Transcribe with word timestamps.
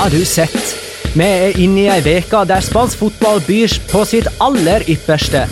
Har 0.00 0.10
du 0.10 0.24
sett? 0.24 0.76
Vi 1.12 1.24
er 1.24 1.58
inne 1.60 1.82
i 1.82 1.88
ei 1.92 2.12
uke 2.22 2.38
der 2.48 2.64
spansk 2.64 3.02
fotball 3.02 3.42
byr 3.44 3.74
på 3.90 4.00
sitt 4.08 4.30
aller 4.40 4.80
ypperste. 4.88 5.42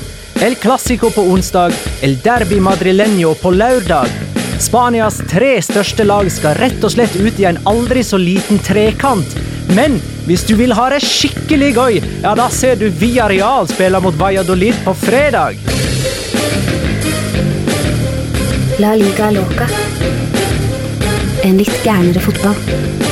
El 0.41 0.55
Clásico 0.57 1.11
på 1.13 1.21
onsdag, 1.35 1.75
El 2.01 2.15
Derby 2.25 2.57
Madrileño 2.57 3.35
på 3.43 3.53
lørdag. 3.53 4.09
Spanias 4.57 5.19
tre 5.29 5.51
største 5.61 6.07
lag 6.09 6.31
skal 6.33 6.57
rett 6.63 6.81
og 6.81 6.95
slett 6.95 7.19
ut 7.21 7.37
i 7.37 7.45
en 7.51 7.61
aldri 7.69 8.01
så 8.01 8.17
liten 8.17 8.57
trekant. 8.65 9.37
Men 9.77 9.99
hvis 10.25 10.47
du 10.49 10.55
vil 10.57 10.73
ha 10.73 10.87
det 10.95 11.03
skikkelig 11.05 11.69
gøy, 11.77 12.01
ja 12.25 12.33
da 12.33 12.49
ser 12.49 12.81
du 12.81 12.87
Villarreal 12.89 13.69
spille 13.69 14.01
mot 14.01 14.17
Valladolid 14.17 14.81
på 14.87 14.97
fredag. 15.03 15.61
La 18.81 18.97
liga 18.97 19.29
loca. 19.37 19.69
En 21.45 21.61
litt 21.61 21.85
gærnere 21.85 22.25
fotball. 22.25 23.08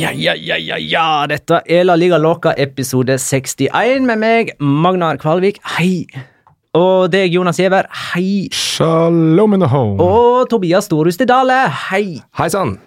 Ja, 0.00 0.12
ja, 0.16 0.32
ja, 0.34 0.56
ja, 0.56 0.78
ja. 0.80 1.26
Dette 1.28 1.58
er 1.68 1.82
La 1.84 1.92
Liga 1.98 2.16
Loca 2.16 2.54
episode 2.56 3.18
61 3.20 4.06
med 4.08 4.20
meg, 4.22 4.52
Magnar 4.56 5.18
Kvalvik. 5.20 5.58
Hei. 5.76 6.06
Og 6.72 7.10
deg, 7.12 7.34
Jonas 7.34 7.58
Giæver. 7.60 7.84
Hei. 8.14 8.48
Shalom 8.56 9.58
in 9.58 9.60
the 9.60 9.68
home. 9.68 10.00
Og 10.00 10.48
Tobias 10.48 10.88
Storhuste 10.88 11.26
Dale. 11.28 11.58
Hei. 11.90 12.22
Hei 12.38 12.46
sann. 12.48 12.78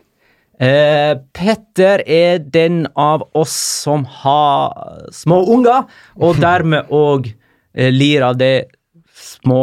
Eh, 0.58 1.14
Petter 1.38 2.02
er 2.02 2.42
den 2.42 2.88
av 2.98 3.28
oss 3.38 3.54
som 3.84 4.08
har 4.24 4.74
små 5.14 5.44
unger, 5.54 5.86
og 6.18 6.42
dermed 6.42 6.90
òg 6.90 7.30
eh, 7.30 7.92
lir 7.94 8.26
av 8.26 8.42
det 8.42 8.72
små 9.14 9.62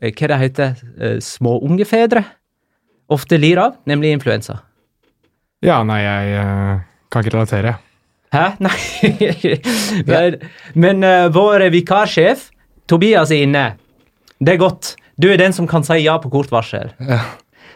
eh, 0.00 0.08
Hva 0.08 0.32
det 0.32 0.40
heter 0.46 0.80
eh, 0.96 1.20
Små 1.20 1.58
ungefedre 1.68 2.24
ofte 3.12 3.36
lir 3.40 3.60
av, 3.60 3.76
nemlig 3.88 4.14
influensa. 4.16 4.62
Ja, 5.64 5.80
nei, 5.86 5.98
jeg 6.04 6.36
eh, 6.38 6.78
kan 7.10 7.24
ikke 7.24 7.34
relatere. 7.34 7.74
Hæ? 8.34 8.44
Nei. 8.66 8.76
men 10.06 10.36
men 10.76 11.04
uh, 11.06 11.26
vår 11.32 11.64
vikarsjef, 11.72 12.50
Tobias, 12.88 13.30
er 13.32 13.42
inne. 13.46 13.66
Det 14.38 14.54
er 14.54 14.60
godt. 14.60 14.94
Du 15.18 15.26
er 15.32 15.38
den 15.40 15.52
som 15.56 15.66
kan 15.66 15.82
si 15.86 15.96
ja 16.04 16.18
på 16.22 16.30
kort 16.32 16.50
varsel. 16.52 16.92
Ja. 17.00 17.20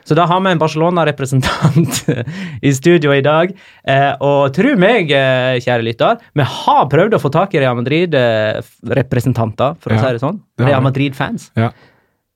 Så 0.04 0.15
da 0.19 0.25
har 0.26 0.41
vi 0.42 0.50
en 0.50 0.59
Barcelona-representant 0.59 2.09
i 2.69 2.72
studio 2.75 3.12
i 3.15 3.22
dag. 3.22 3.53
Eh, 3.87 4.12
og 4.22 4.53
tro 4.56 4.75
meg, 4.78 5.10
eh, 5.15 5.60
kjære 5.62 5.84
lytter, 5.87 6.19
vi 6.38 6.42
har 6.56 6.88
prøvd 6.91 7.15
å 7.16 7.22
få 7.22 7.31
tak 7.34 7.54
i 7.54 7.62
Real 7.62 7.76
Madrid-representanter, 7.78 9.76
for 9.82 9.94
å 9.94 9.98
Ja, 9.98 10.03
si 10.03 10.12
det 10.19 10.22
sånn. 10.25 10.41
Real. 10.62 10.82
Madrid-fans. 10.87 11.50
Ja. 11.59 11.71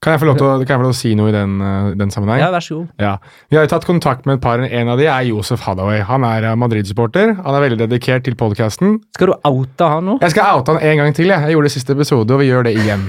Kan 0.04 0.12
jeg 0.12 0.20
få 0.20 0.26
lov 0.28 0.36
til 0.36 0.44
å, 0.44 0.50
kan 0.60 0.74
jeg 0.74 0.80
få 0.80 0.84
lov 0.84 0.92
til 0.92 0.96
å 0.96 1.00
si 1.00 1.12
noe 1.16 1.30
i 1.30 1.34
den, 1.34 1.54
eh, 1.64 1.86
den 1.96 2.10
sammenheng? 2.12 2.42
Ja, 2.42 2.50
vær 2.52 2.64
så 2.64 2.82
god. 2.82 2.90
Ja. 3.00 3.14
Vi 3.48 3.56
har 3.56 3.64
jo 3.64 3.70
tatt 3.72 3.86
kontakt 3.88 4.26
med 4.28 4.36
et 4.36 4.42
par. 4.44 4.60
En 4.60 4.90
av 4.92 5.00
de 5.00 5.06
er 5.08 5.28
Josef 5.30 5.64
Hadaway. 5.64 6.02
Han 6.04 6.26
er 6.28 6.50
eh, 6.50 6.58
Madrid-supporter. 6.60 7.32
Han 7.40 7.56
er 7.56 7.64
veldig 7.64 7.80
dedikert 7.86 8.26
til 8.28 8.36
podkasten. 8.36 9.00
Skal 9.16 9.32
du 9.32 9.38
oute 9.48 9.88
han 9.88 10.04
nå? 10.04 10.18
Jeg 10.20 10.36
skal 10.36 10.60
oute 10.60 10.76
han 10.76 10.84
en 10.84 11.02
gang 11.02 11.16
til. 11.16 11.32
Jeg, 11.32 11.48
jeg 11.48 11.56
gjorde 11.56 11.70
det 11.70 11.74
siste 11.78 11.96
episode, 11.96 12.36
og 12.36 12.44
vi 12.44 12.50
gjør 12.50 12.68
det 12.68 12.76
igjen. 12.76 13.08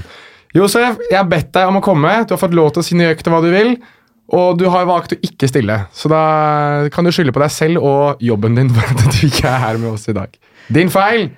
Josef, 0.56 0.96
jeg 1.10 1.18
har 1.18 1.28
bedt 1.28 1.52
deg 1.52 1.68
om 1.68 1.76
å 1.76 1.84
komme. 1.84 2.14
Du 2.24 2.32
har 2.34 2.40
fått 2.40 2.56
lov 2.56 2.72
til 2.72 2.80
å 2.80 2.88
si 2.88 2.96
nøyaktig 2.96 3.34
hva 3.34 3.42
du 3.44 3.50
vil. 3.52 3.76
Og 4.38 4.56
du 4.60 4.66
har 4.72 4.88
valgt 4.88 5.14
å 5.14 5.20
ikke 5.24 5.48
stille, 5.48 5.76
så 5.96 6.08
da 6.12 6.22
kan 6.92 7.06
du 7.06 7.08
skylde 7.16 7.32
på 7.32 7.40
deg 7.40 7.52
selv 7.52 7.80
og 7.80 8.20
jobben 8.20 8.58
din 8.58 8.68
for 8.76 8.84
at 8.92 9.06
du 9.14 9.22
ikke 9.24 9.48
er 9.48 9.62
her 9.62 9.78
med 9.80 9.94
oss 9.94 10.04
i 10.12 10.16
dag. 10.16 10.34
Din 10.68 10.92
feil! 10.92 11.30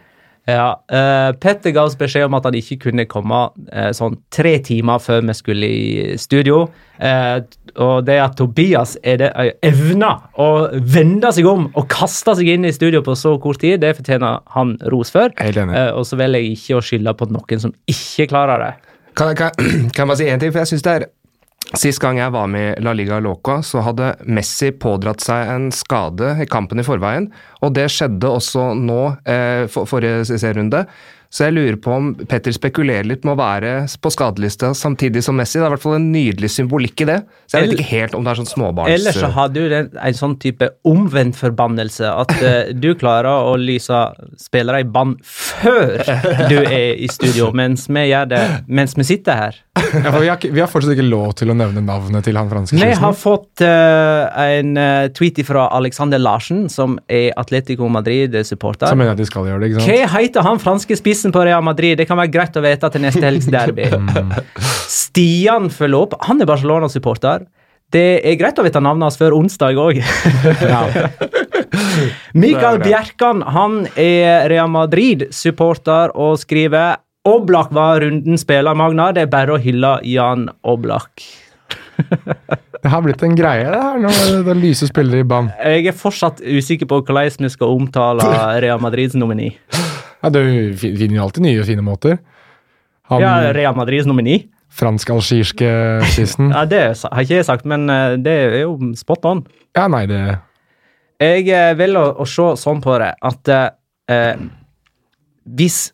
Ja, 0.48 0.72
uh, 0.92 1.30
Petter 1.38 1.72
ga 1.74 1.84
oss 1.84 1.96
beskjed 2.00 2.24
om 2.26 2.36
at 2.38 2.46
han 2.48 2.56
ikke 2.56 2.78
kunne 2.86 3.04
komme 3.10 3.42
uh, 3.52 3.90
sånn 3.96 4.16
tre 4.32 4.56
timer 4.64 5.02
før 5.02 5.22
vi 5.28 5.36
skulle 5.36 5.68
i 5.68 6.16
studio. 6.20 6.62
Uh, 7.00 7.42
og 7.80 8.06
det 8.08 8.16
at 8.22 8.36
Tobias 8.40 8.96
er 9.06 9.20
det 9.20 9.30
evner 9.66 10.24
å 10.40 10.50
vende 10.80 11.30
seg 11.36 11.46
om 11.48 11.68
og 11.70 11.86
kaste 11.92 12.34
seg 12.38 12.50
inn 12.54 12.66
i 12.66 12.74
studio 12.74 13.02
på 13.06 13.14
så 13.18 13.36
kort 13.42 13.60
tid, 13.62 13.78
det 13.84 13.94
fortjener 14.00 14.40
han 14.56 14.74
ros 14.92 15.12
for. 15.14 15.30
Og 15.30 16.02
så 16.08 16.18
velger 16.18 16.42
jeg 16.42 16.56
ikke 16.56 16.80
å 16.80 16.84
skylde 16.84 17.16
på 17.16 17.30
noen 17.30 17.62
som 17.62 17.76
ikke 17.90 18.30
klarer 18.32 18.64
det. 18.64 18.72
Kan, 19.14 19.36
kan, 19.38 19.54
kan 19.96 20.10
bare 20.10 20.18
si 20.20 20.28
en 20.30 20.42
ting? 20.42 20.52
For 20.52 20.62
jeg 20.62 20.72
synes 20.72 20.86
det 20.86 20.96
er 20.98 21.08
Sist 21.70 22.00
gang 22.02 22.18
jeg 22.18 22.32
var 22.34 22.48
med 22.50 22.72
i 22.72 22.82
La 22.82 22.92
Liga 22.96 23.20
Loca, 23.22 23.60
så 23.62 23.82
hadde 23.86 24.14
Messi 24.26 24.72
pådratt 24.74 25.22
seg 25.22 25.52
en 25.52 25.68
skade 25.74 26.32
i 26.42 26.48
kampen 26.50 26.82
i 26.82 26.86
forveien. 26.86 27.28
Og 27.62 27.76
det 27.76 27.86
skjedde 27.94 28.26
også 28.26 28.72
nå, 28.74 29.00
eh, 29.28 29.68
for, 29.70 29.86
forrige 29.86 30.24
serierunde. 30.32 30.82
Så 31.30 31.46
jeg 31.46 31.54
lurer 31.54 31.76
på 31.78 31.92
om 31.94 32.08
Petter 32.26 32.50
spekulerer 32.50 33.06
litt 33.06 33.22
med 33.22 33.36
å 33.36 33.38
være 33.38 33.74
på 34.02 34.10
skadelista 34.10 34.72
samtidig 34.74 35.22
som 35.22 35.36
Messi. 35.38 35.60
Det 35.60 35.62
er 35.62 35.70
i 35.70 35.74
hvert 35.76 35.84
fall 35.84 35.94
en 36.00 36.08
nydelig 36.10 36.50
symbolikk 36.56 37.04
i 37.04 37.06
det. 37.06 37.18
Så 37.46 37.60
jeg 37.60 37.68
vet 37.68 37.76
ikke 37.76 37.90
helt 37.92 38.16
om 38.18 38.26
det 38.26 38.32
er 38.32 38.40
sånn 38.40 38.50
småbarns... 38.50 38.94
Ellers 38.96 39.20
så 39.22 39.30
har 39.36 39.52
du 39.54 39.60
en, 39.68 39.92
en 39.94 40.18
sånn 40.18 40.34
type 40.42 40.72
omvendt 40.90 41.38
forbannelse 41.38 42.10
at 42.10 42.34
uh, 42.42 42.72
du 42.74 42.90
klarer 42.98 43.46
å 43.46 43.54
lyse 43.60 44.00
spillere 44.42 44.82
i 44.82 44.88
bann 44.90 45.14
før 45.22 46.02
du 46.50 46.58
er 46.64 46.98
i 46.98 47.06
studio, 47.12 47.52
mens 47.54 47.86
vi 47.86 48.08
gjør 48.10 48.26
det 48.34 48.42
mens 48.66 48.98
vi 48.98 49.06
sitter 49.12 49.38
her. 49.38 49.60
Ja, 49.80 50.10
for 50.10 50.20
vi, 50.22 50.28
har, 50.28 50.42
vi 50.42 50.60
har 50.60 50.68
fortsatt 50.70 50.94
ikke 50.96 51.06
lov 51.06 51.32
til 51.38 51.50
å 51.52 51.56
nevne 51.56 51.82
navnet 51.84 52.26
til 52.26 52.36
han 52.38 52.50
franske 52.50 52.78
Vi 52.78 52.90
har 53.00 53.14
fått 53.16 53.62
uh, 53.62 54.26
en 54.34 54.74
eh, 54.78 55.06
tweet 55.14 55.40
fra 55.46 55.68
Alexander 55.74 56.20
Larsen, 56.20 56.66
som 56.72 56.98
er 57.10 57.30
Atletico 57.40 57.88
Madrid-supporter. 57.90 58.90
Så 58.90 58.98
mener 58.98 59.12
jeg 59.12 59.18
at 59.18 59.22
de 59.22 59.28
skal 59.30 59.48
gjøre 59.48 59.62
det, 59.62 59.70
ikke 59.70 59.80
sant? 59.80 59.94
Hva 60.10 60.24
heter 60.26 60.46
han 60.46 60.62
franske 60.62 60.98
spissen 60.98 61.19
på 61.28 61.42
Real 61.44 61.62
Madrid? 61.62 61.98
Det 62.00 62.06
kan 62.08 62.16
være 62.16 62.32
greit 62.32 62.56
å 62.56 62.62
vite 62.64 62.88
til 62.94 63.02
neste 63.04 63.26
helgs 63.26 63.48
derby. 63.52 63.84
Stian 65.00 65.68
følger 65.68 66.06
opp. 66.06 66.16
Han 66.24 66.40
er 66.40 66.48
Barcelona-supporter. 66.48 67.44
Det 67.92 68.22
er 68.24 68.38
greit 68.38 68.58
å 68.58 68.64
vite 68.64 68.80
navnet 68.80 69.08
hans 69.08 69.18
før 69.20 69.36
onsdag 69.36 69.78
òg. 69.82 70.00
Mikael 72.42 72.78
er. 72.78 72.84
Bjerkan 72.84 73.42
han 73.50 73.82
er 73.98 74.46
Real 74.50 74.70
Madrid-supporter 74.70 76.14
og 76.14 76.38
skriver 76.40 77.00
Oblak 77.28 77.74
var 77.76 78.00
runden 78.00 78.38
spiller, 78.40 78.78
Magna. 78.78 79.10
Det 79.12 79.26
er 79.26 79.32
bare 79.32 79.58
å 79.58 79.60
hylle 79.60 79.98
Jan 80.08 80.48
Oblak. 80.64 81.26
Det 82.80 82.88
har 82.88 83.02
blitt 83.04 83.20
en 83.20 83.34
greie, 83.36 83.66
det 83.68 83.76
her, 83.76 83.98
når 84.00 84.38
det, 84.46 84.54
lyser 84.56 84.88
spillere 84.88 85.20
i 85.20 85.26
banen. 85.28 85.50
Jeg 85.60 85.90
er 85.90 85.92
fortsatt 85.92 86.38
usikker 86.40 86.88
på 86.88 87.02
hvordan 87.02 87.44
vi 87.44 87.50
skal 87.52 87.74
omtale 87.76 88.24
Real 88.64 88.80
Madrids 88.80 89.12
nomini. 89.20 89.50
Ja, 90.22 90.28
du 90.30 90.40
finner 90.76 91.16
jo 91.16 91.22
alltid 91.24 91.42
nye 91.46 91.64
fine 91.64 91.82
måter. 91.84 92.18
Han 93.10 93.22
Ja, 93.22 93.52
Real 93.56 93.74
Madrids 93.78 94.06
nomini? 94.06 94.48
fransk-algirske 94.70 95.68
spissen. 96.12 96.50
Ja, 96.54 96.64
Det 96.64 96.82
har 97.02 97.22
ikke 97.24 97.40
jeg 97.40 97.44
sagt, 97.48 97.64
men 97.66 97.88
eh, 97.90 98.16
det 98.22 98.34
er 98.44 98.60
jo 98.62 98.76
spot 98.94 99.24
on. 99.26 99.40
Ja, 99.76 99.88
nei, 99.90 100.04
det 100.06 100.20
Jeg 101.20 101.44
vil 101.44 101.76
velger 101.76 102.00
å, 102.14 102.22
å 102.22 102.26
se 102.28 102.46
sånn 102.62 102.80
på 102.84 102.94
det 103.02 103.10
at 103.20 103.50
eh, 103.50 104.36
hvis 105.56 105.90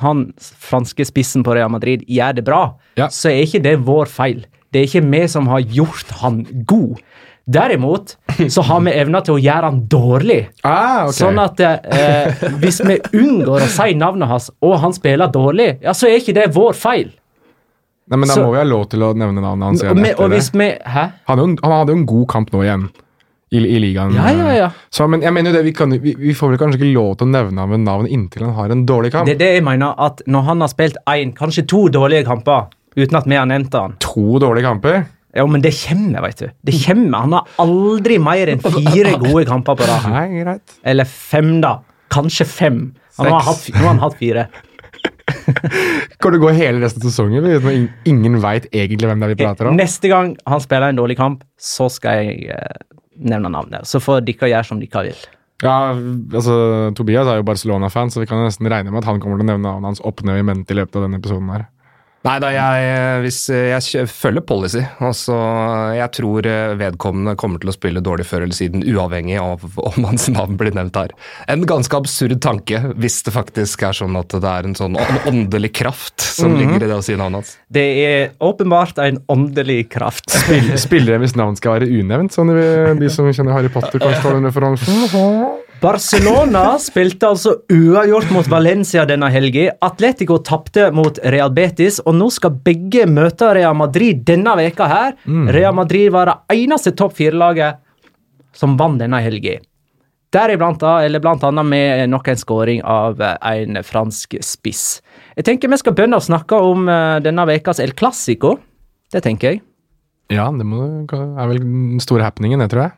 han 0.00 0.30
franske 0.40 1.04
spissen 1.08 1.44
på 1.44 1.54
Real 1.56 1.70
Madrid 1.72 2.02
gjør 2.08 2.34
det 2.36 2.44
bra, 2.44 2.62
Ja. 2.96 3.08
så 3.08 3.28
er 3.30 3.44
ikke 3.44 3.62
det 3.64 3.76
vår 3.84 4.06
feil. 4.12 4.44
Det 4.72 4.80
er 4.82 4.88
ikke 4.88 5.06
vi 5.12 5.22
som 5.28 5.46
har 5.48 5.60
gjort 5.60 6.10
han 6.20 6.42
god. 6.68 6.98
Derimot 7.46 8.16
så 8.50 8.62
har 8.66 8.80
vi 8.82 8.90
evna 8.98 9.20
til 9.22 9.36
å 9.36 9.38
gjøre 9.38 9.68
han 9.70 9.76
dårlig. 9.90 10.40
Ah, 10.66 11.04
okay. 11.06 11.14
Sånn 11.20 11.38
at 11.38 11.60
eh, 11.62 12.40
hvis 12.58 12.80
vi 12.82 12.96
unngår 13.20 13.62
å 13.62 13.68
si 13.70 13.94
navnet 13.94 14.26
hans, 14.32 14.48
og 14.66 14.74
han 14.82 14.92
spiller 14.96 15.30
dårlig, 15.30 15.76
ja, 15.84 15.94
så 15.94 16.08
er 16.10 16.18
ikke 16.18 16.34
det 16.34 16.48
vår 16.56 16.74
feil. 16.74 17.12
Nei, 18.10 18.18
men 18.18 18.28
Da 18.28 18.34
så- 18.34 18.44
må 18.46 18.52
vi 18.52 18.58
ha 18.58 18.64
lov 18.66 18.88
til 18.90 19.02
å 19.02 19.12
nevne 19.14 19.40
navnet 19.42 19.66
hans 19.70 19.82
igjen 19.82 19.98
etter 20.04 20.22
og 20.24 20.30
hvis 20.34 20.50
det. 20.50 20.58
vi 20.58 20.90
Hæ? 20.90 21.04
Han, 21.30 21.56
han 21.62 21.72
hadde 21.72 21.94
jo 21.94 21.98
en 22.00 22.06
god 22.06 22.26
kamp 22.34 22.50
nå 22.54 22.62
igjen 22.66 22.84
i, 23.54 23.58
i 23.62 23.78
ligaen. 23.82 24.14
Ja, 24.14 24.30
ja, 24.34 24.52
ja. 24.54 24.68
Så, 24.90 25.06
men 25.10 25.22
jeg 25.22 25.32
mener 25.34 25.50
jo 25.50 25.56
det, 25.56 25.64
vi, 25.66 25.72
kan, 25.72 25.90
vi, 26.02 26.14
vi 26.18 26.34
får 26.34 26.50
vel 26.54 26.58
kanskje 26.58 26.80
ikke 26.82 26.92
lov 26.98 27.16
til 27.18 27.26
å 27.28 27.30
nevne 27.30 27.62
ham 27.62 27.70
ved 27.74 27.82
navn 27.86 28.06
inntil 28.10 28.42
han 28.46 28.54
har 28.58 28.70
en 28.74 28.84
dårlig 28.86 29.12
kamp. 29.14 29.26
Det 29.30 29.34
er 29.38 29.42
det 29.42 29.52
jeg 29.60 29.64
mener, 29.66 29.94
at 29.98 30.22
når 30.26 30.42
han 30.50 30.60
har 30.66 30.70
spilt 30.74 30.98
én, 31.10 31.34
kanskje 31.34 31.66
to 31.70 31.86
dårlige 31.94 32.26
kamper 32.26 32.66
uten 32.96 33.18
at 33.18 33.26
vi 33.30 33.38
har 33.38 33.46
nevnt 33.46 33.74
han 33.78 33.94
To 34.02 34.38
dårlige 34.42 34.66
kamper? 34.66 35.04
Ja, 35.36 35.44
men 35.50 35.64
det 35.64 35.74
kommer, 35.76 36.22
vet 36.24 36.38
du. 36.40 36.46
Det 36.64 36.76
kommer. 36.86 37.18
Han 37.26 37.34
har 37.36 37.50
aldri 37.62 38.16
mer 38.22 38.54
enn 38.54 38.62
fire 38.64 39.16
gode 39.20 39.44
kamper 39.48 39.76
på 39.78 39.88
rad. 39.88 40.06
Nei, 40.12 40.28
greit. 40.40 40.78
Eller 40.86 41.08
fem, 41.10 41.58
da. 41.64 41.78
Kanskje 42.12 42.46
fem. 42.48 42.80
Han 43.20 43.32
har 43.34 43.44
hatt, 43.50 43.68
nå 43.74 43.82
har 43.82 43.92
han 43.92 44.02
hatt 44.04 44.16
fire. 44.20 44.46
Kan 46.22 46.32
du 46.32 46.38
gå 46.40 46.50
hele 46.56 46.80
resten 46.80 47.02
av 47.02 47.10
sesongen 47.10 47.44
uten 47.44 47.88
ingen 48.08 48.38
veit 48.42 48.68
egentlig 48.72 49.10
hvem 49.10 49.22
det 49.22 49.28
er 49.28 49.34
vi 49.34 49.38
prater 49.42 49.70
om? 49.70 49.78
Neste 49.78 50.10
gang 50.12 50.34
han 50.48 50.62
spiller 50.62 50.92
en 50.92 51.00
dårlig 51.00 51.18
kamp, 51.18 51.44
så 51.60 51.88
skal 51.92 52.22
jeg 52.24 52.50
eh, 52.54 52.76
nevne 53.16 53.50
navnet. 53.52 53.88
Så 53.88 54.00
får 54.02 54.24
dere 54.26 54.52
gjøre 54.52 54.68
som 54.68 54.80
dere 54.82 55.08
vil. 55.08 55.24
Ja, 55.64 55.76
altså 55.96 56.56
Tobias 56.96 57.28
er 57.32 57.40
jo 57.40 57.46
Barcelona-fan, 57.48 58.10
så 58.12 58.20
vi 58.20 58.28
kan 58.28 58.42
nesten 58.44 58.68
regne 58.68 58.92
med 58.92 59.00
at 59.00 59.08
han 59.08 59.22
kommer 59.22 59.40
til 59.40 59.46
å 59.46 59.52
nevne 59.54 59.64
navnet 59.64 59.94
hans 59.94 60.04
opp 60.04 60.20
ned 60.26 60.40
i 60.40 60.44
mente 60.44 60.74
i 60.74 60.80
løpet 60.80 60.98
av 60.98 61.06
denne 61.06 61.20
episoden 61.20 61.52
her. 61.54 61.68
Nei 62.26 62.36
da, 62.42 62.48
jeg, 62.50 63.30
jeg 63.70 64.08
følger 64.10 64.42
policy. 64.48 64.80
Altså, 65.04 65.36
jeg 65.94 66.10
tror 66.16 66.46
eh, 66.50 66.72
vedkommende 66.80 67.36
kommer 67.38 67.62
til 67.62 67.70
å 67.70 67.74
spille 67.76 68.02
dårlig 68.02 68.26
før 68.26 68.42
eller 68.46 68.56
siden, 68.56 68.82
uavhengig 68.82 69.36
av 69.38 69.62
om 69.92 70.08
hans 70.08 70.26
navn 70.34 70.56
blir 70.58 70.74
nevnt 70.74 70.98
her. 70.98 71.14
En 71.52 71.62
ganske 71.68 71.94
absurd 71.98 72.40
tanke, 72.42 72.80
hvis 72.98 73.20
det 73.26 73.34
faktisk 73.36 73.86
er 73.86 73.94
sånn 74.00 74.18
at 74.18 74.34
det 74.34 74.50
er 74.56 74.66
en 74.66 74.74
sånn 74.78 74.98
åndelig 75.30 75.70
kraft 75.78 76.20
som 76.26 76.50
Mhm. 76.56 76.58
ligger 76.64 76.84
i 76.86 76.90
det 76.90 76.96
å 76.98 77.04
si 77.04 77.14
navnet 77.14 77.40
hans. 77.44 77.54
Det 77.70 77.86
er 78.02 78.30
åpenbart 78.42 78.98
en 79.06 79.18
åndelig 79.32 79.88
kraft. 79.94 80.26
Spill, 80.30 80.72
spillere 80.80 81.18
hvis 81.22 81.36
navn 81.38 81.56
skal 81.58 81.78
være 81.78 81.88
unevnt, 81.90 82.34
sånn 82.34 82.50
de, 82.54 82.66
de 83.00 83.10
som 83.12 83.26
kjenner 83.30 83.54
Harry 83.54 83.70
Potter, 83.72 84.02
kanskje 84.02 84.22
tar 84.24 84.38
den 84.40 84.50
referansen. 84.50 85.65
Barcelona 85.80 86.78
spilte 86.80 87.28
altså 87.28 87.52
uavgjort 87.72 88.30
mot 88.32 88.46
Valencia 88.48 89.04
denne 89.08 89.28
helga. 89.32 89.68
Atletico 89.84 90.38
tapte 90.44 90.88
mot 90.94 91.18
Real 91.22 91.52
Betis, 91.52 91.98
og 92.00 92.16
nå 92.16 92.30
skal 92.32 92.56
begge 92.64 93.04
møte 93.10 93.50
Real 93.58 93.76
Madrid 93.76 94.24
denne 94.26 94.56
veka 94.56 94.88
her. 94.88 95.16
Real 95.52 95.76
Madrid 95.76 96.08
var 96.14 96.30
det 96.30 96.62
eneste 96.62 96.94
topp 96.96 97.18
fire-laget 97.20 97.82
som 98.56 98.78
vant 98.80 99.02
denne 99.02 99.20
helga. 99.20 99.58
Deriblant 100.32 100.82
eller 100.82 101.22
blant 101.22 101.44
annet 101.46 101.68
med 101.68 102.08
nok 102.10 102.28
en 102.32 102.40
skåring 102.40 102.82
av 102.82 103.20
eh, 103.22 103.36
en 103.62 103.78
fransk 103.84 104.34
spiss. 104.44 105.00
Jeg 105.36 105.46
tenker 105.46 105.70
vi 105.70 105.78
skal 105.80 105.94
begynne 105.96 106.18
å 106.18 106.24
snakke 106.24 106.58
om 106.58 106.88
eh, 106.90 107.20
denne 107.24 107.46
vekas 107.48 107.80
El 107.84 107.94
Clásico. 107.96 108.56
Det 109.12 109.22
tenker 109.24 109.54
jeg. 109.54 109.62
Ja, 110.34 110.48
det 110.50 110.66
må, 110.66 110.82
er 111.06 111.52
vel 111.52 111.62
den 111.62 112.02
store 112.02 112.26
happeningen, 112.26 112.64
det, 112.64 112.72
tror 112.72 112.88
jeg. 112.88 112.96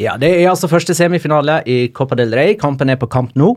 Ja, 0.00 0.16
Det 0.16 0.30
er 0.30 0.48
altså 0.50 0.68
første 0.70 0.94
semifinale 0.96 1.60
i 1.68 1.88
Copa 1.94 2.16
del 2.18 2.32
Rey. 2.34 2.54
Kampen 2.58 2.90
er 2.90 2.96
på 3.00 3.08
kamp 3.12 3.34
nå. 3.38 3.52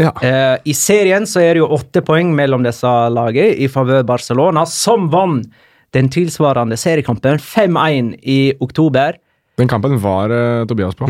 Ja. 0.00 0.10
Eh, 0.24 0.56
I 0.64 0.74
serien 0.74 1.26
så 1.28 1.42
er 1.44 1.54
det 1.54 1.60
jo 1.62 1.68
åtte 1.76 2.02
poeng 2.04 2.32
mellom 2.34 2.64
disse 2.64 2.88
lagene 3.12 3.52
i 3.60 3.68
favør 3.68 4.02
Barcelona, 4.08 4.64
som 4.66 5.08
vant 5.12 5.46
den 5.92 6.08
tilsvarende 6.08 6.78
seriekampen 6.78 7.38
5-1 7.42 8.14
i 8.22 8.38
oktober. 8.62 9.18
Den 9.60 9.68
kampen 9.68 9.98
var 10.00 10.30
eh, 10.32 10.64
Tobias 10.70 10.96
på. 10.96 11.08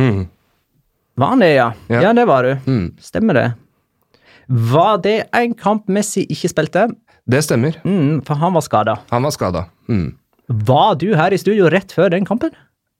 Var 1.20 1.26
han 1.34 1.42
det, 1.44 1.52
ja? 1.54 1.72
Ja. 1.92 2.00
Ja, 2.08 2.12
det 2.16 2.24
var 2.28 2.46
du. 2.46 2.54
Mm. 2.66 2.86
Stemmer 3.00 3.36
det. 3.36 3.48
Var 4.48 4.98
det 5.04 5.18
en 5.36 5.52
kamp 5.54 5.86
Messi 5.92 6.24
ikke 6.26 6.50
spilte? 6.50 6.88
Det 7.30 7.42
stemmer. 7.46 7.76
Mm, 7.86 8.22
for 8.26 8.40
han 8.40 8.56
var 8.56 8.64
skada. 8.66 8.96
Han 9.12 9.22
var 9.22 9.34
skada. 9.36 9.66
Mm. 9.88 10.08
Var 10.66 10.96
du 10.98 11.12
her 11.14 11.30
i 11.30 11.38
studio 11.38 11.68
rett 11.70 11.92
før 11.94 12.10
den 12.10 12.26
kampen? 12.26 12.50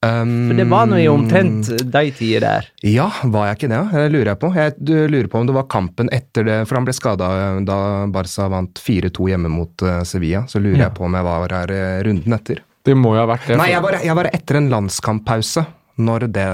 Um, 0.01 0.49
For 0.49 0.57
det 0.57 0.65
var 0.71 0.87
nå 0.89 0.97
i 0.97 1.09
omtrent 1.13 1.67
de 1.93 2.01
tider 2.17 2.41
der. 2.41 2.69
Ja, 2.89 3.11
var 3.29 3.51
jeg 3.51 3.59
ikke 3.59 3.69
det? 3.69 3.81
Det 3.93 4.05
lurer 4.15 4.31
jeg 4.31 4.39
på. 4.41 4.49
Jeg 4.57 4.73
du, 4.81 4.93
lurer 5.13 5.27
på 5.29 5.41
om 5.43 5.49
det 5.51 5.57
var 5.59 5.67
kampen 5.69 6.09
etter 6.17 6.47
det, 6.47 6.55
for 6.71 6.79
han 6.79 6.87
ble 6.89 6.95
skada 6.97 7.29
da 7.69 7.77
Barca 8.09 8.47
vant 8.49 8.81
4-2 8.81 9.29
hjemme 9.29 9.51
mot 9.53 9.85
eh, 9.85 9.99
Sevilla. 10.09 10.47
Så 10.49 10.57
lurer 10.65 10.79
Ja. 10.79 10.87
jeg 10.89 10.95
på 10.97 11.05
om 11.05 11.19
jeg 11.19 11.27
var 11.27 11.53
her 11.53 11.73
eh, 11.77 12.01
runden 12.07 12.33
etter. 12.33 12.63
Det 12.89 12.95
må 12.97 13.13
jo 13.13 13.21
ha 13.21 13.27
vært 13.29 13.45
det. 13.51 13.59
Nei, 13.61 13.69
jeg 13.75 13.83
var, 13.85 13.99
jeg 14.09 14.17
var 14.17 14.29
etter 14.33 14.57
en 14.63 14.71
landskamppause, 14.73 15.67
når 16.01 16.25
det 16.33 16.47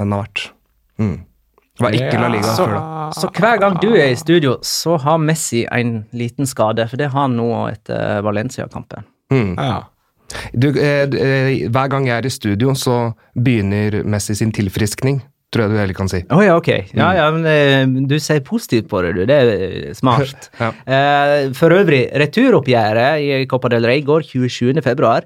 enn 0.00 0.14
har 0.16 0.22
vært. 0.24 0.46
Mm. 0.96 1.16
Det 1.76 1.84
var 1.84 1.92
ikke 1.98 2.20
La 2.22 2.28
Liga 2.32 2.54
Så, 2.56 2.64
før 2.64 2.72
da. 2.72 3.10
så 3.20 3.28
hver 3.36 3.58
gang 3.60 3.76
du 3.82 3.90
er 3.92 4.14
i 4.14 4.16
studio, 4.16 4.54
så 4.64 4.96
har 5.04 5.18
Messi 5.20 5.66
en 5.68 6.06
liten 6.16 6.48
skade, 6.48 6.88
for 6.88 6.96
det 6.96 7.10
har 7.12 7.26
han 7.26 7.36
nå 7.36 7.50
etter 7.68 8.24
Valencia-kampen. 8.24 9.04
Mm. 9.28 9.52
Ja. 9.60 9.82
Du, 10.52 10.68
eh, 10.72 11.06
eh, 11.06 11.68
hver 11.70 11.88
gang 11.92 12.06
jeg 12.08 12.18
er 12.18 12.26
i 12.26 12.30
studio, 12.32 12.74
så 12.74 13.14
begynner 13.36 14.02
Messi 14.08 14.34
sin 14.38 14.52
tilfriskning, 14.54 15.20
tror 15.52 15.62
jeg 15.66 15.72
du 15.72 15.76
heller 15.78 15.94
kan 15.96 16.08
si. 16.10 16.20
Å 16.32 16.40
ja, 16.42 16.56
ok. 16.58 16.70
Ja, 16.96 17.12
ja, 17.16 17.26
men 17.34 17.44
eh, 17.48 17.86
du 18.08 18.18
ser 18.22 18.40
positivt 18.46 18.88
på 18.90 19.02
det, 19.04 19.12
du. 19.16 19.22
Det 19.28 19.36
er 19.36 19.94
smart. 19.98 20.50
Ja. 20.62 20.70
Eh, 20.88 21.52
for 21.56 21.70
øvrig, 21.76 22.02
returoppgjøret 22.18 23.12
i 23.22 23.46
Copa 23.50 23.68
del 23.72 23.84
Rey 23.86 24.00
går 24.06 24.22
27. 24.26 24.80
februar. 24.84 25.20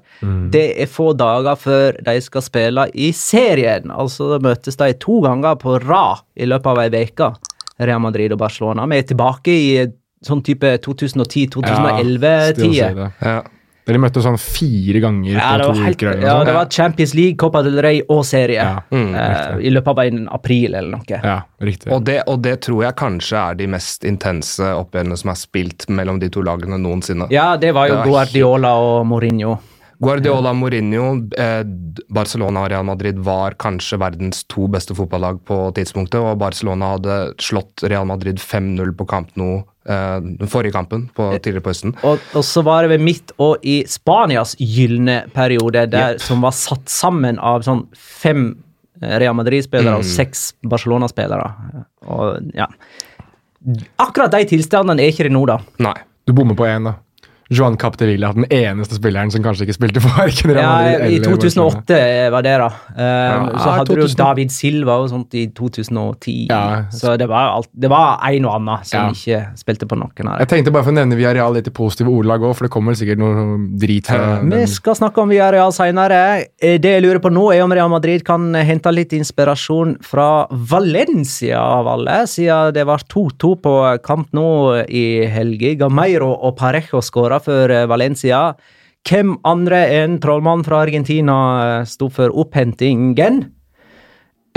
Det 0.53 0.65
er 0.83 0.87
få 0.91 1.07
dager 1.17 1.55
før 1.59 1.89
de 2.03 2.21
skal 2.21 2.41
spille 2.45 2.83
i 2.93 3.11
serien. 3.15 3.91
Altså 3.91 4.39
møtes 4.43 4.75
de 4.79 4.93
to 5.01 5.21
ganger 5.25 5.55
på 5.61 5.79
rad 5.85 6.17
i 6.35 6.45
løpet 6.49 6.69
av 6.73 6.77
ei 6.83 6.89
uke, 7.07 7.27
Real 7.81 8.01
Madrid 8.03 8.31
og 8.35 8.39
Barcelona. 8.43 8.85
Vi 8.91 8.97
er 9.01 9.07
tilbake 9.09 9.51
i 9.55 9.87
sånn 10.21 10.43
type 10.45 10.75
2010-2011-tider. 10.85 13.01
Ja. 13.21 13.39
Dere 13.91 13.99
møtte 13.99 14.21
sånn 14.23 14.37
fire 14.39 15.01
ganger 15.03 15.33
Ja, 15.35 15.47
på 15.59 15.73
to 15.75 15.83
uker. 15.83 16.11
eller 16.13 16.27
ja, 16.29 16.35
det 16.47 16.53
var 16.55 16.69
Champions 16.71 17.13
League, 17.17 17.35
Copa 17.41 17.61
del 17.65 17.81
Rey 17.83 17.99
og 18.07 18.21
serie 18.27 18.61
Ja, 18.61 18.77
mm, 18.91 19.09
eh, 19.19 19.57
i 19.67 19.73
løpet 19.73 19.91
av 19.91 19.99
en 20.05 20.29
april 20.31 20.77
eller 20.79 20.93
noe. 20.95 21.19
Ja, 21.19 21.41
riktig. 21.59 21.91
Og 21.91 22.05
det, 22.07 22.21
og 22.31 22.39
det 22.45 22.61
tror 22.63 22.85
jeg 22.87 22.95
kanskje 23.01 23.41
er 23.41 23.59
de 23.59 23.67
mest 23.75 24.07
intense 24.07 24.71
oppgjørene 24.77 25.17
som 25.19 25.33
er 25.33 25.41
spilt 25.41 25.89
mellom 25.91 26.21
de 26.23 26.31
to 26.31 26.43
lagene 26.45 26.79
noensinne. 26.79 27.27
Ja, 27.35 27.51
det 27.59 27.73
var 27.75 27.91
jo 27.91 27.99
Det 27.99 28.05
var 28.05 28.07
Guardiola 28.13 28.73
og 28.79 29.05
Mourinho. 29.11 29.57
Guardiola, 30.01 30.49
Mourinho, 30.57 31.27
eh, 31.37 31.61
Barcelona 32.09 32.63
og 32.63 32.71
Real 32.71 32.85
Madrid 32.87 33.19
var 33.21 33.53
kanskje 33.61 33.99
verdens 34.01 34.43
to 34.49 34.65
beste 34.67 34.95
fotballag 34.97 35.43
på 35.45 35.59
tidspunktet, 35.77 36.17
og 36.17 36.39
Barcelona 36.41 36.95
hadde 36.95 37.17
slått 37.37 37.83
Real 37.85 38.07
Madrid 38.09 38.39
5-0 38.41 38.95
på 38.97 39.05
Camp 39.07 39.29
Nou 39.37 39.59
den 39.85 40.47
forrige 40.47 40.71
kampen 40.75 41.07
på, 41.15 41.31
tidligere 41.41 41.63
på 41.65 41.71
høsten. 41.73 41.95
Og, 42.05 42.19
og 42.37 42.43
så 42.45 42.61
var 42.63 42.83
det 42.85 42.91
ved 42.93 43.01
midt 43.05 43.31
og 43.41 43.63
i 43.65 43.79
Spanias 43.89 44.55
gylne 44.59 45.23
periode, 45.33 45.87
der, 45.89 46.19
som 46.21 46.41
var 46.45 46.51
satt 46.53 46.85
sammen 46.91 47.39
av 47.41 47.63
sånn 47.65 47.87
fem 47.97 48.43
eh, 49.01 49.15
Real 49.23 49.33
Madrid-spillere 49.39 49.95
og 49.97 50.05
Mm. 50.05 50.11
seks 50.11 50.43
Barcelona-spillere. 50.69 51.47
Og 52.13 52.51
ja 52.53 52.67
Akkurat 54.01 54.31
de 54.33 54.45
tilstandene 54.49 55.03
er 55.03 55.11
ikke 55.13 55.27
det 55.27 55.33
nå, 55.35 55.43
da. 55.45 55.59
Nei. 55.85 55.93
Du 56.25 56.33
bommer 56.33 56.55
på 56.57 56.65
én, 56.65 56.85
da. 56.87 56.95
Joan 57.51 57.75
Capdevilla, 57.77 58.29
den 58.33 58.45
eneste 58.47 58.95
spilleren 58.95 59.31
som 59.33 59.43
kanskje 59.43 59.65
ikke 59.67 59.75
spilte 59.75 60.01
for 60.03 60.21
Arken 60.23 60.53
Real 60.55 60.63
Ja, 60.63 60.69
Madrid 60.71 61.11
I 61.11 61.17
eller 61.19 61.35
Barcelona. 61.35 61.81
2008 61.83 62.29
var 62.31 62.45
det, 62.45 62.53
da. 62.61 62.67
Um, 62.71 63.49
så 63.51 63.65
Ja, 63.67 63.73
hadde 63.81 63.95
du 63.97 64.01
2000. 64.05 64.17
David 64.21 64.53
Silva 64.55 64.95
og 65.03 65.09
sånt 65.11 65.35
i 65.35 65.43
2010. 65.57 66.35
Ja. 66.49 66.61
Så 66.95 67.17
det 67.19 67.27
var, 67.27 67.49
alt, 67.57 67.67
det 67.75 67.89
var 67.91 68.21
en 68.29 68.45
og 68.47 68.55
annen 68.55 68.85
som 68.87 68.99
Ja. 69.01 69.11
ikke 69.11 69.41
spilte 69.59 69.85
på 69.91 69.97
noen 69.99 70.29
av 70.31 70.39
Jeg 70.39 70.47
tenkte 70.53 70.71
bare 70.71 70.83
for 70.87 70.93
å 70.93 70.95
nevne 71.01 71.17
Viareal 71.19 71.53
litt 71.59 71.67
i 71.67 71.73
positive 71.75 72.07
ordelag 72.07 72.39
òg, 72.47 72.55
for 72.55 72.67
det 72.69 72.71
kommer 72.71 72.95
sikkert 72.95 73.19
noe 73.19 73.57
drit 73.83 74.07
fra 74.07 74.39
Vi 74.47 74.63
skal 74.71 74.95
snakke 74.95 75.21
om 75.25 75.29
Viareal 75.35 75.71
senere. 75.75 76.45
Eh, 76.61 76.77
Det 76.79 76.93
jeg 76.95 77.03
lurer 77.03 77.19
på 77.19 77.29
nå, 77.33 77.49
er 77.53 77.63
om 77.65 77.71
Real 77.75 77.89
Madrid 77.91 78.23
kan 78.23 78.53
hente 78.55 78.91
litt 78.95 79.11
inspirasjon 79.11 79.97
fra 80.01 80.47
Valencia, 80.51 81.59
av 81.59 81.87
alle, 81.87 82.21
siden 82.27 82.73
det 82.75 82.85
var 82.87 83.03
2-2 83.11 83.51
på 83.61 83.75
kamp 84.05 84.31
nå 84.33 84.47
i 84.87 85.25
helga. 85.27 85.75
Gameiro 85.85 86.31
og 86.31 86.55
Parejo 86.57 87.01
skåra 87.03 87.40
for 87.43 87.73
eh, 87.73 87.87
Valencia. 87.89 88.51
Hvem 89.07 89.33
andre 89.49 89.81
enn 89.97 90.19
trollmannen 90.21 90.65
fra 90.65 90.83
Argentina 90.85 91.35
eh, 91.63 91.89
sto 91.89 92.09
for 92.13 92.33
opphentingen? 92.37 93.41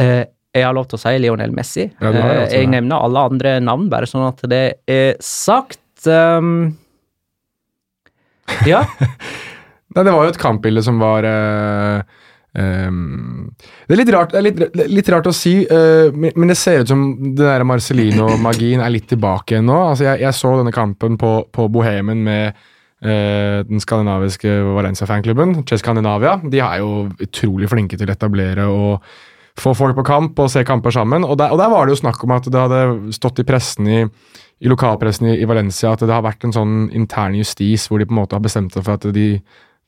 Eh, 0.00 0.24
jeg 0.54 0.62
har 0.62 0.74
lov 0.76 0.86
til 0.86 0.98
å 0.98 1.02
si 1.02 1.14
Lionel 1.18 1.54
Messi. 1.54 1.88
Ja, 1.98 2.10
Eh, 2.14 2.44
jeg 2.52 2.68
nevner 2.70 3.02
alle 3.02 3.24
andre 3.30 3.56
navn, 3.60 3.88
bare 3.90 4.06
sånn 4.06 4.28
at 4.28 4.44
det 4.50 4.64
er 4.86 5.16
sagt. 5.24 5.80
Um, 6.06 6.76
ja. 8.70 8.84
Nei, 9.94 10.04
det 10.04 10.12
var 10.12 10.26
jo 10.26 10.34
et 10.34 10.38
kampbilde 10.38 10.82
som 10.84 10.98
var 11.00 11.24
ehm, 11.24 12.04
Det 13.56 13.94
er 13.94 14.00
litt 14.00 14.12
rart, 14.12 14.34
det 14.34 14.40
er 14.40 14.46
litt, 14.46 14.78
litt 14.90 15.10
rart 15.14 15.30
å 15.30 15.34
si, 15.34 15.54
uh, 15.64 16.12
men, 16.12 16.50
det 16.50 16.58
ser 16.60 16.82
ut 16.82 16.92
som 16.92 17.06
den 17.16 17.40
der 17.40 17.64
Marcelino-magien 17.66 18.84
er 18.84 18.92
litt 18.92 19.08
tilbake 19.10 19.62
nå. 19.64 19.78
Altså, 19.88 20.10
jeg, 20.10 20.22
jeg 20.26 20.38
så 20.38 20.54
denne 20.60 20.74
kampen 20.74 21.18
på, 21.18 21.32
på 21.54 21.68
Bohemen 21.72 22.22
med 22.26 22.66
den 23.04 23.82
skandinaviske 23.82 24.48
Valencia-fanklubben, 24.74 25.58
Chess 25.68 25.82
Scandinavia. 25.84 26.38
De 26.40 26.62
er 26.64 26.78
jo 26.80 27.04
utrolig 27.20 27.68
flinke 27.68 27.98
til 28.00 28.08
å 28.08 28.14
etablere 28.14 28.64
og 28.72 29.04
få 29.60 29.74
folk 29.76 29.98
på 29.98 30.06
kamp 30.06 30.40
og 30.42 30.50
se 30.50 30.64
kamper 30.66 30.94
sammen. 30.94 31.26
Og 31.26 31.36
der, 31.38 31.52
og 31.54 31.60
der 31.60 31.70
var 31.70 31.86
det 31.86 31.94
jo 31.94 32.00
snakk 32.02 32.22
om 32.26 32.34
at 32.34 32.48
det 32.50 32.62
hadde 32.64 33.12
stått 33.14 33.42
i 33.42 33.46
pressen 33.46 33.90
i, 33.90 34.00
i 34.64 34.70
lokalpressen 34.70 35.30
i, 35.30 35.36
i 35.42 35.48
Valencia 35.48 35.92
at 35.94 36.02
det 36.02 36.14
har 36.14 36.24
vært 36.26 36.46
en 36.46 36.54
sånn 36.54 36.74
intern 36.96 37.36
justis 37.38 37.86
hvor 37.88 38.02
de 38.02 38.08
på 38.08 38.16
en 38.16 38.22
måte 38.22 38.38
har 38.38 38.44
bestemt 38.44 38.74
seg 38.74 38.86
for 38.86 38.98
at 38.98 39.06
de, 39.14 39.28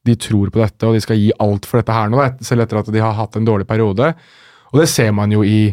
de 0.07 0.17
tror 0.23 0.53
på 0.55 0.63
dette 0.63 0.87
og 0.87 0.97
de 0.97 1.03
skal 1.03 1.19
gi 1.19 1.33
alt 1.43 1.67
for 1.67 1.81
dette 1.81 1.97
her 1.97 2.13
nå, 2.13 2.23
selv 2.47 2.67
etter 2.67 2.83
at 2.83 2.93
de 2.95 3.03
har 3.03 3.17
hatt 3.19 3.39
en 3.39 3.49
dårlig 3.49 3.67
periode. 3.69 4.13
Og 4.73 4.83
det 4.83 4.89
ser 4.93 5.13
man 5.17 5.35
jo 5.35 5.43
i, 5.47 5.73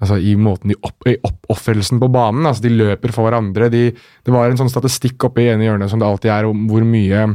altså, 0.00 0.18
i 0.18 0.34
måten 0.40 0.72
de 0.72 0.78
opp, 0.80 1.06
i 1.08 1.16
oppofrelsen 1.26 2.00
på 2.02 2.08
banen. 2.12 2.46
altså 2.48 2.64
De 2.64 2.72
løper 2.74 3.14
for 3.14 3.28
hverandre. 3.28 3.70
De, 3.72 3.86
det 3.92 4.34
var 4.34 4.50
en 4.50 4.60
sånn 4.60 4.72
statistikk 4.72 5.28
oppe 5.28 5.44
i 5.44 5.50
ene 5.52 5.68
hjørnet 5.68 5.92
som 5.92 6.02
det 6.02 6.08
alltid 6.08 6.34
er, 6.34 6.48
om 6.50 6.66
hvor 6.70 6.86
mye 6.86 7.28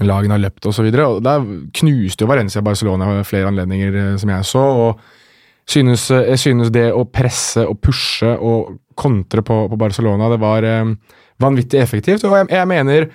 lagene 0.00 0.38
har 0.38 0.44
løpt 0.46 0.70
osv. 0.70 0.88
Der 0.92 1.48
knuste 1.76 2.24
jo 2.24 2.30
Valencia 2.30 2.62
Barcelona 2.64 3.10
ved 3.18 3.26
flere 3.28 3.50
anledninger, 3.52 3.98
eh, 3.98 4.14
som 4.20 4.32
jeg 4.32 4.48
så. 4.48 4.62
og 4.86 5.00
synes, 5.68 6.10
eh, 6.10 6.30
Jeg 6.30 6.38
synes 6.38 6.70
det 6.70 6.92
å 6.92 7.04
presse 7.04 7.66
og 7.66 7.80
pushe 7.80 8.38
og 8.38 8.78
kontre 8.96 9.42
på, 9.42 9.68
på 9.68 9.76
Barcelona, 9.78 10.28
det 10.30 10.40
var 10.40 10.62
eh, 10.64 10.94
vanvittig 11.40 11.80
effektivt. 11.80 12.24
Og 12.24 12.36
jeg, 12.36 12.48
jeg 12.50 12.68
mener 12.68 13.10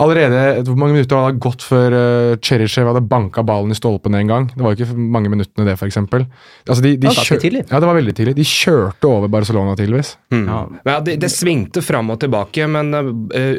allerede 0.00 0.62
Hvor 0.66 0.76
mange 0.80 0.94
minutter 0.96 1.16
hadde 1.20 1.34
det 1.36 1.42
gått 1.44 1.62
før 1.66 1.94
uh, 1.96 2.36
Cherishev 2.44 2.88
hadde 2.90 3.02
banka 3.10 3.44
ballen 3.46 3.70
i 3.74 3.76
stolpen 3.78 4.16
en 4.18 4.30
gang? 4.30 4.48
Det 4.54 4.64
var 4.64 4.74
jo 4.74 4.84
ikke 4.86 4.96
mange 5.16 5.30
minuttene, 5.32 5.66
det, 5.68 5.76
f.eks. 5.78 5.98
Altså, 6.00 6.80
de, 6.84 6.94
de 6.94 6.96
Det 7.04 7.10
var 7.12 7.28
kjør- 7.28 7.42
tidlig. 7.44 7.62
Ja, 7.70 7.80
det 7.82 7.88
var 7.90 7.98
veldig 8.00 8.14
tidlig. 8.18 8.34
De 8.40 8.46
kjørte 8.48 9.10
over 9.10 9.28
Barcelona, 9.32 9.76
tydeligvis. 9.78 10.14
Mm. 10.34 10.44
Ja. 10.48 10.60
Ja, 10.90 10.96
det, 11.06 11.16
det 11.22 11.30
svingte 11.32 11.82
fram 11.84 12.10
og 12.14 12.20
tilbake, 12.24 12.66
men 12.70 12.92
uh, 12.94 13.10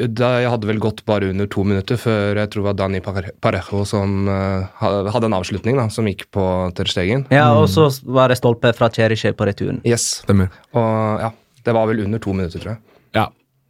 det 0.08 0.32
jeg 0.42 0.50
hadde 0.52 0.68
vel 0.70 0.82
gått 0.82 1.04
bare 1.08 1.30
under 1.32 1.46
to 1.50 1.64
minutter 1.66 2.00
før 2.00 2.40
jeg 2.42 2.50
tror 2.52 2.62
det 2.64 2.68
var 2.70 2.78
Dani 2.82 3.02
Parejo 3.42 3.84
som 3.88 4.26
uh, 4.30 4.66
hadde 4.82 5.28
en 5.30 5.38
avslutning 5.38 5.78
da, 5.78 5.88
som 5.92 6.06
gikk 6.10 6.26
på 6.34 6.46
Ter 6.76 6.90
Stegen. 6.90 7.26
ja, 7.32 7.48
og 7.56 7.68
så 7.70 7.88
var 8.04 8.28
det 8.32 8.38
stolpe 8.40 8.72
fra 8.76 8.90
Cherishev 8.92 9.34
på 9.38 9.46
returen. 9.48 9.80
Yes. 9.86 10.22
Stemmer. 10.24 10.50
Og 10.76 11.20
ja, 11.22 11.30
det 11.64 11.74
var 11.76 11.86
vel 11.90 12.02
under 12.04 12.18
to 12.22 12.32
minutter, 12.34 12.58
tror 12.62 12.74
jeg. 12.74 12.82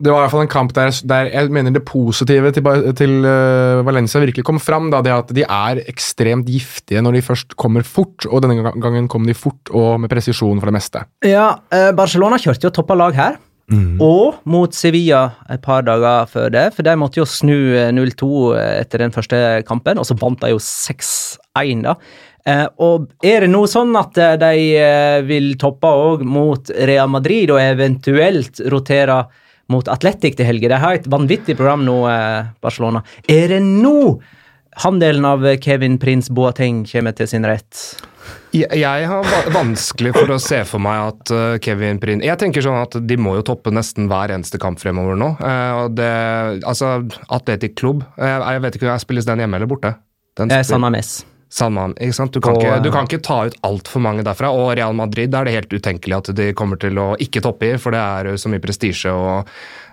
Det 0.02 0.11
var 0.11 0.18
i 0.18 0.25
hvert 0.25 0.35
fall 0.35 0.44
en 0.44 0.50
kamp 0.50 0.73
der, 0.75 0.90
der 1.06 1.28
jeg 1.30 1.52
mener 1.54 1.75
det 1.75 1.85
positive 1.87 2.50
til, 2.54 2.66
til 2.99 3.12
uh, 3.23 3.85
Valencia 3.87 4.23
virkelig 4.23 4.44
kom 4.49 4.59
fram. 4.62 4.90
Da, 4.90 5.02
det 5.04 5.14
at 5.14 5.30
de 5.37 5.47
er 5.47 5.82
ekstremt 5.87 6.50
giftige 6.50 7.04
når 7.04 7.18
de 7.18 7.25
først 7.28 7.56
kommer 7.61 7.87
fort, 7.87 8.26
og 8.26 8.42
denne 8.42 8.75
gangen 8.82 9.06
kom 9.12 9.28
de 9.28 9.37
fort 9.38 9.71
og 9.71 10.02
med 10.02 10.11
presisjon 10.11 10.59
for 10.59 10.71
det 10.71 10.76
meste. 10.76 11.06
Ja, 11.26 11.52
eh, 11.71 11.92
Barcelona 11.97 12.40
kjørte 12.42 12.66
jo 12.66 12.75
toppa 12.75 12.99
lag 12.99 13.16
her. 13.16 13.40
Og 13.73 14.42
mot 14.44 14.75
Sevilla 14.75 15.23
et 15.49 15.62
par 15.64 15.85
dager 15.87 16.26
før 16.28 16.50
det, 16.52 16.64
for 16.76 16.85
de 16.85 16.92
måtte 16.99 17.23
jo 17.23 17.25
snu 17.28 17.54
eh, 17.78 17.92
0-2 17.94 18.28
etter 18.59 19.04
den 19.04 19.14
første 19.14 19.38
kampen, 19.68 20.00
og 20.02 20.04
så 20.04 20.16
vant 20.18 20.40
de 20.42 20.50
jo 20.52 20.61
6-1, 20.61 21.87
da. 21.87 21.97
Eh, 22.42 22.66
og 22.82 23.06
er 23.23 23.44
det 23.44 23.52
nå 23.52 23.62
sånn 23.71 23.94
at 23.99 24.18
eh, 24.18 24.35
de 24.40 24.64
eh, 24.75 25.21
vil 25.28 25.52
toppe 25.61 25.87
òg 25.87 26.25
mot 26.26 26.73
Real 26.90 27.11
Madrid, 27.12 27.52
og 27.54 27.62
eventuelt 27.62 28.59
rotere 28.73 29.23
mot 29.73 29.88
Atletic 29.93 30.37
til 30.38 30.47
helga? 30.49 30.69
De 30.75 30.79
har 30.85 31.00
et 31.00 31.09
vanvittig 31.11 31.57
program 31.59 31.83
nå, 31.88 31.99
eh, 32.12 32.52
Barcelona. 32.62 33.02
Er 33.29 33.49
det 33.57 33.62
nå 33.64 34.21
handelen 34.85 35.25
av 35.29 35.43
Kevin 35.64 35.99
Prince 36.00 36.33
Boateng 36.33 36.85
kommer 36.88 37.12
til 37.17 37.29
sin 37.29 37.45
rett? 37.49 37.83
Jeg, 38.55 38.85
har 39.09 39.25
va 39.26 39.38
vanskelig 39.50 40.12
for 40.14 40.31
å 40.31 40.38
se 40.41 40.61
for 40.69 40.79
meg 40.85 41.00
at 41.09 41.31
eh, 41.35 41.57
Kevin 41.64 41.99
Prin 41.99 42.21
Jeg 42.23 42.37
tenker 42.38 42.62
sånn 42.62 42.76
at 42.79 42.95
de 43.09 43.17
må 43.19 43.33
jo 43.38 43.43
toppe 43.49 43.73
nesten 43.75 44.07
hver 44.12 44.31
eneste 44.37 44.61
kamp 44.62 44.79
fremover 44.81 45.17
nå. 45.19 45.33
Eh, 45.41 45.81
det, 45.97 46.11
altså, 46.69 46.93
Atletic 47.33 47.75
Klubb 47.81 48.05
Jeg 48.21 48.62
vet 48.62 48.76
ikke, 48.79 48.87
om 48.87 48.93
jeg 48.95 49.05
spilles 49.07 49.26
den 49.29 49.43
hjemme 49.43 49.59
eller 49.59 49.71
borte? 49.73 49.95
Den 50.38 50.52
Eh, 50.52 50.61
spil- 50.62 50.76
San 50.76 50.85
Mames. 50.85 51.14
Salman, 51.52 51.92
ikke 52.00 52.16
sant? 52.16 52.32
Du 52.32 52.40
kan, 52.40 52.56
Og, 52.56 52.62
ikke, 52.62 52.80
du 52.80 52.88
eh, 52.88 52.94
kan 52.94 53.09
ikke 53.09 53.21
ta 53.26 53.38
ut 53.50 53.56
altfor 53.68 54.00
mange 54.00 54.25
derfra. 54.25 54.49
Og 54.56 54.73
Real 54.78 54.97
Madrid 54.97 55.35
er 55.37 55.44
det 55.44 55.56
helt 55.59 55.75
utenkelig 55.75 56.18
at 56.23 56.30
de 56.38 56.50
kommer 56.56 56.80
til 56.80 56.97
å 56.97 57.12
ikke 57.21 57.42
toppe 57.44 57.75
i, 57.75 57.78
for 57.80 57.92
det 57.92 58.00
er 58.00 58.40
så 58.40 58.52
mye 58.52 58.62
prestisje. 58.62 59.12
og 59.12 59.50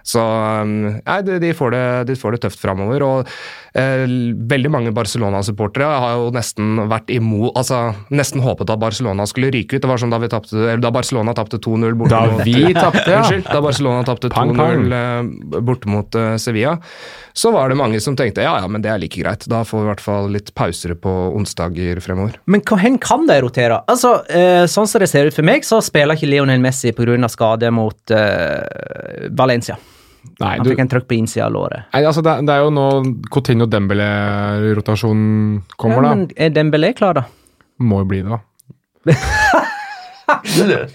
Så 0.10 0.22
um, 0.22 0.76
nei, 0.98 1.20
de, 1.28 1.54
får 1.54 1.74
det, 1.76 1.86
de 2.10 2.18
får 2.18 2.36
det 2.36 2.42
tøft 2.46 2.62
framover. 2.62 3.06
Og 3.06 3.30
eh, 3.78 4.06
veldig 4.50 4.72
mange 4.74 4.94
Barcelona-supportere 4.96 5.90
har 6.04 6.18
jo 6.18 6.32
nesten 6.36 6.86
vært 6.90 7.12
imot 7.14 7.58
Altså 7.60 7.94
nesten 8.14 8.44
håpet 8.44 8.72
at 8.74 8.82
Barcelona 8.82 9.26
skulle 9.30 9.52
ryke 9.54 9.78
ut. 9.78 9.84
Det 9.84 9.90
var 9.90 10.02
som 10.02 10.12
da, 10.14 10.20
vi 10.22 10.32
tappte, 10.32 10.58
eller 10.58 10.82
da 10.84 10.94
Barcelona 10.94 11.36
tapte 11.38 11.62
2-0 11.62 11.98
borte 12.00 12.16
Da 12.16 12.26
mot 12.34 12.46
vi 12.48 12.74
tapte, 12.74 13.06
ja. 13.08 13.24
Unnskyld. 13.24 13.50
Da 13.50 13.62
Barcelona 13.64 14.06
tapte 14.08 14.32
Pang, 14.34 14.56
pang. 14.58 14.86
2-0 14.90 15.00
eh, 15.00 15.62
borte 15.66 15.92
mot 15.92 16.20
eh, 16.20 16.36
Sevilla. 16.42 16.78
Så 17.34 17.52
var 17.56 17.70
det 17.70 17.78
mange 17.80 18.02
som 18.04 18.18
tenkte 18.20 18.44
ja, 18.44 18.56
ja, 18.60 18.68
men 18.68 18.84
det 18.84 18.92
er 18.92 19.02
like 19.02 19.22
greit. 19.22 19.46
Da 19.50 19.62
får 19.68 19.80
vi 19.84 19.86
i 19.86 19.90
hvert 19.92 20.04
fall 20.04 20.32
litt 20.34 20.52
pauser 20.58 20.96
på 21.00 21.14
onsdager 21.38 22.02
fremover. 22.04 22.40
Men 22.50 22.66
hvor 22.66 22.82
kan 23.04 23.30
de 23.30 23.38
rotere? 23.44 23.84
Altså, 23.92 24.18
eh, 24.28 24.66
sånn 24.68 24.90
som 24.90 25.04
det 25.04 25.12
ser 25.12 25.30
ut 25.30 25.38
for 25.38 25.48
meg, 25.48 25.68
så 25.68 25.80
spiller 25.84 26.18
ikke 26.18 26.32
Lionel 26.32 26.62
Messi 26.64 26.92
pga. 26.96 27.30
skade 27.30 27.72
mot 27.72 28.12
eh, 28.12 29.30
Valencia. 29.32 29.78
Nei, 30.40 30.56
Han 30.58 30.64
du, 30.66 30.70
fikk 30.72 30.80
en 30.84 30.90
trøkk 30.92 31.08
på 31.10 31.16
innsida 31.18 31.46
av 31.48 31.52
låret. 31.56 31.84
nei 31.94 32.02
altså 32.08 32.22
det, 32.24 32.34
det 32.48 32.54
er 32.56 32.62
jo 32.64 32.70
nå 32.76 32.86
Coutinho 33.32 33.66
Dembélé-rotasjonen 33.68 35.62
kommer, 35.78 35.96
Ja, 35.96 36.02
da. 36.10 36.16
men 36.16 36.28
er 36.36 36.50
Dembélé 36.56 36.94
klar, 36.96 37.14
da? 37.20 37.24
Må 37.80 38.00
jo 38.04 38.06
bli 38.12 38.22
det, 38.24 38.30
da. 38.30 38.40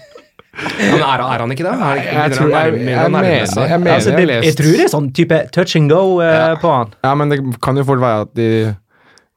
Men 0.55 1.01
er, 1.03 1.19
er 1.19 1.41
han 1.43 1.51
ikke 1.51 1.65
det? 1.65 1.71
Er, 1.75 1.97
jeg, 1.99 2.13
Jeg 2.15 2.31
tror- 2.37 2.49
jeg- 2.49 2.63
jeg 2.63 2.71
mener- 2.71 2.95
jeg 2.95 3.11
mener- 3.11 3.91
Altså, 3.91 4.09
jeg 4.11 4.27
det, 4.27 4.43
jeg 4.45 4.55
tror 4.55 4.71
det 4.71 4.85
er 4.85 4.87
sånn 4.93 5.09
type 5.13 5.39
touch 5.51 5.75
and 5.75 5.89
go 5.91 6.19
eh, 6.21 6.55
på 6.61 6.69
han. 6.71 6.93
Ja, 7.03 7.13
men 7.15 7.29
det 7.29 7.39
kan 7.61 7.75
jo 7.75 7.83
fort 7.83 7.99
være 7.99 8.21
at 8.21 8.33
de, 8.35 8.75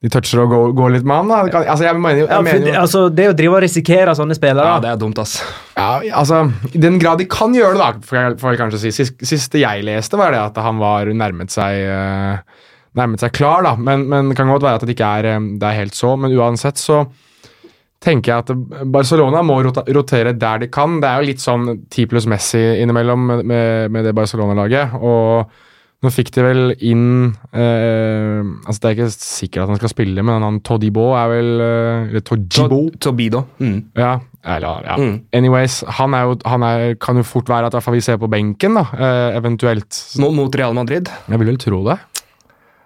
de 0.01 0.07
toucher 0.13 0.39
og 0.45 0.49
går, 0.53 0.69
går 0.77 0.91
litt 0.93 1.03
med 1.07 1.17
han. 1.17 1.27
Da. 1.51 1.59
Altså, 1.65 1.83
jeg 1.83 1.95
mener, 1.99 2.21
jeg 2.21 2.29
Ja, 2.31 2.41
mener 2.41 2.65
det- 2.65 2.73
jo 2.73 2.79
altså, 2.81 3.01
det 3.11 3.25
å 3.27 3.35
drive 3.35 3.57
og 3.57 3.63
risikere 3.65 4.13
sånne 4.15 4.35
spillere 4.37 4.63
Ja, 4.63 4.79
det 4.79 4.89
er 4.93 4.97
dumt, 5.01 5.19
ass. 5.19 5.43
ja, 5.75 5.99
altså, 6.15 6.45
I 6.73 6.77
den 6.79 6.99
grad 6.99 7.17
de 7.19 7.25
kan 7.25 7.53
gjøre 7.53 7.73
det, 7.75 7.83
da, 7.83 7.91
får 8.07 8.17
jeg, 8.21 8.37
får 8.39 8.49
jeg 8.55 8.59
kanskje 8.61 8.79
si. 8.79 8.91
Sist, 8.95 9.17
siste 9.27 9.59
jeg 9.59 9.83
leste, 9.83 10.15
var 10.17 10.31
det 10.31 10.39
at 10.39 10.55
han 10.63 10.79
var 10.79 11.05
nærmet 11.11 11.51
seg 11.51 11.83
uh, 11.89 12.37
Nærmet 12.97 13.19
seg 13.21 13.31
klar, 13.37 13.61
da. 13.61 13.75
Men, 13.77 14.07
men 14.09 14.29
det 14.29 14.35
kan 14.39 14.47
godt 14.49 14.63
være 14.65 14.79
at 14.79 14.81
det 14.87 14.95
ikke 14.95 15.09
er, 15.19 15.25
eh, 15.35 15.39
det 15.61 15.67
er 15.67 15.75
helt 15.77 15.93
så. 15.93 16.15
Men 16.17 16.31
uansett 16.33 16.79
så 16.81 17.03
tenker 18.01 18.31
jeg 18.31 18.39
at 18.49 18.87
Barcelona 18.91 19.43
må 19.45 19.59
rotere 19.61 20.33
der 20.33 20.57
de 20.63 20.67
kan. 20.73 20.99
Det 20.99 21.07
er 21.07 21.19
jo 21.21 21.27
litt 21.27 21.43
sånn 21.43 21.83
ti 21.93 22.07
pluss 22.09 22.25
Messi 22.25 22.57
innimellom 22.81 23.27
med, 23.29 23.45
med, 23.45 23.91
med 23.91 24.05
det 24.09 24.15
Barcelona-laget. 24.17 24.95
Og 25.03 25.51
Nå 25.99 26.09
fikk 26.15 26.29
de 26.31 26.43
vel 26.45 26.61
inn 26.79 27.07
eh, 27.51 28.39
altså 28.39 28.77
Det 28.79 28.87
er 28.87 28.93
ikke 28.95 29.07
sikkert 29.11 29.65
at 29.65 29.71
han 29.73 29.79
skal 29.81 29.91
spille, 29.91 30.23
men 30.23 30.45
han 30.45 30.59
Todibo 30.63 31.09
er 31.19 31.31
vel 31.33 31.49
eh, 31.65 32.05
Eller 32.07 32.23
Tojibo? 32.23 32.85
Tobido. 33.03 33.41
Mm. 33.59 33.81
Ja, 33.99 34.13
eller, 34.47 34.85
ja. 34.87 34.95
Mm. 34.95 35.17
Anyways, 35.35 35.81
han, 35.99 36.15
jo, 36.15 36.37
han 36.47 36.63
er, 36.63 36.93
kan 37.03 37.19
jo 37.19 37.25
fort 37.27 37.51
være 37.51 37.67
at 37.67 37.91
vi 37.91 37.99
ser 38.05 38.19
på 38.21 38.29
benken, 38.31 38.79
da, 38.79 38.85
eh, 38.95 39.35
eventuelt. 39.41 39.99
Nå 40.23 40.31
mot 40.35 40.55
Real 40.55 40.77
Madrid? 40.77 41.11
Jeg 41.27 41.41
vil 41.41 41.51
vel 41.51 41.59
tro 41.59 41.83
det. 41.89 41.99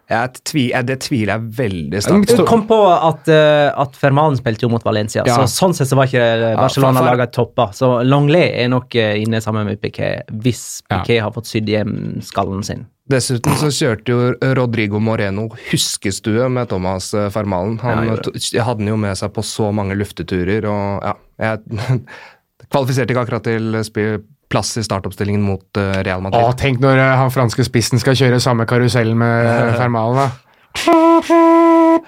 Tvi, 0.09 0.67
det 0.85 0.99
tviler 1.01 1.37
jeg 1.37 1.53
veldig 1.57 1.95
Ja, 1.97 2.01
sterkt 2.03 2.35
Du 2.37 2.45
kom 2.45 2.65
på 2.67 2.77
at, 2.91 3.27
eh, 3.31 3.71
at 3.81 3.95
Ferman 3.97 4.35
spilte 4.37 4.65
jo 4.67 4.69
mot 4.69 4.83
Valencia, 4.83 5.23
Ja. 5.25 5.37
så 5.37 5.47
sånn 5.47 5.73
sett 5.73 5.87
så 5.87 5.95
var 5.95 6.05
ikke 6.05 6.55
Barcelona-laget 6.59 7.17
laga 7.17 7.27
toppa. 7.31 7.69
Så 7.73 8.03
Longley 8.05 8.51
er 8.63 8.67
nok 8.69 8.93
eh, 8.95 9.21
inne 9.23 9.39
sammen 9.41 9.65
med 9.65 9.79
Piquet, 9.81 10.23
hvis 10.29 10.81
Ja. 10.91 11.03
Har 11.23 11.31
fått 11.31 11.47
sydd 11.47 11.67
hjem 11.67 12.21
skallen 12.21 12.63
sin. 12.63 12.85
Dessuten 13.09 13.55
så 13.59 13.67
kjørte 13.67 14.07
jo 14.13 14.53
Rodrigo 14.55 14.99
Moreno 14.99 15.49
huskestue 15.71 16.49
med 16.49 16.69
Thomas 16.69 17.13
eh, 17.13 17.29
Fermalen. 17.29 17.79
Han 17.81 18.05
Ja, 18.07 18.15
ja, 18.53 18.63
hadde 18.63 18.79
den 18.79 18.87
jo 18.93 18.97
med 18.97 19.17
seg 19.17 19.33
på 19.33 19.43
så 19.43 19.73
mange 19.73 19.95
lufteturer, 19.95 20.63
og 20.65 21.03
ja 21.03 21.15
Jeg 21.39 21.59
kvalifiserte 22.71 23.11
ikke 23.11 23.23
akkurat 23.25 23.43
til 23.43 23.83
spill, 23.83 24.21
plass 24.53 24.75
i 24.77 24.85
startoppstillingen 24.85 25.43
mot 25.43 25.81
eh, 25.81 25.99
Real 26.05 26.23
Å, 26.29 26.45
tenk 26.59 26.81
når 26.83 27.01
eh, 27.01 27.13
han 27.19 27.33
franske 27.33 27.65
spissen 27.65 28.01
skal 28.01 28.17
kjøre 28.19 28.41
samme 28.43 28.67
karusell 28.69 29.13
med 29.17 29.49
eh, 29.49 29.75
Fermalen, 29.81 30.21
da. 30.23 30.29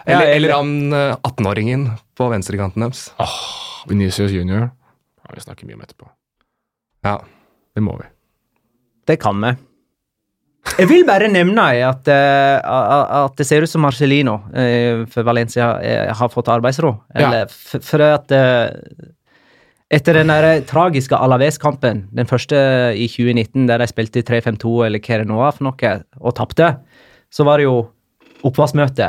Eller, 0.05 0.31
eller 0.37 0.55
han 0.55 0.73
eh, 0.93 1.13
18-åringen 1.25 1.89
på 2.17 2.29
venstrekanten 2.31 2.85
deres. 2.85 3.07
Venicius 3.89 4.33
junior. 4.33 4.69
Ja, 5.25 5.33
vi 5.33 5.43
snakker 5.43 5.69
mye 5.69 5.79
om 5.79 5.85
etterpå. 5.85 6.09
Ja. 7.05 7.19
Det 7.75 7.83
må 7.83 7.97
vi. 7.99 8.05
Det 9.05 9.17
kan 9.21 9.41
vi. 9.43 9.55
Jeg 10.79 10.89
vil 10.89 11.03
bare 11.07 11.27
nevne 11.29 11.65
at, 11.85 12.07
eh, 12.09 12.57
at 12.65 13.35
det 13.37 13.45
ser 13.47 13.65
ut 13.65 13.69
som 13.69 13.83
Marcellino 13.85 14.39
eh, 14.55 15.03
for 15.11 15.27
Valencia 15.27 15.75
eh, 15.83 16.09
har 16.15 16.31
fått 16.33 16.49
arbeidsro. 16.51 16.95
Eller 17.13 17.45
ja. 17.45 17.81
for 17.85 18.05
at 18.07 18.33
eh, 18.33 19.11
Etter 19.93 20.17
den 20.17 20.31
der 20.33 20.61
tragiske 20.65 21.13
Alaves-kampen, 21.17 22.07
den 22.15 22.25
første 22.25 22.57
i 22.97 23.05
2019, 23.07 23.67
der 23.69 23.77
de 23.83 23.87
spilte 23.91 24.19
i 24.23 24.25
3-5-2 24.25 24.71
eller 24.87 24.99
hva 25.03 25.19
det 25.21 25.27
nå 25.29 25.37
var 25.37 25.51
for 25.53 25.67
noe, 25.67 25.91
og 26.21 26.33
tapte, 26.39 26.71
så 27.29 27.45
var 27.45 27.61
det 27.61 27.67
jo 27.67 27.75
oppvaskmøte 28.45 29.07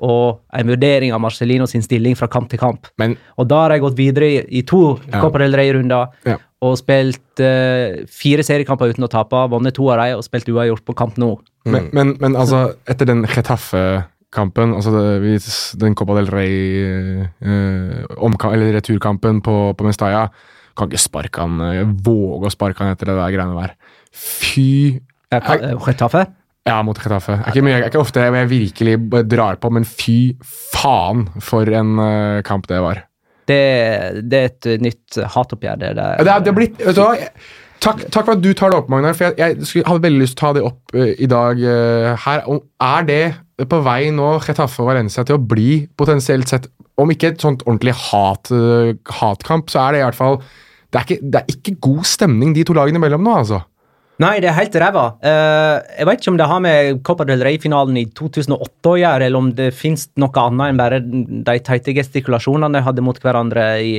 og 0.00 0.40
en 0.56 0.68
vurdering 0.70 1.12
av 1.12 1.20
Marcelino 1.20 1.66
sin 1.68 1.82
stilling 1.84 2.14
fra 2.16 2.28
kamp 2.28 2.48
til 2.52 2.58
kamp. 2.60 2.86
Men 2.98 3.16
Og 3.36 3.48
da 3.48 3.62
har 3.64 3.70
de 3.74 3.80
gått 3.80 3.96
videre 3.96 4.28
i, 4.28 4.38
i 4.60 4.62
to 4.62 4.98
Ja. 5.12 5.20
Copa 5.20 5.38
del 5.38 5.52
Rey-runder 5.56 6.08
Ja. 6.24 6.36
og 6.62 6.76
spilt 6.78 7.40
uh, 7.40 8.04
fire 8.08 8.42
seriekamper 8.44 8.92
uten 8.92 9.04
å 9.04 9.08
tape, 9.12 9.36
vunnet 9.50 9.74
to 9.74 9.88
av 9.90 9.98
dem 10.00 10.16
og 10.18 10.24
spilt 10.24 10.48
uavgjort 10.48 10.84
på 10.84 10.94
kamp 10.96 11.16
nå. 11.16 11.38
Men, 11.66 11.88
men, 11.92 12.16
men 12.20 12.36
altså, 12.36 12.74
etter 12.86 13.06
den 13.06 13.24
Getafe-kampen, 14.36 14.74
altså 14.76 14.92
det, 14.92 15.40
den 15.80 15.94
Copa 15.96 16.16
del 16.18 16.28
Rey 16.28 17.24
eh, 17.40 18.04
omka- 18.18 18.52
eller 18.52 18.74
returkampen 18.76 19.40
på, 19.42 19.74
på 19.76 19.86
Mestalla, 19.86 20.28
kan 20.76 20.90
ikke 20.90 21.00
sparke 21.00 21.40
han, 21.40 21.60
eh, 21.60 21.84
våge 21.84 22.50
å 22.50 22.52
sparke 22.52 22.84
han 22.84 22.92
etter 22.92 23.10
det 23.10 23.16
der 23.16 23.34
greiene 23.34 23.56
der. 23.56 23.76
Fy 24.12 25.00
Getafe? 25.32 26.26
Ja, 26.66 26.82
mot 26.82 26.98
Retafe. 26.98 27.38
Det 27.52 27.62
er 27.62 27.86
ikke, 27.88 28.00
ofte 28.02 28.20
jeg 28.20 28.48
virkelig 28.50 28.96
drar 29.28 29.56
på, 29.56 29.70
men 29.70 29.84
fy 29.86 30.36
faen 30.44 31.28
for 31.40 31.66
en 31.68 31.98
eh, 31.98 32.42
kamp 32.46 32.66
det 32.68 32.80
var. 32.82 33.04
Det, 33.46 33.60
det 34.26 34.38
er 34.38 34.50
et 34.50 34.82
nytt 34.82 35.20
hatoppgjør, 35.36 35.78
det 35.78 35.94
der. 35.96 36.18
Det 36.18 36.42
det 36.42 36.50
er 36.50 36.56
blitt, 36.56 36.82
vet 36.82 36.96
du 36.96 37.04
hva? 37.04 37.14
Takk, 37.86 38.06
takk 38.10 38.24
for 38.24 38.34
at 38.34 38.42
du 38.42 38.50
tar 38.56 38.72
det 38.72 38.78
opp, 38.80 38.88
Magnar. 38.90 39.14
For 39.14 39.28
jeg, 39.28 39.36
jeg 39.38 39.68
skulle, 39.68 39.86
hadde 39.86 40.02
veldig 40.08 40.22
lyst 40.24 40.34
til 40.34 40.40
å 40.40 40.46
ta 40.46 40.52
det 40.56 40.64
opp 40.66 40.96
uh, 40.96 41.10
i 41.12 41.28
dag 41.30 41.60
uh, 41.62 42.24
her. 42.24 42.42
Og 42.50 42.64
er 42.82 43.06
det 43.06 43.20
på 43.64 43.78
vei 43.86 44.10
nå, 44.12 44.34
Getafe 44.44 44.82
og 44.84 44.90
Valencia, 44.90 45.24
til 45.24 45.38
å 45.38 45.44
bli 45.52 45.86
potensielt 45.96 46.50
sett 46.50 46.68
Om 46.96 47.10
ikke 47.12 47.28
et 47.28 47.42
sånt 47.44 47.60
ordentlig 47.66 47.92
hat, 47.92 48.48
eh, 48.56 48.94
hatkamp, 49.18 49.68
så 49.68 49.82
er 49.82 49.92
det 49.92 49.98
i 50.00 50.04
hvert 50.06 50.16
fall 50.16 50.38
det 50.40 51.00
er, 51.00 51.04
ikke, 51.04 51.18
det 51.20 51.40
er 51.40 51.50
ikke 51.52 51.80
god 51.82 52.06
stemning 52.08 52.54
de 52.56 52.62
to 52.64 52.72
lagene 52.76 52.96
imellom 52.96 53.24
nå, 53.26 53.32
altså. 53.42 53.58
Nei, 54.22 54.38
det 54.40 54.48
er 54.48 54.56
helt 54.56 54.76
ræva. 54.80 55.04
Uh, 55.20 55.76
jeg 55.98 56.08
vet 56.08 56.22
ikke 56.22 56.32
om 56.32 56.38
det 56.40 56.48
har 56.48 56.60
med 56.64 57.00
Copa 57.04 57.26
del 57.28 57.42
Rey-finalen 57.44 57.98
i 58.00 58.06
2008 58.16 58.92
å 58.92 58.96
gjøre, 58.96 59.28
eller 59.28 59.42
om 59.42 59.50
det 59.58 59.68
fins 59.76 60.06
noe 60.20 60.32
annet 60.40 60.72
enn 60.72 60.80
bare 60.80 61.00
de 61.04 61.56
teite 61.66 61.92
gestikulasjonene 61.96 62.78
de 62.78 62.84
hadde 62.86 63.04
mot 63.04 63.20
hverandre 63.20 63.66
i 63.84 63.92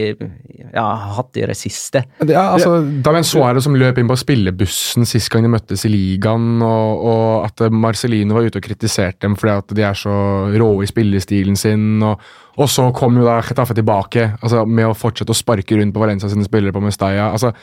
ja, 0.73 0.87
hatt 1.17 1.37
i 1.37 1.45
det 1.47 1.57
siste. 1.57 2.03
Det 2.17 2.33
er, 2.33 2.49
altså, 2.57 2.79
er 2.81 3.21
Suárez 3.27 3.67
som 3.67 3.77
løp 3.77 4.01
inn 4.01 4.09
på 4.09 4.17
spillebussen 4.17 5.05
sist 5.07 5.29
gang 5.33 5.45
de 5.45 5.53
møttes 5.53 5.85
i 5.85 5.93
ligaen, 5.93 6.63
og, 6.65 7.05
og 7.13 7.47
at 7.47 7.67
Marcelino 7.73 8.37
var 8.37 8.49
ute 8.49 8.61
og 8.61 8.65
kritiserte 8.65 9.27
dem 9.27 9.37
fordi 9.37 9.53
at 9.53 9.77
de 9.77 9.85
er 9.85 9.97
så 9.97 10.17
rå 10.49 10.71
i 10.81 10.89
spillestilen 10.89 11.57
sin. 11.59 11.89
og, 12.01 12.21
og 12.57 12.69
så 12.73 12.89
kom 12.95 13.19
jo 13.21 13.27
da 13.27 13.37
Getafe 13.45 13.77
tilbake 13.77 14.31
altså, 14.41 14.65
med 14.65 14.89
å 14.89 14.97
fortsette 14.97 15.33
å 15.33 15.37
sparke 15.37 15.77
rundt 15.77 15.93
på 15.93 16.01
Valencia 16.01 16.29
sine 16.31 16.47
spillere 16.47 16.73
på 16.73 16.81
Mestalla. 16.81 17.29
altså 17.35 17.53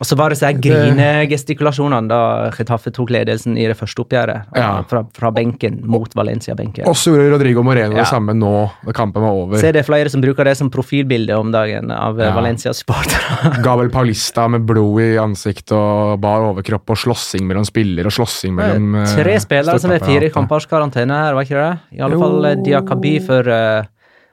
Og 0.00 0.06
så 0.08 0.16
var 0.16 0.32
det 0.32 0.38
så 0.40 0.48
grinegestikulasjonene 0.56 2.08
da 2.08 2.20
Getafe 2.56 2.88
tok 2.96 3.10
ledelsen 3.12 3.58
i 3.60 3.66
det 3.68 3.74
første 3.76 4.00
oppgjøret. 4.00 4.46
Ja. 4.56 4.68
Fra, 4.88 5.02
fra 5.12 5.28
benken 5.36 5.80
mot 5.84 6.14
Valencia-benken. 6.16 6.86
Og 6.88 6.96
så 6.96 7.12
gjorde 7.12 7.34
Rodrigo 7.34 7.60
Moreno 7.66 7.92
Ja. 7.98 8.00
det 8.06 8.08
samme 8.08 8.32
nå 8.32 8.52
da 8.86 8.94
kampen 8.96 9.20
var 9.22 9.36
over. 9.36 9.58
Så 9.60 9.68
er 9.68 9.76
det 9.76 9.84
flere 9.84 10.08
som 10.08 10.22
bruker 10.24 10.48
det 10.48 10.56
som 10.56 10.70
profilbilde 10.72 11.36
om 11.36 11.52
dagen 11.52 11.92
av 11.92 12.16
eh, 12.20 12.30
Ja. 12.30 12.34
Valencia-supportere. 12.38 13.60
Gabel 13.66 13.90
Paulista 13.92 14.46
med 14.48 14.64
blod 14.68 15.02
i 15.04 15.10
ansiktet 15.20 15.76
og 15.76 16.16
bar 16.24 16.46
overkropp 16.48 16.94
og 16.96 17.00
slåssing 17.04 17.44
mellom 17.50 17.66
spillere 17.68 18.08
og 18.08 18.16
slåssing 18.16 18.56
mellom 18.56 18.94
eh, 19.02 19.16
Tre 19.20 19.36
spillere 19.44 19.78
som 19.84 19.92
er 19.92 20.00
fire 20.04 20.30
kampers 20.32 20.64
karantene 20.70 21.12
her, 21.26 21.36
var 21.36 21.44
ikke 21.44 21.60
det? 21.60 21.98
I 21.98 22.04
alle 22.06 22.16
Jo. 22.16 22.24
fall 22.24 22.48
eh, 22.54 22.56
Diakabi 22.64 23.18
for 23.26 23.52
uh, 23.52 23.84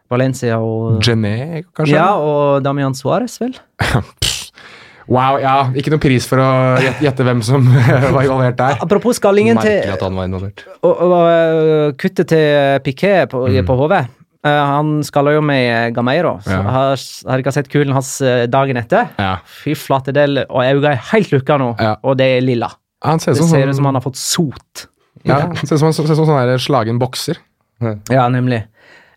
Valencia 0.08 0.62
og 0.64 1.02
Gené, 1.04 1.66
kanskje? 1.76 1.92
Ja, 1.98 2.14
og 2.16 2.64
Damian 2.64 2.96
Suárez, 2.96 3.36
vel? 3.44 3.52
Wow, 5.08 5.38
ja, 5.40 5.56
ikke 5.78 5.92
noe 5.94 6.02
pris 6.04 6.26
for 6.28 6.42
å 6.44 6.48
gjette, 6.84 7.24
hvem 7.24 7.40
som 7.46 7.64
var 8.16 8.26
involvert 8.26 8.58
der. 8.60 8.78
Apropos 8.84 9.16
skallingen 9.22 9.56
Merkelig 9.56 9.86
til 9.86 9.94
at 9.96 10.02
han 10.04 10.18
var 10.20 10.28
involvert. 10.28 10.64
og, 10.82 10.94
og, 11.06 11.14
øh, 11.32 11.94
kuttet 12.02 12.28
til 12.34 12.80
Piquet 12.84 13.30
på, 13.32 13.46
Mm. 13.48 13.66
på 13.70 13.78
HV. 13.80 13.94
Uh, 14.48 14.52
han 14.70 14.90
skalla 15.04 15.32
jo 15.34 15.42
med 15.42 15.96
Gameiro. 15.96 16.36
Ja. 16.48 16.60
har, 16.62 17.00
har 17.28 17.42
ikke 17.42 17.52
sett 17.56 17.68
kulen 17.74 17.92
hans 17.96 18.12
eh, 18.22 18.46
dagen 18.52 18.78
etter. 18.80 19.10
Ja. 19.20 19.38
Fy 19.64 19.74
flate 19.76 20.14
del, 20.16 20.44
og 20.46 20.62
øynene 20.64 20.94
er 20.94 21.02
helt 21.14 21.32
lukka 21.34 21.58
nå, 21.60 21.72
Ja. 21.82 21.96
og 22.04 22.18
det 22.20 22.28
er 22.38 22.46
lilla. 22.46 22.70
Han 23.04 23.20
ser 23.20 23.34
Det 23.34 23.42
som, 23.42 23.50
ser 23.50 23.64
sånn, 23.66 23.70
ut 23.74 23.76
som 23.80 23.86
han 23.90 23.96
har 24.00 24.06
fått 24.06 24.20
sot. 24.22 24.86
ja, 25.28 25.40
ser 25.64 25.76
ut 25.76 25.80
som, 25.82 25.90
ut 25.90 25.96
som 26.16 26.26
sånn 26.30 26.60
slagen 26.64 27.00
bokser. 27.02 27.38
Ja, 28.12 28.28
nemlig. 28.30 28.64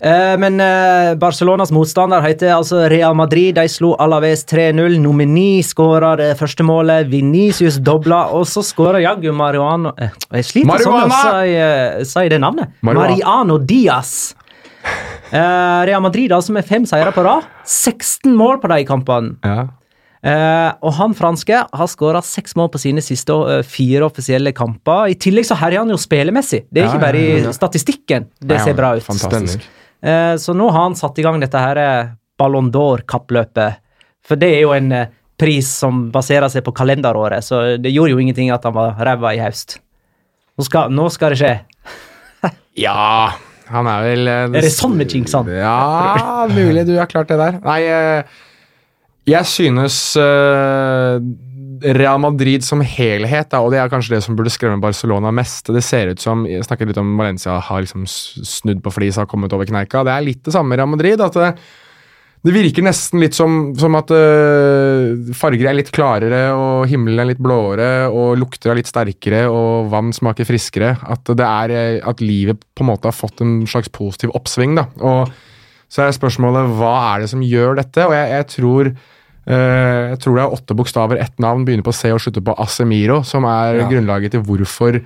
Eh, 0.01 0.35
men 0.41 0.57
eh, 0.65 1.15
Barcelonas 1.21 1.73
motstander 1.77 2.23
heter 2.25 2.55
altså 2.55 2.87
Real 2.89 3.15
Madrid. 3.19 3.55
De 3.59 3.67
slo 3.69 3.93
Alaves 4.01 4.47
3-0. 4.49 4.97
Nomini 5.03 5.61
skåra 5.67 6.15
det 6.21 6.31
første 6.41 6.65
målet. 6.65 7.11
Venicius 7.13 7.77
dobla, 7.85 8.27
og 8.37 8.47
så 8.49 8.65
skåra 8.65 9.03
jaggu 9.05 9.29
Mariano 9.37 9.93
eh, 10.01 10.15
Jeg 10.39 10.49
sliter 10.49 10.87
sånn 10.87 11.03
med 11.05 11.17
å 11.17 12.05
si, 12.05 12.13
si 12.15 12.29
det 12.33 12.41
navnet. 12.41 12.73
Marihuana. 12.81 13.11
Mariano 13.11 13.59
Diaz. 13.61 14.15
Eh, 15.31 15.83
Real 15.87 16.01
Madrid 16.03 16.33
altså 16.33 16.57
med 16.57 16.65
fem 16.67 16.89
seire 16.89 17.13
på 17.15 17.27
rad. 17.27 17.45
16 17.69 18.33
mål 18.37 18.63
på 18.63 18.73
de 18.73 18.81
kampene. 18.89 19.37
Ja. 19.45 19.69
Uh, 20.21 20.75
og 20.85 20.93
han 20.99 21.15
franske 21.17 21.63
har 21.65 21.89
skåra 21.89 22.21
seks 22.21 22.53
mål 22.59 22.67
på 22.75 22.81
sine 22.83 23.01
siste 23.01 23.33
uh, 23.33 23.63
fire 23.65 24.05
offisielle 24.05 24.53
kamper. 24.53 25.09
I 25.09 25.17
tillegg 25.17 25.47
så 25.49 25.57
herjer 25.57 25.81
han 25.81 25.93
jo 25.95 25.97
spillemessig. 25.97 26.67
Det 26.69 26.83
er 26.83 26.85
Ja, 26.85 26.91
ikke 26.93 27.05
bare 27.07 27.23
i 27.23 27.39
ja. 27.47 27.53
statistikken 27.57 28.27
det 28.37 28.59
Nei, 28.59 28.65
ser 28.67 28.77
bra 28.77 28.91
ut. 28.99 29.07
Fantastisk. 29.07 29.65
Eh, 30.03 30.37
så 30.37 30.55
nå 30.57 30.69
har 30.71 30.83
han 30.89 30.97
satt 30.97 31.19
i 31.19 31.25
gang 31.25 31.41
dette 31.43 31.61
her 31.61 31.81
eh, 31.81 32.13
Ballon 32.41 32.71
d'Or-kappløpet. 32.73 33.81
For 34.27 34.41
det 34.41 34.53
er 34.57 34.65
jo 34.65 34.73
en 34.77 34.93
eh, 34.97 35.13
pris 35.41 35.69
som 35.83 36.07
baserer 36.13 36.51
seg 36.53 36.65
på 36.67 36.75
kalenderåret, 36.77 37.45
så 37.45 37.63
det 37.81 37.93
gjorde 37.95 38.13
jo 38.15 38.21
ingenting 38.21 38.51
at 38.53 38.65
han 38.69 38.77
var 38.77 38.99
ræva 39.01 39.33
i 39.37 39.41
høst. 39.41 39.79
Nå 40.57 40.67
skal, 40.67 40.93
nå 40.93 41.09
skal 41.13 41.35
det 41.35 41.41
skje. 41.43 41.55
Ja, 42.81 43.33
han 43.69 43.89
er 43.91 44.05
vel 44.07 44.29
Er 44.31 44.53
det 44.55 44.71
sånn 44.73 44.95
med 44.97 45.11
jinxene? 45.13 45.57
Ja, 45.59 46.47
mulig 46.49 46.85
du 46.89 46.95
har 46.97 47.09
klart 47.11 47.29
det 47.29 47.37
der. 47.41 47.59
Nei, 47.65 47.81
jeg 49.29 49.49
synes 49.51 49.97
Real 51.83 52.21
Madrid 52.23 52.65
som 52.67 52.83
helhet, 52.85 53.51
da, 53.53 53.61
og 53.65 53.73
det 53.73 53.81
er 53.81 53.91
kanskje 53.93 54.17
det 54.17 54.23
som 54.25 54.37
burde 54.39 54.53
skremme 54.53 54.83
Barcelona 54.83 55.33
mest 55.35 55.71
Det 55.73 55.83
ser 55.85 56.13
ut 56.13 56.23
som 56.23 56.47
Jeg 56.49 56.67
snakker 56.67 56.89
litt 56.89 57.01
om 57.01 57.13
Valencia 57.19 57.59
har 57.65 57.85
liksom 57.85 58.07
snudd 58.09 58.83
på 58.85 58.93
flisa 58.95 59.25
og 59.25 59.31
kommet 59.33 59.55
over 59.57 59.69
kneika. 59.69 60.05
Det 60.07 60.15
er 60.15 60.27
litt 60.27 60.43
det 60.47 60.55
samme 60.57 60.77
i 60.77 60.81
Real 60.81 60.91
Madrid. 60.91 61.21
at 61.21 61.39
det, 61.39 61.51
det 62.41 62.55
virker 62.55 62.85
nesten 62.87 63.21
litt 63.21 63.37
som, 63.37 63.75
som 63.77 63.99
at 63.99 64.13
øh, 64.17 65.33
farger 65.37 65.69
er 65.69 65.77
litt 65.77 65.93
klarere, 65.93 66.41
og 66.57 66.89
himmelen 66.89 67.21
er 67.21 67.29
litt 67.33 67.43
blåere, 67.43 68.09
og 68.09 68.39
lukter 68.41 68.73
er 68.73 68.81
litt 68.81 68.89
sterkere, 68.89 69.43
og 69.53 69.91
vann 69.93 70.15
smaker 70.17 70.49
friskere. 70.49 70.95
At, 71.05 71.29
er, 71.37 71.77
øh, 71.77 72.01
at 72.09 72.25
livet 72.25 72.65
på 72.73 72.87
en 72.87 72.93
måte 72.95 73.11
har 73.11 73.17
fått 73.17 73.45
en 73.45 73.61
slags 73.69 73.93
positiv 73.93 74.33
oppsving. 74.39 74.79
da. 74.81 74.89
Og 75.05 75.33
så 75.91 76.07
er 76.07 76.15
spørsmålet 76.15 76.77
hva 76.79 76.95
er 77.11 77.25
det 77.25 77.33
som 77.33 77.43
gjør 77.45 77.81
dette? 77.83 78.07
Og 78.07 78.15
jeg, 78.15 78.31
jeg 78.33 78.49
tror 78.55 78.93
jeg 79.49 80.19
tror 80.21 80.37
det 80.37 80.43
er 80.45 80.55
åtte 80.59 80.77
bokstaver, 80.77 81.21
ett 81.23 81.39
navn, 81.41 81.65
begynner 81.65 81.87
på 81.87 81.95
C 81.97 82.11
og 82.13 82.21
slutter 82.21 82.45
på 82.45 82.55
Asemiro, 82.61 83.23
som 83.25 83.45
er 83.49 83.81
Ja. 83.81 83.89
grunnlaget 83.89 84.33
til 84.33 84.43
hvorfor 84.45 85.01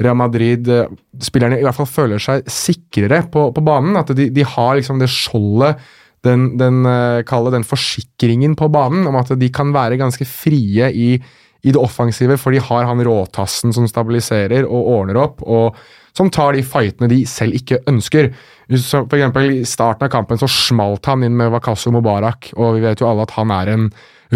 Real 0.00 0.16
Madrid 0.16 0.68
eh, 0.68 0.86
spillerne 1.20 1.58
i 1.58 1.64
hvert 1.66 1.76
fall 1.76 1.86
føler 1.90 2.18
seg 2.22 2.46
sikrere 2.48 3.22
på, 3.30 3.50
på 3.52 3.64
banen. 3.64 3.96
At 4.00 4.14
de, 4.16 4.30
de 4.30 4.46
har 4.46 4.76
liksom 4.78 4.98
det 4.98 5.10
skjoldet, 5.12 5.76
den, 6.24 6.56
den, 6.60 6.84
eh, 6.86 7.50
den 7.52 7.64
forsikringen 7.64 8.56
på 8.56 8.70
banen, 8.72 9.06
om 9.06 9.16
at 9.16 9.34
de 9.38 9.48
kan 9.52 9.72
være 9.72 9.98
ganske 10.00 10.24
frie 10.24 10.90
i, 10.92 11.14
i 11.62 11.72
det 11.72 11.80
offensive, 11.80 12.38
for 12.40 12.52
de 12.52 12.60
har 12.60 12.84
han 12.88 13.04
råtassen 13.04 13.72
som 13.72 13.88
stabiliserer 13.88 14.64
og 14.64 14.94
ordner 14.96 15.20
opp. 15.20 15.42
og 15.42 15.76
som 16.16 16.30
tar 16.30 16.56
de 16.56 16.62
fightene 16.66 17.08
de 17.10 17.20
selv 17.28 17.54
ikke 17.54 17.78
ønsker. 17.90 18.32
For 18.70 19.16
eksempel, 19.16 19.50
I 19.50 19.66
starten 19.66 20.06
av 20.06 20.12
kampen 20.12 20.38
så 20.38 20.46
smalt 20.50 21.08
han 21.10 21.24
inn 21.26 21.34
med 21.34 21.50
Wakasu 21.50 21.88
Mubarak, 21.90 22.52
og 22.54 22.76
vi 22.76 22.84
vet 22.84 23.00
jo 23.02 23.08
alle 23.10 23.24
at 23.26 23.34
han 23.34 23.50
er 23.50 23.72
en 23.72 23.88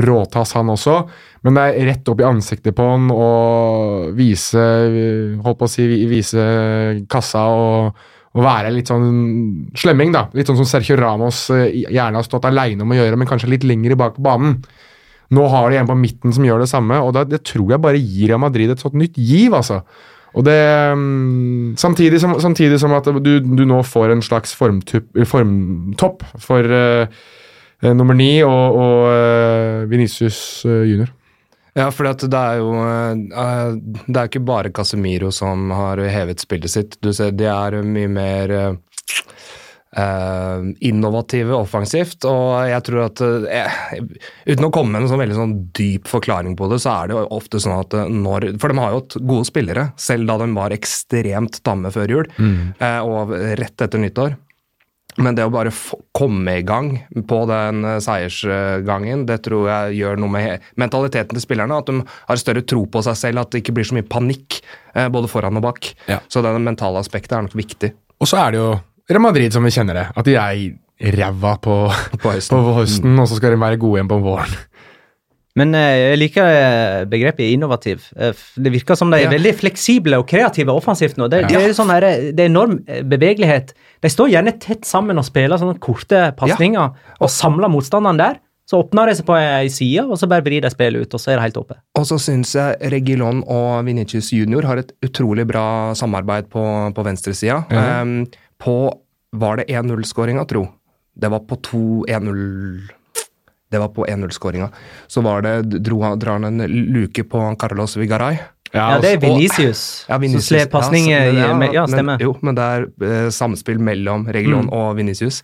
råtass, 0.03 0.57
han 0.59 0.73
også. 0.73 0.97
Men 1.47 1.55
det 1.55 1.67
er 1.69 1.87
rett 1.91 2.11
opp 2.11 2.23
i 2.23 2.27
ansiktet 2.27 2.75
på 2.75 2.87
han 2.89 3.07
og 3.15 4.11
vise 4.19 4.65
holdt 5.45 5.61
på 5.61 5.69
å 5.69 5.71
si, 5.71 5.87
vise 6.11 6.47
kassa 7.11 7.45
og, 7.53 8.01
og 8.35 8.43
være 8.43 8.73
litt 8.75 8.91
sånn 8.91 9.07
slemming, 9.79 10.11
da. 10.17 10.27
Litt 10.35 10.51
sånn 10.51 10.59
som 10.59 10.69
Sergio 10.69 10.99
Ramos 10.99 11.45
eh, 11.55 11.85
gjerne 11.85 12.19
har 12.19 12.27
stått 12.27 12.49
aleine 12.51 12.83
om 12.83 12.91
å 12.91 12.99
gjøre, 12.99 13.21
men 13.21 13.31
kanskje 13.31 13.53
litt 13.55 13.69
lenger 13.69 13.95
bak 14.01 14.17
på 14.19 14.27
banen. 14.27 14.59
Nå 15.35 15.47
har 15.53 15.71
de 15.71 15.79
en 15.79 15.89
på 15.89 15.97
midten 15.99 16.35
som 16.35 16.45
gjør 16.47 16.65
det 16.65 16.73
samme, 16.73 16.99
og 17.07 17.15
det, 17.15 17.29
det 17.31 17.45
tror 17.47 17.71
jeg 17.77 17.85
bare 17.87 18.03
gir 18.03 18.33
Real 18.33 18.43
Madrid 18.43 18.75
et 18.75 18.83
sånt 18.83 18.99
nytt 18.99 19.15
giv, 19.15 19.55
altså. 19.55 19.85
Og 20.35 20.45
det 20.47 20.59
um, 20.93 21.75
samtidig, 21.79 22.21
som, 22.21 22.35
samtidig, 22.43 22.81
som, 22.83 22.95
at 22.97 23.07
du, 23.23 23.39
du 23.41 23.65
nå 23.69 23.83
får 23.87 24.15
en 24.15 24.23
slags 24.25 24.55
formtopp 24.59 26.25
for 26.43 26.75
uh, 26.75 27.07
nummer 27.95 28.19
ni 28.19 28.43
og, 28.43 28.79
og 28.81 28.97
uh, 29.11 29.85
Venicius 29.91 30.41
junior. 30.67 31.13
Ja, 31.75 31.89
for 31.91 32.07
det 32.07 32.39
er 32.39 32.61
jo 32.61 32.71
Det 34.07 34.15
er 34.15 34.29
ikke 34.29 34.45
bare 34.47 34.71
Casemiro 34.71 35.33
som 35.35 35.73
har 35.75 35.99
hevet 36.07 36.43
spillet 36.43 36.71
sitt. 36.71 36.99
Du 37.03 37.11
ser, 37.13 37.33
Det 37.35 37.49
er 37.51 37.81
mye 37.83 38.11
mer 38.11 38.53
Uh, 39.95 40.73
innovative 40.83 41.55
offensivt. 41.55 42.25
Og 42.27 42.65
jeg 42.67 42.83
tror 42.89 43.05
at 43.05 43.21
uh, 43.23 43.75
Uten 44.43 44.67
å 44.67 44.71
komme 44.75 44.91
med 44.91 45.05
en 45.05 45.11
sånn 45.13 45.21
veldig 45.21 45.37
sånn 45.39 45.53
dyp 45.77 46.09
forklaring 46.11 46.57
på 46.59 46.67
det, 46.73 46.81
så 46.83 46.97
er 46.97 47.11
det 47.11 47.15
jo 47.15 47.21
ofte 47.37 47.61
sånn 47.63 47.77
at 47.77 47.95
uh, 47.95 48.09
når 48.11 48.49
For 48.59 48.73
de 48.73 48.81
har 48.83 48.97
jo 48.97 49.05
gode 49.21 49.47
spillere, 49.47 49.85
selv 49.95 50.27
da 50.27 50.41
de 50.41 50.49
var 50.57 50.75
ekstremt 50.75 51.61
tamme 51.63 51.93
før 51.95 52.11
jul 52.11 52.27
mm. 52.35 52.57
og 53.07 53.31
rett 53.61 53.85
etter 53.87 54.03
nyttår. 54.03 54.35
Men 55.23 55.39
det 55.39 55.47
å 55.47 55.53
bare 55.55 55.71
komme 56.17 56.57
i 56.59 56.65
gang 56.67 56.89
på 57.31 57.39
den 57.47 57.87
seiersgangen, 58.03 59.23
det 59.29 59.45
tror 59.47 59.69
jeg 59.71 60.01
gjør 60.01 60.19
noe 60.25 60.35
med 60.35 60.65
mentaliteten 60.81 61.39
til 61.39 61.45
spillerne. 61.45 61.79
At 61.79 61.93
de 61.93 62.01
har 62.03 62.41
større 62.41 62.65
tro 62.67 62.83
på 62.91 63.05
seg 63.07 63.21
selv, 63.21 63.45
at 63.45 63.55
det 63.55 63.63
ikke 63.63 63.77
blir 63.79 63.87
så 63.87 63.95
mye 63.95 64.09
panikk 64.11 64.59
både 64.91 65.31
foran 65.31 65.63
og 65.63 65.69
bak. 65.69 65.93
Ja. 66.11 66.19
Så 66.27 66.43
det 66.43 66.51
mentale 66.59 66.99
aspektet 67.05 67.37
er 67.39 67.47
nok 67.47 67.55
viktig. 67.63 67.93
Og 68.19 68.31
så 68.31 68.43
er 68.43 68.57
det 68.57 68.63
jo 68.65 68.75
Real 69.11 69.25
Madrid 69.25 69.53
som 69.53 69.65
vi 69.67 69.73
kjenner 69.75 70.01
det. 70.01 70.07
At 70.17 70.29
de 70.29 70.37
er 70.41 71.17
ræva 71.19 71.57
på, 71.63 71.81
på 72.23 72.37
høsten, 72.37 72.63
på 72.69 72.79
høsten 72.79 73.15
mm. 73.15 73.25
og 73.25 73.31
så 73.31 73.41
skal 73.41 73.57
de 73.57 73.65
være 73.65 73.81
gode 73.83 74.01
igjen 74.01 74.13
på 74.13 74.23
våren. 74.25 74.63
Men 75.59 75.71
eh, 75.79 75.97
jeg 76.01 76.19
liker 76.19 76.49
eh, 76.51 77.01
begrepet 77.07 77.53
innovativ. 77.55 78.09
Eh, 78.19 78.35
det 78.59 78.73
virker 78.75 78.99
som 78.99 79.13
de 79.13 79.21
er 79.21 79.29
ja. 79.29 79.35
veldig 79.37 79.53
fleksible 79.61 80.19
og 80.19 80.27
kreative 80.31 80.75
offensivt 80.75 81.21
nå. 81.21 81.29
Det, 81.31 81.45
ja. 81.45 81.51
det, 81.53 81.61
er 81.61 81.77
sånn 81.77 81.93
her, 81.95 82.07
det 82.35 82.43
er 82.43 82.51
enorm 82.51 82.81
bevegelighet. 83.11 83.71
De 84.03 84.11
står 84.11 84.33
gjerne 84.33 84.57
tett 84.63 84.89
sammen 84.89 85.21
og 85.21 85.29
spiller 85.29 85.61
sånne 85.61 85.79
korte 85.83 86.27
pasninger 86.39 86.81
ja. 86.81 87.15
og 87.21 87.31
samler 87.31 87.71
motstanderen 87.71 88.19
der. 88.19 88.43
Så 88.67 88.81
åpner 88.81 89.11
de 89.11 89.15
seg 89.19 89.27
på 89.29 89.35
ei 89.37 89.69
side, 89.69 90.07
og 90.09 90.17
så 90.17 90.25
bare 90.27 90.43
vrir 90.47 90.65
de 90.65 90.71
spillet 90.73 91.05
ut, 91.05 91.15
og 91.15 91.21
så 91.21 91.35
er 91.35 91.37
det 91.37 91.51
helt 91.51 91.59
oppe. 91.61 91.77
Og 92.01 92.07
så 92.09 92.17
syns 92.17 92.55
jeg 92.57 92.93
Regilon 92.95 93.43
og 93.45 93.85
Vinicius 93.85 94.31
Junior 94.33 94.65
har 94.65 94.81
et 94.81 94.95
utrolig 95.05 95.45
bra 95.51 95.93
samarbeid 95.93 96.49
på, 96.49 96.65
på 96.97 97.05
venstresida. 97.05 97.61
Mm. 97.69 98.25
Um, 98.25 98.54
på 98.65 98.79
Var 99.35 99.57
det 99.61 99.65
1-0-skåringa, 99.69 100.45
tro? 100.47 100.69
Det 101.15 101.29
var 101.29 101.41
på 101.49 101.57
2-1-0 101.57 102.81
Det 103.71 103.79
var 103.79 103.89
på 103.89 104.07
1-0-skåringa. 104.07 104.69
Så 105.07 105.21
var 105.21 105.43
det, 105.43 105.63
dro, 105.63 105.99
drar 106.17 106.39
han 106.39 106.45
en 106.45 106.67
luke 106.95 107.25
på 107.25 107.57
Carlos 107.59 107.97
Vigaray. 107.97 108.39
Ja, 108.75 108.95
ja, 108.95 109.01
det 109.03 109.11
er 109.15 109.19
Venicius. 109.23 110.05
Ja, 110.09 110.19
Vinicius. 110.19 110.49
Som 110.49 110.59
slår 110.59 110.71
pasning 110.71 111.11
ja, 111.11 111.25
ja, 111.31 111.51
ja, 111.73 111.87
stemmer. 111.87 112.17
Men, 112.17 112.23
jo, 112.23 112.33
men 112.43 112.57
det 112.59 112.65
er 112.77 112.87
eh, 113.07 113.29
samspill 113.35 113.79
mellom 113.79 114.27
Reglon 114.35 114.67
mm. 114.67 114.73
og 114.75 114.97
Venicius. 114.99 115.43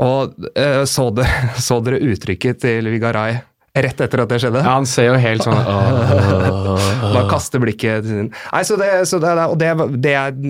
Og 0.00 0.32
eh, 0.54 0.84
så, 0.88 1.08
det, 1.12 1.26
så, 1.66 1.80
dere 1.84 2.00
uttrykket 2.08 2.62
til 2.64 2.88
Vigaray 2.92 3.40
rett 3.86 4.00
etter 4.04 4.22
at 4.22 4.30
det 4.30 4.40
skjedde. 4.42 4.62
Ja, 4.64 4.76
Han 4.78 4.88
ser 4.88 5.10
jo 5.10 5.18
helt 5.20 5.44
sånn 5.44 5.58
Bare 7.14 7.26
kaster 7.30 7.62
blikket 7.62 8.06
til 8.06 8.10
sin 8.12 8.30
Nei, 8.32 8.62
så 8.66 8.78
det, 8.80 8.90
så 9.10 9.20
det, 9.22 9.34
Og 9.44 9.58
det, 9.60 9.70
det 10.04 10.14
er 10.18 10.40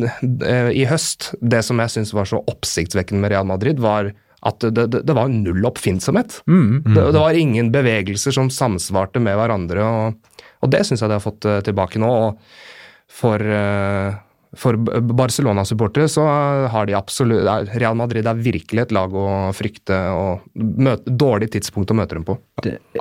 eh, 0.46 0.70
i 0.80 0.86
høst 0.88 1.32
Det 1.40 1.60
som 1.66 1.80
jeg 1.82 1.94
syns 1.94 2.14
var 2.16 2.28
så 2.30 2.40
oppsiktsvekkende 2.50 3.22
med 3.24 3.34
Real 3.34 3.48
Madrid, 3.48 3.82
var 3.82 4.12
at 4.46 4.62
det, 4.62 4.84
det, 4.94 5.14
var 5.16 5.26
null 5.32 5.66
oppfinnsomhet. 5.66 6.36
Mm, 6.46 6.84
mm. 6.86 6.92
Det, 6.94 7.18
var 7.18 7.34
ingen 7.34 7.72
bevegelser 7.74 8.34
som 8.36 8.50
samsvarte 8.54 9.18
med 9.18 9.34
hverandre, 9.34 9.82
og, 9.82 10.44
og 10.62 10.70
det 10.70 10.84
syns 10.86 11.02
jeg 11.02 11.10
de 11.10 11.16
har 11.16 11.24
fått 11.24 11.48
uh, 11.48 11.58
tilbake 11.66 11.98
nå. 11.98 12.06
og 12.06 13.10
For 13.18 13.42
uh, 13.42 14.14
for 14.56 14.76
Barcelona-supportere 14.76 16.08
så 16.08 16.24
har 16.72 16.86
de 16.88 16.94
absolutt 16.96 17.74
Real 17.74 17.96
Madrid 17.98 18.26
er 18.26 18.38
virkelig 18.40 18.86
et 18.86 18.94
lag 18.96 19.12
å 19.12 19.26
frykte 19.56 19.98
og 20.14 20.46
møte, 20.56 21.12
dårlig 21.12 21.50
tidspunkt 21.52 21.92
å 21.92 21.98
møte 21.98 22.16
dem 22.16 22.24
på. 22.28 22.38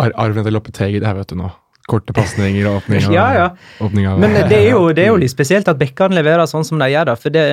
Ar 0.01 0.17
Arven 0.27 0.43
til 0.43 0.57
Loppetegi 0.57 0.99
her 1.03 1.15
vet 1.15 1.31
du 1.31 1.39
nå. 1.39 1.53
Korte 1.87 2.11
pasninger 2.11 2.65
og 2.67 2.81
åpning 2.81 3.05
av, 3.07 3.13
ja, 3.15 3.25
ja. 3.31 3.45
Åpning 3.85 4.09
av 4.11 4.17
Men 4.19 4.33
det 4.49 4.57
er, 4.57 4.65
jo, 4.73 4.89
det 4.91 5.05
er, 5.05 5.13
jo, 5.13 5.19
litt 5.21 5.31
spesielt 5.31 5.69
at 5.71 5.79
bekkene 5.79 6.17
leverer 6.17 6.43
sånn 6.51 6.67
som 6.67 6.81
de 6.81 6.89
gjør. 6.91 7.07
Da, 7.07 7.15
for 7.15 7.31
det, 7.31 7.45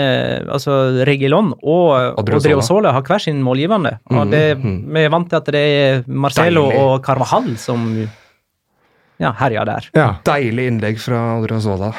altså, 0.51 0.79
Regilon 1.07 1.53
og 1.63 2.19
Odriozola 2.19 2.97
har 2.97 3.07
hver 3.07 3.23
sin 3.23 3.39
målgivende. 3.47 4.01
og 4.11 4.35
det, 4.35 4.43
mm. 4.59 4.81
Vi 4.91 5.05
er 5.07 5.15
vant 5.15 5.31
til 5.31 5.39
at 5.39 5.53
det 5.55 5.63
er 5.77 6.03
Marcelo 6.11 6.67
Deilig. 6.67 6.83
og 6.83 7.07
Carvajal 7.07 7.55
som 7.63 7.87
ja, 9.23 9.31
herjer 9.39 9.71
der. 9.71 9.89
Ja. 9.95 10.09
Deilig 10.27 10.67
innlegg 10.73 10.99
fra 10.99 11.23
Odriozola. 11.39 11.93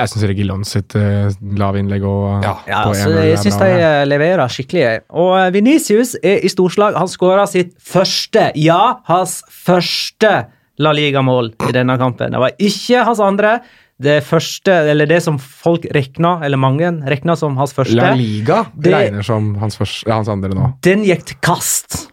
Jeg 0.00 0.12
syns 0.12 0.26
Regilon 0.30 0.64
sitt 0.68 0.96
uh, 0.96 1.28
lavinnlegg 1.60 2.04
og 2.08 2.46
Ja, 2.46 2.54
ja 2.68 2.84
altså, 2.88 3.10
jeg 3.20 3.40
syns 3.42 3.58
de 3.60 3.68
uh, 3.76 4.04
leverer 4.08 4.52
skikkelig. 4.52 4.86
Og 5.12 5.34
Venicius 5.54 6.14
er 6.22 6.40
i 6.44 6.50
storslag. 6.52 6.96
Han 6.98 7.10
skåra 7.10 7.44
sitt 7.50 7.76
første, 7.84 8.50
ja, 8.58 8.80
hans 9.10 9.40
første 9.52 10.32
La 10.80 10.94
Liga-mål 10.96 11.52
i 11.68 11.76
denne 11.76 11.98
kampen. 12.00 12.32
Det 12.32 12.40
var 12.40 12.56
ikke 12.56 13.04
hans 13.08 13.20
andre. 13.24 13.58
Det 14.00 14.22
første, 14.24 14.72
eller 14.88 15.04
det 15.04 15.18
som 15.20 15.36
folk 15.36 15.84
rekna, 15.92 16.38
eller 16.46 16.56
mange 16.56 16.88
rekna 17.12 17.34
som 17.36 17.58
hans 17.60 17.74
første 17.76 17.98
La 17.98 18.14
Liga 18.16 18.62
det, 18.72 18.94
regner 18.94 19.26
som 19.26 19.52
hans, 19.60 19.76
første, 19.76 20.08
hans 20.08 20.30
andre 20.32 20.56
nå. 20.56 20.70
Den 20.86 21.04
gikk 21.04 21.26
til 21.28 21.36
kast. 21.44 22.06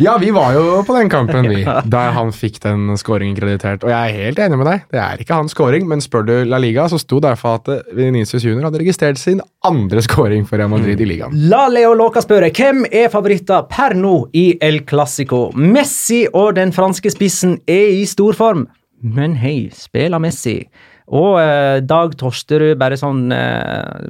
Ja, 0.00 0.14
vi 0.20 0.30
var 0.30 0.54
jo 0.56 0.78
på 0.86 0.94
den 0.96 1.10
kampen, 1.12 1.44
vi, 1.50 1.60
da 1.92 2.06
han 2.16 2.30
fikk 2.32 2.54
den 2.64 2.96
skåringen 2.96 3.34
kreditert. 3.36 3.82
Og 3.84 3.90
jeg 3.92 4.14
er 4.14 4.24
helt 4.24 4.38
enig 4.40 4.56
med 4.56 4.68
deg, 4.70 4.86
det 4.94 5.00
er 5.02 5.20
ikke 5.20 5.36
hans 5.36 5.52
skåring, 5.52 5.84
men 5.90 6.00
spør 6.00 6.24
du 6.24 6.32
La 6.48 6.56
Liga, 6.62 6.86
så 6.88 6.96
sto 6.96 7.18
derfor 7.20 7.58
at 7.58 7.68
Venicius 7.92 8.46
Junior 8.46 8.70
hadde 8.70 8.80
registrert 8.80 9.20
sin 9.20 9.42
andre 9.68 10.00
skåring 10.06 10.46
for 10.48 10.56
Real 10.56 10.72
Madrid 10.72 11.02
i 11.04 11.08
ligaen. 11.10 11.36
La 11.52 11.66
Leo 11.68 11.92
Låka 11.98 12.22
spørre, 12.24 12.48
hvem 12.48 12.86
er 12.88 13.12
favoritter 13.12 13.68
per 13.68 13.92
nå 13.98 14.14
i 14.32 14.46
El 14.64 14.86
Clásico? 14.88 15.50
Messi 15.52 16.22
og 16.32 16.54
den 16.56 16.72
franske 16.72 17.12
spissen 17.12 17.58
er 17.68 17.92
i 18.00 18.06
storform. 18.08 18.70
Men 19.04 19.36
hei, 19.42 19.68
spiller 19.76 20.24
Messi? 20.24 20.62
Og 21.10 21.40
eh, 21.40 21.80
Dag 21.82 22.12
Torsterud, 22.18 22.76
bare 22.78 22.98
sånn 22.98 23.32
eh, 23.34 24.04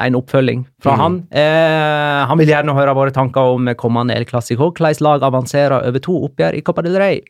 en 0.00 0.16
oppfølging 0.16 0.62
fra 0.80 0.94
mm. 0.96 1.00
han. 1.02 1.18
Eh, 1.36 2.20
han 2.30 2.40
vil 2.40 2.52
gjerne 2.54 2.76
høre 2.76 2.96
våre 2.96 3.12
tanker 3.12 3.56
om 3.56 3.68
kommende 3.80 4.16
El 4.16 4.24
Clásico. 4.28 4.70
Hvordan 4.72 5.04
lag 5.04 5.26
avanserer 5.28 5.84
over 5.84 6.04
to 6.04 6.16
oppgjør 6.30 6.56
i 6.56 6.62
Copa 6.64 6.84
del 6.86 6.96
Rey? 7.00 7.20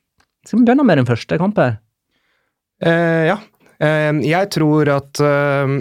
Skal 0.46 0.60
vi 0.60 0.68
begynne 0.68 0.86
med 0.86 1.02
den 1.02 1.08
første 1.10 1.40
kampen? 1.40 1.80
Eh, 2.86 3.26
ja. 3.32 3.40
Eh, 3.82 4.12
jeg 4.24 4.50
tror 4.54 4.92
at 4.94 5.20
eh, 5.26 5.74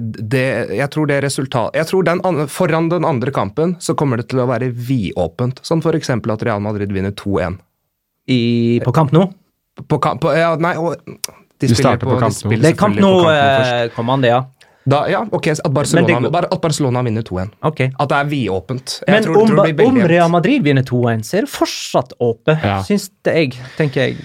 det, 0.00 0.46
jeg 0.78 0.88
tror 0.94 1.08
det 1.10 1.18
resultat 1.20 1.74
Jeg 1.76 1.86
tror 1.90 2.06
den, 2.08 2.22
Foran 2.48 2.88
den 2.88 3.04
andre 3.04 3.32
kampen 3.34 3.74
så 3.82 3.92
kommer 3.98 4.20
det 4.20 4.30
til 4.30 4.44
å 4.44 4.48
være 4.50 4.70
vidåpent. 4.70 5.64
Sånn 5.66 5.80
f.eks. 5.80 6.12
at 6.12 6.46
Real 6.46 6.62
Madrid 6.64 6.92
vinner 6.92 7.16
2-1. 7.16 7.60
På 8.84 8.94
kamp 8.94 9.16
nå? 9.16 9.26
På 9.88 9.98
kamp, 10.02 10.28
ja, 10.36 10.52
nei, 10.60 10.74
de 11.60 11.68
du 11.70 11.76
starter 11.78 12.06
på, 12.06 12.16
på 12.16 12.20
kamp 12.22 12.40
nå. 12.44 12.56
Det 12.56 12.72
er 12.72 12.78
kamp 12.78 12.98
nå, 13.00 13.14
eh, 13.30 14.20
det, 14.24 14.32
ja. 14.32 14.44
Da, 14.84 15.04
ja, 15.10 15.26
ok, 15.30 15.46
At 15.64 15.72
Barcelona, 15.72 16.30
det, 16.30 16.48
at 16.52 16.60
Barcelona 16.60 17.02
vinner 17.04 17.22
2-1. 17.22 17.50
Okay. 17.68 17.90
At 18.00 18.08
det 18.08 18.16
er 18.16 18.28
vidåpent. 18.30 18.94
Men 19.06 19.26
tror, 19.26 19.36
om, 19.42 19.50
tror 19.52 19.82
om, 19.86 19.98
Real 20.08 20.30
Madrid 20.32 20.64
vinner 20.64 20.86
2-1, 20.88 21.24
så 21.26 21.36
er 21.36 21.44
det 21.44 21.52
fortsatt 21.52 22.14
åpent, 22.18 22.64
ja. 22.64 22.78
syns 22.86 23.10
jeg. 23.28 23.52
tenker 23.76 24.08
jeg. 24.08 24.24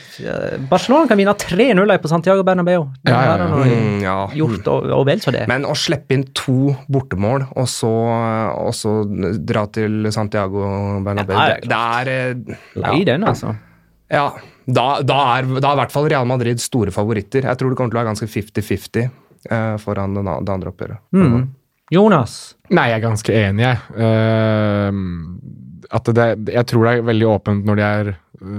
Barcelona 0.71 1.09
kan 1.11 1.19
vinne 1.19 1.35
3-0 1.35 1.93
på 2.01 2.11
Santiago 2.11 2.47
Bernabeu. 2.47 2.87
Det 3.03 3.11
ja, 3.11 3.19
ja, 3.27 3.35
ja. 3.43 3.49
Mm, 3.51 3.99
ja. 4.05 4.15
gjort 4.39 4.71
og, 4.71 4.89
og, 4.95 5.03
vel 5.11 5.21
så 5.21 5.35
det. 5.35 5.43
Men 5.51 5.67
å 5.67 5.75
slippe 5.75 6.15
inn 6.15 6.25
to 6.37 6.71
bortemål, 6.87 7.49
og 7.51 7.69
så, 7.69 7.93
og 8.55 8.73
så 8.79 8.97
dra 9.35 9.67
til 9.75 10.07
Santiago 10.15 10.63
Bernabeu, 11.03 11.35
det, 11.35 11.67
det, 11.67 11.83
er 11.83 12.83
Lei 12.87 12.99
den, 13.07 13.27
altså. 13.27 13.57
Ja, 14.11 14.29
da, 14.65 14.85
da, 15.05 15.19
er, 15.37 15.45
da 15.59 15.69
er 15.69 15.77
i 15.77 15.79
hvert 15.83 15.93
fall 15.93 16.07
Real 16.09 16.25
Madrid 16.29 16.61
store 16.63 16.93
favoritter. 16.93 17.45
Jeg 17.45 17.59
tror 17.59 17.71
det 17.71 17.77
kommer 17.79 17.93
til 17.93 17.99
å 17.99 18.01
være 18.01 18.11
ganske 18.13 18.29
50-50 18.31 19.05
eh, 19.05 19.75
foran 19.81 20.17
den, 20.17 20.29
det 20.47 20.55
andre 20.55 20.71
oppgjøret. 20.73 21.01
Mm. 21.15 21.41
Jonas? 21.93 22.55
Nei, 22.73 22.87
jeg 22.89 22.97
er 22.97 23.03
ganske 23.03 23.35
enig, 23.37 23.67
jeg. 23.67 23.77
Uh, 23.93 24.89
at 25.93 26.05
det, 26.17 26.25
jeg 26.55 26.65
tror 26.71 26.87
det 26.87 26.93
er 26.95 27.09
veldig 27.11 27.27
åpent 27.29 27.67
når 27.67 27.75
de 27.77 27.83
er 27.85 28.07
eh, 28.09 28.15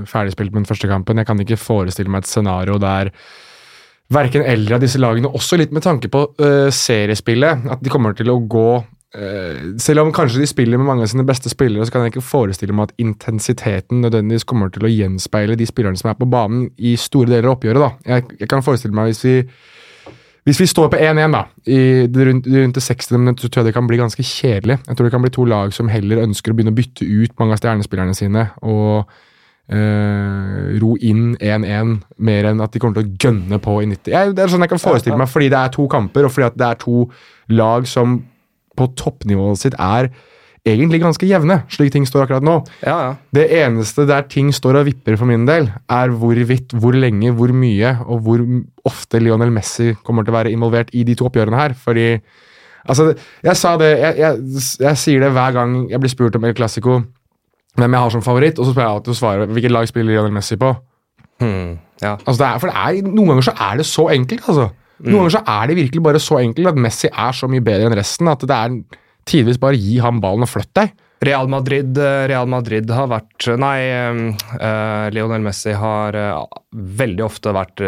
ferdigspilt 0.07 0.53
med 0.55 0.63
den 0.63 0.71
første 0.71 0.91
kampen. 0.91 1.19
Jeg 1.19 1.29
kan 1.29 1.43
ikke 1.43 1.59
forestille 1.59 2.13
meg 2.13 2.23
et 2.23 2.31
scenario 2.31 2.75
der 2.83 3.11
verken 4.15 4.47
eldre 4.47 4.77
av 4.77 4.83
disse 4.85 5.01
lagene, 5.03 5.35
også 5.35 5.59
litt 5.59 5.73
med 5.75 5.83
tanke 5.83 6.07
på 6.13 6.21
uh, 6.39 6.71
seriespillet, 6.71 7.67
at 7.75 7.81
de 7.83 7.91
kommer 7.91 8.15
til 8.15 8.31
å 8.31 8.39
gå 8.39 8.71
uh, 8.79 8.87
Selv 9.81 10.03
om 10.03 10.11
kanskje 10.13 10.43
de 10.43 10.49
spiller 10.51 10.81
med 10.81 10.89
mange 10.89 11.07
av 11.07 11.09
sine 11.09 11.25
beste 11.25 11.49
spillere, 11.49 11.87
så 11.87 11.95
kan 11.95 12.03
jeg 12.05 12.17
ikke 12.17 12.27
forestille 12.27 12.75
meg 12.77 12.91
at 12.91 12.99
intensiteten 13.01 14.03
nødvendigvis 14.05 14.45
kommer 14.45 14.69
til 14.75 14.85
å 14.85 14.91
gjenspeile 14.91 15.57
de 15.57 15.69
spillerne 15.69 15.97
som 15.97 16.11
er 16.11 16.19
på 16.19 16.29
banen 16.29 16.67
i 16.77 16.97
store 17.01 17.31
deler 17.31 17.49
av 17.49 17.57
oppgjøret. 17.57 17.81
da. 17.81 18.13
Jeg, 18.17 18.27
jeg 18.43 18.51
kan 18.51 18.67
forestille 18.67 18.97
meg 18.97 19.13
hvis 19.13 19.25
vi 19.25 19.37
hvis 20.47 20.61
vi 20.63 20.67
står 20.71 20.93
på 20.93 20.99
1-1 21.03 21.33
da, 21.35 21.41
i 21.67 21.79
rundt, 22.07 22.45
rundt 22.47 22.77
det 22.79 22.83
60 22.83 23.19
minutter, 23.19 23.43
så 23.43 23.49
tror 23.51 23.65
jeg 23.65 23.73
det 23.73 23.75
kan 23.75 23.87
bli 23.89 23.97
ganske 23.99 24.23
kjedelig. 24.23 24.77
Jeg 24.87 24.97
tror 24.97 25.09
det 25.09 25.15
kan 25.17 25.25
bli 25.25 25.33
to 25.35 25.47
lag 25.51 25.73
som 25.75 25.89
heller 25.91 26.21
ønsker 26.23 26.53
å 26.53 26.59
begynne 26.59 26.71
å 26.71 26.77
bytte 26.77 27.03
ut 27.03 27.35
mange 27.41 27.57
av 27.57 27.63
stjernespillerne 27.63 28.15
sine. 28.19 28.51
og 28.63 29.17
Uh, 29.67 30.77
ro 30.79 30.93
inn 31.03 31.33
1-1 31.43 31.97
mer 32.23 32.47
enn 32.47 32.61
at 32.63 32.71
de 32.71 32.79
kommer 32.79 33.01
til 33.01 33.09
å 33.09 33.17
gønne 33.19 33.59
på 33.59 33.73
i 33.83 33.89
90. 33.91 34.13
Jeg, 34.13 34.35
det 34.39 34.45
er 34.45 34.53
sånn 34.53 34.63
jeg 34.63 34.71
kan 34.71 34.79
forestille 34.79 35.19
meg, 35.19 35.27
fordi 35.27 35.49
det 35.51 35.59
er 35.59 35.73
to 35.75 35.89
kamper, 35.91 36.29
og 36.29 36.31
fordi 36.31 36.47
at 36.47 36.61
det 36.63 36.69
er 36.69 36.79
to 36.85 37.01
lag 37.51 37.89
som 37.91 38.15
på 38.77 38.89
toppnivået 38.99 39.61
sitt 39.61 39.77
er 39.81 40.11
egentlig 40.67 40.99
ganske 41.03 41.29
jevne, 41.29 41.61
slik 41.71 41.93
ting 41.95 42.07
står 42.09 42.25
akkurat 42.25 42.47
nå. 42.47 42.57
Ja, 42.83 42.97
ja. 43.05 43.11
Det 43.35 43.45
eneste 43.55 44.07
der 44.09 44.27
ting 44.31 44.51
står 44.55 44.81
og 44.81 44.89
vipper 44.89 45.19
for 45.19 45.31
min 45.31 45.47
del, 45.47 45.69
er 45.87 46.11
hvorvidt, 46.11 46.75
hvor 46.75 46.97
lenge, 46.97 47.31
hvor 47.39 47.53
mye 47.55 47.93
og 48.07 48.25
hvor 48.27 48.43
ofte 48.89 49.23
Lionel 49.23 49.55
Messi 49.55 49.93
kommer 50.07 50.27
til 50.27 50.35
å 50.35 50.39
være 50.41 50.55
involvert 50.55 50.91
i 50.95 51.05
de 51.07 51.15
to 51.19 51.29
oppgjørene 51.31 51.63
her. 51.63 51.79
Fordi 51.79 52.11
Altså, 52.87 53.17
jeg 53.43 53.59
sa 53.59 53.73
det 53.81 53.89
jeg, 53.99 54.15
jeg, 54.21 54.61
jeg 54.79 54.99
sier 55.01 55.25
det 55.25 55.33
hver 55.35 55.55
gang 55.57 55.73
jeg 55.91 55.99
blir 55.99 56.13
spurt 56.13 56.37
om 56.39 56.45
El 56.47 56.55
Clásico 56.55 57.01
hvem 57.77 57.93
jeg 57.93 58.01
har 58.01 58.13
som 58.15 58.23
favoritt, 58.25 58.59
og 58.59 58.67
så 58.67 58.73
spør 58.73 58.85
jeg 58.85 58.95
alltid 58.95 59.13
å 59.13 59.17
svare 59.19 59.49
hvilket 59.51 59.75
lag 59.75 59.89
spiller 59.91 60.15
Lionel 60.15 60.37
Messi 60.37 60.57
på. 60.61 60.71
Hmm, 61.43 61.75
ja. 62.01 62.15
altså 62.15 62.39
det 62.41 62.47
er, 62.47 62.61
for 62.63 62.71
det 62.71 62.77
er, 62.81 63.09
Noen 63.11 63.35
ganger 63.35 63.49
så 63.51 63.57
er 63.67 63.81
det 63.81 63.87
så 63.89 64.07
enkelt. 64.15 64.47
altså. 64.49 64.71
Noen 65.03 65.11
mm. 65.11 65.17
ganger 65.19 65.35
så 65.35 65.43
er 65.57 65.67
det 65.69 65.81
virkelig 65.81 66.05
bare 66.07 66.23
så 66.23 66.39
enkelt 66.41 66.71
at 66.73 66.79
Messi 66.87 67.11
er 67.11 67.37
så 67.37 67.49
mye 67.51 67.65
bedre 67.65 67.91
enn 67.91 67.99
resten 67.99 68.31
at 68.33 68.47
det 68.49 68.57
er 68.57 68.79
tidvis 69.27 69.61
bare 69.61 69.81
gi 69.81 69.99
ham 70.01 70.23
ballen 70.23 70.47
og 70.47 70.53
flytt 70.53 70.73
deg. 70.79 70.95
Real 71.27 71.49
Madrid, 71.49 71.97
eh, 71.97 72.27
Real 72.29 72.49
Madrid 72.49 72.91
har 72.93 73.09
vært 73.09 73.49
Nei, 73.57 73.79
uh, 73.89 75.07
Lionel 75.13 75.45
Messi 75.45 75.73
har 75.77 76.17
uh, 76.17 76.43
veldig 76.77 77.25
ofte 77.25 77.55
vært 77.57 77.83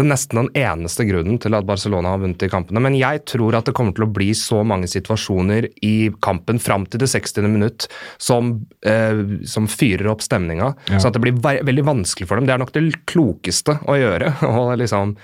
er 0.00 0.08
nesten 0.08 0.40
den 0.40 0.50
eneste 0.56 1.04
grunnen 1.08 1.38
til 1.42 1.56
at 1.56 1.66
Barcelona 1.68 2.14
har 2.14 2.22
vunnet 2.22 2.42
i 2.46 2.50
kampene. 2.52 2.80
Men 2.82 2.96
jeg 2.96 3.24
tror 3.28 3.58
at 3.58 3.68
det 3.68 3.74
kommer 3.76 3.94
til 3.96 4.06
å 4.06 4.12
bli 4.12 4.30
så 4.38 4.62
mange 4.66 4.88
situasjoner 4.90 5.68
i 5.84 6.10
kampen 6.24 6.60
fram 6.62 6.86
til 6.88 7.02
det 7.02 7.10
60. 7.12 7.48
minutt 7.52 7.88
som, 8.16 8.54
eh, 8.86 9.42
som 9.44 9.68
fyrer 9.68 10.08
opp 10.12 10.24
stemninga. 10.24 10.72
Ja. 10.88 10.98
Så 10.98 11.10
at 11.10 11.18
det 11.18 11.24
blir 11.24 11.36
veldig 11.42 11.84
vanskelig 11.84 12.28
for 12.28 12.40
dem. 12.40 12.46
Det 12.46 12.54
er 12.54 12.62
nok 12.62 12.72
det 12.72 12.86
klokeste 13.06 13.78
å 13.84 13.98
gjøre. 13.98 14.32
Å 14.62 14.76
liksom 14.78 15.16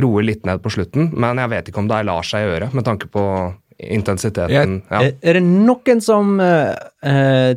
roe 0.00 0.24
litt 0.24 0.46
ned 0.48 0.62
på 0.64 0.72
slutten. 0.72 1.12
Men 1.12 1.42
jeg 1.42 1.52
vet 1.52 1.68
ikke 1.68 1.84
om 1.84 1.90
det 1.90 2.04
lar 2.08 2.26
seg 2.26 2.48
gjøre, 2.48 2.72
med 2.74 2.86
tanke 2.86 3.10
på 3.12 3.24
intensiteten. 3.78 4.82
Ja. 4.90 5.02
Er 5.02 5.38
det 5.38 5.42
noen 5.44 6.00
som 6.04 6.38
eh, 6.40 7.56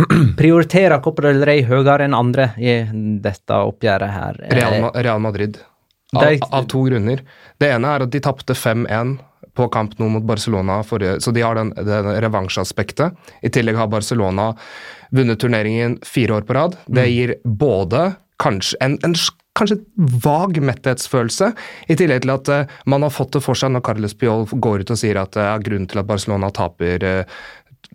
prioriterer 0.40 1.02
Copa 1.04 1.26
del 1.26 1.44
Rey 1.46 1.64
høyere 1.68 2.06
enn 2.06 2.16
andre 2.16 2.52
i 2.60 2.80
dette 3.22 3.58
oppgjøret 3.72 4.14
her? 4.14 4.40
Real, 4.52 4.88
Real 4.94 5.20
Madrid. 5.22 5.60
Av, 6.12 6.26
de, 6.26 6.40
av, 6.44 6.66
to 6.68 6.82
grunner. 6.84 7.22
Det 7.60 7.70
ene 7.72 7.92
er 7.94 8.04
at 8.04 8.12
de 8.12 8.20
tapte 8.20 8.56
5-1 8.56 9.16
på 9.56 9.68
kamp 9.72 9.94
nå 10.00 10.08
mot 10.12 10.24
Barcelona 10.24 10.78
forrige, 10.84 11.18
så 11.24 11.32
de 11.32 11.44
har 11.44 11.56
den, 11.56 11.72
den 11.76 12.08
revansjeaspektet. 12.24 13.16
I 13.44 13.52
tillegg 13.52 13.76
har 13.80 13.90
Barcelona 13.92 14.52
vunnet 15.12 15.40
turneringen 15.40 15.98
fire 16.04 16.38
år 16.38 16.48
på 16.48 16.56
rad. 16.56 16.76
Det 16.86 17.04
mm. 17.04 17.12
gir 17.12 17.34
både 17.44 18.04
kanskje 18.42 18.80
en, 18.84 18.98
en 19.04 19.16
kanskje 19.58 19.78
vag 20.24 20.56
metthetsfølelse, 20.64 21.50
i 21.92 21.96
tillegg 21.98 22.24
til 22.24 22.32
at 22.34 22.50
uh, 22.52 22.78
man 22.88 23.04
har 23.04 23.12
fått 23.12 23.36
det 23.36 23.42
for 23.44 23.58
seg 23.58 23.74
når 23.74 23.84
Carles 23.84 24.16
Piol 24.16 24.46
går 24.48 24.84
ut 24.84 24.94
og 24.94 25.00
sier 25.00 25.20
at 25.20 25.36
uh, 25.36 25.52
grunnen 25.62 25.88
til 25.90 26.00
at 26.00 26.08
Barcelona 26.08 26.48
taper 26.54 27.04
uh, 27.04 27.42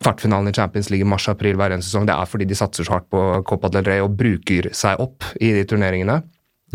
kvartfinalen 0.04 0.52
i 0.52 0.56
Champions 0.56 0.92
League 0.92 1.06
i 1.06 1.10
mars-april 1.10 1.58
hver 1.58 1.74
eneste 1.74 1.92
sesong, 1.92 2.08
det 2.10 2.16
er 2.16 2.30
fordi 2.30 2.48
de 2.50 2.58
satser 2.58 2.88
så 2.88 2.98
hardt 2.98 3.10
på 3.14 3.22
Copa 3.50 3.72
del 3.74 3.88
Rey 3.88 4.04
og 4.04 4.18
bruker 4.20 4.70
seg 4.78 5.02
opp 5.04 5.26
i 5.42 5.54
de 5.56 5.64
turneringene. 5.68 6.22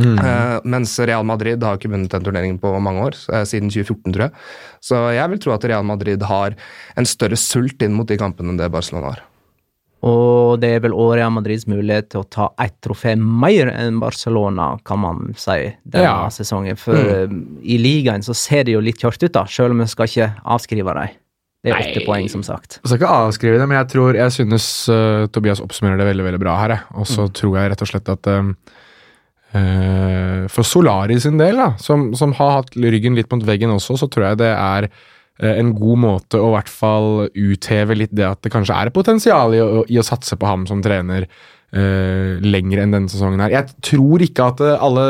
Mm. 0.01 0.17
Uh, 0.17 0.59
mens 0.73 0.95
Real 1.05 1.25
Madrid 1.29 1.63
har 1.63 1.77
ikke 1.77 1.91
vunnet 1.93 2.13
den 2.15 2.25
turneringen 2.25 2.57
på 2.61 2.71
mange 2.81 3.03
år, 3.11 3.19
uh, 3.29 3.43
siden 3.49 3.69
2014, 3.73 4.15
tror 4.15 4.25
jeg. 4.25 4.47
Så 4.81 5.03
jeg 5.13 5.33
vil 5.33 5.43
tro 5.45 5.53
at 5.53 5.67
Real 5.69 5.85
Madrid 5.85 6.25
har 6.25 6.57
en 6.97 7.09
større 7.09 7.37
sult 7.37 7.85
inn 7.85 7.93
mot 7.97 8.09
de 8.09 8.17
kampene 8.21 8.55
enn 8.55 8.61
det 8.61 8.73
Barcelona 8.73 9.13
har. 9.13 9.23
Og 10.03 10.59
det 10.59 10.73
er 10.75 10.81
vel 10.83 10.97
også 10.97 11.19
Real 11.21 11.31
Madrids 11.31 11.69
mulighet 11.71 12.09
til 12.11 12.25
å 12.25 12.27
ta 12.27 12.49
ett 12.65 12.75
trofé 12.83 13.13
mer 13.21 13.71
enn 13.71 14.01
Barcelona, 14.03 14.73
kan 14.89 14.99
man 15.05 15.29
si, 15.39 15.69
denne 15.85 16.09
ja. 16.09 16.31
sesongen. 16.35 16.81
For 16.81 16.97
mm. 16.97 17.37
uh, 17.37 17.61
i 17.63 17.79
ligaen 17.79 18.25
så 18.25 18.35
ser 18.35 18.67
det 18.67 18.75
jo 18.75 18.83
litt 18.83 18.99
kjørt 19.03 19.23
ut, 19.23 19.35
da, 19.37 19.45
selv 19.47 19.77
om 19.77 19.85
vi 19.85 19.93
skal 19.93 20.11
ikke 20.11 20.33
avskrive 20.57 20.97
dem. 20.99 21.21
Det 21.63 21.71
er 21.71 21.79
åtte 21.79 22.03
poeng, 22.03 22.27
som 22.31 22.43
sagt. 22.43 22.81
Jeg 22.81 22.91
skal 22.91 22.99
ikke 22.99 23.17
avskrive 23.23 23.59
det, 23.61 23.67
men 23.71 23.79
jeg 23.79 23.91
tror, 23.93 24.17
jeg 24.19 24.35
synes 24.35 24.67
uh, 24.91 25.29
Tobias 25.31 25.63
oppsummerer 25.63 26.01
det 26.01 26.09
veldig 26.09 26.25
veldig 26.27 26.41
bra 26.43 26.57
her. 26.59 26.75
Og 26.99 27.07
så 27.07 27.29
mm. 27.29 27.35
tror 27.39 27.59
jeg 27.59 27.71
rett 27.71 27.85
og 27.85 27.91
slett 27.93 28.11
at 28.11 28.31
um, 28.35 28.51
uh, 29.55 30.43
For 30.51 30.67
Solari 30.67 31.21
sin 31.23 31.39
del, 31.39 31.63
da, 31.63 31.71
som, 31.79 32.11
som, 32.19 32.35
har 32.41 32.57
hatt 32.59 32.75
ryggen 32.75 33.15
litt 33.19 33.31
mot 33.31 33.47
veggen 33.47 33.75
også, 33.77 34.01
så 34.01 34.11
tror 34.11 34.33
jeg 34.33 34.41
det 34.43 34.51
er 34.51 34.89
uh, 34.91 35.53
en 35.55 35.71
god 35.79 36.03
måte 36.03 36.43
å 36.43 36.51
i 36.51 36.57
hvert 36.57 36.75
fall 36.83 37.11
utheve 37.31 38.01
litt 38.01 38.15
det 38.19 38.27
at 38.27 38.43
det 38.43 38.51
kanskje 38.55 38.81
er 38.81 38.91
et 38.91 38.99
potensial 38.99 39.55
i 39.55 39.63
å, 39.63 39.87
i 39.87 40.03
å 40.03 40.07
satse 40.07 40.35
på 40.35 40.51
ham 40.51 40.67
som 40.67 40.83
trener. 40.83 41.31
Uh, 41.73 42.37
lenger 42.45 42.83
enn 42.83 42.91
denne 42.93 43.09
sesongen. 43.09 43.41
her. 43.41 43.55
Jeg 43.55 43.79
tror 43.81 44.21
ikke 44.21 44.51
at 44.53 44.59
alle, 44.75 45.07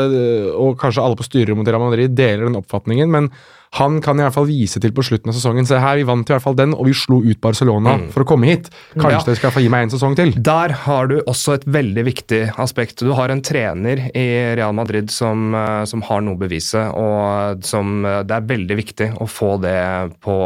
og 0.55 0.77
kanskje 0.79 1.03
alle 1.03 1.19
på 1.19 1.25
styrerommet 1.27 1.67
til 1.67 1.75
Real 1.75 1.83
Madrid, 1.83 2.15
deler 2.15 2.47
den 2.47 2.55
oppfatningen, 2.55 3.11
men 3.11 3.27
han 3.73 3.97
kan 4.05 4.19
i 4.19 4.21
hvert 4.21 4.35
fall 4.35 4.45
vise 4.45 4.77
til 4.81 4.93
på 4.93 5.01
slutten 5.05 5.31
av 5.31 5.37
sesongen 5.37 5.65
Se 5.65 5.79
her, 5.81 5.97
vi 5.97 6.05
vant 6.05 6.29
i 6.29 6.33
hvert 6.35 6.43
fall 6.43 6.57
den, 6.57 6.75
og 6.77 6.85
vi 6.85 6.93
slo 6.97 7.19
ut 7.25 7.39
Barcelona 7.41 7.95
mm. 7.97 8.03
for 8.13 8.25
å 8.25 8.27
komme 8.29 8.49
hit. 8.51 8.67
Kanskje 8.93 9.15
ja. 9.15 9.21
dere 9.29 9.39
skal 9.39 9.53
få 9.55 9.63
gi 9.63 9.71
meg 9.73 9.87
en 9.87 9.93
sesong 9.95 10.17
til? 10.19 10.33
Der 10.45 10.75
har 10.83 11.09
du 11.09 11.15
også 11.21 11.55
et 11.57 11.65
veldig 11.65 12.03
viktig 12.05 12.41
aspekt. 12.61 13.01
Du 13.01 13.15
har 13.17 13.33
en 13.33 13.41
trener 13.45 14.05
i 14.13 14.27
Real 14.59 14.75
Madrid 14.77 15.09
som, 15.13 15.49
eh, 15.57 15.85
som 15.89 16.05
har 16.05 16.21
noe 16.21 16.37
å 16.37 16.41
bevise, 16.43 16.83
og 16.93 17.65
som 17.65 18.05
eh, 18.05 18.19
det 18.29 18.37
er 18.37 18.51
veldig 18.53 18.77
viktig 18.77 19.09
å 19.23 19.29
få 19.29 19.55
det 19.63 19.79
på, 20.21 20.37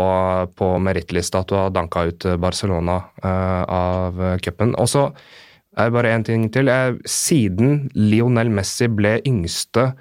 på 0.55 0.71
merittlista 0.87 1.43
at 1.43 1.51
du 1.51 1.57
har 1.59 1.75
danka 1.75 2.05
ut 2.07 2.29
Barcelona 2.39 3.01
uh, 3.23 3.63
av 3.67 4.23
cupen. 4.43 4.71
Og 4.79 4.87
så 4.91 5.03
er 5.77 5.93
bare 5.93 6.13
én 6.15 6.25
ting 6.25 6.47
til. 6.53 6.69
Siden 7.05 7.87
Lionel 7.95 8.49
Messi 8.53 8.89
ble 8.89 9.17
yngste 9.27 9.91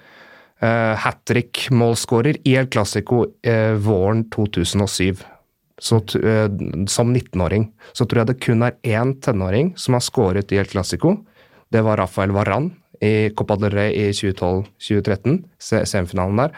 uh, 0.63 0.95
hat 1.03 1.23
trick-målskårer 1.29 2.41
i 2.45 2.57
El 2.57 2.71
Clásico 2.73 3.25
uh, 3.27 3.75
våren 3.83 4.27
2007. 4.33 5.25
Så, 5.79 6.01
uh, 6.01 6.49
som 6.89 7.13
19-åring. 7.13 7.71
Så 7.93 8.07
tror 8.07 8.23
jeg 8.23 8.33
det 8.33 8.41
kun 8.45 8.65
er 8.65 8.79
én 8.83 9.17
tenåring 9.21 9.75
som 9.77 9.99
har 9.99 10.05
skåret 10.05 10.53
i 10.53 10.61
El 10.63 10.71
Clásico. 10.71 11.19
Det 11.73 11.83
var 11.85 12.01
Rafael 12.01 12.33
Varan 12.33 12.71
i 13.05 13.31
Copa 13.37 13.59
del 13.61 13.75
Rey 13.75 13.93
i 13.93 14.13
2012-2013, 14.17 15.43
semifinalen 15.61 16.39
der. 16.41 16.55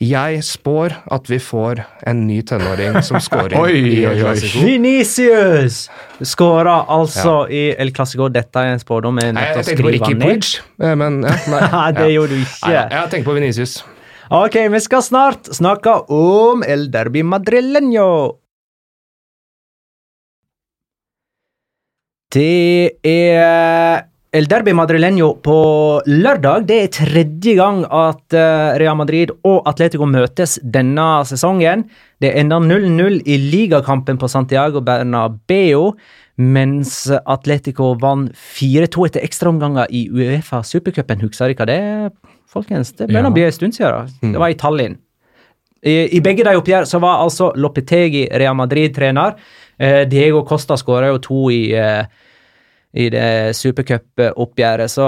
Jeg 0.00 0.38
spår 0.48 0.94
at 1.12 1.26
vi 1.28 1.36
får 1.44 1.82
en 2.08 2.22
ny 2.24 2.38
tenåring 2.48 2.94
som 3.04 3.20
scorer 3.20 3.52
i 3.76 3.98
El 4.08 4.22
Clasico. 4.22 4.62
Venicius 4.64 5.82
skåra 6.24 6.78
altså 6.88 7.34
ja. 7.44 7.52
i 7.52 7.60
El 7.76 7.92
Clasico. 7.92 8.30
Dette 8.32 8.64
er 8.64 8.78
en 8.78 8.80
spådom 8.80 9.20
jeg 9.20 9.28
er 9.28 9.36
nødt 9.36 9.52
til 9.58 9.60
å 9.60 9.66
skrive 9.68 10.12
ned. 10.22 10.48
Eh, 10.80 10.94
men 10.96 11.20
ja, 11.28 11.36
nei, 11.52 11.84
det 11.98 12.06
ja. 12.08 12.14
gjorde 12.16 12.32
du 12.32 12.40
ikke. 12.40 12.72
Nei, 12.72 12.84
jeg 12.96 13.12
tenker 13.12 13.28
på 13.28 13.36
Venicius. 13.36 13.76
Ok, 14.40 14.56
vi 14.72 14.80
skal 14.80 15.04
snart 15.04 15.52
snakke 15.52 15.98
om 16.16 16.64
El 16.64 16.88
Derby 16.94 17.20
Madrileño. 17.26 18.08
Det 22.32 23.02
er 23.04 24.06
El 24.30 24.46
Derby 24.46 24.70
Madrileño 24.70 25.32
på 25.42 25.54
lørdag. 26.06 26.68
Det 26.68 26.76
er 26.78 26.90
tredje 26.94 27.56
gang 27.58 27.80
at 27.90 28.36
eh, 28.38 28.76
Real 28.78 28.94
Madrid 28.94 29.32
og 29.42 29.66
Atletico 29.66 30.06
møtes 30.06 30.54
denne 30.62 31.06
sesongen. 31.26 31.82
Det 32.22 32.30
ender 32.38 32.62
0-0 32.62 33.16
i 33.26 33.38
ligakampen 33.42 34.20
på 34.22 34.28
Santiago 34.30 34.84
Bernabeu, 34.86 35.96
mens 36.38 36.94
Atletico 37.26 37.90
vant 37.98 38.30
4-2 38.54 39.08
etter 39.08 39.26
ekstraomganger 39.26 39.90
i 39.90 40.04
Uefa 40.14 40.62
supercupen. 40.62 41.26
Husker 41.26 41.50
dere 41.50 41.66
det, 41.66 42.32
folkens? 42.46 42.94
Det 42.94 43.10
begynner 43.10 43.32
å 43.32 43.34
bli 43.34 43.48
en 43.48 43.58
stund 43.58 43.74
siden. 43.74 44.14
Da. 44.14 44.30
Det 44.30 44.44
var 44.46 44.54
i 44.54 44.60
Tallinn. 44.62 44.98
I, 45.82 46.06
I, 46.06 46.22
begge 46.22 46.46
de 46.46 46.54
oppgjør 46.54 46.86
så 46.86 47.02
var 47.02 47.24
altså 47.26 47.50
Lopetegi 47.58 48.28
Real 48.30 48.54
Madrid-trener. 48.54 49.40
Eh, 49.74 50.04
Diego 50.06 50.46
Costa 50.46 50.78
skåra 50.78 51.10
jo 51.10 51.22
to 51.24 51.46
i 51.50 51.64
eh, 51.74 52.04
i 52.94 53.06
det 53.12 53.54
supercupoppgjøret. 53.56 54.90
Så 54.90 55.04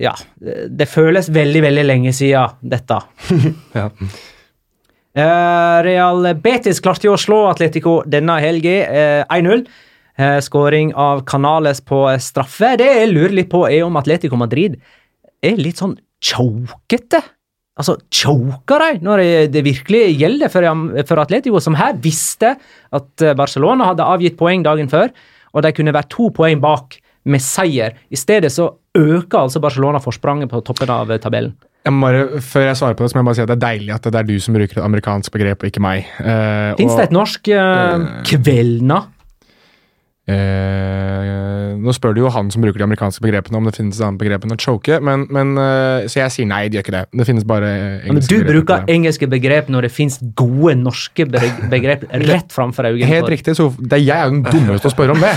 ja, 0.00 0.14
det 0.40 0.88
føles 0.88 1.28
veldig, 1.34 1.62
veldig 1.66 1.86
lenge 1.90 2.12
siden 2.16 2.56
dette. 2.62 3.00
Ja. 3.78 3.88
Eh, 5.18 5.76
Real 5.82 6.26
Betis 6.38 6.78
klarte 6.84 7.08
jo 7.08 7.14
å 7.16 7.20
slå 7.20 7.38
Atletico 7.50 7.98
denne 8.06 8.36
helga, 8.42 8.74
eh, 8.86 9.22
1-0. 9.34 9.64
Eh, 10.18 10.36
Skåring 10.44 10.92
av 10.98 11.24
Canales 11.26 11.80
på 11.82 12.04
straffe. 12.22 12.76
Det 12.78 12.86
jeg 12.86 13.10
lurer 13.12 13.34
litt 13.40 13.50
på, 13.50 13.64
er 13.70 13.82
om 13.86 13.96
Atletico 13.98 14.38
Madrid 14.38 14.76
er 15.42 15.56
litt 15.58 15.80
sånn 15.80 15.96
chokete. 16.22 17.20
Altså, 17.78 17.96
choker 18.10 18.78
de 18.82 19.04
når 19.06 19.16
det- 19.22 19.52
det 19.52 19.64
virkelig 19.64 20.18
gjelder 20.18 20.50
for, 20.50 20.62
for 21.06 21.16
Atletico, 21.22 21.60
som 21.62 21.74
her 21.74 21.94
visste 21.94 22.56
at 22.92 23.16
Barcelona 23.36 23.86
hadde 23.86 24.02
avgitt 24.06 24.36
poeng 24.36 24.62
dagen 24.62 24.88
før, 24.88 25.10
og 25.54 25.62
de 25.62 25.72
kunne 25.72 25.92
vært 25.94 26.10
to 26.10 26.30
poeng 26.30 26.60
bak 26.60 26.98
med 27.28 27.44
seier. 27.44 27.96
I 28.10 28.18
stedet 28.18 28.50
så 28.54 28.70
øker 28.98 29.44
altså 29.44 29.62
Barcelona 29.62 30.00
forspranget 30.02 30.50
på 30.50 30.62
toppen 30.66 30.90
av 30.92 31.12
eh, 31.12 31.20
tabellen. 31.22 31.54
Jeg 31.86 31.94
må 31.94 32.08
bare, 32.08 32.40
før 32.44 32.66
jeg 32.66 32.76
svarer 32.76 32.96
på 32.98 33.04
det, 33.04 33.10
så 33.10 33.16
må 33.16 33.22
jeg 33.22 33.28
bare 33.28 33.38
si 33.38 33.44
at 33.44 33.50
det 33.50 33.56
er 33.56 33.64
deilig 33.64 33.92
at 33.94 34.08
det 34.08 34.18
er 34.18 34.26
du 34.28 34.34
som 34.42 34.56
bruker 34.56 34.80
et 34.80 34.84
amerikansk 34.84 35.32
begrep, 35.32 35.62
og 35.62 35.70
ikke 35.70 35.80
meg. 35.80 36.10
Uh, 36.18 36.74
Fins 36.76 36.96
det 36.98 37.06
et 37.06 37.14
norsk 37.14 37.48
uh, 37.54 38.08
kvelna? 38.28 38.98
Uh, 40.28 41.78
nå 41.80 41.94
spør 41.96 42.12
du 42.12 42.20
jo 42.20 42.32
han 42.34 42.50
som 42.52 42.60
bruker 42.60 42.82
de 42.82 42.84
amerikanske 42.84 43.22
begrepene 43.24 43.56
om 43.56 43.64
det 43.64 43.72
finnes 43.78 43.96
et 43.96 44.04
annet 44.04 44.20
begrep 44.20 44.44
enn 44.44 44.52
å 44.52 44.58
choke, 44.60 44.98
men, 45.00 45.24
men, 45.32 45.54
uh, 45.56 46.04
så 46.10 46.20
jeg 46.26 46.34
sier 46.34 46.50
nei, 46.50 46.66
det 46.68 46.76
gjør 46.76 46.84
ikke 46.84 46.96
det. 46.98 47.04
Det 47.22 47.28
finnes 47.30 47.46
bare 47.48 47.70
Men 48.02 48.18
engelske 48.18 48.34
du 48.34 48.50
bruker 48.50 48.92
engelske 48.92 49.30
begrep 49.38 49.70
når 49.72 49.88
det 49.88 49.92
finnes 49.94 50.20
gode 50.36 50.76
norske 50.82 51.24
begrep 51.30 52.04
rett 52.28 52.52
framfor 52.52 52.90
øynene. 52.90 53.08
Helt 53.08 53.32
riktig, 53.32 53.56
så 53.56 53.70
det 53.78 54.02
er, 54.02 54.04
jeg 54.10 54.18
er 54.18 54.34
den 54.34 54.44
dummeste 54.44 54.90
å 54.90 54.92
spørre 54.92 55.16
om 55.16 55.24
det. 55.24 55.32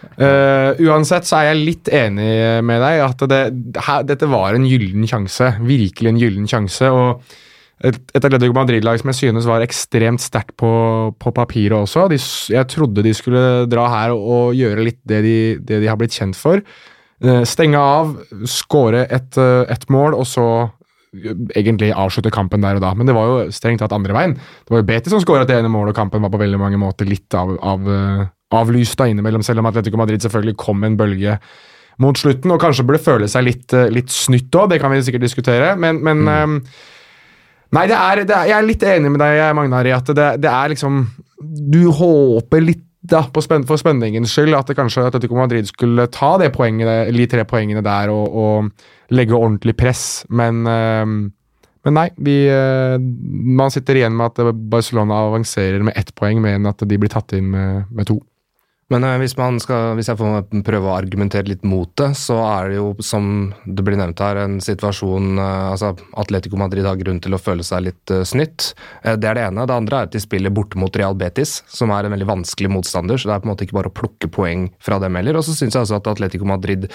Eh, 0.00 0.80
uansett 0.86 1.28
så 1.28 1.40
er 1.40 1.50
jeg 1.50 1.60
litt 1.60 1.92
enig 1.92 2.32
med 2.66 2.82
deg 2.82 3.04
at 3.04 3.22
det, 3.30 3.42
her, 3.88 4.02
dette 4.08 4.28
var 4.30 4.56
en 4.56 4.66
gyllen 4.68 5.06
sjanse. 5.08 5.54
Virkelig 5.64 6.12
en 6.14 6.20
gyllen 6.20 6.50
sjanse. 6.50 6.90
og 6.90 7.24
et, 7.80 7.96
et 8.12 8.24
Atletico 8.26 8.52
Madrid-lag 8.56 9.00
som 9.00 9.08
jeg 9.08 9.18
synes 9.22 9.48
var 9.48 9.64
ekstremt 9.64 10.20
sterkt 10.20 10.52
på, 10.60 10.70
på 11.16 11.32
papiret 11.36 11.78
også. 11.78 12.08
De, 12.12 12.18
jeg 12.52 12.68
trodde 12.68 13.04
de 13.06 13.12
skulle 13.16 13.44
dra 13.72 13.86
her 13.94 14.12
og, 14.12 14.24
og 14.36 14.58
gjøre 14.58 14.84
litt 14.84 15.00
det 15.08 15.22
de, 15.24 15.38
det 15.64 15.80
de 15.84 15.88
har 15.88 15.96
blitt 16.00 16.16
kjent 16.16 16.36
for. 16.36 16.60
Uh, 17.24 17.40
Stenge 17.48 17.80
av, 17.80 18.12
skåre 18.48 19.06
et, 19.08 19.36
eh, 19.40 19.64
et 19.72 19.82
mål, 19.92 20.16
og 20.16 20.28
så 20.28 20.44
egentlig 21.56 21.90
avslutte 21.90 22.32
kampen 22.32 22.62
der 22.62 22.78
og 22.78 22.84
da. 22.84 22.92
Men 22.96 23.08
det 23.08 23.16
var 23.16 23.28
jo 23.28 23.38
strengt 23.52 23.82
tatt 23.82 23.96
andre 23.96 24.14
veien. 24.14 24.36
Det 24.36 24.72
var 24.72 24.82
jo 24.82 24.88
Betis 24.88 25.12
som 25.12 25.22
skåra 25.24 25.48
det 25.48 25.56
ene 25.58 25.72
målet, 25.72 25.94
og 25.94 25.98
kampen 25.98 26.22
var 26.22 26.32
på 26.32 26.40
veldig 26.40 26.60
mange 26.60 26.80
måter 26.80 27.08
litt 27.08 27.34
av, 27.36 27.56
av, 27.58 27.88
avlyst 28.56 28.98
da 28.98 29.08
innimellom, 29.10 29.44
selv 29.46 29.62
om 29.62 29.68
Atletico 29.70 30.00
Madrid 30.00 30.22
selvfølgelig 30.24 30.56
kom 30.60 30.84
en 30.86 30.98
bølge 30.98 31.36
mot 32.00 32.16
slutten, 32.16 32.52
og 32.54 32.60
kanskje 32.62 32.86
burde 32.88 33.02
føle 33.02 33.28
seg 33.28 33.44
litt, 33.46 33.66
eh, 33.76 33.90
litt 33.92 34.12
snytt 34.12 34.54
òg, 34.56 34.70
det 34.72 34.80
kan 34.82 34.92
vi 34.92 35.02
sikkert 35.04 35.26
diskutere, 35.26 35.74
men, 35.80 36.02
men 36.04 36.28
eh, 36.28 36.76
Nei, 37.70 37.84
det 37.86 37.94
er, 37.94 38.20
det 38.26 38.34
er, 38.34 38.46
jeg 38.50 38.56
er 38.56 38.64
litt 38.66 38.82
enig 38.82 39.10
med 39.14 39.20
deg, 39.22 39.40
Magnar, 39.54 39.86
i 39.86 39.92
at 39.94 40.08
det, 40.10 40.24
det 40.42 40.48
er 40.50 40.72
liksom 40.72 41.04
Du 41.38 41.84
håper 41.94 42.64
litt 42.64 42.86
da, 43.00 43.22
på 43.32 43.40
spenn, 43.44 43.62
for 43.64 43.80
spenningens 43.80 44.34
skyld 44.34 44.56
at 44.58 44.68
det 44.68 44.74
kanskje 44.76 45.06
Atletico 45.06 45.38
Madrid 45.38 45.68
skulle 45.70 46.08
ta 46.12 46.34
det 46.42 46.50
poenget, 46.52 47.14
de 47.14 47.26
tre 47.30 47.46
poengene 47.48 47.80
der 47.86 48.10
og, 48.12 48.34
og 48.34 49.14
legge 49.14 49.38
ordentlig 49.38 49.76
press, 49.78 50.24
men 50.28 50.66
eh, 50.68 51.14
men 51.80 51.96
nei, 51.96 52.10
vi, 52.20 52.34
eh, 52.52 53.00
man 53.00 53.72
sitter 53.72 53.96
igjen 53.96 54.16
med 54.16 54.34
at 54.34 54.56
Barcelona 54.68 55.22
avanserer 55.30 55.80
med 55.86 55.96
ett 55.96 56.12
poeng, 56.12 56.42
men 56.44 56.68
at 56.68 56.82
de 56.84 56.98
blir 57.00 57.12
tatt 57.12 57.32
inn 57.38 57.48
med, 57.54 57.86
med 57.88 58.10
to. 58.10 58.18
Men 58.90 59.04
eh, 59.06 59.16
hvis, 59.22 59.36
skal, 59.62 59.92
hvis 59.98 60.10
jeg 60.10 60.18
får 60.18 60.62
prøve 60.66 60.90
å 60.90 60.96
argumentere 60.96 61.46
litt 61.46 61.62
mot 61.66 61.90
det, 62.00 62.10
så 62.18 62.40
er 62.42 62.70
det 62.70 62.80
jo, 62.80 62.88
som 63.04 63.52
det 63.64 63.84
blir 63.86 63.98
nevnt 64.00 64.22
her, 64.22 64.40
en 64.42 64.58
situasjon 64.64 65.38
eh, 65.38 65.68
altså 65.70 65.92
Atletico 66.20 66.58
Madrid 66.60 66.88
har 66.88 66.98
grunn 66.98 67.22
til 67.22 67.36
å 67.36 67.40
føle 67.40 67.66
seg 67.66 67.86
litt 67.86 68.14
eh, 68.14 68.24
snytt. 68.26 68.72
Det 69.04 69.30
er 69.30 69.38
det 69.38 69.46
ene. 69.46 69.66
Det 69.68 69.76
andre 69.76 70.02
er 70.02 70.10
at 70.10 70.16
de 70.16 70.22
spiller 70.22 70.54
borte 70.54 70.80
mot 70.80 70.98
Real 70.98 71.14
Betis, 71.18 71.60
som 71.70 71.94
er 71.94 72.06
en 72.06 72.16
veldig 72.16 72.28
vanskelig 72.32 72.72
motstander, 72.74 73.20
så 73.20 73.30
det 73.30 73.36
er 73.36 73.44
på 73.44 73.50
en 73.50 73.54
måte 73.54 73.68
ikke 73.68 73.78
bare 73.78 73.92
å 73.92 73.96
plukke 74.02 74.32
poeng 74.34 74.68
fra 74.82 74.98
dem 75.02 75.18
heller. 75.20 75.38
Og 75.38 75.46
så 75.46 75.54
syns 75.54 75.78
jeg 75.78 75.86
også 75.86 76.00
at 76.00 76.10
Atletico 76.10 76.48
Madrid 76.48 76.90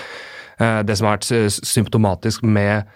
Det 0.56 0.96
som 0.96 1.10
har 1.10 1.18
vært 1.18 1.52
symptomatisk 1.52 2.46
med 2.48 2.88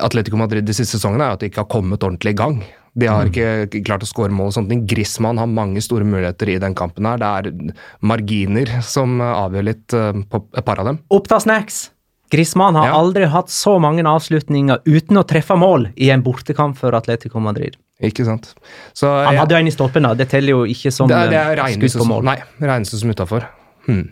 Atletico 0.00 0.38
Madrid 0.40 0.64
de 0.64 0.72
siste 0.72 0.96
sesongene, 0.96 1.26
er 1.26 1.36
at 1.36 1.42
de 1.42 1.50
ikke 1.50 1.60
har 1.60 1.72
kommet 1.72 2.04
ordentlig 2.04 2.32
i 2.32 2.38
gang. 2.38 2.62
De 2.94 3.08
har 3.10 3.26
ikke 3.26 3.82
klart 3.82 4.04
å 4.06 4.08
skåre 4.08 4.30
mål 4.30 4.52
og 4.52 4.68
ting. 4.70 4.84
Griezmann 4.86 5.40
har 5.42 5.48
mange 5.50 5.82
store 5.82 6.06
muligheter 6.06 6.52
i 6.52 6.58
den 6.62 6.76
kampen 6.78 7.08
her. 7.08 7.18
Det 7.18 7.26
er 7.26 7.74
marginer 8.06 8.70
som 8.86 9.18
avgjør 9.24 9.66
litt 9.66 9.96
eh, 9.98 10.12
på 10.30 10.44
et 10.54 10.64
par 10.66 10.82
av 10.82 10.92
dem. 10.92 11.00
Oppta 11.14 11.40
snacks! 11.42 11.88
Griezmann 12.34 12.74
har 12.78 12.88
Ja. 12.88 12.98
aldri 12.98 13.26
hatt 13.30 13.50
så 13.52 13.76
mange 13.82 14.02
avslutninger 14.02 14.80
uten 14.86 15.18
å 15.20 15.26
treffe 15.26 15.56
mål 15.58 15.90
i 15.96 16.10
en 16.10 16.22
bortekamp 16.22 16.78
for 16.78 16.94
Atletico 16.96 17.38
Madrid. 17.42 17.76
Ikke 18.02 18.24
sant? 18.26 18.54
Så 18.92 19.06
Han 19.06 19.36
hadde 19.36 19.54
jo 19.54 19.58
en 19.60 19.68
i 19.68 19.74
stolpen, 19.74 20.02
da. 20.02 20.14
Det 20.14 20.28
teller 20.32 20.50
jo 20.56 20.64
ikke 20.64 20.90
som 20.92 21.08
det, 21.08 21.30
det 21.30 21.38
eh, 21.38 21.76
skudd 21.76 21.92
på 21.92 22.02
som, 22.02 22.08
mål. 22.08 22.24
nei, 22.24 22.38
regnes 22.60 22.90
som 22.94 23.10
utafor. 23.10 23.46
Hmm. 23.86 24.08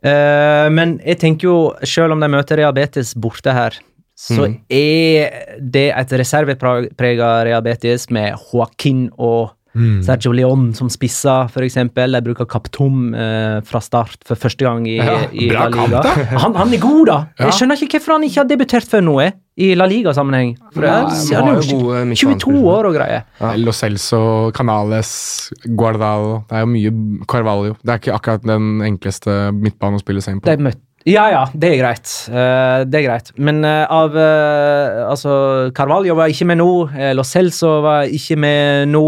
Uh, 0.00 0.66
men 0.72 0.96
jeg 1.04 1.18
tenker 1.20 1.44
jo, 1.44 1.56
selv 1.84 2.14
om 2.14 2.20
de 2.22 2.28
møter 2.32 2.56
Rehabetes 2.56 3.12
borte 3.14 3.52
her, 3.52 3.76
så 4.20 4.44
Mm. 4.50 4.58
er 4.68 5.56
det 5.60 5.86
et 5.96 6.12
reserveprega 6.20 7.30
Rehabetes 7.48 8.10
med 8.10 8.34
Joaquin 8.52 9.08
og 9.18 9.54
Sergio 10.02 10.32
Leon 10.34 10.72
som 10.74 10.88
spisser, 10.90 11.46
f.eks. 11.46 11.76
De 11.94 12.20
bruker 12.26 12.44
Kaptum 12.50 13.12
eh, 13.14 13.60
fra 13.62 13.78
start 13.80 14.16
for 14.26 14.34
første 14.34 14.64
gang 14.66 14.82
i, 14.90 14.96
Ja, 14.98 15.28
i 15.30 15.46
La 15.52 15.68
Liga. 15.70 16.00
kamp. 16.02 16.32
Han, 16.42 16.56
han 16.58 16.74
er 16.74 16.80
god, 16.82 17.04
da! 17.06 17.18
Ja. 17.38 17.44
Jeg 17.46 17.54
skjønner 17.60 17.78
ikke 17.86 18.00
hvorfor 18.00 18.16
han 18.16 18.24
ikke 18.26 18.40
har 18.42 18.48
debutert 18.50 18.88
før 18.90 19.04
nå, 19.06 19.14
eh, 19.22 19.36
i 19.62 19.70
La 19.78 19.86
Liga-sammenheng. 19.86 20.56
For 20.74 20.82
Nei, 20.82 20.90
han 20.90 21.06
han 21.38 21.52
er 21.52 21.62
jo 21.62 21.94
jo 21.94 22.34
22 22.34 22.66
år 22.66 22.90
og 22.90 22.98
greier. 22.98 23.22
Lo 23.62 23.70
Celso, 23.76 24.50
Canales, 24.56 25.52
Guardal 25.78 26.42
Det 26.50 26.58
er 26.58 26.66
jo 26.66 26.70
mye 26.74 27.24
Carvalho. 27.30 27.76
Det 27.78 27.94
er 27.94 28.02
ikke 28.02 28.18
akkurat 28.18 28.42
den 28.50 28.80
enkleste 28.90 29.38
midtbanen 29.54 30.00
å 30.00 30.02
spille 30.02 30.20
seg 30.24 30.34
inn 30.34 30.40
på. 30.42 30.50
De 30.50 30.66
møtte 30.66 30.82
ja, 31.08 31.24
ja, 31.32 31.44
det 31.54 31.70
er 31.70 31.78
greit. 31.80 32.10
Eh, 32.28 32.82
det 32.84 32.98
er 33.00 33.06
greit. 33.06 33.32
Men 33.40 33.64
eh, 33.64 33.84
av 33.88 34.16
eh, 34.16 35.00
Altså, 35.06 35.32
Carvalho 35.76 36.16
var 36.18 36.32
ikke 36.32 36.48
med 36.50 36.60
nå. 36.60 36.70
Uh, 36.92 37.10
Lo 37.16 37.24
Celso 37.24 37.78
var 37.84 38.10
ikke 38.10 38.36
med 38.40 38.92
nå. 38.92 39.04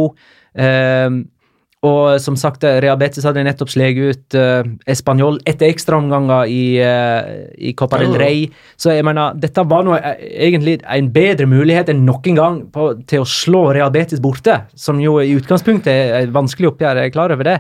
Og 1.83 2.21
som 2.23 2.37
sagt, 2.39 2.63
eh, 2.63 2.79
hadde 2.79 3.43
nettopp 3.43 3.71
sleget 3.73 4.15
ut 4.15 4.37
uh, 4.39 4.63
Español 4.87 5.41
etter 5.51 5.67
ekstraomganger 5.67 6.47
i, 6.47 6.79
uh, 6.79 7.51
i 7.59 7.73
Copa 7.75 7.99
del 7.99 8.15
Rey. 8.15 8.45
Så 8.79 8.95
jeg 8.95 9.03
mener, 9.03 9.35
dette 9.35 9.65
var 9.67 9.83
nå 9.83 9.97
egentlig 9.99 10.79
en 10.87 11.11
bedre 11.11 11.49
mulighet 11.51 11.91
enn 11.91 12.05
noen 12.07 12.39
gang 12.39 12.61
på, 12.71 12.93
til 13.11 13.25
å 13.25 13.27
slå 13.27 13.65
Real 13.75 13.91
borte, 14.23 14.61
som 14.79 15.03
jo 15.03 15.19
i 15.19 15.35
utgangspunktet 15.35 15.91
er 15.91 16.21
et 16.21 16.35
vanskelig 16.35 16.71
oppgjør, 16.71 17.03
jeg 17.03 17.11
er 17.11 17.17
klar 17.17 17.35
over 17.35 17.51
det. 17.51 17.59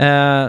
Eh, 0.00 0.46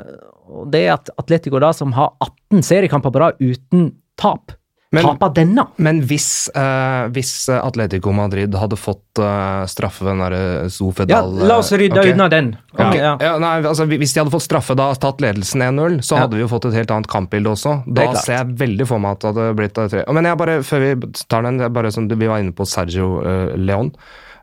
og 0.51 0.71
det 0.71 0.85
er 0.85 0.95
at 0.97 1.11
Atletico, 1.17 1.59
da, 1.63 1.71
som 1.75 1.93
har 1.95 2.13
18 2.21 2.65
seriekamper 2.67 3.13
på 3.13 3.21
rad 3.23 3.39
uten 3.39 3.93
tap, 4.19 4.51
Men- 4.91 5.05
taper 5.05 5.29
denne. 5.33 5.63
Men 5.77 6.01
hvis, 6.03 6.49
eh, 6.53 7.07
hvis 7.15 7.47
Atletico 7.49 8.11
Madrid 8.11 8.53
hadde 8.59 8.75
fått 8.75 9.19
eh, 9.23 9.65
straffe 9.71 10.03
den 10.03 10.19
derre 10.19 10.67
Ja, 11.07 11.21
la 11.21 11.57
oss 11.61 11.71
rydde 11.71 11.97
okay. 11.97 12.11
unna 12.11 12.27
den. 12.27 12.57
Okay. 12.73 12.97
ja. 12.99 13.13
Ja, 13.21 13.37
nei, 13.39 13.61
altså, 13.61 13.85
Hvis 13.87 14.13
de 14.13 14.19
hadde 14.19 14.33
fått 14.33 14.43
straffe 14.49 14.75
da, 14.75 14.93
tatt 14.95 15.21
ledelsen 15.23 15.61
1-0, 15.63 16.01
så 16.03 16.17
Ja. 16.17 16.25
hadde 16.25 16.35
vi 16.35 16.41
jo 16.43 16.49
fått 16.51 16.65
et 16.67 16.73
helt 16.73 16.91
annet 16.91 17.07
kampbilde 17.07 17.53
også. 17.55 17.83
Da 17.87 18.09
er 18.09 18.15
ser 18.15 18.43
jeg 18.43 18.57
veldig 18.57 18.87
for 18.87 18.99
meg 18.99 19.11
at 19.11 19.19
det 19.21 19.33
hadde 19.33 19.55
blitt 19.55 19.73
tre. 19.79 20.03
Men 20.11 20.25
jeg 20.25 20.37
bare, 20.37 20.59
før 20.59 20.79
vi 20.83 21.11
tar 21.29 21.41
den, 21.43 21.57
bare 21.71 21.91
som 21.91 22.09
vi 22.09 22.27
var 22.27 22.39
inne 22.39 22.51
på 22.51 22.67
Sergio 22.67 23.21
uh, 23.23 23.55
Leon. 23.55 23.93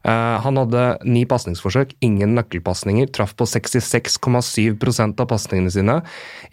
Eh, 0.08 0.36
han 0.40 0.56
hadde 0.60 0.84
ni 1.08 1.24
pasningsforsøk, 1.28 1.92
ingen 2.04 2.32
nøkkelpasninger, 2.38 3.10
traff 3.12 3.34
på 3.36 3.44
66,7 3.48 5.20
av 5.20 5.26
pasningene 5.28 5.72
sine. 5.72 5.98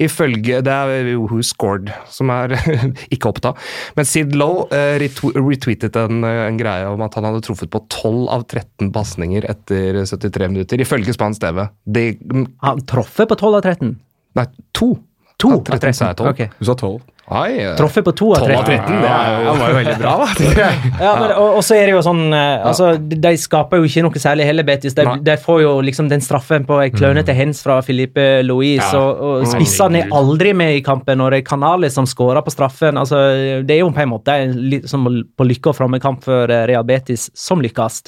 Ifølge 0.01 0.61
Det 0.65 0.73
er 0.73 1.11
Who 1.15 1.41
Scored 1.45 1.91
som 2.11 2.31
er 2.33 2.55
ikke 3.13 3.31
oppta. 3.31 3.53
Men 3.95 4.09
Sid 4.09 4.35
Lowe 4.35 4.67
eh, 4.75 4.97
retweetet 4.99 5.95
en, 6.01 6.23
eh, 6.27 6.43
en, 6.49 6.59
greie 6.59 6.89
om 6.89 7.03
at 7.05 7.15
han 7.15 7.27
hadde 7.29 7.43
truffet 7.45 7.71
på 7.71 7.83
12 7.87 8.27
av 8.33 8.45
13 8.49 8.91
pasninger 8.95 9.47
etter 9.51 10.03
73 10.03 10.51
minutter, 10.51 10.81
ifølge 10.81 11.15
spansk 11.15 11.45
TV. 11.45 11.65
De, 11.85 12.07
mm, 12.19 12.47
han 12.65 12.85
traff 12.89 13.15
på 13.15 13.35
12 13.39 13.51
av 13.53 13.61
13? 13.63 13.95
Nei, 14.35 14.49
to. 14.75 14.95
To 15.41 15.57
av 15.59 15.67
13, 15.67 15.95
sa 15.95 16.11
jeg 16.11 16.19
12. 16.23 16.31
Okay. 16.33 16.51
Du 16.59 16.67
sa 16.67 16.75
12. 16.75 16.99
Oi, 17.25 17.73
Truffet 17.73 18.05
på 18.05 18.11
to 18.13 18.27
av 18.37 18.43
13. 18.45 18.65
13 18.65 18.99
det, 19.01 19.53
var 19.57 19.71
jo 19.71 19.77
veldig 19.79 19.93
bra, 19.97 20.11
da. 20.21 20.27
ja, 21.07 21.13
men, 21.17 21.31
og, 21.33 21.55
og, 21.57 21.63
så 21.65 21.73
er 21.73 21.87
det 21.89 21.95
jo 21.95 22.03
sånn 22.05 22.27
eh, 22.29 22.67
altså, 22.69 22.91
De 23.01 23.31
skaper 23.41 23.81
jo 23.81 23.89
ikke 23.89 24.03
noe 24.05 24.21
særlig 24.21 24.45
heller, 24.45 24.67
Betis. 24.67 24.93
De, 24.93 25.07
de, 25.25 25.37
får 25.41 25.63
jo 25.63 25.71
liksom 25.87 26.11
den 26.11 26.21
straffen 26.21 26.67
på 26.69 26.77
ei 26.83 26.91
klønete 26.93 27.33
mm. 27.33 27.39
hands 27.39 27.63
fra 27.65 27.79
Filipe 27.85 28.27
Louis, 28.45 28.77
ja. 28.77 29.01
og, 29.01 29.25
og 29.41 29.49
spissene 29.49 30.03
er 30.03 30.13
aldri 30.13 30.53
med 30.53 30.77
i 30.77 30.85
kampen. 30.85 31.23
Og 31.25 31.33
det 31.33 31.41
er 31.41 31.49
Canales 31.49 31.97
som 31.97 32.05
skårer 32.05 32.45
på 32.45 32.53
straffen. 32.53 33.01
Altså, 33.01 33.23
det 33.65 33.79
er 33.79 33.81
jo 33.81 33.89
på 33.95 34.05
en 34.05 34.13
måte 34.13 34.37
som 34.85 35.09
på 35.09 35.49
lykke 35.49 35.73
og 35.73 35.79
framme-kamp 35.79 36.21
for 36.29 36.53
eh, 36.53 36.67
Real 36.69 36.85
Betis, 36.85 37.31
som 37.33 37.63
lykkes. 37.65 38.03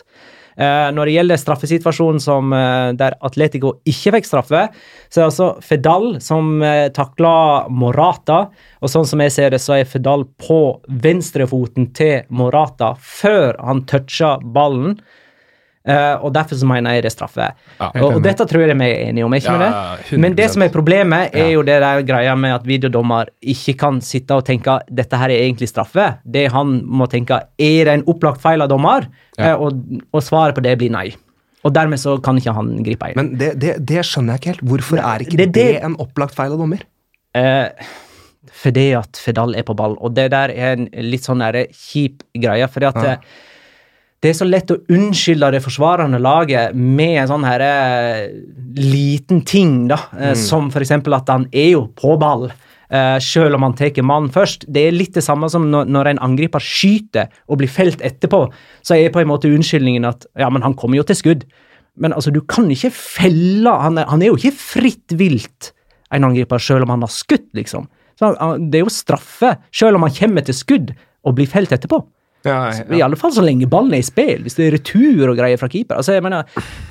Eh, 0.57 0.87
når 0.89 1.05
det 1.05 1.13
gjelder 1.13 1.37
straffesituasjonen 1.37 2.21
som, 2.21 2.53
eh, 2.53 2.91
der 2.97 3.13
Atletico 3.21 3.75
ikke 3.85 4.15
fikk 4.15 4.25
straffe, 4.25 4.63
så 5.09 5.19
er 5.19 5.23
det 5.23 5.29
altså 5.29 5.49
Fedal 5.61 6.07
som 6.23 6.63
eh, 6.65 6.89
takla 6.89 7.67
Morata. 7.69 8.49
Og 8.81 8.89
sånn 8.89 9.05
som 9.05 9.21
jeg 9.21 9.35
ser 9.35 9.53
det, 9.53 9.61
så 9.61 9.77
er 9.77 9.85
Fedal 9.85 10.25
på 10.41 10.81
venstrefoten 10.89 11.91
til 11.93 12.25
Morata 12.29 12.95
før 12.97 13.53
han 13.61 13.85
toucher 13.85 14.41
ballen. 14.41 14.97
Eh, 15.87 16.15
og 16.21 16.33
Derfor 16.35 16.57
så 16.59 16.67
mener 16.67 16.91
jeg 16.97 17.03
det 17.05 17.11
er 17.11 17.15
straffe. 17.15 17.45
Ja, 17.79 17.87
og, 18.03 18.17
og 18.17 18.23
dette 18.25 18.43
tror 18.49 18.65
jeg 18.65 18.75
vi 18.75 18.87
er 18.91 19.05
enige 19.09 19.23
om. 19.25 19.33
ikke 19.37 19.53
Ja, 19.55 19.95
det? 20.09 20.17
Men 20.19 20.35
det 20.35 20.49
som 20.51 20.61
er 20.65 20.69
problemet, 20.73 21.29
er 21.33 21.51
jo 21.53 21.61
det 21.63 21.77
der 21.81 22.01
greia 22.03 22.33
med 22.35 22.53
at 22.57 22.65
videodommer 22.67 23.29
ikke 23.41 23.77
kan 23.79 24.01
sitte 24.03 24.35
og 24.35 24.43
tenke 24.45 24.79
dette 24.91 25.15
her 25.21 25.29
er 25.31 25.45
egentlig 25.45 25.69
straffe. 25.71 26.09
Det 26.27 26.49
han 26.51 26.81
må 26.83 27.07
tenke, 27.07 27.39
er 27.57 27.85
det 27.87 27.93
en 27.93 28.03
opplagt 28.11 28.41
feil 28.43 28.61
av 28.61 28.69
dommer? 28.73 29.07
Ja. 29.37 29.53
Eh, 29.53 29.55
og, 29.55 29.79
og 30.11 30.21
svaret 30.27 30.55
på 30.59 30.65
det 30.65 30.75
blir 30.81 30.91
nei. 30.91 31.07
Og 31.63 31.73
dermed 31.73 31.99
så 31.99 32.17
kan 32.23 32.37
ikke 32.39 32.53
han 32.53 32.75
gripe 32.83 33.09
inn. 33.11 33.15
Men 33.17 33.31
det, 33.39 33.53
det, 33.59 33.77
det 33.87 34.03
skjønner 34.05 34.35
jeg 34.35 34.39
ikke 34.43 34.51
helt. 34.55 34.67
Hvorfor 34.73 34.99
er 34.99 35.23
ikke 35.23 35.37
det- 35.39 35.51
det, 35.55 35.63
det- 35.77 35.83
en 35.87 35.95
opplagt 36.03 36.35
feil 36.35 36.51
av 36.51 36.59
dommer? 36.59 36.83
Eh, 37.35 37.67
fordi 38.57 38.89
at 38.97 39.15
Fedal 39.23 39.55
er 39.55 39.63
på 39.67 39.75
ball, 39.77 39.95
og 40.01 40.13
det 40.15 40.29
der 40.31 40.49
er 40.51 40.75
en 40.77 40.87
litt 41.11 41.23
sånn 41.27 41.41
kjip 41.71 42.23
greie. 42.35 42.67
fordi 42.67 42.85
at 42.87 42.95
Ja. 43.03 43.15
Det 44.23 44.31
er 44.31 44.37
så 44.39 44.47
lett 44.49 44.71
å 44.73 44.79
unnskylde 44.89 45.51
det 45.53 45.61
forsvarende 45.61 46.17
laget 46.17 46.73
med 46.73 47.19
en 47.21 47.29
sånn 47.29 47.43
her 47.45 47.61
eh, 47.61 48.23
liten 48.81 49.43
ting, 49.45 49.83
da. 49.91 49.99
Eh, 50.17 50.33
Som 50.33 50.71
for 50.73 50.81
eksempel 50.81 51.13
at 51.13 51.29
han 51.29 51.45
er 51.53 51.75
jo 51.75 51.83
på 51.93 52.15
ball. 52.17 52.47
eh, 52.89 53.19
selv 53.19 53.55
om 53.55 53.63
han 53.63 53.75
tar 53.75 54.01
mannen 54.01 54.31
først. 54.31 54.65
Det 54.71 54.87
er 54.87 54.95
litt 54.95 55.13
det 55.13 55.23
samme 55.23 55.49
som 55.51 55.69
når, 55.69 55.85
når 55.91 56.07
en 56.07 56.19
angriper 56.19 56.63
skyter 56.63 57.27
og 57.47 57.59
blir 57.59 57.67
felt 57.69 58.01
etterpå. 58.01 58.47
Så 58.81 58.95
er 58.95 59.11
på 59.11 59.19
en 59.21 59.27
måte 59.27 59.51
unnskyldningen 59.51 60.07
at 60.07 60.25
ja, 60.39 60.49
men 60.49 60.63
han 60.63 60.73
kommer 60.73 60.97
jo 60.97 61.03
til 61.03 61.19
skudd. 61.19 61.45
Men 61.97 62.13
altså, 62.13 62.31
du 62.31 62.41
kan 62.41 62.69
ikke 62.71 62.91
felle 62.93 63.69
Han 63.69 63.97
er, 63.97 64.05
han 64.05 64.21
er 64.21 64.31
jo 64.31 64.37
ikke 64.37 64.53
fritt 64.53 65.13
vilt, 65.17 65.73
en 66.13 66.23
angriper, 66.23 66.61
selv 66.61 66.85
om 66.85 66.89
han 66.95 67.01
har 67.03 67.11
skutt, 67.11 67.49
liksom. 67.53 67.87
Så 68.17 68.33
han, 68.39 68.69
det 68.71 68.79
er 68.79 68.85
jo 68.85 68.93
straffe, 68.93 69.57
selv 69.73 69.97
om 69.97 70.05
han 70.07 70.13
kommer 70.15 70.45
til 70.45 70.55
skudd 70.55 70.93
og 71.27 71.35
blir 71.35 71.49
felt 71.49 71.73
etterpå. 71.75 71.99
Ja, 72.47 72.95
I 72.97 73.01
alle 73.05 73.17
fall 73.19 73.31
så 73.35 73.43
lenge 73.45 73.67
ballen 73.69 73.93
er 73.93 74.01
i 74.01 74.07
spill. 74.07 74.41
Hvis 74.45 74.55
det 74.57 74.67
er 74.67 74.75
retur 74.77 75.29
og 75.33 75.37
greier 75.37 75.59
fra 75.61 75.67
keeper. 75.71 75.99
Altså, 75.99 76.13
jeg 76.17 76.23
mener, 76.23 76.45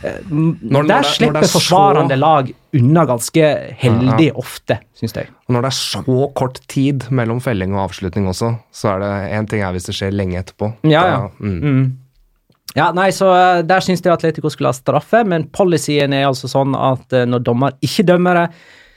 eh, 0.04 0.18
Når- 0.30 0.86
der 0.88 1.02
slipper 1.02 1.40
er 1.42 1.48
så- 1.48 1.58
forsvarende 1.60 2.18
lag 2.20 2.52
unna 2.76 3.04
ganske 3.06 3.74
heldig 3.80 4.32
ofte, 4.36 4.78
syns 4.94 5.14
jeg. 5.16 5.28
Og 5.48 5.54
når 5.54 5.62
det 5.62 5.72
er 5.72 5.76
så 5.76 6.34
kort 6.34 6.60
tid 6.68 7.06
mellom 7.10 7.40
felling 7.40 7.74
og 7.74 7.88
avslutning 7.90 8.26
også, 8.28 8.58
så 8.72 8.94
er 8.94 8.98
det 9.00 9.12
én 9.40 9.48
ting 9.48 9.62
er 9.62 9.72
hvis 9.72 9.86
det 9.86 9.94
skjer 9.96 10.12
lenge 10.12 10.38
etterpå. 10.42 10.74
Ja, 10.84 11.02
ja. 11.06 11.16
Da, 11.16 11.28
mm. 11.40 11.60
Mm. 11.62 11.92
Ja, 12.76 12.90
nei, 12.92 13.08
så 13.10 13.30
eh, 13.32 13.62
Der 13.62 13.80
syns 13.80 14.02
jeg 14.04 14.12
Atletico 14.12 14.50
skulle 14.52 14.68
ha 14.68 14.72
straffe, 14.76 15.24
men 15.26 15.44
policyen 15.48 16.12
er 16.12 16.26
altså 16.28 16.46
sånn 16.50 16.74
at 16.76 17.10
eh, 17.12 17.24
når 17.24 17.42
dommer 17.42 17.72
ikke 17.82 18.04
dømmer 18.04 18.34
det, 18.34 18.50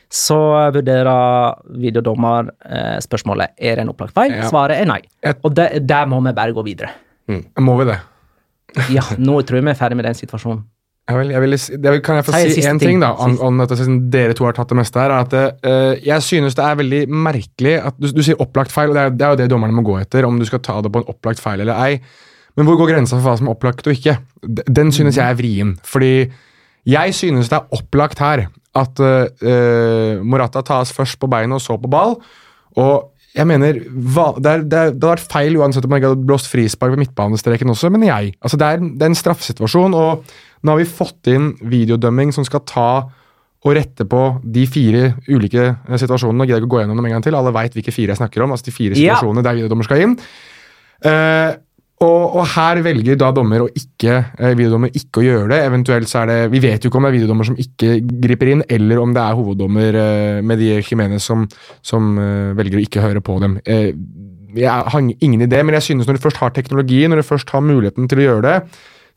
så 0.10 0.40
vurderer 0.74 1.60
videodommer 1.78 2.50
eh, 2.66 2.98
spørsmålet 3.04 3.54
er 3.58 3.78
det 3.78 3.86
en 3.86 3.92
opplagt 3.94 4.16
feil. 4.18 4.34
Ja. 4.34 4.48
Svaret 4.50 4.82
er 4.82 4.90
nei. 4.90 5.04
Og 5.44 5.54
det, 5.54 5.70
der 5.86 6.10
må 6.10 6.22
vi 6.26 6.34
bare 6.34 6.56
gå 6.56 6.66
videre. 6.66 6.96
Må 7.62 7.78
vi 7.82 7.92
det? 7.92 8.00
Ja, 8.94 9.02
nå 9.18 9.40
tror 9.42 9.58
jeg 9.58 9.66
vi 9.66 9.72
er 9.72 9.78
ferdig 9.78 9.98
med 9.98 10.06
den 10.06 10.18
situasjonen. 10.18 10.62
Jeg 11.10 11.18
vil, 11.18 11.32
jeg 11.34 11.42
vil, 11.42 11.56
jeg 11.58 11.94
vil, 11.96 12.02
kan 12.06 12.20
jeg 12.20 12.26
få 12.28 12.34
Si 12.38 12.62
én 12.62 12.78
ting. 12.78 12.80
ting, 12.84 13.00
da, 13.02 13.16
om, 13.18 13.40
om 13.42 13.62
siden 13.66 13.96
dere 14.14 14.36
to 14.38 14.46
har 14.46 14.54
tatt 14.54 14.70
det 14.70 14.78
meste 14.78 15.02
her? 15.02 15.10
er 15.10 15.26
at 15.26 15.34
uh, 15.66 16.06
Jeg 16.06 16.22
synes 16.22 16.58
det 16.58 16.66
er 16.66 16.78
veldig 16.78 17.00
merkelig 17.10 17.80
at 17.82 17.98
du, 17.98 18.12
du 18.14 18.22
sier 18.26 18.38
opplagt 18.38 18.70
feil, 18.74 18.92
og 18.92 18.98
det 18.98 19.02
er, 19.02 19.16
det 19.18 19.26
er 19.26 19.34
jo 19.34 19.40
det 19.40 19.48
dommerne 19.50 19.74
må 19.74 19.82
gå 19.88 19.98
etter, 20.04 20.28
om 20.28 20.38
du 20.38 20.46
skal 20.46 20.62
ta 20.62 20.78
det 20.86 20.92
på 20.94 21.02
en 21.02 21.10
opplagt 21.10 21.42
feil 21.42 21.66
eller 21.66 21.82
ei. 21.82 21.98
Men 22.58 22.70
hvor 22.70 22.78
går 22.78 22.92
grensa 22.94 23.18
for 23.18 23.26
hva 23.26 23.36
som 23.40 23.50
er 23.50 23.58
opplagt 23.58 23.90
og 23.90 23.98
ikke? 23.98 24.20
Den 24.70 24.94
synes 24.94 25.18
jeg 25.18 25.26
er 25.26 25.40
vrien. 25.40 25.74
Fordi 25.88 26.30
jeg 26.90 27.18
synes 27.18 27.50
det 27.50 27.58
er 27.58 27.80
opplagt 27.80 28.22
her 28.22 28.46
at 28.78 29.00
uh, 29.02 30.20
Morata 30.22 30.62
tas 30.66 30.92
først 30.94 31.18
på 31.22 31.30
beinet 31.32 31.58
og 31.58 31.64
så 31.64 31.78
på 31.82 31.90
ball. 31.90 32.18
Og 32.78 33.10
jeg 33.36 33.46
mener, 33.50 33.80
hva, 33.90 34.32
det, 34.38 34.52
er, 34.52 34.64
det, 34.66 34.80
er, 34.80 34.92
det 34.94 35.06
hadde 35.06 35.14
vært 35.14 35.32
feil 35.32 35.58
uansett 35.62 35.86
om 35.86 35.94
man 35.94 36.02
ikke 36.02 36.12
hadde 36.14 36.28
blåst 36.30 36.50
frispark 36.52 36.94
ved 36.96 37.04
midtbanestreken 37.04 37.72
også, 37.74 37.92
mener 37.94 38.10
jeg. 38.10 38.34
Altså 38.42 38.58
det, 38.60 38.68
er, 38.68 38.84
det 38.84 39.06
er 39.06 39.12
en 39.14 39.18
straffesituasjon, 39.20 39.96
og 39.98 40.36
nå 40.66 40.74
har 40.74 40.82
vi 40.82 40.90
fått 40.90 41.30
inn 41.32 41.54
videodømming 41.72 42.34
som 42.36 42.46
skal 42.48 42.66
ta 42.68 42.90
og 43.60 43.76
rette 43.76 44.06
på 44.08 44.22
de 44.56 44.64
fire 44.72 45.14
ulike 45.28 45.66
eh, 45.68 45.98
situasjonene. 46.00 46.46
og 46.46 46.48
gidder 46.48 46.64
ikke 46.64 46.70
å 46.70 46.76
gå 46.78 46.82
gjennom 46.84 47.00
dem 47.00 47.10
en 47.10 47.18
gang 47.18 47.26
til. 47.26 47.36
Alle 47.36 47.52
veit 47.56 47.76
hvilke 47.76 47.92
fire 47.92 48.14
jeg 48.14 48.22
snakker 48.22 48.46
om. 48.46 48.54
altså 48.56 48.70
de 48.70 48.76
fire 48.76 48.96
Ja. 48.96 49.18
situasjonene 49.18 49.44
der 49.44 49.58
videodommer 49.60 49.88
skal 49.88 50.04
inn. 50.06 50.14
Eh, 51.04 51.50
og, 52.00 52.36
og 52.40 52.46
her 52.54 52.80
velger 52.86 53.18
da 53.20 53.28
dommer 53.36 53.66
å 53.66 53.70
ikke, 53.76 54.14
eh, 54.40 54.54
videodommer 54.56 54.94
ikke 54.96 55.20
å 55.20 55.26
gjøre 55.26 55.50
det. 55.52 55.58
Eventuelt 55.68 56.08
så 56.08 56.22
er 56.22 56.30
det 56.32 56.38
Vi 56.54 56.62
vet 56.64 56.84
jo 56.84 56.92
ikke 56.92 57.00
om 57.02 57.08
det 57.08 57.12
er 57.12 57.18
videodommer 57.18 57.50
som 57.50 57.60
ikke 57.60 57.98
griper 58.24 58.54
inn, 58.54 58.64
eller 58.72 59.02
om 59.02 59.12
det 59.16 59.24
er 59.24 59.36
hoveddommer 59.36 60.00
eh, 60.00 60.56
de 60.62 60.70
Jimenez 60.80 61.28
som, 61.28 61.44
som 61.84 62.14
eh, 62.16 62.56
velger 62.56 62.80
å 62.80 62.86
ikke 62.86 63.04
høre 63.04 63.24
på 63.26 63.36
dem. 63.44 63.60
Eh, 63.66 63.92
jeg 64.56 64.70
har 64.70 65.02
ingen 65.04 65.44
idé, 65.44 65.60
men 65.62 65.76
jeg 65.78 65.90
synes 65.90 66.08
når 66.08 66.18
du 66.18 66.24
først 66.24 66.40
har 66.42 66.56
teknologi, 66.56 67.04
når 67.08 67.22
du 67.22 67.28
først 67.28 67.52
har 67.54 67.62
muligheten 67.68 68.08
til 68.10 68.22
å 68.22 68.28
gjøre 68.30 68.46
det, 68.48 68.58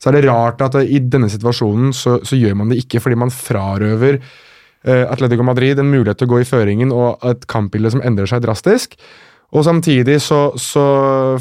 så 0.03 0.11
er 0.11 0.17
det 0.17 0.27
rart 0.27 0.61
at 0.65 0.75
i 0.83 0.99
denne 0.99 1.29
situasjonen 1.31 1.93
så, 1.95 2.17
så 2.27 2.37
gjør 2.37 2.57
man 2.59 2.73
det 2.73 2.81
ikke 2.83 2.99
fordi 2.99 3.17
man 3.23 3.31
frarøver 3.31 4.19
eh, 4.19 5.05
Atletico 5.07 5.45
Madrid 5.47 5.79
en 5.79 5.91
mulighet 5.91 6.19
til 6.19 6.27
å 6.27 6.33
gå 6.35 6.43
i 6.43 6.49
føringen 6.49 6.91
og 6.91 7.23
et 7.31 7.47
kampbilde 7.47 7.95
som 7.95 8.03
endrer 8.03 8.27
seg 8.29 8.43
drastisk. 8.43 8.97
Og 9.53 9.61
samtidig 9.65 10.17
så, 10.23 10.47
så 10.57 10.83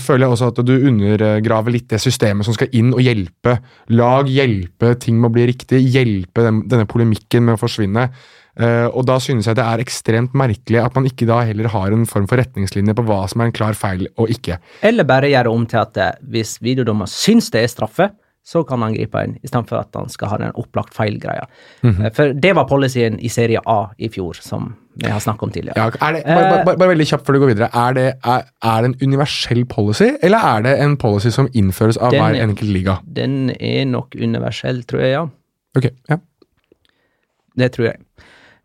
føler 0.00 0.26
jeg 0.26 0.34
også 0.34 0.50
at 0.52 0.60
du 0.68 0.74
undergraver 0.76 1.72
litt 1.72 1.88
det 1.92 2.00
systemet 2.02 2.44
som 2.44 2.56
skal 2.56 2.68
inn 2.76 2.92
og 2.92 3.00
hjelpe 3.00 3.56
lag, 3.96 4.28
hjelpe 4.28 4.92
ting 5.00 5.16
med 5.20 5.30
å 5.30 5.34
bli 5.38 5.48
riktig, 5.48 5.80
hjelpe 5.94 6.44
den, 6.44 6.62
denne 6.68 6.88
polemikken 6.88 7.46
med 7.46 7.56
å 7.56 7.62
forsvinne. 7.62 8.10
Uh, 8.52 8.84
og 8.92 9.06
da 9.08 9.14
synes 9.22 9.46
jeg 9.48 9.56
det 9.56 9.64
er 9.64 9.80
ekstremt 9.80 10.34
merkelig 10.36 10.82
at 10.82 10.92
man 10.92 11.06
ikke 11.08 11.24
da 11.24 11.38
heller 11.48 11.70
har 11.72 11.94
en 11.94 12.04
form 12.04 12.26
for 12.28 12.36
retningslinje 12.36 12.92
på 12.98 13.04
hva 13.08 13.22
som 13.32 13.40
er 13.40 13.48
en 13.48 13.54
klar 13.56 13.78
feil 13.78 14.04
og 14.20 14.28
ikke. 14.34 14.58
Eller 14.84 15.08
bare 15.08 15.30
gjøre 15.32 15.54
om 15.54 15.64
til 15.64 15.80
at 15.80 15.96
eh, 15.96 16.18
hvis 16.34 16.58
videodommer 16.60 17.08
syns 17.08 17.48
det 17.54 17.62
er 17.64 17.72
straffe, 17.72 18.10
så 18.44 18.64
kan 18.66 18.82
han 18.82 18.94
gripe 18.94 19.20
inn, 19.22 19.36
istedenfor 19.42 19.78
at 19.78 19.94
han 19.94 20.08
skal 20.10 20.32
ha 20.32 20.38
den 20.42 20.54
opplagt 20.58 20.94
feil-greia. 20.96 21.44
Mm 21.82 21.92
-hmm. 21.94 22.14
For 22.14 22.32
det 22.32 22.54
var 22.56 22.64
policyen 22.68 23.20
i 23.20 23.28
Serie 23.28 23.60
A 23.66 23.90
i 23.98 24.08
fjor, 24.08 24.34
som 24.40 24.74
vi 24.94 25.08
har 25.08 25.20
snakket 25.20 25.42
om 25.42 25.50
tidligere. 25.50 25.76
Ja, 25.76 26.12
det, 26.12 26.22
bare, 26.24 26.64
bare, 26.64 26.76
bare 26.76 26.88
veldig 26.88 27.06
kjapt 27.06 27.26
før 27.26 27.32
du 27.32 27.38
går 27.38 27.46
videre. 27.46 27.68
Er 27.74 27.92
det, 27.92 28.14
er, 28.24 28.42
er 28.62 28.82
det 28.82 28.84
en 28.84 29.08
universell 29.08 29.64
policy, 29.64 30.10
eller 30.22 30.38
er 30.38 30.62
det 30.62 30.80
en 30.80 30.96
policy 30.96 31.28
som 31.28 31.48
innføres 31.54 31.96
av 31.96 32.10
Den- 32.10 32.20
hver 32.20 32.42
enkelt 32.42 32.70
liga? 32.70 32.96
Den 33.16 33.50
er 33.60 33.84
nok 33.84 34.14
universell, 34.22 34.82
tror 34.82 35.00
jeg, 35.00 35.10
ja. 35.10 35.26
Ok, 35.76 35.84
ja. 36.10 36.16
Det 37.58 37.72
tror 37.72 37.84
jeg. 37.84 37.96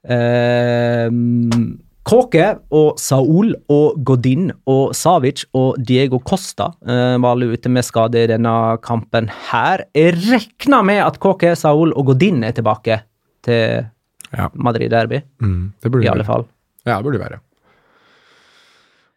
Ehm, 0.10 1.80
Kåke 2.08 2.46
og 2.72 3.00
Saul 3.02 3.50
og 3.74 3.98
Godin 4.08 4.52
og 4.70 4.94
Savic 4.96 5.44
og 5.58 5.76
Diego 5.84 6.20
Costa 6.24 6.70
eh, 6.88 7.18
var 7.20 7.34
alle 7.36 7.50
ute 7.52 7.68
med 7.74 7.84
skade 7.84 8.22
i 8.24 8.30
denne 8.32 8.54
kampen 8.86 9.28
her. 9.50 9.84
Jeg 9.98 10.16
regner 10.30 10.86
med 10.88 11.02
at 11.04 11.20
Kåke, 11.24 11.52
Saul 11.60 11.92
og 11.98 12.14
Godin 12.14 12.44
er 12.48 12.56
tilbake 12.58 13.02
til 13.48 13.86
Ja. 14.34 14.50
Madrid 14.54 14.90
Derby, 14.92 15.22
Mm, 15.40 15.72
det 15.82 15.90
burde 15.92 16.04
i 16.04 16.08
alle 16.12 16.24
være. 16.24 16.26
fall. 16.26 16.46
Ja, 16.86 16.98
det 16.98 17.04
burde 17.06 17.20
være. 17.20 17.38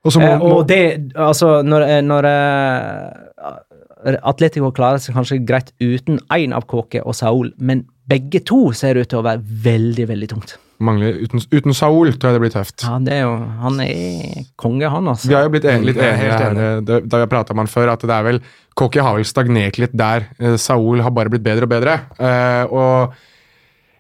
Og 0.05 0.13
så 0.13 0.21
må, 0.21 0.27
Eh, 0.27 0.41
og 0.43 0.69
det, 0.69 1.13
altså, 1.17 1.63
når, 1.63 1.83
eh, 1.83 2.01
når 2.03 2.25
uh, 2.25 4.17
Atletico 4.23 4.71
klarer 4.71 4.99
seg 5.03 5.15
kanskje 5.15 5.45
greit 5.47 5.73
uten 5.81 6.21
én 6.33 6.55
av 6.55 6.65
Kåke 6.67 7.03
og 7.05 7.15
Saul, 7.15 7.53
men 7.59 7.87
begge 8.09 8.41
to 8.45 8.73
ser 8.73 8.95
ut 8.95 9.09
til 9.09 9.19
å 9.19 9.23
være 9.27 9.43
veldig, 9.43 10.07
veldig 10.09 10.29
tungt. 10.29 10.57
Mangler 10.85 11.21
uten, 11.21 11.43
uten 11.53 11.77
Saul 11.77 12.15
tror 12.15 12.31
jeg 12.31 12.39
det 12.39 12.43
blir 12.45 12.55
tøft. 12.55 12.85
Ja, 12.87 12.99
det 13.05 13.17
er 13.19 13.25
jo 13.27 13.35
Han 13.63 13.81
er 13.85 14.45
konge, 14.61 14.89
han, 14.91 15.11
altså. 15.13 15.31
Vi 15.31 15.37
har 15.37 15.47
jo 15.47 15.55
blitt 15.55 15.69
en, 15.71 15.87
litt 15.87 16.01
enige 16.01 16.37
her, 16.37 16.81
da 16.85 17.01
vi 17.05 17.23
har 17.23 17.33
pratet 17.33 17.55
om 17.55 17.63
han 17.63 17.71
før, 17.71 17.93
at 17.95 18.07
det 18.07 18.17
er 18.17 18.27
vel 18.27 18.41
Cocky 18.79 19.03
har 19.03 19.19
vel 19.19 19.27
stagnert 19.29 19.81
litt 19.83 19.93
der. 19.97 20.31
Eh, 20.41 20.57
Saul 20.61 21.03
har 21.05 21.13
bare 21.13 21.33
blitt 21.33 21.45
bedre 21.45 21.67
og 21.67 21.73
bedre. 21.73 21.99
Eh, 22.17 22.71
og 22.71 23.19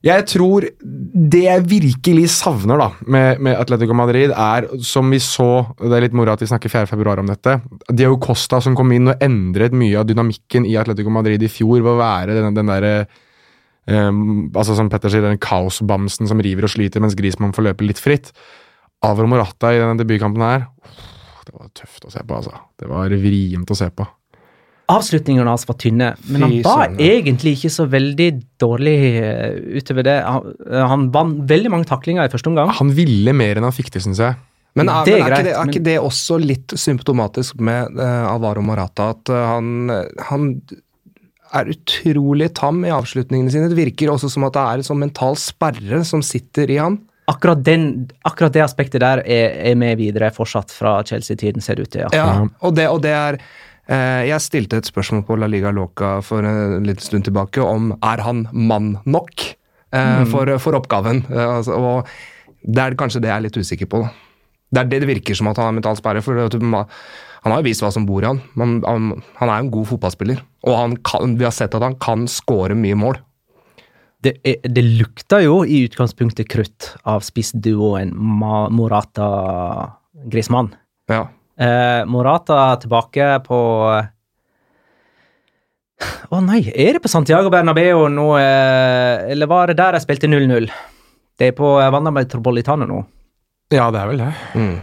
jeg 0.01 0.25
tror 0.31 0.65
det 0.81 1.43
jeg 1.45 1.65
virkelig 1.69 2.31
savner 2.33 2.81
da 2.81 2.87
med, 3.05 3.43
med 3.45 3.59
Atletico 3.61 3.93
Madrid, 3.97 4.33
er, 4.33 4.71
som 4.81 5.11
vi 5.13 5.19
så 5.21 5.67
Det 5.77 5.93
er 5.93 6.07
litt 6.07 6.17
moro 6.17 6.33
at 6.33 6.41
vi 6.41 6.49
snakker 6.49 6.73
4. 6.73 6.89
februar 6.89 7.21
om 7.21 7.29
dette. 7.29 7.59
Diego 7.93 8.17
Costa 8.23 8.63
som 8.65 8.77
kom 8.79 8.95
inn 8.97 9.13
og 9.13 9.21
endret 9.21 9.77
mye 9.77 9.99
av 10.01 10.09
dynamikken 10.09 10.65
i 10.65 10.79
Atletico 10.81 11.13
Madrid 11.13 11.45
i 11.45 11.53
fjor 11.53 11.83
ved 11.83 11.93
å 11.93 12.01
være 12.01 12.39
den, 12.39 12.57
den 12.57 12.73
derre 12.73 12.95
Um, 13.89 14.51
altså 14.53 14.77
som 14.77 14.91
Petter 14.93 15.13
sier, 15.13 15.25
den 15.25 15.41
kaosbamsen 15.41 16.29
som 16.31 16.41
river 16.45 16.69
og 16.69 16.73
sliter 16.75 17.03
mens 17.03 17.17
Grismann 17.19 17.55
får 17.57 17.71
løpe 17.71 17.87
litt 17.87 18.01
fritt. 18.03 18.33
Avro 19.07 19.27
Morata 19.31 19.73
i 19.73 19.81
denne 19.81 19.97
debutkampen 19.97 20.43
her 20.45 20.67
Det 21.47 21.55
var 21.55 21.71
tøft 21.73 22.05
å 22.05 22.11
se 22.13 22.21
på, 22.21 22.37
altså. 22.37 22.53
Det 22.77 22.89
var 22.91 23.13
vrient 23.23 23.73
å 23.73 23.79
se 23.79 23.89
på. 23.89 24.05
Avslutningene 24.91 25.51
hans 25.51 25.65
var 25.69 25.77
tynne, 25.79 26.11
men 26.29 26.45
han 26.45 26.55
var 26.67 26.95
egentlig 26.99 27.55
ikke 27.57 27.71
så 27.73 27.87
veldig 27.91 28.29
dårlig 28.61 28.95
eh, 29.23 29.59
utover 29.79 30.07
det. 30.07 30.17
Han, 30.27 30.55
eh, 30.67 30.87
han 30.93 31.09
vant 31.15 31.43
veldig 31.51 31.71
mange 31.73 31.89
taklinger 31.91 32.27
i 32.27 32.33
første 32.33 32.51
omgang. 32.51 32.73
Han 32.81 32.91
ville 32.97 33.35
mer 33.37 33.59
enn 33.59 33.69
han 33.69 33.77
fikk 33.77 33.93
til, 33.95 34.03
syns 34.09 34.23
jeg. 34.23 34.39
Men, 34.79 34.91
Det 35.07 35.15
er 35.17 35.23
men 35.23 35.27
er, 35.27 35.31
greit, 35.31 35.39
ikke 35.39 35.47
det, 35.47 35.55
er 35.55 35.73
ikke 35.73 35.85
det 35.89 35.97
også 35.99 36.39
litt 36.43 36.75
symptomatisk 36.79 37.63
med 37.67 37.99
uh, 37.99 38.31
Alvaro 38.31 38.63
Morata? 38.67 39.11
At 39.17 39.31
uh, 39.33 39.41
han, 39.55 39.91
han 40.29 40.51
er 41.55 41.71
utrolig 41.73 42.51
tam 42.55 42.85
i 42.87 42.93
avslutningene 42.95 43.51
sine. 43.53 43.69
Det 43.73 43.79
virker 43.79 44.13
også 44.13 44.31
som 44.31 44.45
at 44.47 44.55
det 44.55 44.63
er 44.67 44.81
en 44.83 44.87
sånn 44.87 45.01
mental 45.03 45.39
sperre 45.41 46.03
som 46.07 46.23
sitter 46.23 46.71
i 46.71 46.77
han. 46.79 46.99
Akkurat, 47.31 47.61
den, 47.67 48.09
akkurat 48.27 48.55
det 48.57 48.63
aspektet 48.65 49.03
der 49.05 49.21
er, 49.23 49.53
er 49.71 49.77
med 49.79 49.99
videre 50.01 50.33
fortsatt 50.35 50.73
fra 50.75 50.97
Chelsea-tiden, 51.07 51.63
ser 51.63 51.79
det 51.79 51.87
ut 51.87 51.93
til. 51.95 52.07
Ja. 52.07 52.11
Ja, 52.15 52.47
og 52.67 52.75
det, 52.75 52.89
og 52.91 53.03
det 53.05 53.13
er 53.15 53.39
eh, 53.39 54.25
Jeg 54.31 54.43
stilte 54.43 54.81
et 54.81 54.89
spørsmål 54.91 55.23
på 55.29 55.37
La 55.39 55.47
Liga 55.51 55.71
Loca 55.75 56.17
for 56.27 56.43
en 56.47 56.83
liten 56.87 57.05
stund 57.07 57.29
tilbake 57.29 57.63
om 57.63 57.93
er 58.03 58.25
han 58.27 58.47
mann 58.53 58.97
nok 59.07 59.47
eh, 59.95 60.25
for, 60.33 60.51
for 60.59 60.79
oppgaven. 60.81 61.23
Eh, 61.31 61.47
altså, 61.61 61.79
og 61.79 62.11
det 62.67 62.83
er 62.89 62.99
kanskje 62.99 63.23
det 63.23 63.31
jeg 63.31 63.37
er 63.39 63.47
litt 63.47 63.61
usikker 63.63 63.91
på. 63.95 64.03
da. 64.03 64.11
Det 64.71 64.83
er 64.85 64.91
det 64.91 65.03
det 65.03 65.11
virker 65.15 65.39
som 65.39 65.49
at 65.51 65.59
han 65.59 65.71
har 65.71 65.79
mental 65.79 65.97
sperre. 65.99 66.23
for 66.23 66.35
det, 66.51 66.59
ma- 66.63 66.87
Han 67.45 67.53
har 67.53 67.59
jo 67.61 67.69
vist 67.71 67.83
hva 67.85 67.91
som 67.95 68.07
bor 68.09 68.23
i 68.25 68.29
han. 68.29 68.41
men 68.59 68.69
han. 68.85 69.23
Han 69.41 69.49
er 69.49 69.59
en 69.59 69.73
god 69.73 69.87
fotballspiller, 69.95 70.39
og 70.67 70.75
han 70.77 70.97
kan, 71.07 71.39
vi 71.41 71.45
har 71.47 71.55
sett 71.57 71.75
at 71.77 71.83
han 71.85 71.97
kan 72.01 72.29
skåre 72.29 72.75
mye 72.77 72.97
mål. 72.99 73.17
Det, 74.21 74.37
er, 74.45 74.57
det 74.69 74.85
lukter 74.85 75.41
jo 75.47 75.65
i 75.65 75.85
utgangspunktet 75.87 76.49
krutt 76.53 76.97
av 77.09 77.21
spissduoen 77.25 78.13
Morata-Grismann. 78.77 80.69
Ja. 81.09 81.29
Eh, 81.61 82.05
Morata 82.09 82.77
tilbake 82.81 83.41
på 83.45 83.61
Å 86.31 86.41
nei, 86.41 86.61
er 86.73 86.93
det 86.97 87.03
på 87.05 87.11
Santiago 87.13 87.51
Bernabeu 87.53 88.09
nå, 88.13 88.39
eh, 88.41 89.33
eller 89.33 89.47
var 89.51 89.69
det 89.69 89.77
der 89.81 89.93
jeg 89.97 90.05
spilte 90.07 90.29
0-0? 90.31 90.71
Det 91.37 91.47
er 91.51 91.55
på 91.57 91.81
eh, 91.81 91.91
Wanda 91.93 92.13
Metropolitano 92.15 92.85
nå. 92.89 93.01
Ja, 93.73 93.91
det 93.93 94.01
er 94.01 94.09
vel 94.09 94.23
det. 94.23 94.33
Mm. 94.57 94.77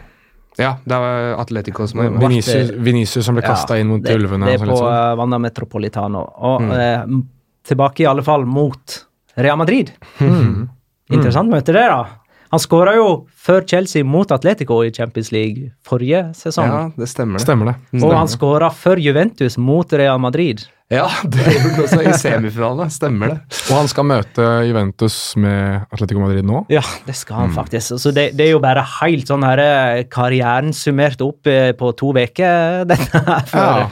Ja, 0.58 0.76
det 0.84 1.00
var 1.00 1.40
Atletico 1.42 1.88
som 1.88 2.00
var 2.02 2.20
Vinicius, 2.28 2.72
Vinicius 2.72 3.26
som 3.26 3.36
ble 3.38 3.44
Ja, 3.46 3.56
inn 3.78 3.88
mot 3.88 4.02
det, 4.04 4.16
ulvene. 4.18 4.46
Det 4.46 4.56
er 4.60 4.66
på 4.66 4.78
sånn, 4.78 4.94
eh, 4.94 5.16
Metropolitano. 5.40 6.24
Og 6.38 6.62
Mm. 6.62 6.72
eh, 6.72 7.22
tilbake 7.68 8.02
i 8.02 8.06
alle 8.08 8.24
fall 8.24 8.46
mot 8.46 9.06
Real 9.38 9.58
Madrid. 9.58 9.92
Mm. 10.20 10.70
Interessant 11.12 11.50
møte 11.50 11.74
det, 11.74 11.86
da. 11.88 12.06
Han 12.52 12.60
skåra 12.64 12.94
jo 12.96 13.08
før 13.36 13.66
Chelsea 13.68 14.04
mot 14.08 14.32
Atletico 14.32 14.80
i 14.86 14.92
Champions 14.96 15.32
League 15.36 15.72
forrige 15.88 16.30
sesong. 16.38 16.70
Ja, 16.72 16.82
det 16.98 17.10
stemmer 17.12 17.40
det. 17.40 17.46
Stemmer 17.48 17.74
det. 17.74 18.04
og 18.04 18.14
han 18.16 18.28
skåra 18.32 18.70
før 18.72 19.02
Juventus 19.04 19.58
mot 19.60 19.92
Real 19.94 20.20
Madrid. 20.24 20.64
Ja, 20.88 21.10
det 21.28 21.44
gjorde 21.44 21.74
han 21.74 21.82
også 21.84 22.00
i 22.08 22.12
semifinalen. 22.16 22.92
Stemmer 22.96 23.34
det. 23.34 23.58
Og 23.68 23.74
han 23.76 23.90
skal 23.92 24.06
møte 24.08 24.46
Juventus 24.70 25.18
med 25.36 25.82
Atletico 25.92 26.22
Madrid 26.24 26.48
nå. 26.48 26.62
Ja, 26.72 26.80
det 27.06 27.16
skal 27.20 27.36
Mm. 27.36 27.42
han 27.50 27.56
faktisk. 27.58 27.98
Så 28.00 28.14
det, 28.16 28.30
det 28.40 28.46
er 28.46 28.52
jo 28.54 28.62
bare 28.64 28.86
helt 29.02 29.28
sånn 29.28 29.44
her 29.44 29.60
eh, 29.60 30.04
karrieren 30.08 30.72
summert 30.74 31.20
opp 31.26 31.46
eh, 31.52 31.74
på 31.76 31.92
to 32.00 32.14
uker, 32.16 32.86
dette 32.88 33.20
her 33.28 33.52
Ja, 33.52 33.68
eh, 33.84 33.90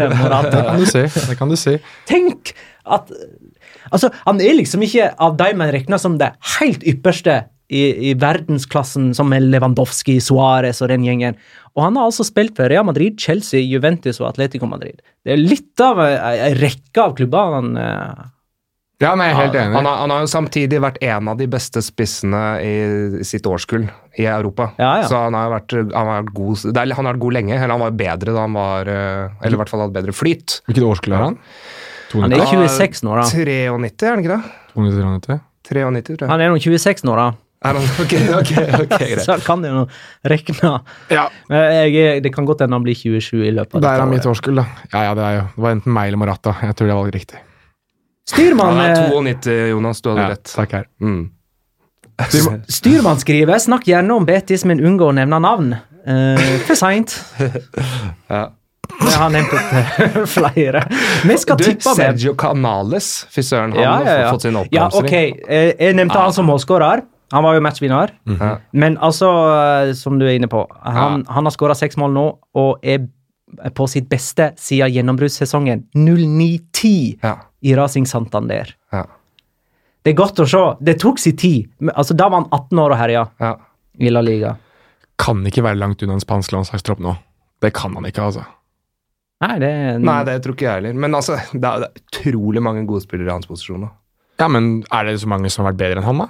det 0.48 0.64
kan 0.70 0.80
du 0.80 0.86
si. 0.88 1.04
Det 1.28 1.36
kan 1.38 1.52
du 1.52 1.58
si. 1.60 1.76
Tenk 2.08 2.54
at 2.86 3.12
Altså, 3.94 4.10
han 4.26 4.40
er 4.42 4.56
liksom 4.58 4.82
ikke 4.82 5.12
av 5.22 5.36
de 5.38 5.52
man 5.54 5.70
regner 5.72 6.00
som 6.02 6.16
det 6.18 6.32
helt 6.58 6.82
ypperste 6.90 7.44
i, 7.68 8.12
i 8.12 8.14
verdensklassen, 8.22 9.10
som 9.18 9.34
er 9.34 9.46
Lewandowski, 9.46 10.20
Suárez 10.22 10.84
og 10.86 10.92
den 10.92 11.06
gjengen. 11.08 11.38
Og 11.76 11.84
han 11.88 11.98
har 11.98 12.08
altså 12.08 12.26
spilt 12.28 12.56
for 12.58 12.70
Real 12.72 12.86
Madrid, 12.88 13.18
Chelsea, 13.20 13.64
Juventus 13.66 14.22
og 14.22 14.30
Atletico 14.30 14.70
Madrid. 14.70 15.02
Det 15.26 15.34
er 15.36 15.42
litt 15.42 15.82
av 15.84 16.00
ei 16.06 16.54
rekke 16.60 17.04
av 17.04 17.16
klubber 17.18 17.58
han 17.58 17.72
eh, 17.82 18.24
Ja, 19.04 19.12
nei, 19.18 19.28
jeg 19.28 19.36
er 19.36 19.42
helt 19.42 19.58
enig. 19.60 19.76
Han 19.76 19.90
har, 19.90 19.98
han 20.04 20.14
har 20.14 20.22
jo 20.24 20.30
samtidig 20.32 20.80
vært 20.84 21.02
en 21.04 21.32
av 21.34 21.42
de 21.42 21.48
beste 21.52 21.82
spissene 21.84 22.44
i 22.64 23.24
sitt 23.28 23.50
årskull 23.50 23.90
i 24.16 24.28
Europa. 24.30 24.70
Ja, 24.80 24.94
ja. 25.02 25.10
Så 25.10 25.20
han 25.26 25.36
har 25.36 25.50
vært, 25.58 25.76
han 25.82 26.12
har 26.12 26.22
vært 26.22 26.32
god 26.38 26.68
det 26.70 26.84
er, 26.86 26.94
Han 26.96 27.10
har 27.10 27.18
vært 27.18 27.26
god 27.26 27.38
lenge. 27.42 27.58
Eller 27.58 27.76
han 27.76 27.84
var 27.84 27.98
bedre 28.06 28.38
da 28.38 28.46
han 28.46 28.56
var 28.56 28.94
eh, 28.94 29.42
Eller 29.42 29.58
i 29.58 29.64
hvert 29.64 29.74
fall 29.74 29.84
hadde 29.84 29.98
bedre 29.98 30.16
flyt. 30.16 30.62
Hvilket 30.70 30.88
årskull 30.88 31.18
er 31.18 31.28
han? 31.32 31.42
Han 32.16 32.32
er 32.32 32.46
26 32.48 33.04
nå, 33.04 33.18
da. 33.18 33.26
93, 33.28 33.58
er 34.06 34.14
han 34.14 34.24
ikke 34.24 34.38
det? 34.38 34.42
293? 34.76 35.42
93, 35.66 36.06
tror 36.06 36.24
jeg. 36.24 36.30
Han 36.30 36.44
er 36.46 36.54
nå 36.54 36.62
26 36.62 37.04
nå, 37.10 37.16
da. 37.18 37.34
Er 37.66 37.74
han, 37.80 37.86
ok, 38.04 38.14
ok, 38.40 38.52
ok. 38.84 39.04
Så 39.26 39.32
han 39.32 39.42
kan 39.46 39.64
jo 39.66 39.86
regne. 40.28 40.72
Ja. 41.10 41.24
Jeg, 41.50 42.22
det 42.24 42.34
kan 42.36 42.46
godt 42.46 42.62
hende 42.62 42.76
han 42.78 42.84
blir 42.86 42.94
27 42.98 43.46
i 43.48 43.52
løpet 43.56 43.76
av 43.76 43.82
Der 43.82 43.96
dette 43.96 44.04
er 44.06 44.12
mitt 44.12 44.26
årskull, 44.30 44.60
da. 44.60 44.66
Ja, 44.94 45.04
ja, 45.08 45.14
det 45.18 45.24
er 45.24 45.38
jo 45.40 45.46
Det 45.56 45.64
var 45.66 45.72
enten 45.78 45.94
meg 45.96 46.08
eller 46.12 46.22
Morata. 46.22 46.54
Jeg 46.62 46.76
tror 46.76 46.92
det 46.92 46.98
var 47.00 47.12
riktig. 47.16 47.40
Styrmann, 48.30 48.76
Han 48.76 48.86
er 48.86 48.92
eh, 49.06 49.10
92, 49.14 49.56
Jonas. 49.72 50.02
Du 50.02 50.10
hadde 50.12 50.22
Ja, 50.22 50.30
rett. 50.36 50.52
takk 50.52 50.72
her. 50.80 50.86
Mm. 51.02 51.24
Styrmann 52.78 53.20
skriver 53.20 53.60
'Snakk 53.60 53.88
gjerne 53.90 54.14
om 54.16 54.26
Betis, 54.26 54.64
men 54.66 54.80
unngå 54.80 55.10
å 55.12 55.16
nevne 55.16 55.40
navn'. 55.44 55.74
Eh, 56.06 56.60
for 56.68 56.76
seint. 56.76 57.18
Ja. 58.30 58.50
Jeg 59.02 59.18
har 59.18 59.30
nevnt 59.34 59.50
opp 59.54 60.28
flere. 60.30 60.84
Vi 61.26 61.36
skal 61.42 61.58
Du, 61.58 61.64
tippe 61.66 61.90
med 61.90 61.98
Sergio 61.98 62.36
Canales, 62.38 63.26
fy 63.34 63.42
søren, 63.44 63.74
han 63.74 63.82
ja, 63.82 63.94
ja, 64.06 64.14
ja. 64.20 64.26
har 64.28 64.36
fått 64.38 64.46
sin 64.46 64.54
ja, 64.54 64.62
ok. 64.62 64.94
oppblomstring. 65.02 65.40
Eh, 65.50 65.72
Jeg 65.82 65.96
nevnte 65.98 66.22
han 66.22 66.34
som 66.34 66.46
målskårer. 66.48 67.02
Han 67.34 67.44
var 67.44 67.56
jo 67.58 67.62
matchvinner. 67.66 68.12
Ja. 68.30 68.50
Men 68.72 68.98
altså, 69.02 69.30
eh, 69.88 69.94
som 69.98 70.20
du 70.20 70.26
er 70.28 70.36
inne 70.38 70.48
på, 70.52 70.66
han, 70.84 71.24
han 71.26 71.48
har 71.50 71.52
skåra 71.56 71.76
seks 71.78 71.98
mål 71.98 72.14
nå 72.14 72.26
og 72.62 72.86
er 72.86 73.08
på 73.76 73.88
sitt 73.90 74.08
beste 74.10 74.52
siden 74.60 74.92
gjennombruddssesongen 74.94 75.86
09-10 75.96 77.20
Ja. 77.24 77.36
i 77.62 77.76
Racing 77.76 78.06
Santander. 78.08 78.76
Ja. 78.94 79.06
Det 80.06 80.14
er 80.14 80.18
godt 80.20 80.38
å 80.44 80.46
se. 80.50 80.62
Det 80.86 81.00
tok 81.02 81.18
sin 81.20 81.38
tid. 81.38 81.70
Altså, 81.96 82.14
Da 82.18 82.28
var 82.30 82.42
han 82.44 82.50
18 82.52 82.80
år 82.80 82.92
og 82.94 82.98
herja 83.00 83.24
Ja. 83.42 83.56
i 84.00 84.10
La 84.10 84.22
Liga. 84.22 84.56
Kan 85.18 85.44
ikke 85.48 85.64
være 85.64 85.80
langt 85.80 86.04
unna 86.04 86.14
en 86.14 86.20
spansk 86.20 86.52
landslagstropp 86.52 87.00
nå. 87.00 87.16
Det 87.62 87.72
kan 87.74 87.96
han 87.96 88.04
ikke, 88.06 88.22
altså. 88.22 88.46
Nei, 89.42 89.58
det 89.60 90.02
Nei, 90.02 90.24
det 90.28 90.42
tror 90.44 90.54
ikke 90.56 90.66
jeg 90.68 90.74
heller. 90.82 90.94
Men 90.94 91.16
altså, 91.16 91.38
det 91.54 91.64
er, 91.64 91.80
det 91.86 91.90
er 91.90 92.02
utrolig 92.02 92.62
mange 92.62 92.86
gode 92.88 93.02
spillere 93.02 93.28
i 93.30 93.32
hans 93.36 93.48
posisjon. 93.48 93.82
nå. 93.82 93.90
Ja, 94.40 94.48
men 94.52 94.84
er 94.92 95.06
det 95.08 95.20
så 95.22 95.28
mange 95.32 95.50
som 95.50 95.64
har 95.66 95.72
vært 95.74 95.80
bedre 95.80 96.02
enn 96.02 96.08
han, 96.08 96.18
da? 96.26 96.28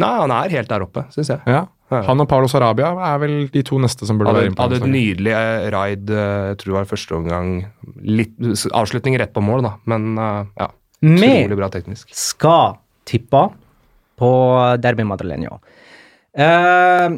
Nei, 0.00 0.14
han 0.22 0.32
er 0.34 0.56
helt 0.56 0.70
der 0.70 0.86
oppe, 0.86 1.04
syns 1.14 1.32
jeg. 1.34 1.44
Ja. 1.50 1.66
Ja. 1.90 2.04
Han 2.06 2.22
og 2.22 2.28
Paulo 2.30 2.46
Sarabia 2.46 2.92
er 3.02 3.16
vel 3.18 3.32
de 3.50 3.64
to 3.66 3.78
neste 3.82 4.06
som 4.06 4.18
burde 4.18 4.30
Hadde, 4.30 4.42
være 4.44 4.50
inne 4.52 4.58
på 4.58 4.62
hadde 4.62 4.78
et 4.78 4.92
nydelig 4.92 5.32
eh, 5.34 5.64
raid, 5.74 6.12
eh, 6.14 6.44
jeg 6.52 6.60
tror 6.60 6.70
det 6.70 6.76
var 6.76 6.90
første 6.92 7.16
omgang. 7.16 7.48
Litt, 8.06 8.36
avslutning 8.78 9.16
rett 9.18 9.32
på 9.34 9.42
mål, 9.42 9.64
da, 9.66 9.72
men 9.90 10.12
eh, 10.14 10.44
ja. 10.60 10.68
Utrolig 11.00 11.58
bra 11.58 11.70
teknisk. 11.72 12.12
Vi 12.12 12.18
skal 12.20 12.76
tippe 13.08 13.42
på 14.20 14.30
Derby 14.84 15.06
Madrileño. 15.08 15.58
Eh, 16.36 17.08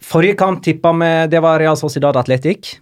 forrige 0.00 0.38
kamp 0.40 0.62
tippa 0.64 0.94
vi 0.96 1.10
Det 1.28 1.42
var 1.42 1.58
Real 1.60 1.76
Sociedad 1.76 2.16
Athletic. 2.16 2.78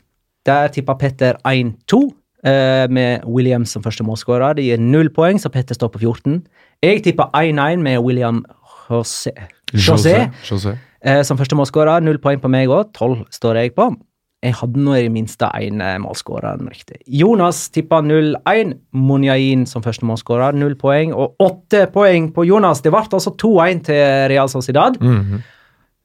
Der 0.47 0.69
tippa 0.69 0.95
Petter 0.95 1.39
1-2, 1.43 2.13
eh, 2.45 2.87
med 2.89 3.25
William 3.27 3.65
som 3.65 3.83
første 3.83 4.05
målskårer. 4.05 4.55
Det 4.55 4.69
gir 4.69 4.79
null 4.79 5.11
poeng, 5.11 5.41
så 5.41 5.51
Petter 5.51 5.75
står 5.75 5.89
på 5.89 6.05
14. 6.05 6.45
Jeg 6.85 7.03
tippa 7.03 7.31
1-1 7.33 7.81
med 7.81 7.99
William 8.05 8.45
José, 8.89 9.33
José, 9.73 10.31
José. 10.45 10.77
eh, 11.03 11.23
som 11.23 11.39
første 11.41 11.57
målskårer. 11.59 12.03
Null 12.05 12.21
poeng 12.23 12.43
på 12.43 12.51
meg 12.53 12.73
òg. 12.73 12.93
Tolv 12.97 13.25
står 13.35 13.63
jeg 13.63 13.75
på. 13.77 13.91
Jeg 14.45 14.59
hadde 14.59 14.83
nå 14.85 14.93
i 14.93 15.07
det 15.07 15.13
minste 15.13 15.49
én 15.57 15.81
målskårer 16.03 16.61
riktig. 16.69 16.99
Jonas 17.09 17.71
tippa 17.73 18.03
0-1. 18.05 18.75
Monjain 18.93 19.65
som 19.67 19.83
første 19.83 20.05
målskårer, 20.05 20.53
null 20.61 20.77
poeng. 20.77 21.15
Og 21.17 21.41
åtte 21.41 21.87
poeng 21.95 22.29
på 22.35 22.45
Jonas. 22.45 22.83
Det 22.85 22.93
ble 22.93 23.07
altså 23.09 23.33
2-1 23.41 23.85
til 23.89 24.05
Real 24.29 24.49
Sociedad. 24.49 25.01
Mm 25.01 25.21
-hmm. 25.21 25.43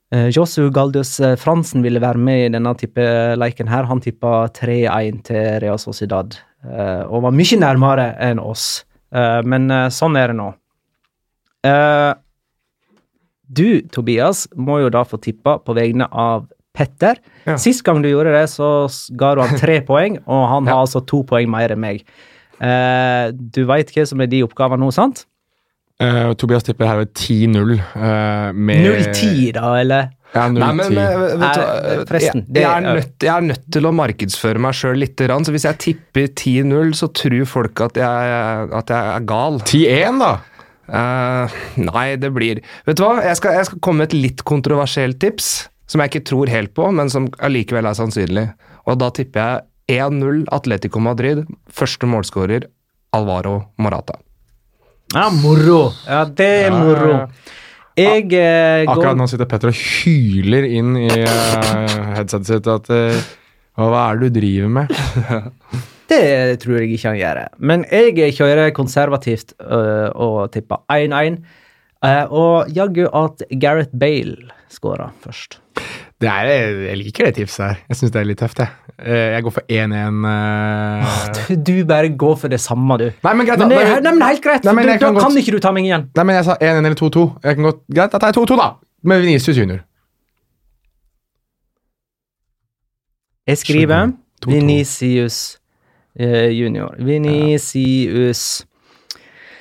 Josu 0.09 0.71
Galdus 0.71 1.19
eh, 1.19 1.35
Fransen 1.35 1.83
ville 1.83 2.01
være 2.01 2.17
med 2.17 2.45
i 2.45 2.49
denne 2.49 2.73
tippeleiken 2.75 3.67
her. 3.67 3.83
Han 3.83 4.01
tippa 4.01 4.47
3-1 4.47 5.21
til 5.23 5.59
Real 5.61 5.77
Sociedad, 5.77 6.35
eh, 6.65 7.03
og 7.05 7.21
var 7.21 7.31
mye 7.31 7.59
nærmere 7.59 8.15
enn 8.19 8.39
oss. 8.39 8.85
Eh, 9.13 9.41
men 9.45 9.69
eh, 9.71 9.89
sånn 9.93 10.17
er 10.17 10.33
det 10.33 10.37
nå. 10.39 10.49
Eh, 13.49 13.53
du, 13.53 13.81
Tobias, 13.91 14.47
må 14.55 14.79
jo 14.83 14.89
da 14.93 15.01
få 15.03 15.17
tippa 15.21 15.57
på 15.65 15.73
vegne 15.77 16.05
av 16.11 16.47
Petter. 16.73 17.17
Ja. 17.45 17.55
Sist 17.57 17.81
gang 17.83 18.01
du 18.03 18.09
gjorde 18.11 18.31
det, 18.35 18.45
så 18.51 18.87
ga 19.17 19.33
du 19.35 19.41
han 19.41 19.57
tre 19.59 19.81
poeng, 19.89 20.19
og 20.29 20.43
han 20.53 20.67
har 20.69 20.83
altså 20.85 21.01
to 21.09 21.23
poeng 21.27 21.49
mer 21.49 21.73
enn 21.73 21.81
meg. 21.81 22.03
Eh, 22.61 23.31
du 23.33 23.63
veit 23.65 23.89
hva 23.95 24.05
som 24.07 24.21
er 24.21 24.27
de 24.31 24.43
oppgavene 24.45 24.83
nå, 24.85 24.91
sant? 24.93 25.25
Eh, 25.99 26.29
Tobias 26.39 26.63
tipper 26.63 26.87
her 26.87 27.01
ved 27.01 27.09
10-0. 27.17 27.73
eh, 27.79 28.51
med 28.55 28.85
0-10, 28.85 29.51
da, 29.57 29.73
eller? 29.81 30.09
Ja, 30.35 30.45
0-10. 30.45 30.59
Nei, 30.61 30.69
men 30.77 30.93
men 30.93 31.39
vet 31.41 31.57
du, 31.57 32.03
forresten, 32.05 32.43
jeg, 32.53 32.61
jeg, 32.61 32.69
er 32.69 32.85
er- 32.85 32.99
nødt, 32.99 33.15
jeg 33.25 33.33
er 33.33 33.47
nødt 33.49 33.65
til 33.73 33.87
å 33.89 33.91
markedsføre 33.97 34.61
meg 34.61 34.77
sjøl 34.77 34.99
litt. 35.01 35.15
grann, 35.17 35.43
Så 35.43 35.51
hvis 35.55 35.65
jeg 35.65 35.79
tipper 35.81 36.27
10-0, 36.37 36.93
så 37.01 37.09
tror 37.17 37.45
folk 37.49 37.81
at 37.81 37.97
jeg, 37.97 38.69
at 38.77 38.93
jeg 38.93 39.15
er 39.17 39.25
gal. 39.33 39.57
10-1, 39.65 40.21
da! 40.21 40.31
Eh, 40.89 41.57
nei, 41.85 42.07
det 42.17 42.31
blir 42.33 42.61
Vet 42.87 42.97
du 42.97 43.03
hva? 43.05 43.19
Jeg 43.21 43.37
skal, 43.37 43.59
jeg 43.59 43.67
skal 43.69 43.81
komme 43.85 44.03
med 44.03 44.09
et 44.09 44.17
litt 44.17 44.43
kontroversielt 44.47 45.19
tips, 45.21 45.69
som 45.89 46.01
jeg 46.01 46.11
ikke 46.13 46.25
tror 46.31 46.51
helt 46.51 46.73
på, 46.77 46.87
men 46.95 47.11
som 47.13 47.27
allikevel 47.45 47.89
er 47.89 47.97
sannsynlig. 47.97 48.47
Og 48.89 48.97
da 49.01 49.11
tipper 49.13 49.39
jeg 49.89 50.01
1-0 50.01 50.43
Atletico 50.53 51.01
Madrid. 51.01 51.45
Første 51.73 52.09
målskårer 52.09 52.67
Alvaro 53.17 53.55
Morata. 53.81 54.19
Ja, 55.15 55.29
moro. 55.33 55.89
Ja, 56.05 56.25
det 56.25 56.49
er 56.67 56.75
moro. 56.75 57.13
Jeg 57.99 58.29
eh, 58.37 58.85
Akkurat 58.87 59.17
nå 59.17 59.25
sitter 59.27 59.49
Petter 59.49 59.71
og 59.73 59.79
hyler 59.79 60.67
inn 60.69 60.93
i 61.01 61.09
eh, 61.09 61.95
headsetet 62.15 62.47
sitt 62.47 62.69
at 62.71 62.91
eh, 62.93 63.17
Hva 63.79 64.03
er 64.05 64.21
det 64.21 64.29
du 64.29 64.39
driver 64.39 64.75
med? 64.77 64.93
Det 66.09 66.59
tror 66.63 66.79
jeg 66.81 66.91
ikke 66.95 67.11
han 67.11 67.19
gjør. 67.19 67.41
Men 67.61 67.85
jeg 67.91 68.33
kjører 68.37 68.71
konservativt 68.75 69.53
øh, 69.61 70.09
og 70.15 70.51
tipper 70.53 70.81
1-1. 70.91 71.41
Uh, 71.99 72.31
og 72.31 72.69
jaggu 72.71 73.09
at 73.11 73.41
Gareth 73.59 73.91
Bale 73.99 74.47
skåra 74.71 75.09
først. 75.19 75.57
Det 76.19 76.27
er, 76.27 76.47
jeg 76.87 76.97
liker 76.99 77.27
det 77.27 77.33
tipset 77.35 77.63
her. 77.65 77.81
Jeg 77.91 77.99
syns 77.99 78.13
det 78.15 78.21
er 78.21 78.27
litt 78.27 78.39
tøft, 78.39 78.59
jeg. 78.59 78.71
Eh, 78.99 79.33
Jeg 79.35 79.43
går 79.43 79.53
for 79.55 79.63
1-1. 79.71 80.17
Uh... 80.23 81.19
Du, 81.35 81.55
du 81.71 81.85
bare 81.87 82.09
går 82.11 82.35
for 82.39 82.51
det 82.51 82.59
samme, 82.59 82.97
du. 82.99 83.05
Nei, 83.23 83.33
men 83.35 83.47
greit, 83.47 83.59
Men 83.59 83.71
det, 83.71 83.83
nei, 84.03 84.13
men 84.15 84.25
helt 84.27 84.43
greit. 84.43 84.63
Nei, 84.67 84.73
men 84.75 84.87
du, 84.87 84.93
kan 84.95 85.15
da 85.15 85.21
kan 85.23 85.31
kan 85.31 85.39
ikke 85.43 85.55
du 85.55 85.59
ta 85.63 85.71
meg 85.75 85.87
igjen. 85.87 86.07
Nei, 86.15 86.25
men 86.27 86.39
jeg 86.39 86.47
sa 86.47 86.55
1-1 86.59 86.79
eller 86.83 86.99
2-2. 86.99 87.27
Jeg 87.43 87.59
kan 87.59 87.69
godt, 87.69 87.83
Greit, 87.87 88.11
da 88.15 88.19
tar 88.19 88.33
jeg 88.33 88.39
2-2, 88.41 88.59
da. 88.59 88.69
Med 89.11 89.23
Venicius 89.23 89.59
junior. 89.59 89.79
Jeg 93.47 93.57
skriver 93.63 93.95
Skjønner. 93.95 94.19
2-2. 94.47 94.55
Venicius 94.55 95.58
junior. 96.19 96.97
Venicius 96.99 98.65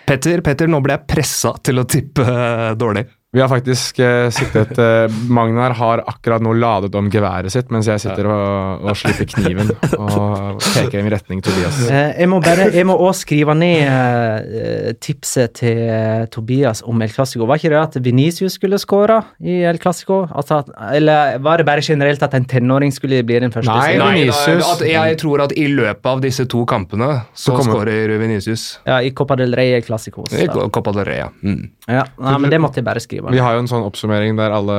Petter, 0.08 0.40
Petter, 0.40 0.70
nå 0.72 0.80
ble 0.80 0.94
jeg 0.96 1.04
pressa 1.10 1.50
til 1.60 1.82
å 1.82 1.84
tippe 1.88 2.24
eh, 2.24 2.70
dårlig. 2.80 3.04
Vi 3.32 3.40
har 3.40 3.48
faktisk 3.48 3.98
eh, 3.98 4.30
sittet 4.32 4.78
eh, 4.78 5.12
Magnar 5.28 5.70
har 5.76 6.00
akkurat 6.08 6.40
nå 6.40 6.54
ladet 6.56 6.94
om 6.96 7.10
geværet 7.12 7.52
sitt, 7.52 7.68
mens 7.74 7.84
jeg 7.90 8.00
sitter 8.00 8.24
og, 8.24 8.86
og 8.88 8.96
slipper 8.96 9.26
kniven 9.28 9.68
og 9.98 10.62
peker 10.64 11.04
i 11.04 11.10
retning 11.12 11.42
Tobias. 11.44 11.82
Eh, 11.92 12.14
jeg 12.22 12.30
må 12.32 12.38
bare 12.40 12.70
Jeg 12.72 12.86
må 12.88 12.96
også 12.96 13.26
skrive 13.26 13.52
ned 13.60 13.84
eh, 13.84 14.94
tipset 15.04 15.52
til 15.60 15.82
eh, 15.92 16.22
Tobias 16.32 16.80
om 16.88 17.04
El 17.04 17.12
Clásico. 17.12 17.44
Var 17.50 17.60
ikke 17.60 17.74
det 17.74 17.82
at 17.82 17.98
Venicius 18.06 18.56
skulle 18.56 18.80
skåre 18.80 19.20
i 19.44 19.58
El 19.68 19.76
Clásico? 19.82 20.22
Altså 20.32 20.62
eller 20.96 21.36
var 21.44 21.60
det 21.60 21.68
bare 21.68 21.84
generelt 21.84 22.24
at 22.24 22.32
en 22.40 22.48
tenåring 22.48 22.96
skulle 22.96 23.20
bli 23.28 23.42
den 23.44 23.52
første? 23.52 23.76
Nei, 23.76 24.00
Nei, 24.00 24.22
Vinicius- 24.22 24.72
at 24.72 24.86
jeg 24.88 25.20
tror 25.20 25.44
at 25.44 25.52
i 25.52 25.68
løpet 25.68 26.10
av 26.14 26.24
disse 26.24 26.48
to 26.48 26.64
kampene 26.64 27.10
så, 27.34 27.52
Så 27.58 27.68
skårer 27.68 28.16
Venicius. 28.24 28.78
Ja, 28.88 29.02
I 29.04 29.12
Copa 29.12 29.36
del 29.36 29.52
Rey 29.52 29.76
El 29.76 29.84
Clásico. 29.84 30.24
I. 30.32 30.48
Copa 30.48 30.96
del 30.96 31.04
Rey, 31.12 31.20
ja. 31.26 31.28
Mm. 31.44 31.68
Ja, 31.88 32.08
nei, 32.16 32.34
men 32.40 32.50
det 32.56 32.58
måtte 32.64 32.80
jeg 32.80 32.88
bare 32.88 33.00
skrive. 33.04 33.17
Vi 33.22 33.38
har 33.42 33.54
jo 33.54 33.58
en 33.64 33.68
sånn 33.70 33.84
oppsummering 33.86 34.36
der 34.38 34.50
alle 34.54 34.78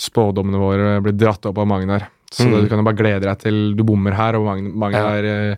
spådommene 0.00 0.58
våre 0.60 1.00
blir 1.04 1.12
dratt 1.16 1.46
opp 1.46 1.58
av 1.58 1.66
Magnar. 1.70 2.08
Så 2.34 2.48
Mm. 2.48 2.62
du 2.64 2.68
kan 2.68 2.78
jo 2.78 2.84
bare 2.84 2.96
glede 2.98 3.22
deg 3.28 3.38
til 3.38 3.74
du 3.76 3.82
bommer 3.84 4.12
her, 4.12 4.34
og 4.34 4.44
Magnar, 4.44 4.72
Magnar 4.74 5.24
eh, 5.24 5.56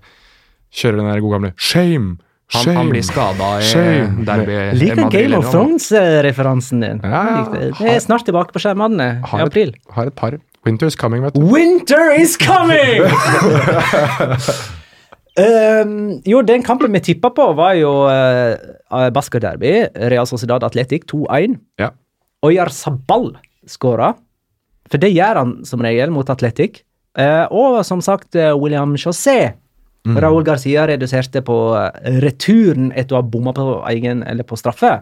kjører 0.73 0.97
den 1.01 1.09
der 1.13 1.21
gode 1.25 1.33
gamle 1.39 1.53
shame. 1.57 2.19
Han, 2.55 2.63
shame. 2.63 2.77
han 2.77 2.91
blir 2.93 3.03
skada 3.03 3.59
i 3.59 3.63
Shame. 3.67 4.25
derby. 4.25 4.59
Liker 4.79 4.97
Madrid, 5.03 5.31
Game 5.31 5.39
of. 5.39 5.49
Thrones-referansen 5.51 6.81
din. 6.81 7.01
Ja, 7.03 7.23
ja. 7.27 7.45
Det. 7.51 7.81
Er 7.81 7.99
snart 8.05 8.25
tilbake 8.29 8.53
på 8.55 8.61
skjermene 8.63 9.09
i 9.19 9.27
har 9.33 9.41
april. 9.49 9.69
et, 9.75 9.95
har 9.97 10.07
et 10.07 10.15
par. 10.15 10.37
Winter 10.65 10.87
is 10.87 10.95
coming, 10.95 11.23
vet 11.23 11.35
du. 11.35 11.41
Winter 11.43 12.13
is 12.21 12.37
coming! 12.37 13.03
Um, 15.37 16.23
jo, 16.25 16.41
den 16.47 16.65
kampen 16.65 16.95
vi 16.97 17.03
tippa 17.11 17.31
på, 17.37 17.51
var 17.59 17.75
jo 17.77 17.91
uh, 18.09 19.09
Basker 19.13 19.43
Derby. 19.43 19.75
Real 20.13 20.29
Sociedad 20.29 20.65
Atletic 20.65 21.05
2-1. 21.13 21.59
Ja. 21.83 21.91
Oyar 22.47 22.73
Sabal 22.73 23.35
skåra. 23.69 24.15
For 24.87 25.03
det 25.03 25.11
gjør 25.13 25.43
han 25.43 25.55
som 25.67 25.83
regel 25.85 26.13
mot 26.15 26.29
Atletic. 26.33 26.85
Uh, 27.19 27.45
og 27.51 27.81
som 27.89 28.03
sagt, 28.05 28.37
eh, 28.37 28.53
William 28.57 28.93
Mm. 30.07 30.21
Raúl 30.23 30.45
Garcia 30.47 30.87
reduserte 30.87 31.43
på 31.43 31.57
eh, 31.75 32.19
returen 32.23 32.93
etter 32.95 33.17
å 33.17 33.21
ha 33.21 33.27
bomma 33.27 33.55
på 33.57 33.67
egen 33.91 34.23
eller 34.23 34.47
på 34.47 34.59
straffe. 34.59 34.93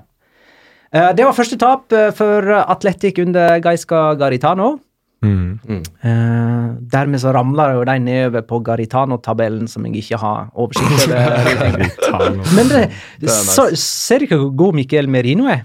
Eh, 0.95 1.11
det 1.17 1.27
var 1.27 1.37
første 1.37 1.59
tap 1.61 1.93
eh, 1.93 2.09
for 2.17 2.49
Atletic 2.63 3.21
under 3.21 3.59
Gaisca 3.65 4.15
Garitano. 4.21 4.79
Mm. 5.25 5.79
Eh, 6.05 6.67
dermed 6.93 7.21
så 7.23 7.33
ramler 7.35 7.79
jo 7.79 7.85
de 7.89 7.95
nedover 8.05 8.45
på 8.49 8.59
Garitano-tabellen, 8.67 9.67
som 9.71 9.87
jeg 9.89 10.03
ikke 10.03 10.19
har 10.21 10.51
oversikt 10.55 11.09
over. 11.09 12.45
Men 12.57 12.71
det, 12.75 12.85
så, 13.33 13.71
ser 13.81 14.25
dere 14.27 14.39
hvor 14.43 14.53
god 14.65 14.79
Miquel 14.83 15.09
Merino 15.11 15.49
er 15.51 15.65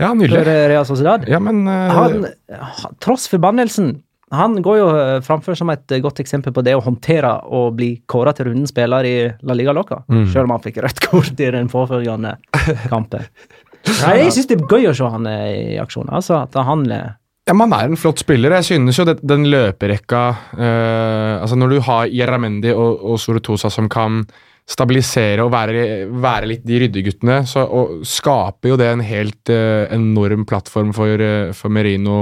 Ja, 0.00 0.08
for 0.12 0.20
nydelig. 0.20 0.44
eh, 0.48 0.68
Real 0.74 0.86
Sociedad? 0.88 1.26
Ja, 1.28 1.38
men 1.42 1.66
uh... 1.68 1.90
Han, 1.92 2.94
tross 3.04 3.26
forbannelsen, 3.28 3.98
han 4.32 4.54
går 4.64 4.76
jo 4.78 4.86
eh, 4.96 5.16
framfor 5.26 5.56
som 5.58 5.68
et 5.74 5.90
eh, 5.92 6.00
godt 6.00 6.20
eksempel 6.22 6.54
på 6.56 6.62
det 6.64 6.72
å 6.78 6.80
håndtere 6.86 7.32
og 7.50 7.74
bli 7.76 7.90
kåra 8.08 8.32
til 8.36 8.46
runden 8.48 8.68
spiller 8.70 9.04
i 9.08 9.16
La 9.44 9.56
Liga 9.58 9.74
Loca, 9.76 10.02
Mm. 10.08 10.26
selv 10.32 10.46
om 10.46 10.54
han 10.56 10.62
fikk 10.64 10.78
rødt 10.84 11.00
kort 11.08 11.40
i 11.40 11.50
den 11.52 11.68
påfølgende 11.68 12.36
kampen. 12.88 13.26
Nei, 14.04 14.16
jeg 14.20 14.32
syns 14.36 14.48
det 14.50 14.58
er 14.60 14.66
gøy 14.68 14.90
å 14.90 14.94
se 14.96 15.06
han 15.08 15.26
eh, 15.26 15.74
i 15.74 15.78
aksjon. 15.80 16.08
Altså, 16.12 16.42
at 16.44 16.56
han 16.68 16.82
eh, 16.92 17.12
Ja, 17.48 17.54
Man 17.56 17.72
er 17.72 17.88
en 17.88 17.98
flott 17.98 18.20
spiller. 18.22 18.52
Jeg 18.60 18.68
synes 18.68 18.98
jo 19.00 19.06
det, 19.08 19.18
den 19.26 19.46
løperekka 19.50 20.20
eh, 20.54 21.40
altså 21.40 21.56
Når 21.58 21.72
du 21.72 21.80
har 21.88 22.10
Jeramendi 22.12 22.72
og, 22.74 23.00
og 23.12 23.18
Soretosa 23.22 23.70
som 23.72 23.88
kan 23.90 24.24
stabilisere 24.70 25.42
og 25.42 25.50
være, 25.50 26.04
være 26.22 26.46
litt 26.46 26.60
de 26.68 26.76
ryddeguttene, 26.84 27.40
så 27.48 27.64
og 27.66 28.04
skaper 28.06 28.70
jo 28.70 28.76
det 28.78 28.86
en 28.92 29.00
helt 29.02 29.50
eh, 29.50 29.88
enorm 29.96 30.44
plattform 30.46 30.92
for, 30.94 31.10
eh, 31.18 31.50
for 31.58 31.72
Merino 31.74 32.20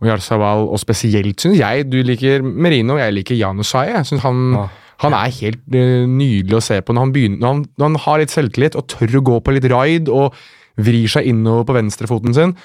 og 0.00 0.08
Jarzawal, 0.08 0.64
og 0.72 0.80
spesielt 0.80 1.42
syns 1.44 1.58
jeg 1.60 1.84
du 1.92 1.98
liker 2.06 2.40
Merino, 2.40 2.94
og 2.96 3.02
jeg 3.02 3.18
liker 3.18 3.36
Janusai. 3.36 3.90
Jeg 3.90 4.08
synes 4.08 4.24
han, 4.24 4.40
Ja. 4.56 4.64
han 5.04 5.18
er 5.18 5.34
helt 5.42 5.60
nydelig 6.08 6.56
å 6.56 6.62
se 6.64 6.80
på 6.80 6.96
når 6.96 7.04
han, 7.04 7.12
begynner, 7.12 7.42
når, 7.42 7.52
han, 7.52 7.62
når 7.76 7.90
han 7.90 8.00
har 8.06 8.22
litt 8.22 8.32
selvtillit 8.32 8.80
og 8.80 8.88
tør 8.94 9.18
å 9.20 9.26
gå 9.28 9.36
på 9.44 9.58
litt 9.58 9.68
raid 9.68 10.08
og 10.08 10.32
vrir 10.80 11.04
seg 11.12 11.28
innover 11.28 11.68
på 11.68 11.76
venstrefoten 11.76 12.32
sin. 12.32 12.56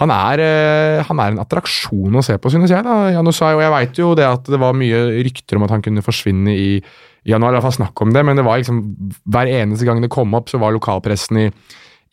Han 0.00 0.10
er, 0.10 0.40
eh, 0.40 1.02
han 1.04 1.18
er 1.20 1.32
en 1.34 1.42
attraksjon 1.42 2.16
å 2.16 2.22
se 2.24 2.38
på, 2.40 2.50
synes 2.50 2.70
jeg. 2.72 2.82
da, 2.84 3.10
Janusai, 3.12 3.52
og 3.54 3.60
Jeg 3.60 3.70
veit 3.74 3.98
jo 4.00 4.14
det 4.16 4.24
at 4.24 4.44
det 4.48 4.58
var 4.58 4.72
mye 4.72 5.02
rykter 5.22 5.56
om 5.58 5.64
at 5.66 5.70
han 5.74 5.82
kunne 5.84 6.02
forsvinne 6.02 6.48
i 6.54 6.82
januar. 7.28 7.52
I 7.52 7.56
hvert 7.60 7.66
fall 7.68 7.76
snakk 7.86 8.00
om 8.02 8.12
det, 8.12 8.24
men 8.24 8.36
det 8.36 8.44
var 8.44 8.58
liksom 8.58 8.82
hver 9.28 9.46
eneste 9.52 9.84
gang 9.84 10.00
det 10.00 10.10
kom 10.10 10.32
opp, 10.34 10.48
så 10.48 10.58
var 10.58 10.72
lokalpressen 10.72 11.36
i, 11.44 11.46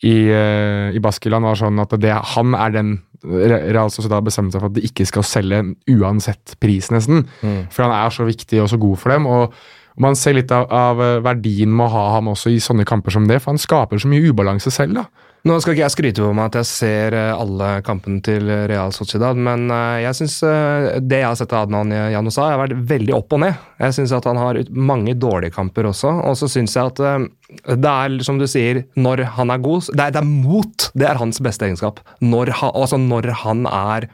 i, 0.04 0.14
eh, 0.28 0.92
i 0.96 1.00
Baskeland 1.02 1.44
var 1.44 1.56
sånn 1.56 1.80
at 1.80 1.96
det, 2.00 2.12
han 2.36 2.54
er 2.54 2.70
den 2.76 2.92
Re- 3.24 3.72
Real 3.72 3.90
Sociedad 3.92 4.24
bestemte 4.24 4.52
seg 4.56 4.62
for 4.62 4.70
at 4.70 4.76
de 4.78 4.84
ikke 4.86 5.04
skal 5.08 5.22
selge 5.28 5.58
uansett 5.92 6.54
pris, 6.60 6.88
nesten. 6.92 7.26
For 7.72 7.84
han 7.84 7.92
er 7.92 8.08
så 8.14 8.24
viktig 8.28 8.62
og 8.62 8.68
så 8.72 8.78
god 8.80 8.98
for 8.98 9.10
dem. 9.16 9.26
og 9.26 9.52
og 9.98 10.04
Man 10.06 10.14
ser 10.14 10.32
litt 10.38 10.52
av, 10.54 10.68
av 10.72 11.00
eh, 11.02 11.18
verdien 11.20 11.68
med 11.74 11.88
å 11.88 11.90
ha 11.92 12.04
ham 12.14 12.28
også 12.30 12.48
i 12.54 12.60
sånne 12.62 12.84
kamper 12.86 13.10
som 13.12 13.26
det, 13.26 13.40
for 13.42 13.50
han 13.50 13.58
skaper 13.58 13.98
så 13.98 14.08
mye 14.08 14.30
ubalanse 14.30 14.70
selv. 14.70 14.94
da. 14.94 15.04
Nå 15.48 15.56
skal 15.62 15.72
ikke 15.72 15.84
jeg 15.86 15.94
skryte 15.94 16.24
på 16.24 16.34
meg 16.36 16.50
at 16.50 16.58
jeg 16.60 16.68
ser 16.68 17.16
eh, 17.16 17.30
alle 17.32 17.70
kampene 17.86 18.20
til 18.24 18.44
Real 18.68 18.92
Sociedad, 18.92 19.38
men 19.40 19.70
eh, 19.72 20.02
jeg 20.04 20.18
syns 20.18 20.36
det 21.00 21.22
jeg 21.22 21.28
har 21.28 21.38
sett 21.40 21.54
av 21.56 21.64
Adnan 21.68 21.94
Janusa, 22.12 22.50
har 22.50 22.60
vært 22.60 22.76
veldig 22.90 23.16
opp 23.16 23.36
og 23.38 23.42
ned. 23.46 23.66
Jeg 23.80 23.96
syns 23.96 24.12
at 24.16 24.28
han 24.28 24.40
har 24.40 24.60
mange 24.76 25.16
dårlige 25.16 25.54
kamper 25.56 25.88
også, 25.88 26.12
og 26.28 26.36
så 26.36 26.50
syns 26.52 26.76
jeg 26.76 26.92
at 26.92 27.04
eh, 27.08 27.26
det 27.72 27.90
er, 27.90 28.20
som 28.26 28.38
du 28.40 28.46
sier, 28.50 28.84
når 29.00 29.24
han 29.38 29.50
er 29.50 29.64
god 29.64 29.88
Det 29.90 30.04
er, 30.04 30.14
det 30.14 30.20
er 30.20 30.28
mot! 30.28 30.90
Det 30.94 31.08
er 31.08 31.18
hans 31.18 31.40
beste 31.42 31.66
egenskap. 31.66 32.04
Når 32.20 32.52
han, 32.60 32.74
altså 32.76 33.00
når 33.00 33.32
han 33.44 33.68
er 33.70 34.10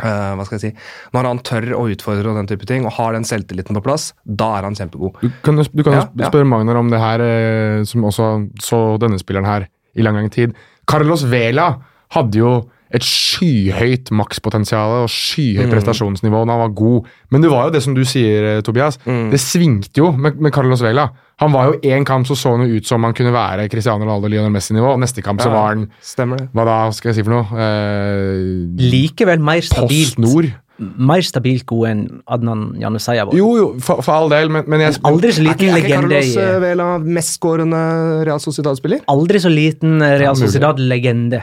Uh, 0.00 0.32
hva 0.38 0.44
skal 0.46 0.56
jeg 0.56 0.62
si, 0.62 0.84
Når 1.12 1.26
han 1.26 1.40
tør 1.44 1.64
å 1.76 1.80
utfordre 1.92 2.30
og 2.30 2.38
den 2.38 2.46
type 2.48 2.64
ting, 2.64 2.86
og 2.88 2.94
har 2.96 3.12
den 3.12 3.26
selvtilliten 3.26 3.76
på 3.76 3.82
plass, 3.84 4.12
da 4.24 4.46
er 4.56 4.64
han 4.64 4.78
kjempegod. 4.78 5.18
Du 5.20 5.28
kan 5.44 5.58
du 5.58 5.82
kan 5.82 5.96
Ja, 5.96 6.04
ja. 6.22 6.30
spørre 6.30 6.48
Magnar 6.48 6.78
om 6.80 6.88
det 6.88 7.00
her, 7.02 7.20
eh, 7.20 7.82
som 7.84 8.06
også 8.08 8.28
så 8.62 8.78
denne 9.02 9.18
spilleren 9.20 9.48
her 9.50 9.66
i 9.96 10.02
lang, 10.02 10.14
lang 10.16 10.30
tid. 10.30 10.52
Carlos 10.86 11.22
Vela 11.30 11.72
hadde 12.14 12.38
jo 12.38 12.52
et 12.92 13.04
skyhøyt 13.06 14.08
makspotensial 14.10 15.04
og 15.04 15.08
skyhøyt 15.08 15.68
Mm. 15.68 15.70
prestasjonsnivå 15.76 16.40
da 16.46 16.52
han 16.56 16.60
var 16.64 16.72
god. 16.74 17.06
Men 17.30 17.40
det 17.44 17.50
var 17.52 17.68
jo 17.68 17.70
det 17.76 17.82
som 17.84 17.94
du 17.94 18.02
sier, 18.04 18.56
eh, 18.56 18.62
Tobias. 18.62 18.98
Mm. 19.06 19.30
Det 19.30 19.38
svingte 19.38 19.98
jo 20.02 20.10
med, 20.10 20.40
med 20.40 20.52
Carlos 20.52 20.82
Vela. 20.82 21.08
Han 21.38 21.52
var 21.52 21.66
jo 21.70 21.78
én 21.86 22.04
kamp 22.04 22.26
så 22.26 22.34
så 22.36 22.56
han 22.58 22.66
ut 22.68 22.84
som 22.86 23.02
han 23.04 23.14
kunne 23.14 23.32
være 23.32 23.68
Cristiano 23.70 24.02
Ronaldo 24.04 24.26
Lionel 24.28 24.50
Messi-nivå. 24.50 24.96
Neste 24.98 25.22
kamp 25.22 25.40
så 25.40 25.50
var 25.50 25.68
han 25.68 25.86
Stemmer 26.02 26.36
det. 26.36 26.48
Hva 26.52 26.64
da 26.66 26.90
skal 26.90 27.10
jeg 27.12 27.20
si 27.20 27.22
for 27.22 27.30
noe? 27.30 27.46
Eh, 27.54 28.90
likevel 28.90 29.40
mer 29.40 29.60
stabilt, 29.62 30.16
Post 30.16 30.18
Nord. 30.18 30.50
Mer 30.80 31.22
stabilt 31.24 31.66
god 31.68 31.86
enn 31.90 32.02
Adnan 32.30 32.66
Janusaya. 32.80 33.26
Jo, 33.36 33.52
jo, 33.58 33.68
for, 33.84 34.02
for 34.04 34.16
all 34.16 34.32
del, 34.32 34.50
men, 34.52 34.66
men 34.70 34.84
jeg 34.86 34.98
Aldri 35.06 35.32
så 35.36 35.42
Er 35.42 35.50
legende 35.50 35.66
ikke, 35.66 35.76
er 35.76 35.84
ikke 35.84 36.00
Carlos 36.00 36.28
i 36.32 36.42
eh, 36.42 36.58
Vela 36.64 36.90
mestskårende 37.04 37.80
Real 38.28 38.42
Sociedad-spiller? 38.42 39.02
Aldri 39.12 39.42
så 39.42 39.52
liten 39.52 40.00
eh, 40.04 40.16
Real. 40.22 40.38
Sociedad-legende, 40.40 41.42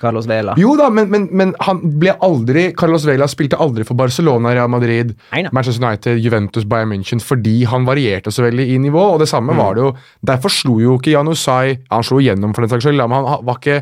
Carlos 0.00 0.28
Vela. 0.28 0.54
Jo 0.60 0.74
da, 0.78 0.88
men, 0.92 1.08
men, 1.10 1.26
men 1.32 1.52
han 1.64 1.80
ble 2.00 2.14
aldri 2.24 2.68
Carlos 2.78 3.06
Vela 3.08 3.28
spilte 3.30 3.58
aldri 3.62 3.86
for 3.88 3.98
Barcelona, 3.98 4.52
Real 4.54 4.70
Madrid, 4.70 5.14
Neina. 5.32 5.52
Manchester 5.56 5.82
United, 5.82 6.20
Juventus, 6.22 6.66
Bayern 6.68 6.92
München 6.92 7.22
fordi 7.22 7.58
han 7.68 7.88
varierte 7.88 8.32
så 8.34 8.44
veldig 8.46 8.68
i 8.74 8.80
nivå. 8.86 9.02
og 9.14 9.22
det 9.24 9.30
samme 9.32 9.56
var 9.56 9.76
det 9.76 9.86
jo. 9.86 9.94
Derfor 10.32 10.52
slo 10.52 10.80
jo 10.82 10.98
ikke 11.00 11.14
Janusai 11.16 11.78
Han 11.90 12.04
slo 12.06 12.20
igjennom, 12.20 12.54
for 12.54 12.64
den 12.64 12.74
saks 12.74 12.86
skyld, 12.86 13.02
men 13.02 13.24
han 13.24 13.46
var 13.46 13.62
ikke 13.62 13.80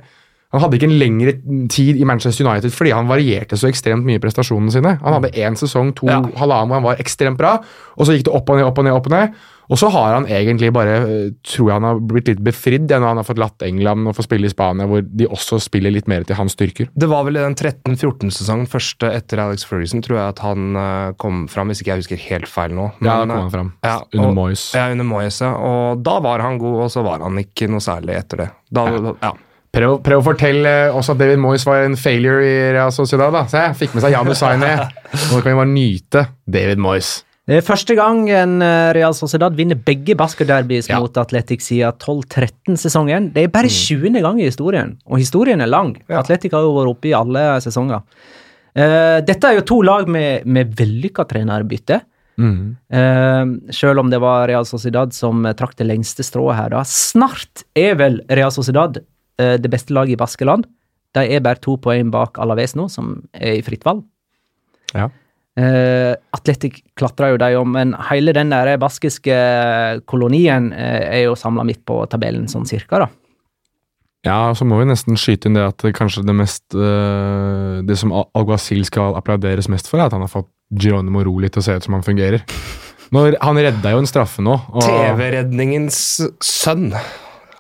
han 0.55 0.63
hadde 0.63 0.79
ikke 0.79 0.87
en 0.89 0.99
lengre 1.01 1.35
tid 1.73 1.99
i 1.99 2.07
Manchester 2.07 2.47
United 2.47 2.75
fordi 2.75 2.93
han 2.95 3.11
varierte 3.11 3.59
så 3.59 3.69
ekstremt 3.71 4.07
mye 4.07 4.21
i 4.21 4.23
prestasjonene 4.23 4.75
sine. 4.75 4.97
Han 5.03 5.19
hadde 5.19 5.35
én 5.35 5.59
sesong, 5.59 5.95
to, 5.99 6.07
Ja. 6.11 6.21
halvannen 6.39 6.71
hvor 6.71 6.81
han 6.81 6.87
var 6.87 7.03
ekstremt 7.03 7.41
bra, 7.41 7.59
og 7.99 8.07
så 8.07 8.15
gikk 8.15 8.29
det 8.29 8.35
opp 8.35 8.49
og 8.51 8.61
ned, 8.61 8.69
opp 8.69 8.79
og 8.79 8.87
ned. 8.87 8.95
opp 8.95 9.11
Og 9.11 9.15
ned. 9.17 9.35
Og 9.73 9.79
så 9.81 9.89
har 9.89 10.13
han 10.13 10.27
egentlig 10.29 10.69
bare 10.77 10.97
eh, 11.01 11.31
Tror 11.45 11.71
jeg 11.71 11.77
han 11.79 11.87
har 11.89 12.01
blitt 12.05 12.29
litt 12.29 12.43
befridd 12.45 12.91
ja, 12.93 12.99
når 13.01 13.15
han 13.15 13.21
har 13.23 13.27
fått 13.29 13.41
latt 13.41 13.65
England 13.65 14.11
og 14.11 14.17
få 14.19 14.25
spille 14.27 14.49
i 14.49 14.53
Spania, 14.53 14.87
hvor 14.91 15.05
de 15.05 15.29
også 15.29 15.59
spiller 15.63 15.95
litt 15.95 16.09
mer 16.11 16.27
til 16.29 16.37
hans 16.39 16.57
styrker. 16.57 16.91
Det 16.93 17.09
var 17.11 17.25
vel 17.27 17.39
i 17.39 17.45
den 17.45 17.57
13-14-sesongen, 17.57 18.69
første 18.71 19.11
etter 19.15 19.41
Alex 19.45 19.65
Ferguson, 19.69 20.03
tror 20.05 20.19
jeg 20.19 20.35
at 20.35 20.43
han 20.45 20.77
uh, 20.77 21.15
kom 21.21 21.45
fram, 21.53 21.71
hvis 21.71 21.83
ikke 21.83 21.95
jeg 21.95 22.05
husker 22.05 22.23
helt 22.29 22.51
feil 22.51 22.77
nå. 22.77 22.91
Men, 22.99 23.09
ja, 23.09 23.17
da 23.25 23.25
kom 23.31 23.47
han 23.47 23.55
fram. 23.55 23.73
Ja, 23.85 23.97
under 24.13 24.37
Moyes. 24.37 24.67
Ja, 24.77 24.87
under 24.93 25.09
Moyes, 25.09 25.41
ja. 25.45 25.53
Og 25.55 26.05
da 26.05 26.19
var 26.25 26.45
han 26.45 26.61
god, 26.61 26.79
og 26.87 26.93
så 26.93 27.05
var 27.07 27.25
han 27.25 27.41
ikke 27.41 27.69
noe 27.73 27.85
særlig 27.85 28.19
etter 28.21 28.45
det. 28.45 28.51
Da, 28.75 28.87
ja. 28.91 29.15
ja. 29.29 29.33
Prøv, 29.75 29.97
prøv, 30.07 30.21
å 30.21 30.25
fortelle 30.29 30.73
også 30.95 31.17
at 31.17 31.23
David 31.25 31.41
Moyes 31.43 31.65
var 31.67 31.83
en 31.83 31.97
failure 31.99 32.45
i 32.47 32.57
Real 32.77 32.93
Sociedad. 32.95 33.35
da. 33.35 33.43
Se, 33.51 33.63
fikk 33.81 33.97
med 33.97 34.05
seg 34.05 34.15
Janu 34.15 34.35
Saini. 34.39 34.71
Nå 35.31 35.41
kan 35.41 35.51
vi 35.51 35.57
bare 35.59 35.71
nyte 35.71 36.27
David 36.47 36.83
Moyes. 36.83 37.17
Det 37.45 37.59
er 37.59 37.65
første 37.67 37.93
gang 37.99 38.23
en 38.33 38.63
eh, 38.65 38.91
Real 38.97 39.13
Sociedad 39.17 39.53
vinner 39.57 39.77
begge 39.77 40.15
basketderbys 40.17 40.89
ja. 40.89 40.97
mot 41.03 41.19
Atletic 41.21 41.61
siden 41.67 41.93
12-13-sesongen. 42.01 43.29
Det 43.35 43.45
er 43.45 43.53
bare 43.53 43.69
20. 43.69 44.15
Mm. 44.15 44.21
gang 44.25 44.41
i 44.41 44.47
historien, 44.49 44.95
og 45.05 45.21
historien 45.21 45.61
er 45.61 45.69
lang. 45.69 45.93
Ja. 46.07 46.23
Atletic 46.23 46.55
har 46.57 46.65
jo 46.65 46.73
vært 46.79 46.95
oppe 46.95 47.11
i 47.11 47.17
alle 47.19 47.45
sesonger. 47.65 48.07
Uh, 48.75 49.21
dette 49.23 49.47
er 49.47 49.59
jo 49.59 49.69
to 49.69 49.83
lag 49.87 50.09
med, 50.11 50.49
med 50.49 50.73
vellykka 50.79 51.27
trenerbytte. 51.31 52.01
Mm. 52.41 52.57
Uh, 52.91 53.71
selv 53.77 54.03
om 54.03 54.09
det 54.11 54.23
var 54.25 54.49
Real 54.49 54.65
Sociedad 54.67 55.13
som 55.15 55.45
trakk 55.59 55.77
det 55.79 55.91
lengste 55.91 56.25
strået 56.27 56.57
her. 56.63 56.73
da. 56.73 56.81
Snart 56.89 57.67
er 57.77 58.01
vel 58.01 58.23
Real 58.33 58.55
Sociedad 58.57 59.03
det 59.37 59.71
beste 59.71 59.95
laget 59.97 60.15
i 60.15 60.19
Baskeland. 60.21 60.67
De 61.15 61.23
er 61.27 61.43
bare 61.43 61.59
to 61.63 61.77
poeng 61.83 62.11
bak 62.15 62.39
Alaves 62.43 62.75
nå, 62.79 62.89
som 62.91 63.17
er 63.35 63.59
i 63.59 63.65
fritt 63.67 63.85
valg. 63.87 64.05
Ja. 64.95 65.09
Uh, 65.55 66.17
Atletic 66.35 66.81
klatrer 66.99 67.35
jo 67.35 67.39
de 67.39 67.53
om, 67.55 67.77
men 67.77 67.93
hele 68.09 68.33
den 68.35 68.51
der 68.51 68.73
baskiske 68.83 69.35
kolonien 70.11 70.73
uh, 70.75 71.03
er 71.07 71.29
jo 71.29 71.37
samla 71.39 71.63
midt 71.67 71.85
på 71.87 72.01
tabellen, 72.11 72.49
sånn 72.51 72.67
cirka, 72.67 73.05
da. 73.05 73.09
Ja, 74.25 74.39
så 74.57 74.67
må 74.67 74.81
vi 74.81 74.89
nesten 74.89 75.19
skyte 75.21 75.51
inn 75.51 75.59
det 75.59 75.67
at 75.69 75.85
kanskje 75.95 76.23
det 76.25 76.33
mest 76.33 76.73
uh, 76.73 77.85
Det 77.85 77.93
som 78.01 78.15
Alguacil 78.17 78.81
skal 78.89 79.19
applauderes 79.19 79.69
mest 79.71 79.91
for, 79.91 80.01
er 80.01 80.09
at 80.09 80.17
han 80.17 80.25
har 80.25 80.33
fått 80.33 80.51
Geronimo 80.75 81.23
Roli 81.23 81.53
til 81.53 81.61
å 81.61 81.67
se 81.67 81.77
ut 81.77 81.87
som 81.87 81.95
han 81.95 82.07
fungerer. 82.07 82.43
Når, 83.15 83.37
han 83.45 83.61
redda 83.61 83.93
jo 83.93 84.01
en 84.01 84.09
straffe 84.11 84.43
nå. 84.43 84.57
TV-redningens 84.81 85.99
sønn 86.43 86.89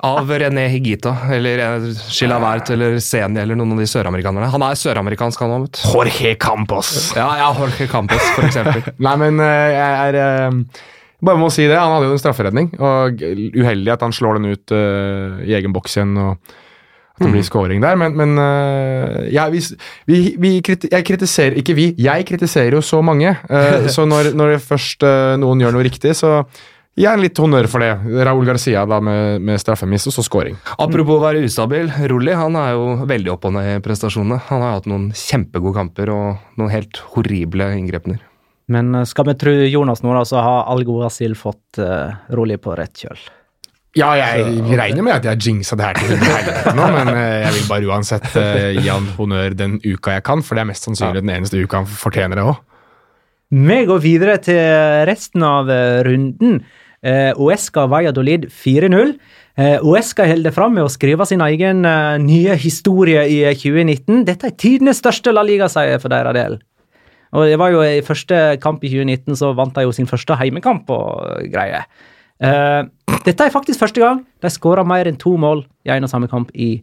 av 0.04 0.30
René 0.40 0.66
Higita 0.68 1.14
eller 1.32 1.86
Chilavert 2.12 2.70
eller 2.74 2.98
Seni 3.02 3.40
eller 3.40 3.56
noen 3.56 3.72
av 3.74 3.80
de 3.80 3.86
søramerikanerne. 3.88 4.50
Han 4.52 4.64
er 4.66 4.76
søramerikansk, 4.78 5.44
han 5.44 5.54
òg. 5.56 5.68
Jorge 5.80 6.34
Campos. 6.40 6.90
Ja, 7.16 7.30
ja, 7.40 7.52
Jorge 7.56 7.88
Campos, 7.90 8.24
for 8.34 8.46
eksempel. 8.48 8.84
Nei, 9.06 9.14
men 9.22 9.40
eh, 9.40 9.70
jeg 9.72 10.02
er 10.02 10.20
eh, 10.20 10.82
bare 11.24 11.40
må 11.40 11.48
si 11.52 11.64
det. 11.64 11.78
Han 11.78 11.94
hadde 11.96 12.10
jo 12.10 12.18
en 12.18 12.20
strafferedning, 12.20 12.68
og 12.76 13.24
uheldig 13.56 13.94
at 13.94 14.04
han 14.04 14.12
slår 14.12 14.38
den 14.40 14.52
ut 14.52 14.74
uh, 14.76 15.40
i 15.44 15.56
egen 15.56 15.72
boks 15.72 15.96
igjen. 15.96 16.12
og 16.20 16.54
at 17.14 17.22
det 17.22 17.30
blir 17.30 17.44
mm. 17.44 17.46
scoring 17.46 17.78
der, 17.78 17.94
men, 17.94 18.16
men 18.18 18.32
uh, 18.42 19.20
ja, 19.30 19.44
vi, 19.46 19.60
vi, 20.10 20.18
vi 20.34 20.48
kriti 20.66 20.88
jeg 20.90 21.04
kritiserer 21.06 21.60
Ikke 21.60 21.76
vi, 21.78 21.84
jeg 21.94 22.26
kritiserer 22.26 22.74
jo 22.74 22.80
så 22.82 22.98
mange. 23.06 23.36
Uh, 23.46 23.86
så 23.94 24.04
når, 24.10 24.32
når 24.34 24.56
først 24.60 25.06
noen 25.40 25.62
gjør 25.62 25.76
noe 25.78 25.86
riktig, 25.86 26.16
så 26.18 26.40
Gjerne 26.94 27.24
litt 27.24 27.38
honnør 27.42 27.66
for 27.66 27.82
det. 27.82 27.90
Raúl 28.22 28.46
Garcia 28.46 28.84
da 28.86 29.00
med, 29.02 29.42
med 29.42 29.58
straffemiss 29.58 30.06
og 30.06 30.14
så 30.14 30.22
scoring. 30.22 30.54
Apropos 30.78 31.18
å 31.18 31.24
være 31.24 31.42
ustabil. 31.42 31.88
Rulli 32.10 32.36
han 32.38 32.54
er 32.58 32.76
jo 32.76 32.84
veldig 33.10 33.32
opp 33.32 33.48
og 33.48 33.56
ned 33.56 33.70
i 33.72 33.80
prestasjonene. 33.82 34.38
Han 34.52 34.62
har 34.62 34.76
hatt 34.76 34.86
noen 34.90 35.08
kjempegode 35.18 35.74
kamper 35.74 36.12
og 36.14 36.60
noen 36.60 36.70
helt 36.70 37.00
horrible 37.16 37.72
inngrepener. 37.80 38.20
Men 38.70 38.94
eh, 38.94 39.06
skal 39.10 39.26
vi 39.26 39.34
tro 39.40 39.54
Jonas 39.66 40.04
nå, 40.04 40.12
da, 40.14 40.22
så 40.28 40.42
har 40.44 40.68
Algo 40.72 41.00
Asil 41.04 41.34
fått 41.36 41.80
uh, 41.82 42.14
Rulli 42.32 42.60
på 42.62 42.76
rett 42.78 43.02
kjøl. 43.02 43.18
Ja, 43.98 44.12
jeg 44.18 44.46
så, 44.46 44.76
regner 44.78 45.06
med 45.06 45.16
at 45.16 45.26
jeg 45.28 45.42
jinxa 45.48 45.76
det 45.78 45.86
her 45.86 45.98
til 45.98 46.14
helvete 46.14 46.72
nå, 46.78 46.86
men 46.94 47.10
uh, 47.10 47.18
jeg 47.44 47.56
vil 47.58 47.66
bare 47.70 47.90
uansett 47.90 48.30
uh, 48.38 48.70
gi 48.78 48.86
han 48.86 49.10
honnør 49.18 49.58
den 49.58 49.76
uka 49.82 50.14
jeg 50.16 50.24
kan, 50.30 50.46
for 50.46 50.54
det 50.54 50.64
er 50.64 50.70
mest 50.70 50.86
sannsynlig 50.86 51.26
den 51.26 51.34
eneste 51.34 51.58
uka 51.58 51.82
han 51.82 51.90
fortjener 51.90 52.38
det 52.38 52.46
òg. 52.54 52.62
Vi 53.54 53.82
går 53.90 54.00
videre 54.02 54.38
til 54.42 54.62
resten 55.10 55.44
av 55.46 55.68
runden. 56.06 56.62
Eh, 57.04 57.32
Uesca 57.36 57.84
Valladolid 57.86 58.46
4-0. 58.48 59.18
Eh, 59.60 59.76
Uesca 59.84 60.24
holder 60.26 60.54
fram 60.56 60.72
med 60.78 60.86
å 60.86 60.92
skrive 60.92 61.26
sin 61.28 61.42
egen 61.44 61.84
eh, 61.84 62.16
nye 62.22 62.56
historie 62.56 63.26
i 63.28 63.42
2019. 63.52 64.24
Dette 64.24 64.48
er 64.48 64.56
tidenes 64.56 65.02
største 65.02 65.34
La 65.34 65.44
Liga-seier 65.44 66.00
for 66.00 66.14
deres 66.14 66.36
del. 66.36 66.58
Og 67.34 67.50
det 67.50 67.58
var 67.60 67.74
jo 67.74 67.82
I 67.84 68.02
første 68.06 68.40
kamp 68.62 68.84
i 68.86 68.90
2019 68.92 69.36
så 69.36 69.52
vant 69.58 69.74
de 69.76 69.84
jo 69.84 69.92
sin 69.92 70.08
første 70.08 70.36
heimekamp 70.38 70.90
og 70.94 71.48
greier. 71.52 71.88
Uh, 72.42 72.86
dette 73.26 73.46
er 73.46 73.52
faktisk 73.54 73.82
første 73.82 74.02
gang 74.02 74.20
de 74.42 74.50
skåra 74.50 74.82
mer 74.86 75.06
enn 75.06 75.18
to 75.18 75.32
mål 75.38 75.64
i 75.86 75.92
en 75.94 76.06
og 76.06 76.10
samme 76.10 76.28
kamp 76.30 76.50
i 76.54 76.76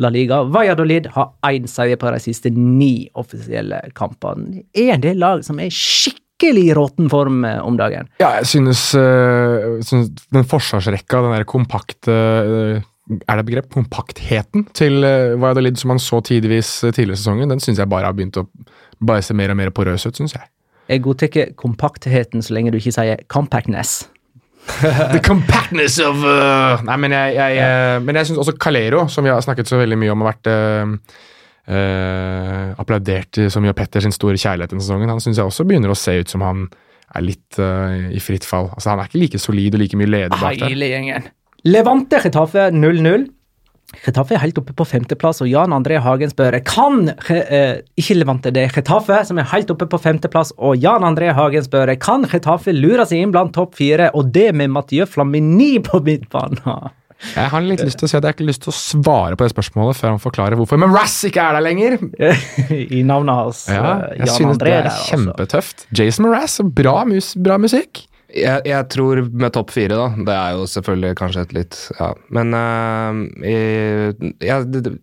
La 0.00 0.10
Liga. 0.12 0.42
Valladolid 0.44 1.08
har 1.14 1.32
én 1.48 1.68
seier 1.70 1.96
på 2.00 2.12
de 2.12 2.20
siste 2.20 2.52
ni 2.52 3.08
offisielle 3.16 3.80
kampene. 3.96 4.64
Det 4.74 4.84
er 4.84 4.96
en 4.96 5.04
del 5.04 5.20
lag 5.22 5.44
som 5.46 5.60
er 5.62 5.72
skikkelig 5.72 6.23
skikkelig 6.34 6.74
råten 6.76 7.10
form 7.10 7.44
eh, 7.44 7.60
om 7.64 7.76
dagen. 7.76 8.08
Ja, 8.18 8.36
jeg 8.40 8.46
synes, 8.46 8.94
uh, 8.94 9.80
synes 9.82 10.10
den 10.32 10.44
forsvarsrekka, 10.44 11.22
den 11.22 11.36
der 11.36 11.44
kompakte 11.44 12.10
uh, 12.10 12.82
Er 13.28 13.36
det 13.36 13.44
begrep? 13.44 13.68
Kompaktheten 13.72 14.66
til 14.74 15.04
uh, 15.04 15.40
Valladolid 15.40 15.76
som 15.76 15.92
man 15.92 15.98
så 15.98 16.20
tidvis 16.24 16.80
tidligere 16.80 17.14
i 17.14 17.20
sesongen, 17.20 17.50
den 17.50 17.60
syns 17.60 17.78
jeg 17.78 17.88
bare 17.88 18.08
har 18.08 18.16
begynt 18.16 18.38
å 18.40 18.46
bare 19.00 19.22
se 19.22 19.34
mer 19.34 19.52
og 19.52 19.56
mer 19.56 19.70
porøs 19.70 20.06
ut, 20.06 20.16
syns 20.16 20.34
jeg. 20.34 20.48
Jeg 20.88 21.02
godtar 21.04 21.54
kompaktheten 21.56 22.42
så 22.44 22.54
lenge 22.54 22.72
du 22.72 22.78
ikke 22.78 22.92
sier 22.92 23.22
compactness. 23.28 24.08
The 24.80 25.20
compactness 25.20 25.98
of 26.00 26.24
uh, 26.24 26.80
Nei, 26.88 26.96
men 26.96 27.12
jeg, 27.12 27.36
jeg, 27.36 27.56
ja. 27.60 28.00
men 28.00 28.16
jeg 28.16 28.30
syns 28.30 28.40
også 28.40 28.56
Calero, 28.56 29.04
som 29.12 29.24
vi 29.24 29.32
har 29.32 29.44
snakket 29.44 29.68
så 29.68 29.78
veldig 29.80 30.00
mye 30.00 30.12
om, 30.12 30.24
har 30.24 30.32
vært 30.32 30.52
Uh, 31.64 32.74
applauderte 32.76 33.46
så 33.48 33.60
mye 33.62 33.72
av 33.72 33.78
Petter 33.78 34.04
sin 34.04 34.12
store 34.12 34.36
kjærlighet 34.36 34.74
denne 34.74 34.84
sesongen. 34.84 35.12
Han 35.12 35.22
syns 35.24 35.40
jeg 35.40 35.48
også 35.48 35.64
begynner 35.68 35.92
å 35.92 35.98
se 35.98 36.18
ut 36.20 36.34
som 36.34 36.44
han 36.44 36.66
er 37.14 37.24
litt 37.24 37.60
eh, 37.62 38.10
i 38.16 38.20
fritt 38.22 38.46
fall. 38.48 38.70
Altså 38.74 38.92
Han 38.92 39.02
er 39.02 39.10
ikke 39.10 39.22
like 39.22 39.40
solid 39.42 39.76
og 39.76 39.84
like 39.84 39.98
mye 40.00 40.10
leder 40.10 40.34
bak 40.34 40.58
der. 40.58 40.72
Hele 40.72 40.90
gjengen. 40.90 41.30
Levante 41.64 42.20
Getafe 42.24 42.68
0-0. 42.74 43.28
Getafe 44.04 44.34
er 44.34 44.42
helt 44.42 44.58
oppe 44.58 44.74
på 44.74 44.86
femteplass, 44.88 45.38
og 45.44 45.48
Jan 45.48 45.74
André 45.76 46.00
Hagen 46.02 46.32
spør 46.32 46.56
kan 46.66 47.12
uh, 47.12 47.76
Ikke 48.00 48.16
Levante, 48.16 48.50
det 48.50 48.64
er 48.64 48.74
Getafe 48.74 49.20
som 49.28 49.38
er 49.38 49.46
helt 49.52 49.70
oppe 49.70 49.86
på 49.86 50.00
femteplass, 50.02 50.50
og 50.58 50.80
Jan 50.82 51.06
André 51.06 51.30
Hagen 51.36 51.62
spør 51.62 51.92
kan 52.02 52.26
Getafe 52.26 52.74
lure 52.74 53.06
seg 53.06 53.22
inn 53.22 53.34
blant 53.34 53.54
topp 53.54 53.76
fire, 53.78 54.10
og 54.16 54.32
det 54.34 54.48
med 54.56 54.72
Mathieu 54.74 55.06
Flamini 55.06 55.76
på 55.84 56.02
midtbanen? 56.02 56.90
Jeg 57.34 57.52
har 57.52 57.64
litt 57.64 57.82
lyst 57.84 58.00
til 58.00 58.08
å 58.08 58.10
si 58.10 58.16
at 58.16 58.22
jeg 58.22 58.28
har 58.28 58.36
ikke 58.36 58.48
lyst 58.48 58.64
til 58.66 58.72
å 58.72 58.76
svare 58.76 59.38
på 59.38 59.46
det 59.46 59.54
spørsmålet 59.54 59.98
før 59.98 60.14
han 60.14 60.22
forklarer 60.22 60.60
hvorfor. 60.60 60.80
Men 60.80 60.94
Razz 60.94 61.18
ikke 61.28 61.44
er 61.44 61.58
der 61.58 61.64
lenger! 61.64 61.98
I 62.98 63.04
navnet 63.06 63.40
hans. 63.40 63.66
Ja, 63.70 63.84
eh, 63.84 64.18
jeg 64.20 64.28
Jan 64.28 64.36
synes 64.38 64.56
André 64.58 64.72
det 64.72 64.80
er 64.80 64.88
der, 64.88 65.04
kjempetøft. 65.10 65.86
Jason 65.96 66.28
Mraz, 66.28 66.58
bra, 66.76 66.98
mus, 67.08 67.34
bra 67.40 67.58
musikk. 67.60 68.04
Jeg, 68.34 68.64
jeg, 68.66 68.86
tror 68.90 69.20
med 69.30 69.52
topp 69.54 69.70
fire, 69.70 69.94
da. 69.94 70.24
Det 70.26 70.34
er 70.34 70.54
jo 70.56 70.64
selvfølgelig 70.70 71.18
kanskje 71.20 71.44
et 71.44 71.52
litt 71.54 71.76
Ja. 72.00 72.08
Men 72.34 72.56
uh, 72.56 73.20
i, 73.46 73.58
ja, 74.42 74.58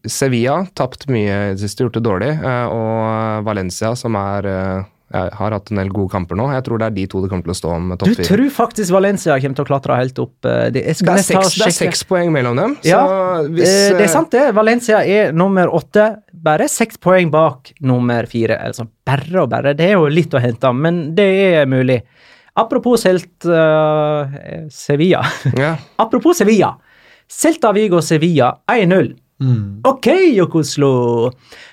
Sevilla 0.09 0.57
tapt 0.75 1.07
mye 1.11 1.37
i 1.51 1.53
det 1.53 1.61
siste, 1.63 1.85
gjort 1.85 1.95
det 1.95 2.03
dårlig. 2.07 2.31
Uh, 2.43 2.65
og 2.75 3.45
Valencia, 3.47 3.93
som 3.99 4.17
er 4.19 4.49
uh, 4.51 4.89
har 5.13 5.53
hatt 5.55 5.71
en 5.71 5.79
del 5.81 5.91
gode 5.93 6.11
kamper 6.13 6.37
nå. 6.39 6.47
Jeg 6.55 6.63
tror 6.67 6.81
det 6.81 6.87
er 6.89 6.95
de 6.95 7.05
to 7.11 7.21
det 7.23 7.29
kommer 7.31 7.47
til 7.47 7.53
å 7.53 7.57
stå 7.57 7.73
om 7.75 7.91
topp 7.93 8.07
fire. 8.09 8.23
Du 8.23 8.29
tror 8.29 8.43
faktisk 8.55 8.93
Valencia 8.95 9.37
kommer 9.41 9.59
til 9.59 9.65
å 9.65 9.69
klatre 9.69 9.97
helt 9.99 10.21
opp? 10.23 10.33
Eh, 10.47 10.67
det, 10.75 10.83
er, 10.83 10.97
seks, 10.97 11.29
det 11.57 11.67
er, 11.67 11.75
seks, 11.75 12.03
poeng 12.09 12.31
mellom 12.33 12.59
dem. 12.59 12.75
Ja, 12.87 13.01
hvis, 13.45 13.69
eh, 13.69 13.95
det 13.97 14.05
er 14.07 14.11
sant 14.13 14.31
det. 14.33 14.47
Valencia 14.57 15.01
er 15.03 15.35
nummer 15.35 15.71
åtte. 15.73 16.07
Bare 16.31 16.69
seks 16.71 17.01
poeng 17.01 17.31
bak 17.33 17.73
nummer 17.85 18.29
fire. 18.31 18.59
Altså 18.61 18.87
bare 18.87 19.43
og 19.43 19.51
bare. 19.51 19.75
Det 19.77 19.89
er 19.91 19.97
jo 19.97 20.07
litt 20.11 20.33
å 20.33 20.41
hente, 20.43 20.73
men 20.75 21.03
det 21.17 21.29
er 21.51 21.69
mulig. 21.69 22.01
Apropos 22.59 23.05
helt 23.07 23.47
uh, 23.47 24.27
Sevilla. 24.73 25.23
Ja. 25.55 25.75
Apropos 26.03 26.41
Sevilla. 26.41 26.73
Celta 27.31 27.71
Vigo 27.71 28.01
Sevilla 28.03 28.51
1-0. 28.67 29.13
Mm. 29.41 29.81
Ok, 29.89 30.07
Jokoslo! 30.35 31.31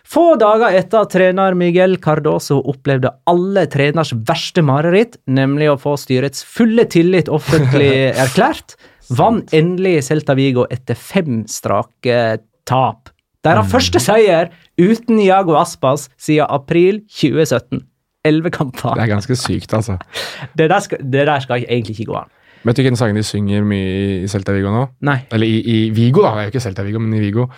Få 0.09 0.25
dager 0.41 0.73
etter 0.79 1.05
at 1.05 1.13
trener 1.13 1.57
Miguel 1.59 1.99
Cardoso 2.01 2.63
opplevde 2.73 3.11
alle 3.29 3.67
treners 3.69 4.15
verste 4.29 4.65
mareritt, 4.65 5.19
nemlig 5.29 5.69
å 5.69 5.77
få 5.81 5.99
styrets 6.01 6.47
fulle 6.49 6.87
tillit 6.89 7.29
offentlig 7.29 8.09
erklært, 8.25 8.79
vant 9.13 9.53
endelig 9.57 10.07
Celta 10.09 10.37
Vigo 10.39 10.65
etter 10.73 10.97
fem 10.97 11.43
strake 11.49 12.39
tap. 12.69 13.13
Deres 13.45 13.69
mm. 13.69 13.73
første 13.75 14.03
seier 14.03 14.51
uten 14.81 15.21
Iago 15.21 15.59
Aspas 15.61 16.09
siden 16.17 16.49
april 16.49 17.03
2017. 17.21 17.85
Elleve 18.27 18.51
kamper. 18.53 18.97
Det 18.97 19.05
er 19.05 19.13
ganske 19.13 19.37
sykt, 19.39 19.73
altså. 19.77 19.95
Det 20.59 20.67
der, 20.73 20.81
skal, 20.85 21.05
det 21.05 21.29
der 21.29 21.45
skal 21.45 21.63
egentlig 21.69 22.01
ikke 22.01 22.11
gå 22.13 22.19
an. 22.25 22.33
Vet 22.65 22.77
du 22.77 22.83
hvilken 22.83 22.97
sang 22.99 23.15
de 23.17 23.23
synger 23.23 23.65
mye 23.67 24.23
i 24.25 24.29
Celta 24.31 24.53
Vigo 24.57 24.73
nå? 24.75 24.87
Nei. 25.07 25.19
Eller 25.33 25.47
i, 25.47 25.61
i, 25.63 25.77
Vigo, 25.95 26.23
da. 26.25 26.35
Det 26.35 26.41
er 26.41 26.49
jo 26.49 26.55
ikke 26.55 26.65
Celta 26.65 26.85
Vigo, 26.87 26.99
men 27.03 27.15
i 27.15 27.23
Vigo. 27.23 27.49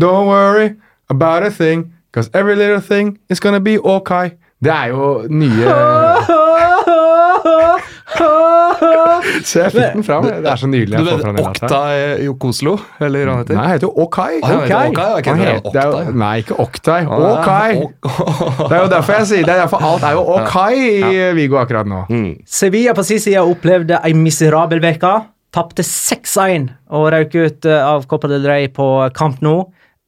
Don't 0.00 0.28
worry 0.28 0.74
about 1.10 1.42
a 1.42 1.50
thing, 1.50 1.92
cause 2.12 2.30
every 2.34 2.54
little 2.56 2.80
thing 2.80 3.18
is 3.28 3.40
gonna 3.40 3.60
be 3.60 3.78
okay. 3.78 4.36
Det 4.60 4.72
er 4.72 4.92
jo 4.92 5.26
nye 5.30 5.72
Så 9.46 9.60
jeg 9.62 9.72
fikk 9.74 9.94
den 9.96 10.04
fram. 10.06 10.24
Det 10.26 10.50
er 10.50 10.60
så 10.60 10.68
nydelig. 10.70 10.98
Du 10.98 11.04
jeg 11.04 11.10
får 11.14 11.20
fra 11.24 11.32
den. 11.36 11.46
Oktay 11.50 11.94
Jokoslo, 12.26 12.74
eller 13.00 13.20
hva 13.28 13.32
han 13.34 13.40
heter? 13.42 13.54
Nei, 13.56 13.64
han 13.64 13.72
heter 13.74 13.88
jo 13.88 13.92
Okai. 14.04 14.32
Okai. 14.40 14.86
Han 15.26 15.40
er 15.40 15.44
heter- 15.56 15.94
er. 16.00 16.04
Nei, 16.22 16.34
ikke 16.42 16.56
Oktai. 16.64 17.00
Okai. 17.06 17.70
Det 17.80 18.76
er 18.76 18.82
jo 18.84 18.90
derfor 18.94 19.12
jeg 19.18 19.26
sier 19.32 19.44
det. 19.48 19.54
er 19.56 19.60
derfor 19.64 19.78
Alt 19.90 20.02
er 20.06 20.12
jo 20.18 20.22
Okai 20.36 20.74
i 21.10 21.12
Vigo 21.38 21.56
akkurat 21.60 21.86
nå. 21.90 22.00
Mm. 22.10 22.30
Sevilla 22.46 22.92
på 22.96 23.02
sin 23.06 23.20
side 23.22 23.40
opplevde 23.42 23.96
ei 24.04 24.12
miserabel 24.16 24.80
uke. 24.84 25.14
Tapte 25.50 25.82
6-1 25.82 26.68
og 26.94 27.08
røk 27.10 27.32
ut 27.34 27.66
eh, 27.66 27.82
av 27.82 28.04
Copa 28.06 28.28
del 28.30 28.44
Rey 28.46 28.68
på 28.70 28.86
kamp 29.16 29.40
nå. 29.42 29.56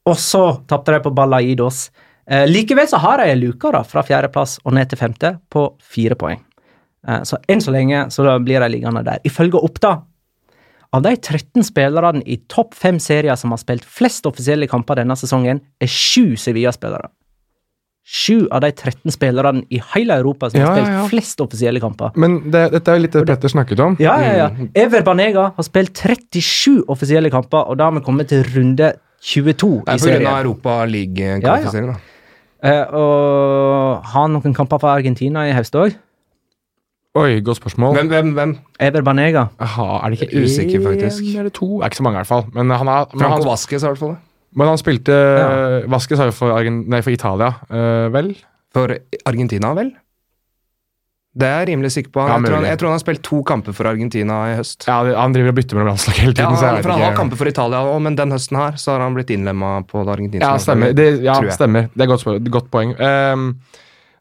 Og 0.07 0.17
så 0.19 0.45
tapte 0.71 0.95
de 0.95 1.01
på 1.03 1.11
Balaidos. 1.15 1.89
Eh, 2.31 2.45
likevel 2.47 2.87
så 2.91 2.97
har 3.03 3.19
de 3.19 3.25
ei 3.33 3.39
luke 3.41 3.73
fra 3.91 4.05
fjerdeplass 4.07 4.61
og 4.65 4.77
ned 4.77 4.87
til 4.93 4.99
femte 5.01 5.33
på 5.51 5.73
fire 5.83 6.15
poeng. 6.19 6.39
Eh, 7.09 7.23
så 7.27 7.39
enn 7.51 7.63
så 7.65 7.73
lenge 7.75 8.05
så 8.15 8.25
da 8.27 8.37
blir 8.43 8.63
de 8.63 8.69
liggende 8.77 9.03
der. 9.07 9.23
Ifølge 9.27 9.59
Oppda 9.63 9.97
av 10.93 11.03
de 11.07 11.15
13 11.17 11.65
spillerne 11.65 12.21
i 12.29 12.37
topp 12.53 12.75
fem 12.77 12.99
serier 13.01 13.35
som 13.41 13.55
har 13.55 13.61
spilt 13.63 13.85
flest 13.89 14.27
offisielle 14.29 14.69
kamper 14.69 15.01
denne 15.01 15.17
sesongen, 15.17 15.63
er 15.81 15.89
sju 15.89 16.37
Sevilla-spillere. 16.37 17.09
Sju 18.05 18.49
av 18.51 18.61
de 18.65 18.73
13 18.75 19.15
spillerne 19.15 19.63
i 19.71 19.79
hele 19.95 20.17
Europa 20.19 20.51
som 20.51 20.61
Ja, 20.61 20.67
har 20.67 20.77
spilt 20.83 20.93
ja. 20.93 21.05
flest 21.09 21.41
offisielle 21.41 21.81
kamper. 21.81 22.11
Men 22.19 22.51
det, 22.51 22.65
dette 22.75 22.91
er 22.93 22.99
jo 22.99 23.05
litt 23.07 23.15
det 23.15 23.25
Petter 23.31 23.49
snakket 23.49 23.81
om. 23.81 23.97
Ja, 24.03 24.17
ja, 24.21 24.33
ja. 24.37 24.49
Ever 24.75 25.05
Banega 25.07 25.53
har 25.57 25.65
spilt 25.67 25.95
37 25.97 26.83
offisielle 26.91 27.31
kamper, 27.31 27.71
og 27.71 27.79
da 27.79 27.89
har 27.89 27.97
vi 27.97 28.03
kommet 28.05 28.29
til 28.29 28.43
runde 28.53 28.93
22 29.23 29.43
Det 29.47 29.47
er 29.47 29.55
i 29.55 29.55
på 29.55 29.73
grunn 29.79 29.93
av 29.95 30.01
serien. 30.03 30.31
Europa 30.35 30.79
League-kvalifisering, 30.91 31.93
da. 31.93 32.01
Eh, 32.63 32.95
og 32.95 34.03
har 34.13 34.29
noen 34.35 34.55
kamper 34.55 34.83
for 34.83 34.91
Argentina 34.93 35.47
i 35.49 35.55
høst 35.55 35.75
òg? 35.79 35.95
Oi, 37.13 37.43
godt 37.45 37.59
spørsmål. 37.61 37.93
Hvem, 37.99 38.09
hvem, 38.09 38.29
hvem? 38.39 38.53
Eber 38.81 39.03
Banega. 39.05 39.43
Aha, 39.61 39.89
er 40.01 40.15
det 40.15 40.23
ikke 40.25 40.45
Usikker, 40.47 40.81
faktisk? 40.81 41.27
Er 41.35 41.43
eller 41.43 41.53
to? 41.53 41.67
Det 41.77 41.85
er 41.85 41.91
ikke 41.93 42.01
så 42.01 42.07
mange, 42.07 42.17
i 42.17 42.23
hvert 42.23 42.31
fall. 42.31 42.47
Men 42.57 42.71
han, 42.73 42.89
har, 42.89 43.11
men 43.13 43.21
Franco 43.27 43.49
Vasques, 43.51 43.83
i 43.83 43.87
hvert 43.91 44.01
fall. 44.01 44.15
men 44.57 44.71
han 44.71 44.81
spilte 44.81 45.13
Ja. 45.13 45.51
Vasquez 45.93 46.19
har 46.23 46.31
jo 46.31 46.37
for, 46.37 46.71
nei, 46.71 47.03
for 47.05 47.13
Italia, 47.13 47.51
uh, 47.69 48.07
vel? 48.15 48.33
For 48.73 48.97
Argentina, 49.29 49.75
vel? 49.77 49.93
Det 51.33 51.49
er 51.49 51.63
jeg 51.63 51.69
rimelig 51.73 51.91
sikker 51.93 52.13
på. 52.13 52.21
Ja, 52.29 52.35
Jeg, 52.37 52.45
tror 52.49 52.57
han, 52.59 52.65
jeg 52.69 52.79
tror 52.81 52.89
han 52.91 52.97
har 52.99 53.05
spilt 53.05 53.23
to 53.25 53.43
kamper 53.49 53.73
for 53.77 53.89
Argentina 53.89 54.41
i 54.53 54.57
høst. 54.57 54.85
Ja, 54.89 54.99
Han 55.21 55.33
driver 55.33 55.53
og 55.53 55.55
bytter 55.61 55.77
mellom 55.79 55.93
landslag 55.93 56.17
hele 56.21 56.33
Ja, 56.33 56.45
tiden. 56.45 56.57
så 56.61 56.67
jeg 56.75 56.83
for 56.85 56.93
Han 56.93 57.01
har 57.07 57.17
kamper 57.17 57.37
for 57.41 57.49
Italia 57.49 57.79
òg, 57.89 58.01
men 58.05 58.17
den 58.17 58.33
høsten 58.33 58.57
her 58.61 58.77
så 58.77 58.93
har 58.97 59.01
han 59.05 59.15
blitt 59.17 59.31
innlemma 59.33 59.79
på 59.89 60.05
det 60.05 60.13
argentinske 60.17 60.49
Ja, 60.49 60.59
stemmer. 60.61 60.93
Det, 60.97 61.07
ja, 61.25 61.37
stemmer. 61.57 61.89
Det 61.93 62.05
er 62.05 62.13
et 62.13 62.13
godt, 62.25 62.51
godt 62.53 62.69
poeng. 62.73 62.93
Ehm, 63.01 63.47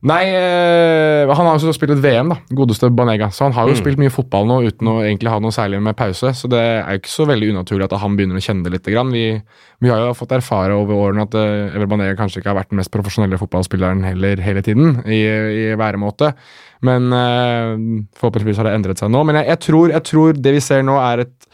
nei, 0.02 0.22
øh, 0.34 1.30
han 1.36 1.46
har 1.46 1.60
jo 1.62 1.74
spilt 1.76 1.94
et 1.94 2.02
VM, 2.02 2.32
da, 2.34 2.38
godeste 2.58 2.90
Banega. 2.90 3.28
Så 3.30 3.44
han 3.46 3.54
har 3.54 3.68
jo 3.68 3.76
Mm. 3.76 3.80
spilt 3.82 4.00
mye 4.02 4.10
fotball 4.14 4.48
nå 4.50 4.58
uten 4.66 4.88
å 4.88 4.96
egentlig 5.06 5.30
ha 5.30 5.40
noe 5.40 5.52
særlig 5.54 5.82
med 5.82 5.96
pause. 5.96 6.34
Så 6.34 6.50
det 6.50 6.58
er 6.60 6.90
jo 6.96 7.00
ikke 7.02 7.14
så 7.14 7.28
veldig 7.30 7.52
unaturlig 7.54 7.86
at 7.86 8.00
han 8.02 8.18
begynner 8.18 8.36
å 8.40 8.42
kjenne 8.42 8.64
det 8.64 8.72
litt. 8.74 8.90
Grann. 8.90 9.12
Vi, 9.12 9.42
vi 9.82 9.90
har 9.90 9.98
jo 10.00 10.14
fått 10.18 10.32
erfare 10.32 10.74
over 10.74 10.96
årene 10.96 11.22
at 11.28 11.36
uh, 11.36 11.76
Ever 11.76 11.86
Banega 11.88 12.16
kanskje 12.18 12.42
ikke 12.42 12.50
har 12.50 12.58
vært 12.64 12.70
den 12.74 12.78
mest 12.82 12.92
profesjonelle 12.92 13.38
fotballspilleren 13.38 14.04
heller 14.04 14.42
hele 14.42 14.62
tiden, 14.62 15.04
i, 15.06 15.22
i 15.22 15.76
væremåte. 15.78 16.34
Men 16.82 17.14
øh, 17.14 17.78
forhåpentligvis 18.18 18.58
har 18.58 18.66
det 18.66 18.74
endret 18.80 18.98
seg 18.98 19.12
nå. 19.14 19.22
Men 19.24 19.36
jeg, 19.42 19.48
jeg, 19.54 19.60
tror, 19.68 19.90
jeg 19.94 20.04
tror 20.04 20.34
det 20.34 20.54
vi 20.58 20.60
ser 20.66 20.82
nå, 20.82 20.98
er 20.98 21.28
et 21.28 21.48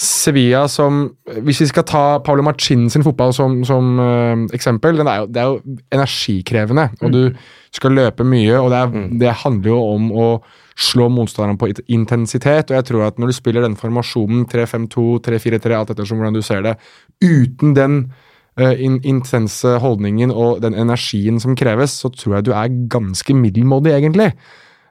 Sevilla 0.00 0.62
som 0.68 1.10
Hvis 1.44 1.60
vi 1.60 1.66
skal 1.68 1.84
ta 1.84 2.02
Paolo 2.24 2.40
Machin 2.46 2.86
sin 2.88 3.02
fotball 3.04 3.34
som, 3.36 3.58
som 3.68 3.98
øh, 4.00 4.46
eksempel 4.56 4.96
den 4.96 5.06
er 5.06 5.18
jo, 5.20 5.26
Det 5.28 5.42
er 5.42 5.48
jo 5.50 5.76
energikrevende, 5.92 6.86
og 7.02 7.12
du 7.12 7.20
skal 7.74 7.94
løpe 7.94 8.26
mye, 8.26 8.56
og 8.58 8.72
det, 8.72 8.80
er, 8.80 9.04
det 9.20 9.36
handler 9.44 9.70
jo 9.70 9.78
om 9.92 10.08
å 10.10 10.30
slå 10.80 11.10
motstanderen 11.12 11.58
på 11.60 11.70
intensitet. 11.92 12.70
Og 12.70 12.78
jeg 12.78 12.88
tror 12.88 13.06
at 13.06 13.20
når 13.20 13.30
du 13.30 13.36
spiller 13.36 13.64
den 13.66 13.76
formasjonen 13.78 14.46
3-5-2, 14.50 15.04
3-4-3, 15.26 15.76
alt 15.76 15.92
ettersom 15.94 16.20
hvordan 16.20 16.38
du 16.38 16.42
ser 16.44 16.64
det, 16.66 16.74
uten 17.22 17.76
den 17.76 18.00
uh, 18.60 18.74
in 18.74 18.98
intense 19.06 19.76
holdningen 19.84 20.32
og 20.32 20.64
den 20.64 20.78
energien 20.78 21.38
som 21.42 21.58
kreves, 21.58 21.94
så 22.02 22.10
tror 22.14 22.38
jeg 22.38 22.48
du 22.48 22.52
er 22.56 22.80
ganske 22.92 23.36
middelmådig, 23.36 23.94
egentlig. 23.98 24.32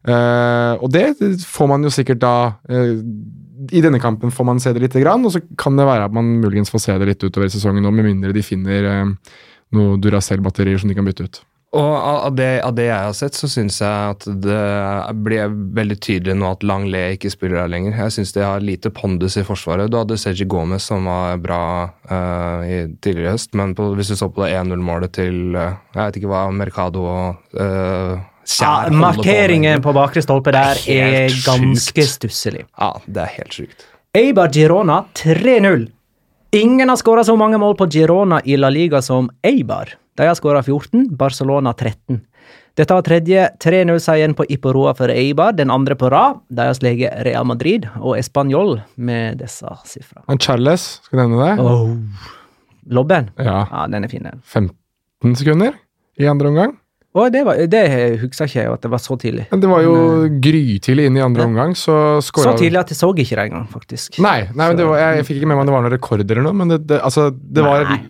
Uh, 0.07 0.79
og 0.79 0.87
det 0.95 1.11
får 1.43 1.67
man 1.73 1.83
jo 1.83 1.91
sikkert 1.91 2.21
da 2.23 2.35
uh, 2.71 2.93
I 3.75 3.81
denne 3.83 3.99
kampen 3.99 4.31
får 4.31 4.45
man 4.47 4.61
se 4.63 4.71
det 4.71 4.85
lite 4.85 5.03
grann, 5.03 5.25
og 5.27 5.35
så 5.35 5.43
kan 5.59 5.75
det 5.75 5.89
være 5.89 6.07
at 6.07 6.15
man 6.15 6.37
muligens 6.39 6.71
får 6.71 6.85
se 6.85 6.95
det 7.01 7.11
litt 7.11 7.27
utover 7.27 7.51
sesongen 7.51 7.83
nå, 7.83 7.91
med 7.91 8.07
mindre 8.07 8.31
de 8.31 8.45
finner 8.45 8.87
noen 9.75 9.99
Duracell-batterier 10.01 10.79
som 10.79 10.89
de 10.89 10.95
kan 10.95 11.05
bytte 11.05 11.27
ut. 11.27 11.41
Og 11.69 11.85
av 11.85 12.33
det, 12.33 12.63
av 12.65 12.73
det 12.73 12.87
jeg 12.87 12.97
har 13.05 13.13
sett, 13.13 13.35
så 13.37 13.45
syns 13.51 13.75
jeg 13.83 14.13
at 14.15 14.23
det 14.41 14.61
blir 15.21 15.51
veldig 15.77 15.97
tydelig 16.01 16.33
nå 16.41 16.47
at 16.55 16.63
Langley 16.65 17.13
ikke 17.13 17.29
spiller 17.29 17.61
her 17.61 17.69
lenger. 17.69 17.93
Jeg 17.93 18.15
syns 18.15 18.33
de 18.33 18.41
har 18.41 18.63
lite 18.65 18.89
pondus 18.89 19.37
i 19.37 19.43
forsvaret. 19.45 19.91
Du 19.93 19.99
hadde 19.99 20.17
Sergi 20.17 20.47
Gomez 20.49 20.87
som 20.89 21.05
var 21.05 21.37
bra 21.43 21.61
uh, 22.09 22.65
i 22.65 22.79
tidligere 23.05 23.35
høst, 23.35 23.53
men 23.59 23.77
på, 23.77 23.91
hvis 23.99 24.09
du 24.09 24.17
så 24.17 24.31
på 24.33 24.47
det 24.47 24.55
1-0-målet 24.57 25.13
til 25.19 25.53
uh, 25.53 25.77
Jeg 25.93 26.01
vet 26.01 26.19
ikke 26.23 26.33
hva 26.33 26.41
Mercado 26.57 27.05
og 27.05 27.61
uh, 27.61 28.17
Ja, 28.49 28.73
markeringen 28.89 29.85
på 29.85 29.93
bakre 29.93 30.25
stolpe 30.25 30.55
der 30.55 30.81
er 30.89 31.13
er 31.29 31.39
ganske 31.45 32.01
sykt. 32.01 32.15
stusselig. 32.17 32.65
Ja, 32.81 32.95
det 33.05 33.27
er 33.27 33.33
helt 33.37 33.61
sjukt. 33.61 33.85
Eibar 34.17 34.49
Girona 34.49 35.03
3-0. 35.13 35.85
Ingen 36.57 36.89
har 36.89 36.97
skåra 36.97 37.21
så 37.21 37.37
mange 37.37 37.61
mål 37.61 37.77
på 37.77 37.85
Girona 37.93 38.41
i 38.41 38.57
La 38.57 38.73
Liga 38.73 39.03
som 39.05 39.29
Eibar. 39.45 39.93
De 40.19 40.27
har 40.27 40.35
skåra 40.35 40.59
14, 40.59 41.05
Barcelona 41.15 41.71
13. 41.71 42.19
Dette 42.75 42.95
var 42.95 43.05
tredje 43.07 43.45
3-0-seieren 43.63 44.33
på 44.35 44.43
Iporoa 44.51 44.91
for 44.95 45.11
Eibar, 45.11 45.53
den 45.55 45.71
andre 45.71 45.95
på 45.99 46.09
rad. 46.11 46.41
De 46.51 46.65
har 46.67 46.75
sleget 46.75 47.21
Real 47.23 47.47
Madrid 47.47 47.87
og 48.01 48.17
Español 48.19 48.81
med 48.99 49.39
disse 49.39 49.71
sifrene. 49.87 50.25
Men 50.27 50.41
Charles, 50.43 50.89
skal 51.07 51.21
jeg 51.21 51.31
nevne 51.31 51.47
det? 51.47 51.63
Oh. 51.63 52.27
Lobben? 52.99 53.31
Ja. 53.39 53.63
Ja, 53.71 53.87
den 53.87 54.03
er 54.03 54.11
fin, 54.11 54.27
den. 54.27 54.43
15 54.43 55.39
sekunder 55.39 55.79
i 56.19 56.27
andre 56.27 56.51
omgang. 56.51 56.75
Å, 57.15 57.25
det, 57.33 57.45
var, 57.47 57.63
det 57.71 57.81
husker 58.21 58.51
ikke 58.51 58.59
jeg 58.59 58.75
at 58.75 58.83
det 58.85 58.91
var 58.91 59.01
så 59.01 59.15
tidlig. 59.19 59.47
Men 59.49 59.63
det 59.63 59.71
var 59.71 59.81
jo 59.87 59.95
Men, 59.95 60.37
grytidlig 60.43 61.07
inn 61.09 61.17
i 61.17 61.23
andre 61.25 61.47
Ja. 61.47 61.49
omgang, 61.49 61.79
så 61.79 62.19
skåra 62.21 62.51
Så 62.51 62.59
tidlig 62.65 62.83
at 62.83 62.91
jeg 62.91 62.99
så 62.99 63.09
ikke 63.15 63.39
det 63.39 63.47
engang, 63.47 63.65
faktisk. 63.71 64.19
Nei, 64.19 64.51
nei 64.51 64.67
men 64.67 64.77
det 64.77 64.85
var, 64.85 64.99
jeg, 64.99 65.21
jeg 65.21 65.31
fikk 65.31 65.39
ikke 65.41 65.49
med 65.49 65.57
meg 65.57 65.63
om 65.63 65.71
det 65.71 65.77
var 65.79 65.87
noen 65.87 65.95
rekord 65.95 66.23
eller 66.27 66.43
noe, 66.45 66.59
men 66.59 66.75
det, 66.75 66.83
det, 66.91 66.99
altså, 67.07 67.31
det 67.31 67.65
var 67.65 67.87
Nei. 67.87 68.03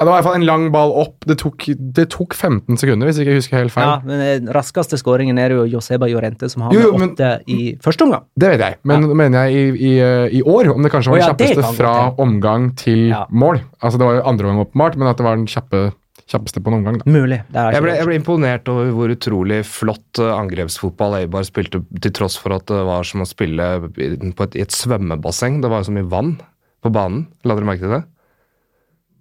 Ja, 0.00 0.04
Det 0.06 0.08
var 0.08 0.14
i 0.14 0.22
hvert 0.22 0.24
fall 0.30 0.38
en 0.40 0.46
lang 0.48 0.62
ball 0.72 0.92
opp. 0.96 1.16
Det 1.28 1.36
tok, 1.42 1.66
det 1.76 2.06
tok 2.10 2.32
15 2.34 2.78
sekunder, 2.80 3.06
hvis 3.10 3.18
ikke 3.20 3.34
jeg 3.34 3.40
husker 3.42 3.58
helt 3.60 3.74
feil. 3.74 3.84
Ja, 3.84 4.00
men 4.02 4.22
den 4.24 4.48
raskeste 4.56 4.96
skåringen 4.96 5.36
er 5.38 5.52
det 5.52 5.58
jo 5.60 5.66
Joseba 5.76 6.08
Jorente 6.08 6.48
som 6.48 6.62
har 6.64 6.72
Jo, 6.72 6.80
jo, 6.88 6.96
med 6.96 7.12
åtte 7.12 7.28
i 7.52 7.76
første 7.84 8.06
omgang. 8.08 8.24
Det 8.40 8.48
vet 8.54 8.64
jeg, 8.64 8.78
men 8.88 9.04
mener 9.14 9.44
jeg 9.50 9.52
i, 9.76 9.90
i, 9.90 9.92
eh, 10.00 10.38
i 10.40 10.42
år, 10.42 10.72
om 10.72 10.82
det 10.82 10.90
kanskje 10.90 11.12
var 11.12 11.20
den 11.20 11.26
ja, 11.28 11.34
kjappeste 11.34 11.74
fra 11.76 11.92
hende. 12.00 12.16
omgang 12.24 12.70
til 12.80 13.08
Ja. 13.12 13.26
mål. 13.30 13.60
Altså 13.82 13.98
Det 13.98 14.06
var 14.08 14.14
jo 14.14 14.22
andre 14.32 14.46
omgang 14.48 14.66
åpenbart, 14.66 14.96
men 14.96 15.08
at 15.08 15.16
det 15.20 15.24
var 15.28 15.36
den 15.36 15.46
kjappe, 15.46 15.92
kjappeste 16.30 16.62
på 16.64 16.68
en 16.72 16.78
omgang. 16.80 16.98
da. 17.02 17.10
Mulig. 17.10 17.42
Det 17.52 17.56
er 17.60 17.72
Jeg 17.72 17.82
ble, 17.82 17.94
jeg 17.96 18.06
ble 18.06 18.18
imponert 18.22 18.68
over 18.72 18.90
hvor 18.96 19.10
utrolig 19.12 19.64
flott 19.66 20.18
eh, 20.18 20.32
angrepsfotball 20.32 21.18
Eibar 21.20 21.42
spilte, 21.44 21.84
til 22.00 22.10
tross 22.12 22.38
for 22.40 22.52
at 22.56 22.64
det 22.66 22.84
var 22.86 23.02
som 23.04 23.20
å 23.20 23.26
spille 23.28 23.90
i- 23.98 24.32
på 24.32 24.42
et, 24.48 24.56
i 24.56 24.60
et 24.62 24.70
svømmebasseng. 24.72 25.60
Det 25.60 25.68
var 25.68 25.82
jo 25.84 25.90
så 25.92 25.96
mye 25.98 26.08
vann 26.08 26.38
på 26.82 26.90
banen. 26.90 27.26
La 27.44 27.54
dere 27.54 27.64
merke 27.68 27.80
til 27.84 27.90
det? 27.98 28.04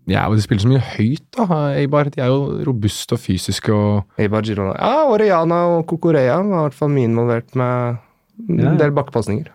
Ja, 0.10 0.24
og 0.30 0.36
De 0.40 0.42
spiller 0.42 0.64
så 0.64 0.72
mye 0.72 0.82
høyt, 0.96 1.26
da, 1.38 1.46
Eibar. 1.78 2.10
De 2.10 2.22
er 2.24 2.32
jo 2.32 2.64
robuste 2.66 3.14
og 3.18 3.22
fysiske. 3.22 3.70
og 3.76 4.20
Eibar 4.20 4.42
Girona. 4.48 4.74
Ja, 4.80 5.06
Oriana 5.12 5.62
og 5.78 5.86
Kokorea 5.92 6.40
var 6.42 6.66
i 6.66 6.68
hvert 6.70 6.78
fall 6.80 6.90
mye 6.96 7.08
involvert 7.10 7.56
med 7.60 7.98
Ja. 8.50 8.70
en 8.72 8.78
del 8.80 8.92
bakkepasninger. 8.96 9.48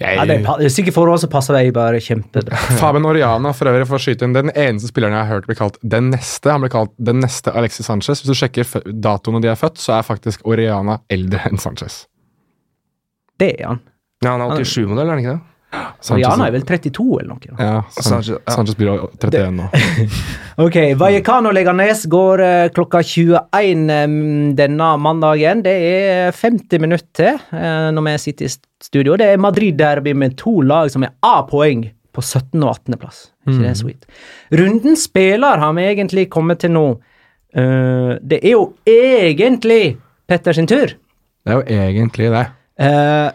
ja, 0.00 0.24
det 0.26 0.40
er 0.42 0.68
sikkert 0.72 0.94
forhold 0.96 1.20
så 1.20 1.28
passer 1.30 1.54
de 1.54 1.70
bare 1.70 2.00
kjempebra. 2.02 2.56
Faben 2.80 3.04
Oriana 3.06 3.52
for 3.54 3.68
øvrig 3.70 3.86
for 3.86 3.96
å 3.96 4.02
skyte 4.02 4.24
inn, 4.26 4.32
den 4.34 4.50
eneste 4.50 4.88
spilleren 4.90 5.14
jeg 5.14 5.22
har 5.28 5.34
hørt 5.36 5.46
bli 5.46 5.54
kalt 5.54 5.78
den 5.84 6.10
neste. 6.10 6.50
Han 6.50 6.64
ble 6.64 6.70
kalt 6.72 6.90
den 6.98 7.20
neste 7.22 7.52
Alexis 7.54 7.86
Sanchez. 7.86 8.22
Hvis 8.24 8.32
du 8.32 8.34
sjekker 8.34 8.66
datoen 8.90 9.36
når 9.38 9.44
de 9.46 9.52
er 9.52 9.60
født, 9.60 9.78
så 9.78 9.98
er 10.00 10.02
faktisk 10.08 10.42
Oriana 10.50 10.98
eldre 11.12 11.44
enn 11.50 11.60
Sanchez. 11.62 12.06
Det 13.38 13.52
er 13.60 13.66
han. 13.68 13.80
Ja, 14.24 14.32
Han 14.38 14.40
er 14.50 14.64
87-modell, 14.64 15.06
er 15.06 15.14
han 15.14 15.22
ikke 15.22 15.36
det? 15.36 15.42
Rihanna 16.10 16.48
er 16.48 16.54
vel 16.54 16.66
32 16.68 17.06
eller 17.20 17.30
noe. 17.30 17.56
Ja, 17.58 17.82
Sanchez, 17.96 18.34
ja. 18.34 18.54
Sanchez 18.54 18.76
blir 18.78 19.06
31 19.18 19.56
nå. 19.58 19.68
Ok, 20.64 20.76
Vallecano 20.94 21.50
Leganes 21.50 22.04
går 22.06 22.42
eh, 22.44 22.68
klokka 22.74 23.00
21 23.02 23.90
eh, 23.90 24.04
denne 24.54 24.90
mandagen. 25.02 25.64
Det 25.64 25.74
er 25.74 26.36
50 26.36 26.84
minutter 26.84 27.10
til 27.18 27.58
eh, 27.58 27.88
når 27.94 28.06
vi 28.06 28.14
sitter 28.22 28.46
i 28.46 28.52
studio. 28.86 29.16
Det 29.18 29.32
er 29.32 29.42
Madrid-derby 29.42 30.14
med 30.14 30.36
to 30.38 30.60
lag 30.62 30.92
som 30.94 31.06
er 31.06 31.16
A-poeng 31.26 31.88
på 32.14 32.22
17. 32.22 32.62
og 32.62 32.70
18. 32.70 32.98
plass. 33.02 33.24
Ikke 33.48 33.58
det 33.64 33.70
er 33.72 33.80
sweet? 33.80 34.06
Runden 34.54 34.96
spiller 34.96 35.60
har 35.60 35.74
vi 35.76 35.88
egentlig 35.90 36.28
kommet 36.32 36.62
til 36.62 36.74
nå. 36.76 36.86
Eh, 37.54 38.12
det 38.22 38.40
er 38.42 38.54
jo 38.56 38.68
egentlig 38.86 39.96
Petter 40.28 40.56
sin 40.56 40.66
tur. 40.70 40.94
Det 41.44 41.52
er 41.52 41.58
jo 41.58 41.64
egentlig 41.68 42.30
det. 42.32 42.44
Eh, 42.80 43.30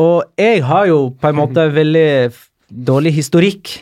og 0.00 0.24
jeg 0.40 0.62
har 0.66 0.86
jo 0.90 0.98
på 1.20 1.30
en 1.30 1.38
måte 1.38 1.66
veldig 1.74 2.08
dårlig 2.86 3.12
historikk 3.14 3.74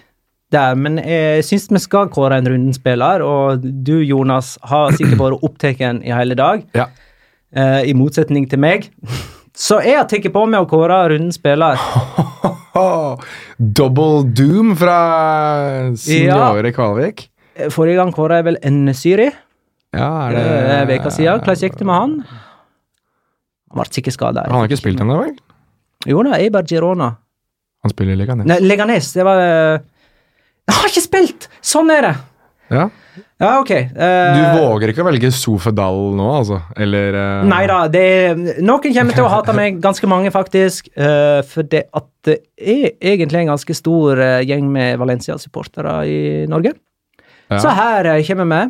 der, 0.52 0.74
men 0.76 0.98
jeg 1.00 1.44
syns 1.48 1.70
vi 1.72 1.80
skal 1.80 2.10
kåre 2.12 2.36
en 2.40 2.48
rundenspiller, 2.52 3.22
og 3.24 3.62
du, 3.64 3.94
Jonas, 4.04 4.58
har 4.68 4.92
sikkert 4.98 5.20
vært 5.22 5.44
opptatt 5.48 5.80
i 5.80 6.12
hele 6.12 6.36
dag. 6.36 6.66
Ja. 6.76 6.90
Eh, 7.52 7.88
I 7.88 7.94
motsetning 7.96 8.48
til 8.50 8.60
meg. 8.60 8.90
Så 9.56 9.82
jeg 9.84 9.98
har 9.98 10.06
tatt 10.08 10.28
på 10.32 10.44
meg 10.48 10.64
å 10.64 10.68
kåre 10.68 10.98
rundens 11.12 11.36
spiller. 11.40 11.80
Double 13.78 14.22
doom 14.32 14.72
fra 14.80 14.98
Signore 16.00 16.72
Kvalvik. 16.72 17.26
Forrige 17.72 18.00
gang 18.00 18.12
kåra 18.16 18.40
jeg 18.40 18.48
vel 18.48 18.56
en 18.64 18.86
Syri. 18.96 19.28
Ja, 19.92 20.30
er 20.32 20.32
Det 20.32 20.78
veka 20.88 21.12
siden. 21.12 21.42
Hvordan 21.44 21.60
gikk 21.60 21.76
det 21.76 21.88
med 21.88 21.98
han? 21.98 22.14
Han 23.72 23.80
ble 23.80 23.88
sikkert 23.92 24.16
skada. 24.16 24.46
Han 24.48 24.62
har 24.62 24.70
ikke 24.70 24.80
spilt 24.80 25.00
ennå, 25.04 25.18
vel? 25.20 25.36
Jo 26.08 26.22
da, 26.26 26.38
Eibar 26.40 26.66
Girona. 26.68 27.12
Han 27.82 27.92
spiller 27.92 28.14
i 28.14 28.20
Leganes. 28.20 28.46
Nei, 28.46 28.58
Leganes, 28.62 29.12
det 29.16 29.24
var 29.26 29.40
eh, 29.42 29.80
Jeg 30.68 30.76
har 30.78 30.90
ikke 30.92 31.04
spilt! 31.04 31.48
Sånn 31.64 31.90
er 31.94 32.06
det! 32.08 32.12
Ja. 32.72 32.84
Ja, 33.42 33.56
ok. 33.58 33.70
Uh, 33.92 34.36
Du 34.38 34.42
våger 34.62 34.92
ikke 34.92 35.02
å 35.02 35.08
velge 35.10 35.32
Sofedal 35.34 35.98
nå, 36.16 36.28
altså? 36.38 36.60
Eller 36.78 37.16
uh... 37.18 37.42
Nei 37.44 37.64
da, 37.68 37.80
det 37.90 38.04
noen 38.62 38.94
kommer 38.94 39.18
til 39.18 39.26
å 39.26 39.32
hate 39.34 39.54
meg, 39.56 39.80
ganske 39.82 40.08
mange 40.08 40.30
faktisk. 40.32 40.88
Uh, 40.94 41.42
for 41.48 41.66
det 41.68 41.84
at 41.92 42.08
det 42.28 42.38
er 42.56 42.94
egentlig 43.12 43.42
en 43.42 43.52
ganske 43.52 43.76
stor 43.76 44.22
gjeng 44.46 44.70
med 44.72 44.94
Valencia-supportere 45.02 45.96
i 46.06 46.20
Norge. 46.50 46.76
Ja. 47.50 47.58
Så 47.60 47.74
her 47.74 48.08
kommer 48.28 48.48
vi. 48.48 48.62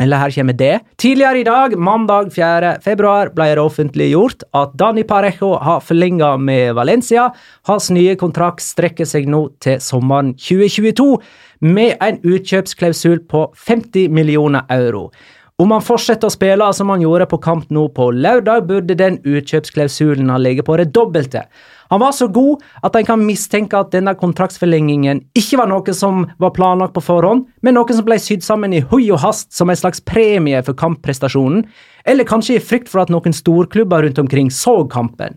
Eller 0.00 0.16
her 0.16 0.30
kommer 0.30 0.56
det. 0.56 0.80
Tidligere 0.96 1.38
i 1.38 1.44
dag, 1.44 1.74
mandag 1.76 2.30
4. 2.32 2.78
februar, 2.84 3.28
ble 3.36 3.50
det 3.52 3.60
offentliggjort 3.60 4.46
at 4.56 4.72
Dani 4.80 5.04
Parejo 5.04 5.52
har 5.60 5.84
forlenga 5.84 6.30
med 6.40 6.72
Valencia. 6.78 7.28
Hans 7.68 7.90
nye 7.92 8.16
kontrakt 8.16 8.64
strekker 8.64 9.08
seg 9.08 9.28
nå 9.28 9.44
til 9.60 9.82
sommeren 9.84 10.32
2022, 10.40 11.10
med 11.60 12.00
en 12.00 12.18
utkjøpsklausul 12.24 13.20
på 13.28 13.44
50 13.68 14.08
millioner 14.16 14.64
euro. 14.72 15.10
Om 15.60 15.76
han 15.76 15.84
fortsetter 15.84 16.26
å 16.26 16.32
spille 16.32 16.66
som 16.74 16.88
han 16.90 17.04
gjorde 17.04 17.28
på 17.30 17.38
kamp 17.44 17.68
nå 17.70 17.84
på 17.94 18.08
lørdag, 18.16 18.64
burde 18.66 18.96
den 18.98 19.20
utkjøpsklausulen 19.20 20.32
ha 20.32 20.40
ligget 20.40 20.66
på 20.66 20.78
det 20.80 20.88
dobbelte. 20.96 21.44
Han 21.92 22.00
var 22.00 22.14
så 22.16 22.24
god 22.32 22.62
at 22.80 22.94
en 22.96 23.04
kan 23.04 23.20
mistenke 23.20 23.76
at 23.76 23.90
denne 23.92 24.14
kontraktsforlengingen 24.16 25.18
ikke 25.36 25.58
var 25.60 25.68
noe 25.68 25.92
som 25.92 26.22
var 26.40 26.54
planlagt 26.56 26.94
på 26.96 27.02
forhånd, 27.04 27.42
men 27.60 27.76
noe 27.76 27.92
som 27.92 28.06
ble 28.06 28.16
sydd 28.16 28.40
sammen 28.46 28.72
i 28.72 28.80
hui 28.80 29.10
og 29.10 29.20
hast 29.20 29.50
som 29.52 29.68
en 29.68 29.76
slags 29.76 30.00
premie 30.00 30.62
for 30.64 30.72
kampprestasjonen, 30.72 31.66
eller 32.08 32.24
kanskje 32.24 32.56
i 32.56 32.62
frykt 32.64 32.88
for 32.88 33.04
at 33.04 33.12
noen 33.12 33.36
storklubber 33.36 34.06
rundt 34.06 34.22
omkring 34.24 34.48
så 34.48 34.78
kampen. 34.88 35.36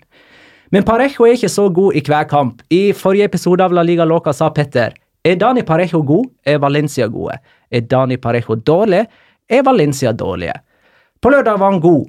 Men 0.72 0.88
Parejo 0.88 1.28
er 1.28 1.36
ikke 1.36 1.52
så 1.52 1.68
god 1.76 2.00
i 2.00 2.06
hver 2.08 2.24
kamp. 2.32 2.64
I 2.72 2.96
forrige 2.96 3.28
episode 3.28 3.68
av 3.68 3.76
La 3.76 3.84
Liga 3.84 4.08
Loca 4.08 4.32
sa 4.32 4.48
Petter 4.56 4.96
er 5.28 5.36
Dani 5.42 5.68
Parejo 5.68 6.06
god, 6.08 6.32
er 6.48 6.64
Valencia 6.64 7.12
gode. 7.12 7.36
Er 7.68 7.84
Dani 7.84 8.16
Parejo 8.16 8.56
dårlig, 8.56 9.04
er 9.52 9.68
Valencia 9.68 10.16
dårlige. 10.16 10.56
På 11.20 11.36
lørdag 11.36 11.60
var 11.60 11.76
han 11.76 11.84
god. 11.84 12.08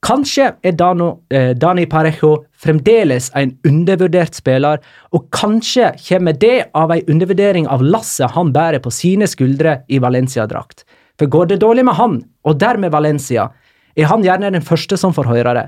Kanskje 0.00 0.46
er 0.64 0.72
Dano, 0.72 1.20
eh, 1.30 1.50
Dani 1.52 1.84
Parejo 1.86 2.44
fremdeles 2.56 3.30
en 3.36 3.52
undervurdert 3.68 4.34
spiller, 4.34 4.78
og 5.12 5.26
kanskje 5.30 5.92
kommer 6.08 6.32
det 6.32 6.70
av 6.74 6.90
en 6.90 7.02
undervurdering 7.06 7.68
av 7.68 7.82
lasset 7.82 8.30
han 8.32 8.52
bærer 8.52 8.80
på 8.80 8.90
sine 8.90 9.28
skuldre 9.28 9.82
i 9.88 9.98
Valencia-drakt. 9.98 10.84
For 11.18 11.26
går 11.26 11.50
det 11.50 11.60
dårlig 11.60 11.84
med 11.84 11.94
han, 11.94 12.22
og 12.44 12.58
dermed 12.58 12.92
Valencia, 12.92 13.50
er 13.94 14.08
han 14.08 14.24
gjerne 14.24 14.52
den 14.52 14.64
første 14.64 14.96
som 14.96 15.12
får 15.12 15.28
høre 15.28 15.54
det. 15.54 15.66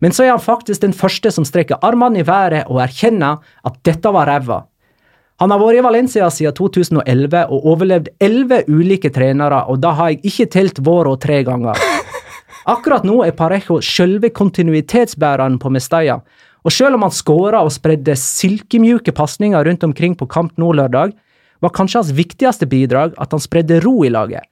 Men 0.00 0.12
så 0.12 0.24
er 0.24 0.30
han 0.30 0.40
faktisk 0.40 0.80
den 0.80 0.96
første 0.96 1.30
som 1.30 1.44
strekker 1.44 1.80
armene 1.84 2.20
i 2.20 2.26
været 2.26 2.64
og 2.68 2.80
erkjenner 2.80 3.44
at 3.64 3.76
dette 3.84 4.08
var 4.12 4.26
ræva. 4.26 4.62
Han 5.40 5.52
har 5.52 5.60
vært 5.60 5.82
i 5.82 5.84
Valencia 5.84 6.30
siden 6.32 6.56
2011 6.56 7.44
og 7.52 7.68
overlevd 7.74 8.08
elleve 8.24 8.62
ulike 8.72 9.12
trenere, 9.12 9.66
og 9.68 9.82
da 9.84 9.92
har 9.98 10.14
jeg 10.14 10.32
ikke 10.32 10.50
telt 10.56 10.80
våra 10.80 11.12
tre 11.20 11.42
ganger. 11.44 11.76
Akkurat 12.66 13.04
nå 13.06 13.20
er 13.22 13.34
Parejo 13.38 13.76
selve 13.84 14.32
kontinuitetsbæreren 14.34 15.54
på 15.62 15.70
Mestalla, 15.70 16.16
og 16.66 16.74
selv 16.74 16.98
om 16.98 17.04
han 17.06 17.14
skåra 17.14 17.60
og 17.62 17.70
spredde 17.70 18.16
silkemjuke 18.18 19.14
pasninger 19.14 19.68
rundt 19.68 19.86
omkring 19.86 20.16
på 20.18 20.26
kamp 20.26 20.56
nå 20.58 20.72
lørdag, 20.74 21.12
var 21.62 21.72
kanskje 21.76 22.00
hans 22.00 22.10
viktigste 22.18 22.66
bidrag 22.66 23.14
at 23.22 23.30
han 23.30 23.42
spredde 23.42 23.78
ro 23.84 24.00
i 24.02 24.10
laget. 24.10 24.42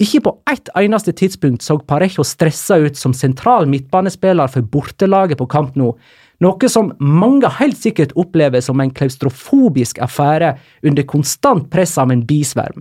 Ikke 0.00 0.22
på 0.24 0.32
ett 0.48 0.70
eneste 0.80 1.12
tidspunkt 1.12 1.60
så 1.60 1.76
Parejo 1.84 2.24
stressa 2.24 2.78
ut 2.80 2.96
som 2.96 3.12
sentral 3.12 3.68
midtbanespiller 3.68 4.48
for 4.48 4.64
bortelaget 4.64 5.36
på 5.36 5.48
kamp 5.52 5.76
nå, 5.76 5.92
noe 6.40 6.72
som 6.72 6.94
mange 6.96 7.50
helt 7.58 7.76
sikkert 7.76 8.16
opplever 8.16 8.64
som 8.64 8.80
en 8.80 8.94
klaustrofobisk 8.96 10.00
affære 10.00 10.54
under 10.80 11.04
konstant 11.04 11.68
press 11.68 11.98
av 12.00 12.08
en 12.08 12.24
bisverm. 12.24 12.80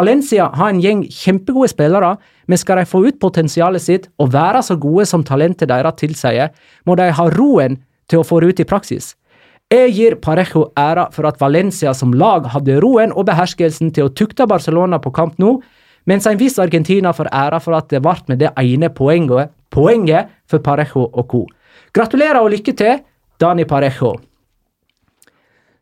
Valencia 0.00 0.48
har 0.56 0.72
en 0.72 0.80
gjeng 0.80 1.02
kjempegode 1.12 1.68
spillere, 1.74 2.14
men 2.48 2.58
skal 2.58 2.80
de 2.80 2.88
få 2.88 3.02
ut 3.04 3.18
potensialet 3.20 3.84
sitt 3.84 4.06
og 4.22 4.32
være 4.32 4.62
så 4.64 4.78
gode 4.80 5.04
som 5.10 5.24
talentet 5.26 5.68
deres 5.68 5.98
tilsier, 6.00 6.54
må 6.88 6.96
de 6.96 7.10
ha 7.12 7.26
roen 7.34 7.76
til 8.08 8.22
å 8.22 8.26
få 8.26 8.40
det 8.40 8.54
ut 8.54 8.62
i 8.64 8.68
praksis. 8.70 9.12
Jeg 9.70 9.92
gir 9.94 10.16
Parejo 10.24 10.64
æra 10.78 11.04
for 11.14 11.28
at 11.28 11.38
Valencia 11.38 11.92
som 11.94 12.14
lag 12.16 12.48
hadde 12.54 12.80
roen 12.82 13.12
og 13.12 13.28
beherskelsen 13.28 13.92
til 13.94 14.08
å 14.08 14.14
tukte 14.16 14.48
Barcelona 14.50 14.98
på 14.98 15.12
kamp 15.14 15.36
nå, 15.38 15.58
mens 16.10 16.26
en 16.26 16.40
viss 16.40 16.58
Argentina 16.58 17.12
får 17.14 17.28
æra 17.28 17.60
for 17.62 17.76
at 17.76 17.92
det 17.92 18.00
ble 18.02 18.16
med 18.32 18.40
det 18.40 18.50
ene 18.58 18.90
poenget, 18.90 19.52
poenget 19.70 20.32
for 20.50 20.64
Parejo 20.64 21.04
og 21.12 21.28
co. 21.30 21.44
Gratulerer 21.94 22.40
og 22.40 22.50
lykke 22.56 22.74
til, 22.74 23.04
Dani 23.38 23.68
Parejo. 23.68 24.16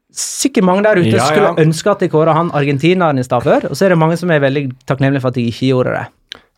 Sikkert 0.09 0.64
mange 0.64 0.82
der 0.86 0.96
ute 1.02 1.11
Ja, 1.11 1.16
ja. 1.20 1.26
skulle 1.28 1.66
ønske 1.66 1.90
at 1.92 2.00
jeg 2.00 2.11
kåra 2.14 2.32
han 2.34 2.48
argentineren 2.56 3.18
i 3.20 3.24
stad 3.26 3.42
før, 3.44 3.66
og 3.70 3.76
så 3.76 3.84
er 3.86 3.92
det 3.92 3.98
mange 4.00 4.16
som 4.16 4.30
er 4.32 4.40
veldig 4.40 4.70
takknemlige 4.88 5.20
for 5.20 5.28
at 5.28 5.36
jeg 5.36 5.50
ikke 5.52 5.68
gjorde 5.72 5.92
det. 5.98 6.06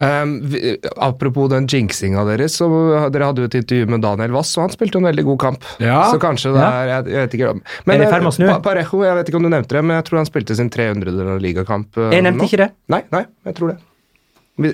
Um, 0.01 0.31
vi, 0.49 0.79
apropos 0.97 1.51
den 1.53 1.67
jinxinga 1.69 2.23
deres, 2.25 2.55
så 2.57 2.65
dere 3.13 3.27
hadde 3.29 3.43
jo 3.43 3.49
et 3.51 3.57
intervju 3.59 3.87
med 3.93 4.01
Daniel 4.01 4.33
Wass, 4.33 4.55
og 4.57 4.63
han 4.65 4.73
spilte 4.73 4.97
jo 4.97 5.03
en 5.03 5.09
veldig 5.11 5.25
god 5.27 5.39
kamp. 5.43 5.67
Ja. 5.83 5.99
Så 6.09 6.17
kanskje 6.23 6.55
det 6.55 6.63
er 6.65 6.87
Jeg, 6.89 7.05
jeg 7.13 7.27
vet 7.27 7.35
ikke 7.37 7.51
om 7.51 8.31
å 8.31 8.33
snu? 8.33 8.47
Pa- 8.49 8.63
Parejo, 8.65 9.03
jeg 9.05 9.19
vet 9.19 9.29
ikke 9.29 9.37
om 9.43 9.45
du 9.45 9.51
nevnte 9.53 9.77
det, 9.77 9.83
men 9.85 9.99
jeg 9.99 10.07
tror 10.09 10.23
han 10.23 10.31
spilte 10.31 10.57
sin 10.57 10.71
300. 10.73 11.37
ligakamp. 11.45 11.91
uh, 12.01 12.09
Jeg 12.15 12.25
nevnte 12.25 12.41
nå. 12.41 12.49
ikke 12.49 12.63
det. 12.65 12.71
Nei, 12.89 13.03
nei, 13.13 13.25
jeg 13.51 13.59
tror 13.61 13.75
det. 13.75 13.79
Vi 14.65 14.73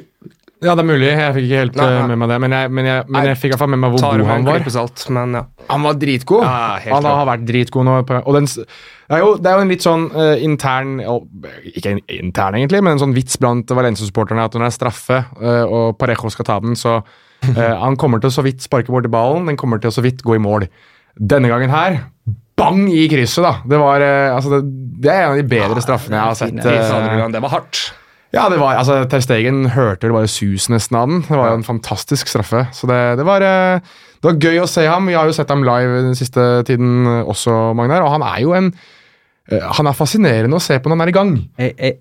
Ja, 0.64 0.72
det 0.72 0.86
er 0.86 0.88
mulig. 0.88 1.08
Jeg 1.10 1.32
fikk 1.36 1.46
ikke 1.50 1.58
helt 1.60 1.74
Nei, 1.76 1.86
eh, 1.86 1.98
nei. 2.00 2.04
med 2.08 2.20
meg 2.22 2.30
det, 2.30 2.36
men 2.40 2.54
jeg, 2.56 2.70
men 2.72 2.86
jeg, 2.88 3.04
men 3.12 3.26
jeg 3.28 3.36
fikk 3.36 3.50
i 3.50 3.52
hvert 3.52 3.60
fall 3.60 3.72
med 3.74 3.80
meg 3.82 3.92
hvor 3.92 4.04
god 4.06 4.22
han 4.30 4.46
var. 4.46 4.62
Alt, 4.80 5.02
men 5.12 5.36
ja. 5.36 5.42
Han 5.68 5.84
var 5.84 5.98
dritgod. 6.00 6.44
Ja, 6.46 6.54
helt 6.80 6.94
han 6.94 7.04
klart. 7.04 7.18
har 7.18 7.28
vært 7.28 7.44
dritgod 7.50 7.84
nå. 7.84 7.96
Og 8.22 8.38
den, 8.38 8.48
det, 8.48 9.18
er 9.18 9.20
jo, 9.20 9.34
det 9.36 9.50
er 9.50 9.58
jo 9.58 9.66
en 9.66 9.74
litt 9.74 9.84
sånn 9.84 10.06
uh, 10.14 10.32
intern 10.46 10.94
Ikke 11.74 11.92
en 11.92 12.00
intern, 12.08 12.56
egentlig, 12.56 12.80
men 12.86 12.96
en 12.96 13.02
sånn 13.04 13.12
vits 13.16 13.36
blant 13.42 13.76
Valencia-supporterne 13.76 14.48
at 14.48 14.56
når 14.56 14.64
det 14.64 14.70
er 14.70 14.76
straffe 14.78 15.20
uh, 15.42 15.64
og 15.66 16.00
Parejo 16.00 16.32
skal 16.32 16.48
ta 16.48 16.58
den, 16.64 16.78
så 16.80 16.98
uh, 17.02 17.76
Han 17.84 18.00
kommer 18.00 18.24
til 18.24 18.32
å 18.32 18.36
så 18.38 18.46
vidt 18.46 18.64
sparke 18.64 18.94
borti 18.94 19.12
ballen, 19.12 19.44
den 19.50 19.60
kommer 19.60 19.82
til 19.82 19.92
å 19.92 19.96
så 19.98 20.04
vidt 20.06 20.24
gå 20.24 20.38
i 20.38 20.42
mål. 20.42 20.64
Denne 21.16 21.52
gangen 21.52 21.72
her 21.72 22.00
Bang 22.56 22.86
i 22.88 23.04
krysset, 23.12 23.44
da! 23.44 23.58
Det 23.68 23.76
var 23.76 24.00
altså 24.32 24.54
det, 24.54 24.62
det 25.04 25.10
er 25.12 25.26
en 25.26 25.34
av 25.34 25.36
de 25.36 25.44
bedre 25.44 25.82
straffene 25.84 26.16
jeg 26.16 26.24
har 26.24 26.38
sett. 26.40 26.56
det 27.36 27.42
var 27.44 27.52
hardt. 27.52 27.82
Ja, 28.34 28.48
det 28.50 28.58
var, 28.58 28.74
altså, 28.80 28.98
Ter 29.10 29.22
Stegen 29.24 29.68
hørte 29.74 30.08
vel 30.08 30.16
bare 30.16 30.30
sus 30.30 30.66
nesten 30.72 30.98
av 30.98 31.06
den. 31.08 31.22
Det 31.28 31.36
var 31.38 31.52
jo 31.52 31.60
en 31.60 31.66
fantastisk 31.66 32.30
straffe. 32.30 32.66
Så 32.74 32.88
det, 32.90 32.98
det, 33.20 33.26
var, 33.26 33.44
eh, 33.44 33.78
det 34.20 34.30
var 34.30 34.40
gøy 34.42 34.64
å 34.64 34.70
se 34.70 34.86
ham. 34.88 35.06
Vi 35.08 35.14
har 35.16 35.28
jo 35.28 35.36
sett 35.36 35.52
ham 35.52 35.64
live 35.66 36.02
den 36.08 36.18
siste 36.18 36.46
tiden 36.68 37.06
eh, 37.06 37.22
også, 37.30 37.54
Magnar. 37.78 38.04
Og 38.06 38.16
han 38.16 38.26
er 38.26 38.42
jo 38.42 38.56
en 38.58 38.72
eh, 38.72 39.70
Han 39.78 39.88
er 39.88 39.96
fascinerende 39.96 40.58
å 40.58 40.64
se 40.64 40.80
på 40.80 40.90
når 40.90 40.98
han 40.98 41.06
er 41.06 41.14
i 41.14 41.16
gang. 41.16 41.32
Jeg, 41.62 41.76
jeg 41.78 41.98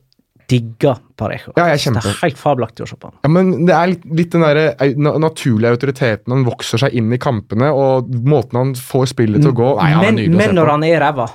digger 0.51 0.99
Parejo. 1.17 1.53
Ja, 1.55 1.69
jeg 1.71 1.88
er 1.88 1.95
Det 2.01 2.11
er 2.11 2.19
helt 2.26 2.41
fabelaktig 2.41 2.86
å 2.86 2.89
se 2.89 2.97
på 2.99 3.09
han. 3.09 3.17
Ja, 3.23 3.32
men 3.38 3.53
Det 3.69 3.78
er 3.78 3.93
litt, 3.93 4.03
litt 4.19 4.36
den 4.36 4.43
der 4.45 5.15
naturlige 5.21 5.78
autoriteten. 5.78 6.34
Han 6.34 6.45
vokser 6.49 6.82
seg 6.82 6.97
inn 6.97 7.13
i 7.13 7.21
kampene, 7.21 7.71
og 7.71 8.11
måten 8.28 8.59
han 8.59 8.76
får 8.78 9.13
spillet 9.13 9.45
til 9.45 9.53
å 9.53 9.57
gå 9.61 9.71
Nei, 9.80 9.89
han 9.93 10.03
er 10.03 10.09
Men, 10.09 10.21
nydelig 10.23 10.36
å 10.36 10.41
men 10.41 10.51
se 10.51 10.59
når 10.59 10.73
han 10.73 10.88
er 10.89 11.03
ræva 11.05 11.30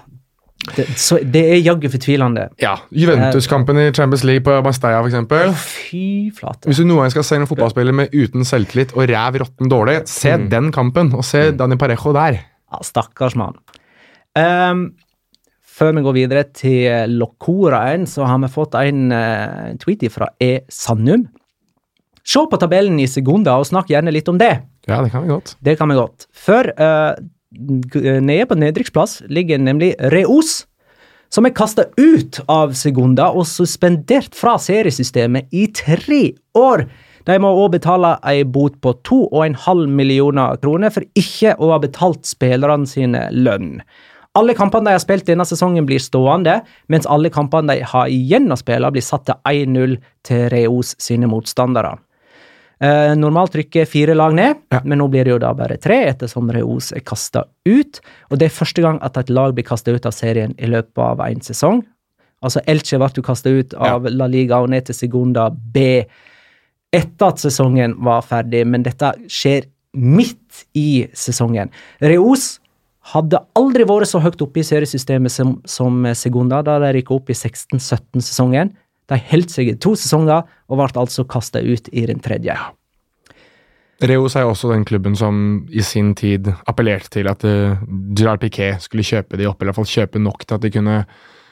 det, 0.77 0.85
så 1.01 1.17
det 1.25 1.41
er 1.55 1.61
jaggu 1.65 1.87
fortvilende. 1.91 2.49
Ja, 2.61 2.75
Juventus-kampen 2.93 3.79
i 3.81 3.87
Champions 3.97 4.25
League 4.29 4.45
på 4.47 4.59
Mastella, 4.65 5.01
f.eks. 5.07 5.63
Fy 5.65 6.03
flate. 6.37 6.69
Hvis 6.69 6.81
du 6.83 6.85
noen 6.87 7.07
gang 7.07 7.15
skal 7.15 7.25
se 7.27 7.39
en 7.41 7.49
fotballspiller 7.49 7.97
med 7.97 8.13
uten 8.15 8.45
selvtillit 8.47 8.93
og 8.97 9.07
ræv 9.11 9.41
råtten 9.43 9.71
dårlig, 9.73 10.01
se 10.11 10.37
den 10.53 10.71
kampen, 10.77 11.15
og 11.17 11.25
se 11.27 11.47
Dani 11.57 11.79
Parejo 11.81 12.13
der. 12.17 12.41
Ja, 12.71 12.83
stakkars 12.87 13.35
mann. 13.41 13.57
Um, 14.39 14.85
før 15.81 15.97
vi 15.97 16.05
går 16.05 16.19
videre 16.21 16.45
til 16.55 17.17
Locoraen, 17.17 18.05
så 18.07 18.29
har 18.29 18.39
vi 18.45 18.53
fått 18.53 18.77
en 18.85 19.09
uh, 19.17 19.73
tweet 19.81 20.07
fra 20.13 20.29
E. 20.45 20.59
Sandum. 20.71 21.25
Se 22.31 22.45
på 22.53 22.59
tabellen 22.61 23.01
i 23.01 23.09
sekunder 23.11 23.59
og 23.59 23.67
snakk 23.67 23.89
gjerne 23.91 24.13
litt 24.13 24.29
om 24.31 24.37
det. 24.39 24.53
Ja, 24.87 25.01
det 25.03 25.11
kan 25.11 25.25
vi 25.25 25.33
godt. 25.33 25.57
Det 25.65 25.79
kan 25.81 25.89
vi 25.91 25.97
godt. 25.97 26.27
For 26.37 26.69
eh, 26.69 27.15
g- 27.17 27.31
nede 27.53 28.47
på 28.47 28.59
nedrykksplass 28.59 29.23
ligger 29.29 29.59
nemlig 29.59 29.95
Reos, 30.13 30.67
som 31.31 31.47
er 31.47 31.55
kasta 31.55 31.87
ut 31.99 32.41
av 32.51 32.75
Segunda 32.79 33.31
og 33.31 33.47
suspendert 33.47 34.35
fra 34.35 34.57
seriesystemet 34.59 35.51
i 35.55 35.67
tre 35.75 36.23
år. 36.59 36.87
De 37.29 37.37
må 37.39 37.51
òg 37.63 37.77
betale 37.77 38.17
ei 38.27 38.43
bot 38.45 38.81
på 38.83 38.95
2,5 39.07 39.87
millioner 39.87 40.57
kroner 40.63 40.91
for 40.91 41.07
ikke 41.19 41.55
å 41.61 41.75
ha 41.75 41.79
betalt 41.83 42.25
spillerne 42.27 42.89
sine 42.89 43.29
lønn. 43.31 43.79
Alle 44.39 44.55
kampene 44.55 44.87
de 44.87 44.95
har 44.95 45.03
spilt 45.03 45.27
denne 45.27 45.45
sesongen, 45.47 45.87
blir 45.87 45.99
stående, 46.03 46.61
mens 46.87 47.09
alle 47.11 47.33
kampene 47.35 47.75
de 47.75 47.87
har 47.93 48.11
igjen 48.11 48.47
å 48.51 48.59
spille, 48.59 48.91
blir 48.95 49.03
satt 49.03 49.27
til 49.27 49.41
1-0 49.51 49.97
til 50.27 50.47
Reos 50.55 50.95
sine 51.03 51.27
motstandere. 51.31 51.97
Eh, 52.81 53.15
normalt 53.17 53.55
rykker 53.55 53.85
fire 53.85 54.15
lag 54.17 54.33
ned, 54.35 54.63
men 54.85 54.99
nå 54.99 55.09
blir 55.13 55.27
det 55.29 55.35
jo 55.35 55.41
da 55.43 55.51
bare 55.57 55.77
tre, 55.77 55.99
ettersom 56.09 56.49
Reos 56.55 56.95
er 56.97 57.05
kasta 57.05 57.45
ut. 57.69 58.01
Og 58.31 58.41
det 58.41 58.49
er 58.49 58.57
første 58.57 58.85
gang 58.85 59.01
at 59.05 59.19
et 59.21 59.33
lag 59.33 59.53
blir 59.57 59.67
kasta 59.69 59.93
ut 59.93 60.09
av 60.09 60.17
serien 60.17 60.55
i 60.57 60.71
løpet 60.71 61.03
av 61.05 61.21
én 61.27 61.45
sesong. 61.45 61.83
Altså 62.41 62.63
Elche 62.65 62.97
ble 62.97 63.11
jo 63.19 63.25
kasta 63.27 63.53
ut 63.53 63.77
av 63.77 64.09
La 64.09 64.29
Liga 64.31 64.63
og 64.65 64.71
ned 64.73 64.89
til 64.89 64.97
Segunda 64.97 65.51
B 65.51 66.01
etter 66.91 67.29
at 67.29 67.39
sesongen 67.39 67.99
var 68.03 68.25
ferdig, 68.27 68.65
men 68.67 68.83
dette 68.83 69.13
skjer 69.31 69.69
midt 69.95 70.65
i 70.75 71.05
sesongen. 71.13 71.69
Reos 72.01 72.57
hadde 73.13 73.43
aldri 73.59 73.85
vært 73.89 74.09
så 74.11 74.23
høyt 74.25 74.41
oppe 74.43 74.63
i 74.63 74.67
seriesystemet 74.67 75.33
som, 75.33 75.59
som 75.69 76.03
Segunda 76.19 76.63
da 76.67 76.79
de 76.83 76.95
rykka 76.97 77.15
opp 77.17 77.31
i 77.31 77.37
16-17-sesongen. 77.37 78.73
De 79.11 79.19
holdt 79.31 79.55
seg 79.55 79.73
i 79.73 79.79
to 79.79 79.97
sesonger 79.99 80.45
og 80.71 80.79
ble 80.79 80.91
altså 81.03 81.27
kasta 81.29 81.63
ut 81.63 81.91
i 81.93 82.07
den 82.07 82.23
tredje. 82.23 82.55
Reos 84.01 84.37
er 84.37 84.47
jo 84.47 84.55
også 84.55 84.71
den 84.71 84.87
klubben 84.89 85.17
som 85.19 85.67
i 85.69 85.83
sin 85.85 86.15
tid 86.17 86.49
appellerte 86.71 87.11
til 87.19 87.29
at 87.29 87.45
uh, 87.45 87.83
Gerard 88.17 88.41
Piquet 88.41 88.81
skulle 88.81 89.05
kjøpe 89.05 89.37
de 89.37 89.49
opp, 89.51 89.61
eller 89.61 89.71
i 89.71 89.75
hvert 89.75 89.83
fall 89.83 89.93
kjøpe 89.93 90.23
nok 90.23 90.47
til 90.47 90.57
at 90.57 90.65
de 90.65 90.73
kunne 90.79 91.03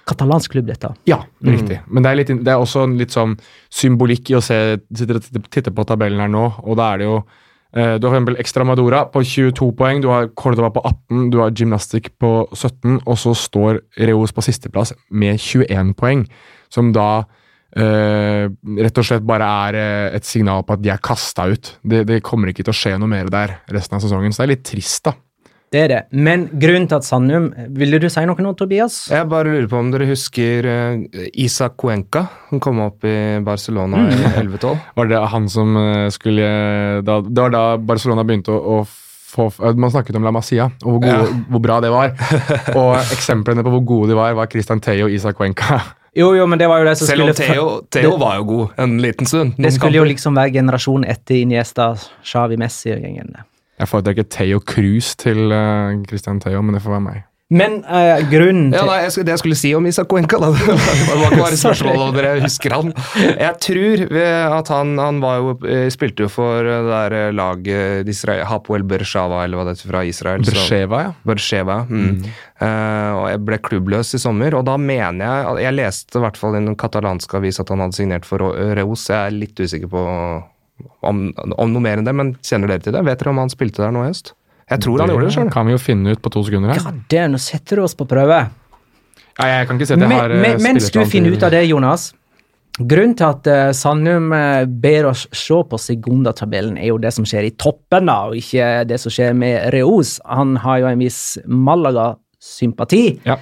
Katalansk 0.09 0.55
klubb, 0.55 0.65
dette. 0.71 0.89
Ja, 1.05 1.19
riktig. 1.45 1.83
Men 1.85 2.01
det 2.01 2.11
er, 2.11 2.17
litt, 2.17 2.31
det 2.41 2.49
er 2.49 2.63
også 2.63 2.87
litt 2.89 3.13
sånn 3.13 3.35
symbolikk 3.69 4.31
i 4.33 4.39
å 4.39 4.41
se, 4.41 4.79
sitte, 4.97 5.21
titte 5.53 5.73
på 5.75 5.85
tabellen 5.85 6.23
her 6.23 6.31
nå, 6.33 6.47
og 6.65 6.79
da 6.81 6.95
er 6.95 7.03
det 7.03 7.09
jo 7.11 7.19
uh, 7.19 7.97
Du 8.01 8.07
har 8.07 8.15
for 8.15 8.17
eksempel 8.17 8.39
Extramadura 8.41 9.03
på 9.13 9.21
22 9.21 9.69
poeng, 9.77 10.01
du 10.01 10.09
har 10.09 10.31
Cordoba 10.33 10.71
på 10.73 10.81
18, 10.81 11.27
du 11.35 11.43
har 11.43 11.53
Gymnastic 11.53 12.09
på 12.17 12.33
17, 12.57 13.03
og 13.05 13.21
så 13.21 13.35
står 13.37 13.83
Reos 14.01 14.33
på 14.33 14.47
sisteplass 14.49 14.95
med 15.11 15.37
21 15.37 15.93
poeng, 16.01 16.25
som 16.73 16.95
da 16.97 17.27
eh, 17.77 18.49
rett 18.83 18.99
og 18.99 19.05
slett 19.07 19.25
bare 19.29 19.49
er 19.69 19.79
eh, 19.79 20.16
et 20.16 20.25
signal 20.25 20.64
på 20.64 20.77
at 20.77 20.83
de 20.85 20.91
er 20.95 21.01
kasta 21.05 21.49
ut. 21.51 21.75
Det, 21.83 22.05
det 22.09 22.23
kommer 22.27 22.49
ikke 22.53 22.64
til 22.66 22.75
å 22.75 22.79
skje 22.81 22.99
noe 22.99 23.11
mer 23.11 23.29
der 23.33 23.59
resten 23.75 23.99
av 23.99 24.05
sesongen, 24.05 24.33
så 24.33 24.43
det 24.43 24.47
er 24.49 24.55
litt 24.57 24.69
trist, 24.69 25.05
da. 25.09 25.14
Det 25.69 25.81
er 25.85 25.89
det. 25.93 25.99
Men 26.16 26.47
grunnen 26.57 26.87
til 26.89 26.97
at 26.97 27.05
Sandum 27.05 27.51
Ville 27.77 27.99
du 28.01 28.07
si 28.09 28.23
noe 28.25 28.41
nå, 28.41 28.55
Tobias? 28.57 28.95
Jeg 29.12 29.27
bare 29.29 29.51
lurer 29.53 29.66
på 29.69 29.77
om 29.77 29.91
dere 29.93 30.07
husker 30.09 30.64
uh, 30.64 31.27
Isak 31.37 31.75
Cuenca? 31.77 32.23
Han 32.49 32.62
kom 32.64 32.81
opp 32.87 33.05
i 33.05 33.37
Barcelona 33.45 34.01
Mm. 34.07 34.14
i 34.16 34.31
11-12. 34.47 34.79
Var 34.97 35.11
det 35.11 35.21
han 35.35 35.49
som 35.53 35.77
skulle 36.14 36.49
da, 37.05 37.19
Det 37.21 37.45
var 37.45 37.53
da 37.53 37.64
Barcelona 37.85 38.25
begynte 38.25 38.55
å, 38.57 38.79
å 38.79 38.87
få 39.29 39.51
Man 39.76 39.93
snakket 39.93 40.16
om 40.16 40.24
La 40.24 40.33
Masia, 40.33 40.70
og 40.85 40.91
hvor, 40.97 41.01
gode, 41.05 41.29
Ja. 41.29 41.39
hvor 41.53 41.61
bra 41.61 41.81
det 41.85 41.91
var. 41.93 42.14
og 42.81 42.97
eksemplene 43.12 43.64
på 43.66 43.70
hvor 43.76 43.85
gode 43.85 44.11
de 44.12 44.16
var, 44.16 44.33
var 44.39 44.49
Christian 44.53 44.81
Theo 44.81 45.07
og 45.07 45.12
Isak 45.12 45.37
Cuenca. 45.37 45.81
Jo, 46.16 46.33
jo, 46.35 46.47
men 46.47 46.59
det 46.59 46.66
var 46.68 46.81
jo 46.81 46.87
det 46.89 46.97
som 46.99 47.07
Selv 47.07 47.22
om 47.22 47.35
Theo, 47.37 47.66
Theo, 47.93 48.11
det, 48.16 48.20
var 48.20 48.39
jo 48.41 48.45
god 48.49 48.81
en 48.83 48.97
liten 49.03 49.26
stund. 49.29 49.53
Det 49.57 49.68
skulle 49.68 49.76
skulle 49.76 50.01
jo 50.01 50.07
liksom 50.09 50.35
være 50.41 50.51
generasjonen 50.57 51.05
etter 51.11 51.37
Iniesta, 51.43 51.93
Xavi, 52.24 52.57
Messi 52.59 52.91
og 52.95 53.05
gjengen. 53.05 53.37
Jeg 53.79 53.89
foretrekker 53.89 54.26
Theo 54.33 54.59
Cruz 54.66 55.12
til 55.20 55.53
eh, 55.55 56.01
Christian 56.09 56.41
Theo, 56.43 56.62
men 56.62 56.74
det 56.74 56.83
får 56.83 56.97
være 56.97 57.05
meg. 57.05 57.20
Men 57.49 57.79
eh, 57.89 58.19
grunnen 58.29 58.75
Ja, 58.75 58.83
til 58.83 58.91
nei, 58.91 58.97
jeg 59.07 59.13
skulle, 59.15 59.25
Det 59.25 59.33
jeg 59.33 59.41
skulle 59.41 59.57
si 59.57 59.71
om 59.73 59.87
Isak 59.89 60.11
Cuenca, 60.11 60.37
da. 60.43 60.51
Det 60.59 60.75
var 61.17 61.33
ikke 61.33 61.41
bare 61.41 61.61
spørsmål 61.63 62.03
om 62.05 62.17
dere 62.19 62.33
husker 62.43 62.75
han. 62.77 62.91
Jeg 63.25 63.55
tror 63.65 64.03
at 64.59 64.73
han, 64.75 64.93
han 65.01 65.23
var 65.25 65.39
jo, 65.41 65.55
eh, 65.65 65.87
spilte 65.93 66.27
jo 66.27 66.33
for 66.33 66.69
det 66.69 66.77
der 66.91 67.17
eh, 67.17 67.31
laget 67.33 68.11
Israel, 68.13 68.45
Hapoel 68.51 68.85
Bershava, 68.89 69.41
eller 69.47 69.61
hva 69.61 69.65
det 69.69 69.79
heter, 69.79 69.93
fra 69.95 70.05
Israel. 70.05 70.45
Bersheva, 70.45 71.01
ja. 71.07 71.17
Bersheva, 71.29 71.81
mm. 71.89 72.13
Eh, 72.59 73.11
og 73.15 73.25
jeg 73.31 73.41
ble 73.47 73.57
klubbløs 73.63 74.09
i 74.19 74.21
sommer, 74.21 74.57
og 74.59 74.65
da 74.67 74.73
mener 74.83 75.23
jeg 75.23 75.63
Jeg 75.69 75.77
leste 75.77 76.19
i 76.19 76.23
hvert 76.25 76.41
fall 76.41 76.57
i 76.59 76.61
en 76.61 76.75
katalansk 76.75 77.37
avis 77.39 77.61
at 77.63 77.71
han 77.71 77.85
hadde 77.85 77.95
signert 77.95 78.27
for 78.27 78.43
Reus. 78.43 79.07
Jeg 79.09 79.19
er 79.31 79.37
litt 79.37 79.61
usikker 79.63 79.89
på 79.93 80.03
om, 81.07 81.23
om 81.37 81.73
noe 81.73 81.83
mer 81.85 82.01
enn 82.01 82.09
det, 82.09 82.15
men 82.19 82.35
kjenner 82.45 82.75
dere 82.75 82.85
til 82.85 82.97
det? 82.99 83.05
Vet 83.07 83.23
dere 83.23 83.33
om 83.33 83.41
han 83.41 83.53
spilte 83.53 83.85
der 83.85 83.95
nå 83.95 84.05
i 84.05 84.11
høst? 84.11 84.35
Jeg 84.69 84.85
tror 84.85 85.01
han 85.01 85.12
gjorde 85.12 85.29
det 85.29 85.35
sjøl. 85.35 85.51
kan 85.53 85.69
vi 85.69 85.75
jo 85.75 85.81
finne 85.81 86.14
ut 86.14 86.23
på 86.23 86.33
to 86.33 86.45
sekunder 86.45 86.75
her. 86.75 86.81
God 86.85 87.03
damn, 87.09 87.35
nå 87.35 87.41
setter 87.41 87.81
du 87.81 87.87
oss 87.87 87.97
på 87.97 88.07
prøve. 88.09 88.39
Ja, 89.39 89.47
jeg 89.47 89.69
kan 89.69 89.79
ikke 89.79 89.89
si 89.89 89.95
at 89.95 90.03
jeg 90.03 90.09
Men, 90.11 90.19
har 90.19 90.35
eh, 90.35 90.41
men, 90.43 90.62
mens 90.62 90.91
du 90.91 90.99
finner 91.07 91.35
ut 91.35 91.45
av 91.47 91.55
det, 91.55 91.62
Jonas 91.71 92.12
Grunnen 92.79 93.16
til 93.19 93.27
at 93.27 93.49
uh, 93.51 93.73
Sandum 93.75 94.31
eh, 94.37 94.64
ber 94.71 95.09
oss 95.11 95.25
se 95.35 95.57
på 95.66 95.79
Segunda-tabellen, 95.83 96.77
er 96.79 96.93
jo 96.93 96.99
det 97.03 97.11
som 97.11 97.25
skjer 97.27 97.49
i 97.49 97.55
toppen, 97.59 98.07
da, 98.07 98.29
og 98.29 98.39
ikke 98.39 98.85
det 98.87 99.01
som 99.03 99.11
skjer 99.11 99.33
med 99.35 99.73
Reos. 99.75 100.21
Han 100.31 100.55
har 100.62 100.85
jo 100.85 100.91
en 100.93 101.03
viss 101.03 101.23
Malaga-sympati. 101.43 103.03
Ja. 103.27 103.35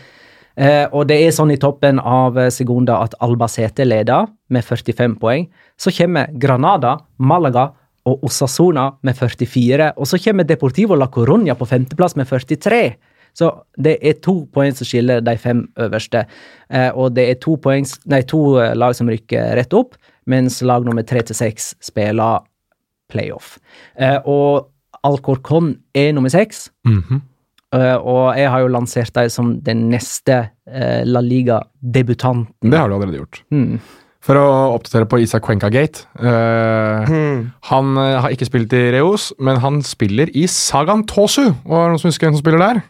Uh, 0.57 0.87
og 0.97 1.05
det 1.11 1.19
er 1.21 1.35
sånn 1.37 1.53
i 1.53 1.59
toppen 1.61 2.01
av 2.01 2.33
sekunder 2.33 2.55
Segunda 2.57 3.03
at 3.05 3.19
Albacete 3.21 3.85
leder 3.85 4.25
med 4.49 4.65
45 4.65 5.19
poeng. 5.21 5.51
Så 5.77 5.93
kommer 5.93 6.33
Granada, 6.33 6.95
Malaga 7.21 7.75
og 8.07 8.25
Osasona 8.27 8.87
med 9.03 9.19
44. 9.19 9.93
Og 9.97 10.09
så 10.09 10.21
kommer 10.23 10.47
Deportivo 10.47 10.97
la 10.97 11.09
Coruña 11.13 11.57
på 11.59 11.67
femteplass 11.67 12.17
med 12.17 12.29
43. 12.29 12.97
Så 13.37 13.51
det 13.77 13.99
er 14.01 14.17
to 14.25 14.47
poeng 14.53 14.73
som 14.77 14.89
skiller 14.89 15.21
de 15.25 15.35
fem 15.37 15.67
øverste. 15.83 16.25
Eh, 16.73 16.89
og 16.95 17.13
det 17.19 17.27
er 17.31 17.41
to, 17.43 17.59
poeng, 17.61 17.85
nei, 18.09 18.23
to 18.25 18.57
eh, 18.63 18.73
lag 18.79 18.97
som 18.97 19.11
rykker 19.13 19.53
rett 19.59 19.77
opp, 19.77 19.99
mens 20.31 20.63
lag 20.65 20.87
nummer 20.87 21.05
tre 21.05 21.21
til 21.27 21.37
seks 21.37 21.75
spiller 21.85 22.47
playoff. 23.13 23.59
Eh, 24.01 24.17
og 24.25 24.71
Alcorcon 25.05 25.75
er 25.95 26.15
nummer 26.17 26.33
seks. 26.33 26.71
Mhm. 26.89 27.21
Eh, 27.77 27.97
og 27.99 28.39
jeg 28.39 28.49
har 28.49 28.63
jo 28.63 28.73
lansert 28.73 29.13
dem 29.19 29.29
som 29.29 29.57
den 29.61 29.89
neste 29.91 30.47
La 30.67 31.21
Liga-debutanten. 31.23 32.71
Det 32.71 32.79
har 32.79 32.89
du 32.89 32.95
allerede 32.97 33.21
gjort. 33.21 33.43
Mm. 33.53 33.77
For 34.27 34.35
å 34.41 34.47
oppdatere 34.75 35.07
på 35.07 35.21
Isak 35.23 35.45
Cuenca-gate. 35.47 36.03
eh, 36.19 37.13
Han 37.71 37.93
uh, 37.95 38.17
har 38.25 38.33
ikke 38.35 38.49
spilt 38.49 38.73
i 38.75 38.81
Reos, 38.97 39.29
men 39.39 39.61
han 39.63 39.79
spiller 39.87 40.33
i 40.35 40.49
Sagan 40.51 41.05
Tosu. 41.07 41.45
Og 41.65 41.77
er 41.79 41.85
det 41.87 41.93
noen 41.95 42.03
som 42.03 42.11
husker 42.11 42.27
hvem 42.27 42.35
som 42.39 42.43
spiller 42.43 42.63
der? 42.65 42.81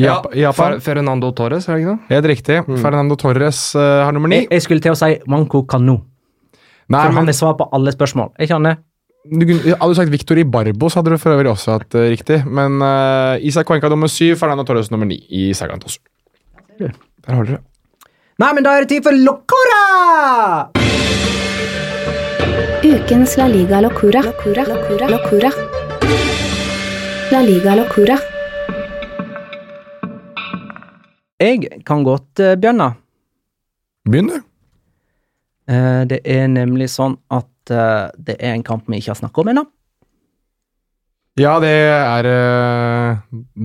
Ja, 0.00 0.20
ja 0.38 0.52
Fer- 0.56 0.78
Fernando 0.80 1.28
Torres, 1.36 1.66
er 1.68 1.76
det 1.76 1.82
ikke 1.82 1.92
det? 1.96 2.14
Helt 2.14 2.28
riktig. 2.32 2.58
Fernando 2.80 3.16
Torres 3.20 3.60
uh, 3.76 4.04
har 4.06 4.14
nummer 4.16 4.30
ni. 4.32 4.44
Jeg, 4.46 4.52
jeg 4.56 4.64
skulle 4.64 4.84
til 4.84 4.94
å 4.94 4.98
si 4.98 5.16
Manco 5.28 5.64
Cano, 5.68 5.98
Nei, 6.88 7.00
for 7.02 7.12
men, 7.12 7.18
han 7.24 7.28
er 7.34 7.36
svar 7.36 7.56
på 7.58 7.66
alle 7.76 7.92
spørsmål. 7.92 8.30
Jeg 8.38 8.48
ikke 8.48 8.60
han 8.62 8.68
det? 8.70 8.76
du, 9.28 9.42
kunne- 9.44 9.74
hadde 9.76 9.92
du 9.92 9.98
sagt 9.98 10.12
Victor 10.14 10.38
Ibarbo, 10.40 10.88
så 10.88 11.02
hadde 11.02 11.12
du 11.12 11.20
for 11.20 11.34
øvrig 11.36 11.50
også 11.52 11.74
hatt 11.76 11.98
uh, 11.98 12.06
riktig. 12.08 12.38
Men 12.46 12.78
uh, 12.80 13.34
Isak 13.44 13.66
Cuenca 13.68 13.90
nummer 13.92 14.08
syv, 14.08 14.38
Fernando 14.40 14.64
Torres 14.64 14.88
nummer 14.94 15.10
ni 15.10 15.18
i 15.28 15.50
Sagan 15.58 15.82
Tosu. 15.82 15.98
du. 16.78 16.86
Der 17.26 17.34
har 17.34 17.44
dere. 17.44 17.60
Nei, 18.38 18.52
men 18.54 18.62
da 18.62 18.76
er 18.78 18.84
det 18.84 18.92
tid 18.92 19.02
for 19.06 19.16
Locora! 19.18 19.78
Ukens 22.86 23.32
La 23.40 23.48
Liga 23.50 23.80
Locura. 23.82 24.20
Locura. 24.22 24.62
Locura. 24.68 25.08
Locura. 25.10 25.50
La 27.32 27.40
Liga 27.42 27.74
Locura. 27.80 28.18
Jeg 31.42 31.66
kan 31.86 32.04
godt 32.06 32.38
uh, 32.42 32.52
begynne. 32.58 32.92
Begynn, 34.08 34.30
du. 34.30 34.38
Eh, 35.68 36.04
det 36.08 36.22
er 36.24 36.46
nemlig 36.48 36.86
sånn 36.88 37.18
at 37.34 37.74
eh, 37.74 38.06
det 38.24 38.38
er 38.38 38.54
en 38.54 38.62
kamp 38.64 38.86
vi 38.88 39.02
ikke 39.02 39.10
har 39.12 39.18
snakket 39.18 39.42
om 39.42 39.50
ennå. 39.52 39.64
Ja, 41.38 41.58
det 41.60 41.74
er 41.74 42.28
eh, 42.30 43.18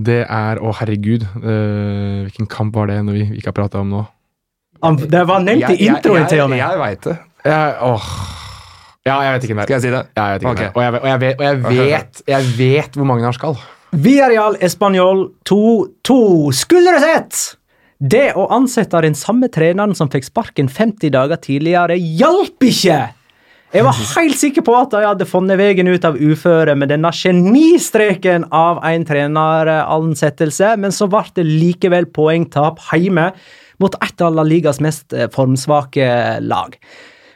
Det 0.09 0.17
er 0.25 0.59
Å, 0.59 0.73
herregud. 0.81 1.23
eh, 1.23 2.25
hvilken 2.25 2.49
kamp 2.51 2.75
var 2.75 2.91
det 2.91 2.97
når 3.07 3.15
vi 3.21 3.23
ikke 3.37 3.53
har 3.53 3.57
prata 3.61 3.79
om 3.85 3.93
nå? 3.93 4.01
Han- 4.83 4.97
Det 4.97 5.23
var 5.27 5.39
nevnt 5.39 5.63
i 5.63 5.65
Jeg- 5.65 5.79
jeg- 5.79 5.95
introen 5.95 6.27
til 6.29 6.41
og 6.43 6.49
med. 6.49 6.57
Jeg, 6.59 6.69
jeg 6.69 6.79
veit 6.79 7.01
det. 7.07 7.17
Jeg, 7.45 7.75
åh. 7.81 8.07
Ja, 9.05 9.19
jeg 9.21 9.33
vet 9.33 9.43
ikke 9.49 9.55
mer. 9.55 9.63
Skal 9.67 9.75
jeg 9.75 9.81
si 9.81 9.89
det? 9.91 10.03
Ja, 10.15 10.23
jeg 10.31 10.33
vet 10.33 10.41
ikke 10.41 10.51
okay. 10.51 10.63
mer. 10.63 10.75
Og, 10.75 10.83
jeg, 10.83 10.93
og, 11.01 11.07
jeg 11.07 11.19
vet, 11.19 11.39
og 11.39 11.45
jeg, 11.45 11.87
vet, 11.87 12.21
jeg 12.27 12.43
vet 12.57 12.93
hvor 12.99 13.05
mange 13.09 13.23
han 13.23 13.33
skal. 13.35 13.57
Villarreal 13.93 14.55
Español 14.63 15.25
2-2. 15.45 16.53
Skulle 16.53 16.93
du 16.95 16.99
sett! 17.03 17.41
Det 18.03 18.33
å 18.35 18.47
ansette 18.51 18.99
den 19.05 19.13
samme 19.15 19.47
treneren 19.53 19.93
som 19.95 20.09
fikk 20.11 20.25
sparken 20.27 20.67
50 20.67 21.09
dager 21.13 21.37
tidligere, 21.39 21.95
hjalp 21.97 22.63
ikke! 22.67 23.01
Jeg 23.73 23.83
var 23.87 23.93
helt 23.97 24.37
sikker 24.37 24.61
på 24.61 24.73
at 24.77 24.91
de 24.93 24.99
hadde 25.01 25.25
funnet 25.25 25.57
veien 25.57 25.87
ut 25.89 26.03
av 26.05 26.15
uføret 26.19 26.77
med 26.77 26.91
denne 26.93 27.09
genistreken 27.09 28.43
av 28.53 28.83
en 28.85 29.05
treneransettelse, 29.07 30.75
men 30.77 30.91
så 30.93 31.07
ble 31.09 31.23
det 31.39 31.45
likevel 31.47 32.05
poengtap 32.13 32.79
hjemme 32.91 33.31
mot 33.81 33.95
et 34.03 34.21
av 34.21 34.35
La 34.35 34.45
Ligas 34.47 34.81
mest 34.83 35.13
eh, 35.13 35.29
formsvake 35.33 36.07
lag. 36.45 36.75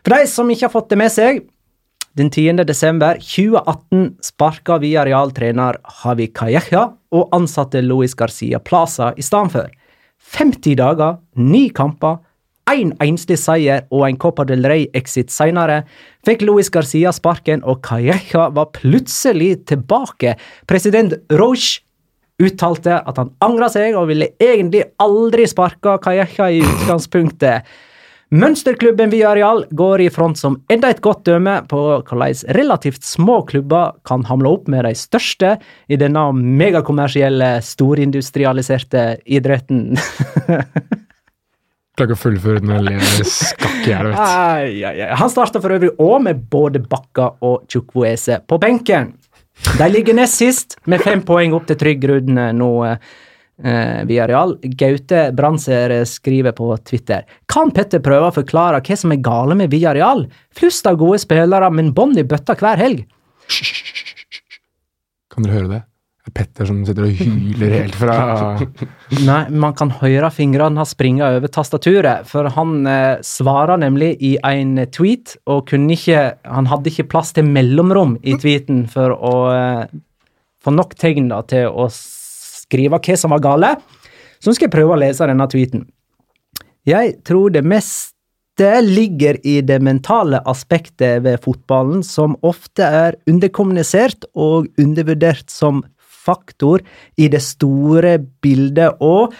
For 0.03 0.15
de 0.15 0.27
som 0.31 0.49
ikke 0.51 0.67
har 0.67 0.73
fått 0.73 0.91
det 0.93 0.99
med 1.01 1.13
seg, 1.13 1.41
den 2.17 2.31
10. 2.31 2.63
desember 2.65 3.19
2018 3.21 4.15
sparka 4.25 4.79
Villarreal-trener 4.81 5.77
Javi 5.99 6.29
Calleja 6.33 6.87
og 7.13 7.35
ansatte 7.35 7.83
Luis 7.85 8.15
Garcia 8.17 8.57
Plaza 8.57 9.11
i 9.17 9.25
stedet 9.25 9.53
for. 9.53 9.75
50 10.33 10.79
dager, 10.79 11.19
9 11.37 11.67
kamper, 11.77 12.17
én 12.67 12.89
en 12.89 12.93
enslig 13.05 13.37
seier 13.39 13.85
og 13.93 14.07
en 14.07 14.17
Copa 14.19 14.43
del 14.47 14.65
Rey-exit 14.67 15.31
senere 15.31 15.83
fikk 16.27 16.43
Luis 16.43 16.71
Garcia 16.73 17.13
sparken, 17.15 17.61
og 17.63 17.79
Calleja 17.85 18.49
var 18.55 18.71
plutselig 18.75 19.67
tilbake. 19.69 20.35
President 20.67 21.15
Roche 21.31 21.86
uttalte 22.43 22.99
at 23.01 23.17
han 23.17 23.33
angra 23.43 23.69
seg 23.73 23.97
og 23.97 24.09
ville 24.11 24.31
egentlig 24.41 24.83
aldri 25.01 25.47
sparka 25.49 25.97
Kajekka 26.01 26.49
i 26.53 26.63
utgangspunktet. 26.65 27.67
Mønsterklubben 28.27 29.07
Villarreal 29.07 29.61
går 29.79 30.01
i 30.03 30.09
front 30.11 30.35
som 30.35 30.57
enda 30.71 30.89
et 30.91 30.99
godt 31.03 31.23
døme 31.29 31.61
på 31.71 31.79
hvordan 32.03 32.41
relativt 32.57 33.05
små 33.07 33.39
klubber 33.47 33.95
kan 34.07 34.25
hamle 34.27 34.51
opp 34.57 34.67
med 34.67 34.83
de 34.83 34.91
største 34.99 35.53
i 35.87 35.95
denne 35.99 36.25
megakommersielle, 36.35 37.61
storindustrialiserte 37.63 39.05
idretten. 39.23 39.95
Klarer 41.97 42.11
ikke 42.11 42.17
å 42.17 42.19
fullføre 42.19 42.61
den 42.61 42.83
lille 42.85 43.23
skakkjæret, 43.25 44.11
vet 44.11 44.75
du. 44.75 45.05
Han 45.23 45.31
starta 45.33 45.63
for 45.63 45.73
øvrig 45.73 45.95
òg 45.95 46.19
med 46.27 46.43
både 46.51 46.83
Bakka 46.83 47.31
og 47.47 47.63
Chukwuese 47.71 48.41
på 48.45 48.59
benken. 48.61 49.15
De 49.77 49.87
ligger 49.91 50.17
nest 50.17 50.39
sist, 50.39 50.77
med 50.85 51.01
fem 51.05 51.21
poeng 51.25 51.55
opp 51.57 51.67
til 51.69 51.79
trygg 51.79 52.03
grunn 52.03 52.37
nå. 52.57 52.71
Eh, 53.57 54.05
via 54.05 54.27
Real. 54.29 54.53
Gaute 54.61 55.31
Brandser 55.33 56.03
skriver 56.05 56.53
på 56.53 56.67
Twitter 56.85 57.23
Kan 57.49 57.71
Petter 57.73 58.03
prøve 58.05 58.27
å 58.29 58.35
forklare 58.35 58.83
hva 58.85 58.97
som 59.01 59.09
er 59.15 59.23
gale 59.25 59.57
med 59.57 59.71
Villarreal? 59.73 60.27
Flust 60.53 60.85
av 60.85 60.99
gode 61.01 61.17
spillere, 61.23 61.71
men 61.73 61.89
bånd 61.97 62.21
i 62.21 62.25
bøtta 62.27 62.53
hver 62.59 62.77
helg. 62.77 63.07
Kan 65.33 65.47
dere 65.47 65.57
høre 65.57 65.71
det? 65.71 65.81
Er 66.27 66.33
Petter 66.35 66.67
som 66.67 66.81
sitter 66.83 67.05
og 67.07 67.19
hyler 67.21 67.73
helt 67.77 67.95
fra 67.95 68.15
Nei, 69.29 69.41
man 69.49 69.75
kan 69.77 69.93
høre 70.01 70.29
fingrene 70.33 70.81
hans 70.81 70.91
springe 70.95 71.23
over 71.23 71.47
tastaturet, 71.51 72.27
for 72.27 72.49
han 72.57 72.81
eh, 72.89 73.21
svarer 73.23 73.79
nemlig 73.79 74.15
i 74.19 74.33
en 74.43 74.75
tweet, 74.91 75.37
og 75.47 75.69
kunne 75.71 75.95
ikke 75.95 76.25
Han 76.43 76.67
hadde 76.67 76.91
ikke 76.91 77.07
plass 77.13 77.31
til 77.37 77.47
mellomrom 77.47 78.17
i 78.23 78.35
tweeten 78.39 78.85
for 78.91 79.15
å 79.15 79.33
eh, 79.53 79.95
få 80.63 80.75
nok 80.75 80.97
tegn 80.99 81.31
da, 81.31 81.39
til 81.47 81.71
å 81.71 81.87
skrive 81.93 82.99
hva 82.99 83.15
som 83.15 83.31
var 83.31 83.43
gale. 83.45 83.71
Så 84.37 84.49
nå 84.49 84.57
skal 84.57 84.67
jeg 84.67 84.75
prøve 84.75 84.97
å 84.97 84.99
lese 84.99 85.27
denne 85.29 85.47
tweeten. 85.47 85.87
Jeg 86.87 87.17
tror 87.27 87.53
det 87.55 87.63
meste 87.67 88.71
ligger 88.83 89.39
i 89.47 89.59
det 89.63 89.77
mentale 89.85 90.41
aspektet 90.49 91.23
ved 91.23 91.39
fotballen, 91.43 92.03
som 92.03 92.35
ofte 92.45 92.83
er 92.83 93.17
underkommunisert 93.29 94.27
og 94.35 94.67
undervurdert 94.81 95.47
som 95.53 95.85
faktor 96.27 96.83
i 97.17 97.29
det 97.31 97.41
store 97.43 98.17
bildet, 98.43 98.99
og 98.99 99.33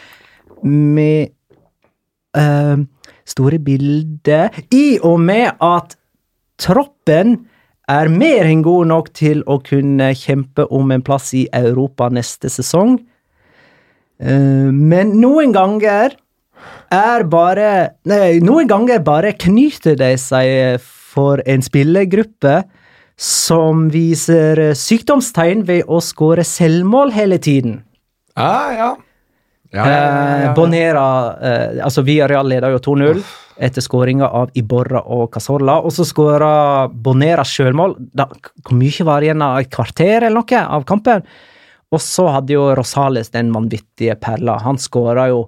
med 0.64 1.34
uh, 2.38 2.80
Store 3.28 3.60
bildet 3.60 4.56
I 4.72 5.00
og 5.04 5.20
med 5.20 5.58
at 5.60 5.98
troppen 6.62 7.34
er 7.88 8.10
mer 8.12 8.48
enn 8.48 8.64
god 8.64 8.88
nok 8.88 9.10
til 9.16 9.44
å 9.48 9.60
kunne 9.64 10.14
kjempe 10.16 10.64
om 10.72 10.92
en 10.92 11.04
plass 11.04 11.34
i 11.36 11.46
Europa 11.56 12.10
neste 12.12 12.52
sesong. 12.52 12.98
Uh, 14.20 14.72
men 14.72 15.14
noen 15.22 15.52
ganger 15.56 16.16
er 16.92 17.28
bare 17.30 17.72
Nei, 18.08 18.40
noen 18.44 18.68
ganger 18.68 19.04
bare 19.06 19.36
knyter 19.38 19.98
de 20.00 20.14
seg 20.20 20.80
for 20.82 21.44
en 21.46 21.64
spillergruppe 21.64 22.62
som 23.18 23.88
viser 23.90 24.62
sykdomstegn 24.78 25.66
ved 25.66 25.90
å 25.90 26.00
skåre 26.06 26.46
selvmål 26.46 27.12
hele 27.16 27.42
tiden. 27.42 27.82
Ah, 28.38 28.72
ja. 28.72 28.90
Ja, 29.74 29.90
ja, 29.90 29.98
ja, 29.98 30.50
Eh. 30.50 30.54
Bonera 30.56 31.38
eh, 31.42 31.84
Altså, 31.84 32.02
Villarreal 32.02 32.48
leder 32.48 32.72
jo 32.72 32.80
2-0 32.80 33.20
etter 33.60 33.82
skåringa 33.82 34.30
av 34.30 34.54
Iborra 34.54 35.02
og 35.02 35.32
Casorla. 35.34 35.80
Og 35.82 35.92
så 35.92 36.06
skåra 36.06 36.88
Bonera 36.88 37.44
sjølmål. 37.44 37.96
Hvor 38.14 38.78
mye 38.78 39.08
var 39.08 39.26
igjen 39.26 39.42
av 39.42 39.60
et 39.60 39.72
kvarter 39.74 40.28
eller 40.28 40.38
noe 40.38 40.62
av 40.78 40.86
kampen? 40.88 41.26
Og 41.92 42.04
så 42.04 42.28
hadde 42.36 42.54
jo 42.54 42.68
Rosales 42.78 43.32
den 43.34 43.50
vanvittige 43.56 44.16
perla. 44.22 44.60
Han 44.64 44.78
skåra 44.78 45.28
jo 45.32 45.48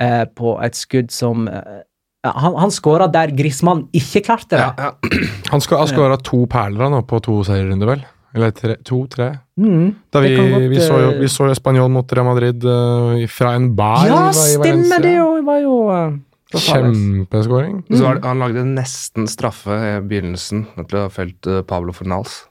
eh, 0.00 0.24
på 0.26 0.56
et 0.64 0.76
skudd 0.76 1.12
som 1.14 1.46
eh, 1.48 1.84
Han, 2.24 2.54
han 2.56 2.72
skåra 2.72 3.06
der 3.12 3.34
Grismann 3.36 3.84
ikke 3.92 4.24
klarte 4.24 4.56
det. 4.56 4.88
Han 5.52 5.60
ja. 5.60 5.76
Han 5.76 5.90
skåra 5.90 6.16
to 6.24 6.46
perler 6.50 6.88
nå 6.92 7.02
på 7.08 7.20
to 7.24 7.42
serierunder, 7.44 7.90
vel? 7.90 8.04
Eller 8.34 8.50
tre, 8.50 8.74
to, 8.82 9.04
tre? 9.06 9.28
Mm, 9.60 9.92
Da 10.10 10.20
vi, 10.24 10.32
godt, 10.34 10.64
vi, 10.72 10.80
så 10.82 10.96
jo, 10.98 11.10
eh, 11.12 11.18
vi 11.22 11.28
så 11.30 11.46
jo 11.46 11.54
Spanjol 11.54 11.92
mot 11.94 12.12
Real 12.16 12.26
Madrid 12.26 12.64
uh, 12.66 13.20
fra 13.30 13.52
en 13.54 13.68
bar 13.78 14.08
Ja, 14.08 14.16
i 14.32 14.56
Valencia. 14.58 14.58
stemmer 14.58 15.04
det 15.04 15.12
jo! 15.14 15.28
var 15.46 15.60
jo 15.62 15.76
eh. 15.94 16.16
Kjempeskåring. 16.54 17.80
Så 17.90 18.10
han 18.22 18.42
lagde 18.42 18.62
nesten 18.66 19.26
straffe 19.30 19.74
i 19.74 19.94
begynnelsen 20.06 20.66
til 20.84 20.98
å 20.98 21.06
ha 21.06 21.12
felt 21.14 21.48
eh, 21.50 21.62
Pablo 21.66 21.94
Fornals. 21.94 22.44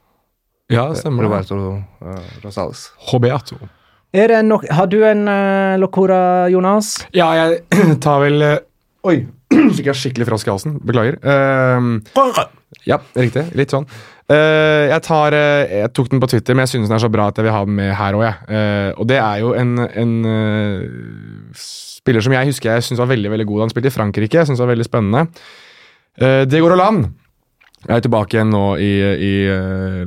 Ja, 0.71 0.89
det 0.91 0.99
stemmer. 1.01 1.23
det. 1.23 1.29
Roberto 1.29 1.59
uh, 2.03 2.33
Rosales. 2.43 2.89
Hobeato. 3.11 3.59
Er 4.13 4.29
det 4.31 4.41
nok, 4.47 4.65
har 4.71 4.87
du 4.91 4.99
en 5.07 5.27
uh, 5.27 5.75
locora, 5.81 6.49
Jonas? 6.51 6.95
Ja, 7.15 7.31
jeg 7.39 7.63
tar 8.03 8.23
vel 8.23 8.43
Oi, 9.03 9.17
fikk 9.77 9.89
jeg 9.91 9.99
skikkelig 9.99 10.27
frosk 10.29 10.49
i 10.49 10.53
halsen. 10.53 10.75
Beklager. 10.83 11.19
Uh, 11.23 12.43
ja, 12.87 12.99
riktig. 13.17 13.45
Litt 13.57 13.73
sånn. 13.73 13.87
Uh, 14.31 14.87
jeg, 14.87 14.99
tar, 15.03 15.35
uh, 15.35 15.63
jeg 15.67 15.91
tok 15.95 16.11
den 16.13 16.21
på 16.23 16.29
Twitter, 16.31 16.55
men 16.55 16.63
jeg 16.63 16.73
synes 16.75 16.89
den 16.89 16.97
er 16.97 17.03
så 17.03 17.11
bra 17.11 17.27
at 17.29 17.39
jeg 17.39 17.47
vil 17.47 17.55
ha 17.55 17.63
den 17.67 17.75
med 17.79 17.91
her 17.99 18.17
òg. 18.19 18.45
og 18.95 19.09
det 19.09 19.19
er 19.19 19.41
jo 19.43 19.51
en, 19.57 19.73
en 19.83 20.13
spiller 21.53 22.23
som 22.23 22.35
jeg 22.35 22.49
husker 22.51 22.71
jeg 22.71 22.85
synes 22.87 23.01
var 23.03 23.11
veldig 23.11 23.33
veldig 23.33 23.49
god. 23.49 23.65
Han 23.65 23.73
spilte 23.73 23.91
i 23.91 23.97
Frankrike, 23.97 24.39
jeg 24.39 24.49
synes 24.49 24.63
var 24.63 24.71
veldig 24.71 24.87
spennende. 24.87 25.27
Uh, 26.21 26.43
Diego 26.47 26.71
Roland 26.71 27.11
er 27.91 27.99
tilbake 27.99 28.37
igjen 28.37 28.53
nå 28.53 28.65
i, 28.79 28.91
i 29.03 29.33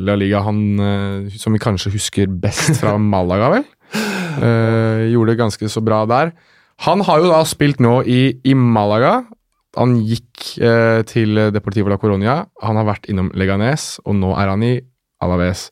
La 0.01 0.14
Liga. 0.16 0.40
Han 0.47 1.28
som 1.36 1.52
vi 1.52 1.60
kanskje 1.60 1.93
husker 1.93 2.31
best 2.31 2.78
fra 2.81 2.94
Malaga, 3.12 3.51
vel? 3.52 3.66
Gjorde 5.12 5.35
det 5.35 5.40
ganske 5.43 5.68
så 5.68 5.82
bra 5.85 6.06
der. 6.09 6.32
Han 6.85 7.02
har 7.05 7.20
jo 7.20 7.28
da 7.28 7.40
spilt 7.48 7.81
nå 7.85 7.98
i, 8.09 8.36
i 8.44 8.55
Malaga. 8.56 9.27
Han 9.77 9.97
gikk 10.09 10.57
eh, 10.62 11.03
til 11.09 11.36
Deportivo 11.53 11.90
la 11.93 11.98
Coronia. 12.01 12.39
Han 12.65 12.78
har 12.81 12.86
vært 12.89 13.09
innom 13.12 13.28
Leganes, 13.36 13.98
og 14.07 14.16
nå 14.16 14.32
er 14.40 14.48
han 14.53 14.62
i 14.65 14.74
Alaves. 15.23 15.69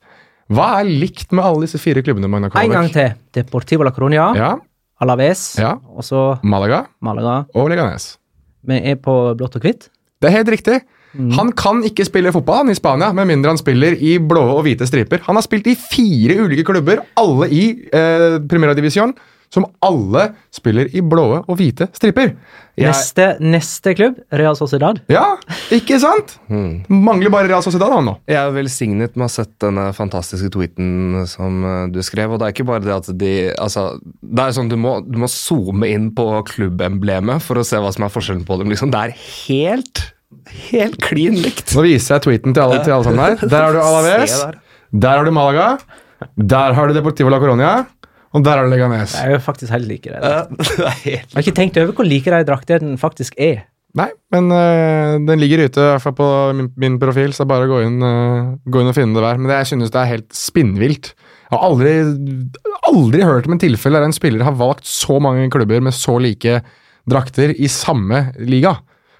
Hva 0.52 0.81
er 0.82 0.90
likt 0.90 1.32
med 1.32 1.44
alle 1.44 1.64
disse 1.64 1.81
fire 1.81 2.02
klubbene? 2.05 2.28
Magna 2.28 2.51
En 2.60 2.70
gang 2.74 2.90
til. 2.93 3.14
Deportivo 3.35 3.85
la 3.86 3.93
Coronia, 3.97 4.31
Ja, 4.36 4.55
Alaves, 5.01 5.56
Ja. 5.59 5.78
og 5.97 6.05
så 6.05 6.39
Malaga 6.44 6.85
Malaga. 7.01 7.47
og 7.55 7.68
Leganes. 7.72 8.18
Vi 8.64 8.76
er 8.93 8.97
på 8.97 9.35
blått 9.36 9.56
og 9.56 9.62
hvitt. 9.62 9.89
Det 10.20 10.31
er 10.31 10.36
helt 10.39 10.48
riktig. 10.48 10.81
Han 11.36 11.52
kan 11.52 11.82
ikke 11.86 12.05
spille 12.05 12.32
fotball 12.35 12.70
i 12.70 12.74
Spania, 12.74 13.12
med 13.14 13.28
mindre 13.28 13.52
han 13.52 13.59
spiller 13.60 13.94
i 13.94 14.16
blå 14.18 14.40
og 14.59 14.64
hvite 14.64 14.86
striper. 14.89 15.20
Han 15.28 15.36
har 15.36 15.43
spilt 15.47 15.66
i 15.70 15.74
fire 15.78 16.40
ulike 16.43 16.64
klubber, 16.66 17.05
alle 17.16 17.47
i 17.55 17.64
eh, 17.93 18.39
Primera 18.51 18.74
Divisjon, 18.74 19.12
som 19.55 19.66
alle 19.86 20.28
spiller 20.55 20.89
i 20.90 21.02
blå 21.06 21.24
og 21.44 21.55
hvite 21.59 21.86
striper. 21.94 22.32
Jeg, 22.74 22.90
Neste, 22.90 23.26
neste 23.39 23.93
klubb, 23.94 24.16
Real 24.35 24.56
Sociedad. 24.59 24.98
ja, 25.12 25.36
ikke 25.74 26.01
sant? 26.02 26.35
Mangler 27.06 27.31
bare 27.31 27.47
Real 27.52 27.62
Sociedad 27.62 27.93
han 27.94 28.09
nå. 28.10 28.16
Jeg 28.26 28.40
er 28.40 28.51
velsignet 28.56 29.14
med 29.14 29.28
å 29.28 29.28
ha 29.28 29.35
sett 29.36 29.52
denne 29.62 29.85
fantastiske 29.94 30.51
tweeten 30.56 31.22
som 31.31 31.60
eh, 31.62 31.85
du 31.94 32.01
skrev. 32.02 32.35
Og 32.35 32.43
det 32.43 32.48
er 32.48 32.56
ikke 32.56 32.66
bare 32.72 32.82
det 32.82 32.97
at 32.97 33.12
de 33.20 33.31
altså, 33.55 33.93
Det 34.02 34.48
er 34.48 34.56
sånn 34.59 34.72
du 34.72 34.74
må, 34.81 34.97
du 35.06 35.20
må 35.22 35.31
zoome 35.31 35.93
inn 35.94 36.10
på 36.18 36.26
klubbemblemet 36.51 37.44
for 37.47 37.62
å 37.62 37.66
se 37.66 37.78
hva 37.78 37.94
som 37.94 38.09
er 38.09 38.12
forskjellen 38.14 38.43
på 38.48 38.59
dem. 38.59 38.74
Liksom. 38.74 38.90
Det 38.90 39.05
er 39.06 39.16
helt 39.47 40.02
helt 40.68 40.98
klin 41.01 41.36
likt. 41.40 41.70
Nå 41.76 41.85
viser 41.86 42.16
jeg 42.16 42.24
tweeten 42.26 42.55
til 42.56 42.64
alle, 42.64 42.81
til 42.85 42.93
alle 42.97 43.06
sammen 43.06 43.22
her. 43.22 43.36
Der 43.48 43.62
har 43.68 43.76
du 43.76 43.78
Alaves, 43.86 44.35
der. 44.43 44.56
der 45.06 45.20
har 45.20 45.28
du 45.28 45.31
Malaga, 45.32 45.66
der 46.36 46.74
har 46.76 46.90
du 46.90 46.94
Deportivo 46.97 47.31
la 47.32 47.39
Coronia, 47.43 47.70
og 48.35 48.43
der 48.43 48.59
er 48.59 48.66
det 48.66 48.74
Leganes. 48.74 49.15
Jeg 49.15 49.31
er 49.31 49.36
jo 49.36 49.44
faktisk 49.44 49.70
helt 49.74 49.86
like. 49.89 50.11
Det. 50.15 50.19
Ja, 50.23 50.90
helt 51.05 51.06
Jeg 51.06 51.36
har 51.36 51.44
ikke 51.44 51.56
tenkt 51.61 51.78
over 51.81 51.94
hvor 51.94 52.09
like 52.09 52.35
de 52.35 52.48
draktene 52.48 52.98
faktisk 52.98 53.39
er. 53.39 53.65
Nei, 53.94 54.09
men 54.35 54.51
uh, 54.51 55.20
den 55.23 55.39
ligger 55.39 55.69
ute, 55.69 55.78
i 55.78 55.90
hvert 55.93 56.02
fall 56.02 56.16
på 56.19 56.28
min, 56.59 56.73
min 56.82 56.97
profil, 56.98 57.31
så 57.31 57.44
det 57.44 57.47
er 57.47 57.52
bare 57.52 57.69
å 57.69 57.70
gå 57.70 57.82
inn, 57.86 58.01
uh, 58.02 58.56
gå 58.66 58.82
inn 58.82 58.90
og 58.90 58.97
finne 58.97 59.15
det 59.15 59.23
der. 59.23 59.39
Men 59.39 59.52
det, 59.52 59.61
jeg 59.61 59.70
synes 59.70 59.93
det 59.94 60.01
er 60.01 60.11
helt 60.11 60.35
spinnvilt. 60.35 61.12
Jeg 61.44 61.55
har 61.55 61.62
aldri, 61.69 61.93
aldri 62.90 63.23
hørt 63.23 63.47
om 63.47 63.55
en 63.55 63.62
tilfelle 63.62 64.01
der 64.01 64.09
en 64.09 64.16
spiller 64.16 64.43
har 64.43 64.59
valgt 64.59 64.89
så 64.90 65.20
mange 65.23 65.47
klubber 65.55 65.85
med 65.85 65.94
så 65.94 66.16
like 66.19 66.59
drakter 67.06 67.55
i 67.55 67.70
samme 67.70 68.32
liga. 68.43 68.74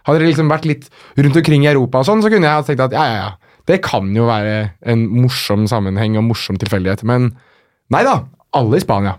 Hadde 0.09 0.21
det 0.25 0.33
liksom 0.33 0.51
vært 0.51 0.67
litt 0.69 0.91
rundt 1.15 1.39
omkring 1.39 1.65
i 1.69 1.71
Europa 1.71 2.03
og 2.03 2.09
sånn, 2.09 2.25
så 2.25 2.33
kunne 2.33 2.51
jeg 2.51 2.67
tenkt 2.67 2.83
at 2.89 2.97
ja, 2.97 3.05
ja, 3.07 3.21
ja, 3.23 3.59
det 3.71 3.79
kan 3.85 4.11
jo 4.17 4.27
være 4.29 4.57
en 4.91 5.07
morsom 5.23 5.69
sammenheng 5.71 6.19
og 6.21 6.27
morsom 6.33 6.59
tilfeldighet. 6.61 7.05
Men 7.09 7.31
nei 7.95 8.03
da, 8.05 8.19
alle 8.55 8.81
i 8.81 8.85
Spania. 8.85 9.19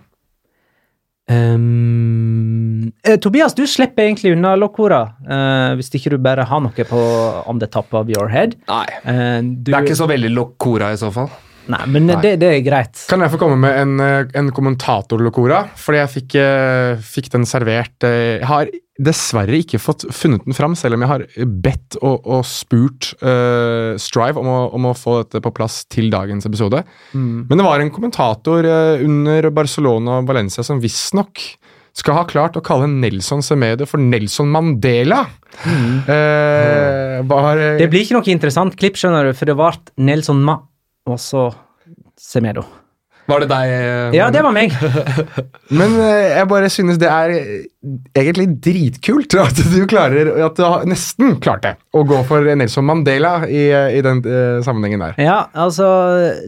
Um, 1.25 2.91
eh, 3.03 3.17
Tobias, 3.17 3.55
du 3.57 3.63
slipper 3.67 4.03
egentlig 4.03 4.35
unna 4.35 4.53
Locora, 4.55 5.01
eh, 5.25 5.71
hvis 5.77 5.89
ikke 5.97 6.13
du 6.13 6.19
bare 6.21 6.45
har 6.45 6.61
noe 6.61 6.85
på 6.85 7.01
on 7.49 7.61
the 7.61 7.69
top 7.71 7.93
of 7.97 8.11
your 8.13 8.29
head. 8.29 8.53
Nei. 8.69 8.85
Eh, 9.03 9.41
du, 9.41 9.71
Det 9.71 9.73
er 9.73 9.87
ikke 9.87 9.97
så 9.97 10.09
veldig 10.09 10.29
locora 10.35 10.91
i 10.93 10.99
så 11.01 11.09
fall. 11.13 11.31
Nei, 11.71 11.81
men 11.89 12.09
Det, 12.21 12.35
det 12.41 12.49
er 12.51 12.63
greit. 12.65 13.03
Kan 13.09 13.23
jeg 13.23 13.33
få 13.33 13.39
komme 13.41 13.57
med 13.61 13.77
en, 13.81 13.93
eh, 14.03 14.31
en 14.37 14.51
kommentator-locora? 14.53 15.65
Fordi 15.79 16.01
jeg 16.01 16.13
fikk, 16.13 16.35
eh, 16.41 17.03
fikk 17.03 17.31
den 17.33 17.47
servert 17.49 18.05
eh, 18.05 18.37
Jeg 18.39 18.49
har 18.49 18.73
dessverre 18.95 19.57
ikke 19.59 19.81
fått 19.81 20.05
funnet 20.15 20.45
den 20.45 20.55
fram, 20.55 20.75
selv 20.79 20.95
om 20.95 21.03
jeg 21.03 21.11
har 21.11 21.25
bedt 21.65 21.97
og, 21.99 22.21
og 22.23 22.45
spurt 22.47 23.09
uh, 23.19 23.97
Strive 23.99 24.39
om 24.39 24.47
å, 24.47 24.59
om 24.77 24.87
å 24.87 24.93
få 24.95 25.17
dette 25.19 25.41
på 25.43 25.51
plass 25.51 25.81
til 25.91 26.07
dagens 26.13 26.47
episode. 26.47 26.79
Men 27.11 27.59
det 27.59 27.65
var 27.67 27.83
en 27.83 27.91
kommentator 27.91 28.63
under 28.63 29.49
Barcelona 29.51 30.21
og 30.21 30.31
Valencia 30.31 30.63
som 30.63 30.79
visstnok 30.79 31.43
skal 31.95 32.17
ha 32.17 32.23
klart 32.27 32.57
å 32.59 32.63
kalle 32.63 32.89
Nelson 32.91 33.43
Semedo 33.45 33.87
for 33.87 34.01
Nelson 34.01 34.51
Mandela. 34.51 35.23
Eh, 35.55 37.21
var, 37.23 37.57
eh, 37.57 37.77
Det 37.79 37.87
blir 37.89 38.03
ikke 38.03 38.17
noe 38.17 38.31
interessant 38.33 38.75
klipp, 38.75 38.97
skjønner 38.99 39.29
du, 39.29 39.33
for 39.33 39.47
det 39.47 39.55
ble 39.55 39.71
Nelson 40.03 40.43
Ma 40.43 40.59
og 41.05 41.19
så 41.21 41.47
Semedo. 42.19 42.63
Var 43.25 43.41
det 43.41 43.47
deg? 43.49 43.71
eh, 43.73 44.13
Ja, 44.13 44.27
det 44.29 44.41
var 44.45 44.53
meg. 44.53 44.73
Men 45.79 45.95
eh, 45.97 46.35
jeg 46.37 46.47
bare 46.51 46.69
synes 46.69 46.99
det 47.01 47.09
er 47.09 47.33
eh, 47.33 47.63
egentlig 48.21 48.47
dritkult 48.61 49.33
at 49.41 49.57
du 49.71 49.79
klarer 49.89 50.29
At 50.45 50.57
du 50.59 50.61
har 50.65 50.85
nesten 50.85 51.39
klarte. 51.41 51.73
Å 51.97 52.03
gå 52.05 52.19
for 52.29 52.45
Nelson 52.55 52.85
Mandela 52.85 53.39
i, 53.49 53.63
i 53.97 54.03
den 54.05 54.21
sammenhengen 54.65 55.01
der. 55.07 55.17
Ja, 55.21 55.39
altså 55.57 55.87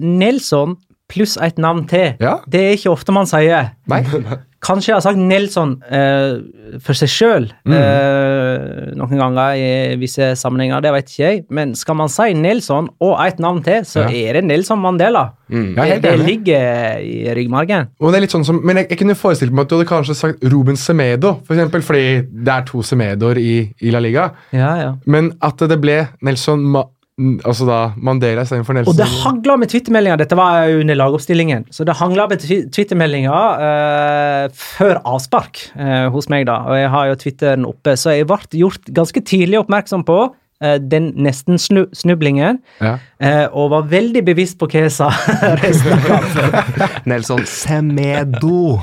Nelson 0.05 0.77
pluss 1.09 1.37
et 1.41 1.57
navn 1.57 1.85
til. 1.89 2.13
Ja. 2.21 2.37
Det 2.45 2.61
er 2.61 2.77
ikke 2.77 2.91
ofte 2.93 3.13
man 3.15 3.29
sier. 3.29 3.71
Nei? 3.89 4.03
Kanskje 4.63 4.89
jeg 4.89 4.95
har 4.97 5.03
sagt 5.05 5.19
Nelson 5.21 5.75
eh, 5.93 6.79
for 6.81 6.97
seg 6.97 7.09
sjøl 7.13 7.43
Mm. 7.67 7.73
eh, 7.77 8.93
noen 8.97 9.19
ganger 9.19 9.55
i 9.59 9.95
visse 10.01 10.31
sammenhenger, 10.39 10.81
det 10.81 10.91
vet 10.95 11.11
ikke 11.11 11.23
jeg. 11.27 11.43
Men 11.53 11.75
skal 11.77 11.95
man 11.99 12.09
si 12.09 12.33
Nelson 12.33 12.89
og 12.99 13.13
et 13.25 13.37
navn 13.43 13.61
til, 13.63 13.85
så 13.85 14.07
Ja. 14.09 14.29
er 14.29 14.33
det 14.39 14.43
Nelson 14.45 14.79
Mandela. 14.81 15.27
Mm. 15.49 15.75
det, 15.75 16.01
det 16.03 16.19
ligger 16.25 16.97
i 16.99 17.33
ryggmargen. 17.37 17.87
Er 18.01 18.27
sånn 18.27 18.43
som, 18.45 18.59
men 18.65 18.77
jeg, 18.81 18.89
jeg 18.89 18.97
kunne 18.99 19.15
forestilt 19.15 19.53
meg 19.53 19.63
at 19.63 19.69
du 19.69 19.77
hadde 19.77 19.87
kanskje 19.89 20.15
sagt 20.15 20.43
Ruben 20.43 20.75
Semedo, 20.75 21.37
for 21.45 21.53
eksempel, 21.55 21.81
fordi 21.81 22.03
det 22.43 22.53
er 22.53 22.65
to 22.67 22.81
Semedoer 22.81 23.37
i, 23.37 23.73
i 23.81 23.91
La 23.91 23.99
Liga. 23.99 24.31
Ja, 24.51 24.75
ja. 24.81 24.93
Men 25.05 25.33
at 25.41 25.57
det 25.69 25.79
ble 25.79 26.07
Nelson 26.21 26.59
Ma, 26.65 26.83
altså 27.17 27.65
da 27.65 27.77
Mandela 27.97 28.43
istedenfor 28.45 28.75
Nelson 28.77 28.91
Og 28.93 28.97
det 28.99 29.07
hagla 29.23 29.55
med 29.57 29.71
twittermeldinger. 29.71 30.19
Dette 30.21 30.37
var 30.37 30.67
under 30.69 30.97
lagoppstillingen. 30.99 31.63
Så 31.73 31.85
det 31.87 31.95
hangla 31.97 32.27
med 32.29 32.43
twi- 32.43 32.67
twittermeldinger 32.69 33.63
eh, 33.67 34.49
før 34.53 34.99
avspark 35.15 35.63
eh, 35.75 36.07
hos 36.13 36.29
meg, 36.29 36.45
da. 36.49 36.59
Og 36.69 36.77
jeg 36.77 36.91
har 36.93 37.07
jo 37.09 37.15
Twitteren 37.23 37.65
oppe, 37.65 37.95
så 37.97 38.13
jeg 38.13 38.27
ble 38.29 38.37
gjort 38.61 38.91
ganske 39.01 39.23
tidlig 39.25 39.57
oppmerksom 39.63 40.05
på 40.05 40.19
eh, 40.61 40.77
den 40.77 41.09
nesten-snublingen. 41.25 42.61
Ja. 42.85 42.93
Eh, 43.17 43.45
og 43.49 43.71
var 43.73 43.89
veldig 43.89 44.21
bevisst 44.29 44.59
på 44.61 44.69
hva 44.69 44.85
jeg 44.85 44.93
sa 44.99 45.09
resten 45.63 45.97
av 45.97 46.05
kampen. 46.05 46.55
Nelson 47.09 47.41
Semedo. 47.49 48.77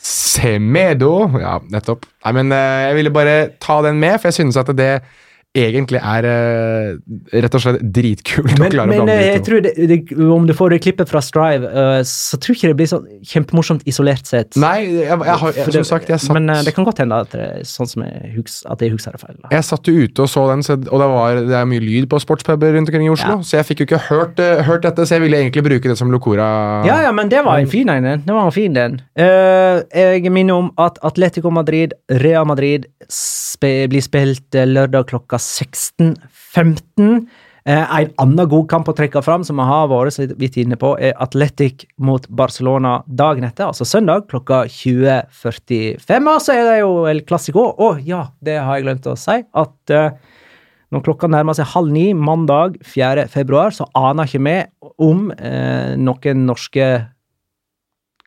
Semedo. 0.00 1.14
Ja, 1.40 1.58
nettopp. 1.76 2.08
Nei, 2.24 2.32
men 2.40 2.52
eh, 2.56 2.86
jeg 2.88 2.96
ville 3.02 3.12
bare 3.14 3.36
ta 3.60 3.82
den 3.84 4.00
med, 4.00 4.16
for 4.20 4.30
jeg 4.32 4.40
synes 4.40 4.56
at 4.60 4.72
det 4.80 4.92
egentlig 5.56 5.98
er 5.98 6.26
eh, 6.30 7.40
rett 7.42 7.54
og 7.58 7.62
slett 7.62 7.80
dritkult 7.82 8.52
å 8.54 8.60
Men, 8.60 8.68
å 8.68 8.70
blande 8.70 8.98
eh, 9.10 9.22
jeg 9.32 9.42
tror 9.46 9.62
det, 9.64 9.72
det, 9.90 9.96
om 10.22 10.44
du 10.46 10.52
får 10.54 10.76
det 10.76 10.78
klippet 10.84 11.10
fra 11.10 11.22
Strive, 11.24 11.66
uh, 11.66 11.96
så 12.06 12.38
tror 12.38 12.54
jeg 12.54 12.60
ikke 12.60 12.70
det 12.70 12.78
blir 12.78 12.90
sånn 12.92 13.08
kjempemorsomt 13.26 13.82
isolert 13.90 14.30
sett. 14.30 14.54
Nei, 14.60 14.84
jeg, 14.86 15.08
jeg 15.10 15.38
har, 15.42 15.56
For 15.58 15.74
som 15.74 15.88
sagt, 15.88 16.12
jeg 16.12 16.22
satt, 16.22 16.36
Men 16.38 16.52
uh, 16.54 16.60
det 16.66 16.74
kan 16.76 16.86
godt 16.86 17.02
hende 17.02 17.18
at 17.26 17.34
det 17.34 17.48
er 17.48 17.66
sånn 17.66 17.90
som 17.90 18.04
jeg 18.06 18.30
huks, 18.36 18.60
at 18.70 18.84
jeg 18.84 18.94
husker 18.94 19.16
det 19.16 19.22
feil. 19.24 19.34
Da. 19.40 19.50
jeg 19.56 19.66
satt 19.66 19.90
jo 19.90 19.96
ute 20.04 20.26
og 20.26 20.30
så 20.30 20.44
den, 20.52 20.62
og 20.86 21.02
det, 21.02 21.08
var, 21.16 21.42
det 21.50 21.58
er 21.58 21.66
mye 21.72 21.82
lyd 21.82 22.06
på 22.12 22.22
sportspuber 22.22 22.76
rundt 22.76 22.92
omkring 22.92 23.08
i 23.08 23.12
Oslo, 23.16 23.40
Ja. 23.40 23.48
så 23.48 23.58
jeg 23.58 23.70
fikk 23.72 23.82
jo 23.82 23.88
ikke 23.90 24.02
hørt, 24.06 24.44
hørt 24.68 24.86
dette, 24.86 25.08
så 25.08 25.18
jeg 25.18 25.26
ville 25.26 25.42
egentlig 25.42 25.66
bruke 25.66 25.90
det 25.90 25.98
som 25.98 26.14
Locora. 26.14 26.46
Ja, 26.86 27.00
ja, 27.08 27.10
men 27.16 27.32
det 27.32 27.42
var 27.46 27.58
en 27.58 27.70
fin 27.70 27.90
en. 27.90 28.06
den. 28.06 28.22
Det 28.28 28.38
var 28.38 28.46
en 28.46 28.54
fin 28.54 28.78
den. 28.78 29.00
Uh, 29.18 29.82
jeg 29.90 30.30
minner 30.30 30.62
om 30.62 30.70
at 30.78 31.02
Atletico 31.06 31.50
Madrid, 31.50 31.96
Real 32.22 32.46
Madrid 32.46 32.86
spe, 33.10 33.88
blir 33.90 34.04
spilt 34.04 34.54
lørdag 34.54 35.10
klokka 35.10 35.39
16.15. 35.40 37.24
Eh, 37.68 38.00
en 38.00 38.12
annen 38.22 38.48
god 38.48 38.66
kamp 38.70 38.88
å 38.88 38.94
trekke 38.96 39.20
fram, 39.24 39.44
som 39.44 39.60
vi 39.60 39.66
har 39.68 39.88
vært 39.90 40.16
så 40.16 40.26
vidt 40.40 40.56
inne 40.62 40.78
på, 40.80 40.94
er 40.96 41.16
Atletic 41.20 41.84
mot 42.00 42.24
Barcelona 42.32 43.00
dagen 43.06 43.44
etter, 43.44 43.68
altså 43.68 43.84
søndag 43.88 44.26
klokka 44.32 44.62
20.45. 44.70 46.30
Og 46.32 46.44
så 46.44 46.56
er 46.56 46.64
det 46.70 46.76
jo 46.80 46.92
El 47.10 47.24
Clásico. 47.28 47.66
Å 47.76 47.94
ja, 48.04 48.26
det 48.40 48.58
har 48.60 48.78
jeg 48.78 48.88
glemt 48.88 49.10
å 49.10 49.16
si. 49.20 49.36
At 49.44 49.94
eh, 49.94 50.16
når 50.90 51.04
klokka 51.06 51.30
nærmer 51.30 51.54
seg 51.58 51.68
halv 51.74 51.92
ni 51.94 52.08
mandag 52.16 52.80
4. 52.88 53.28
februar, 53.30 53.76
så 53.76 53.86
aner 53.98 54.26
ikke 54.26 54.44
vi 54.46 54.56
om 55.04 55.28
eh, 55.36 55.96
noen 56.00 56.46
norske 56.48 56.90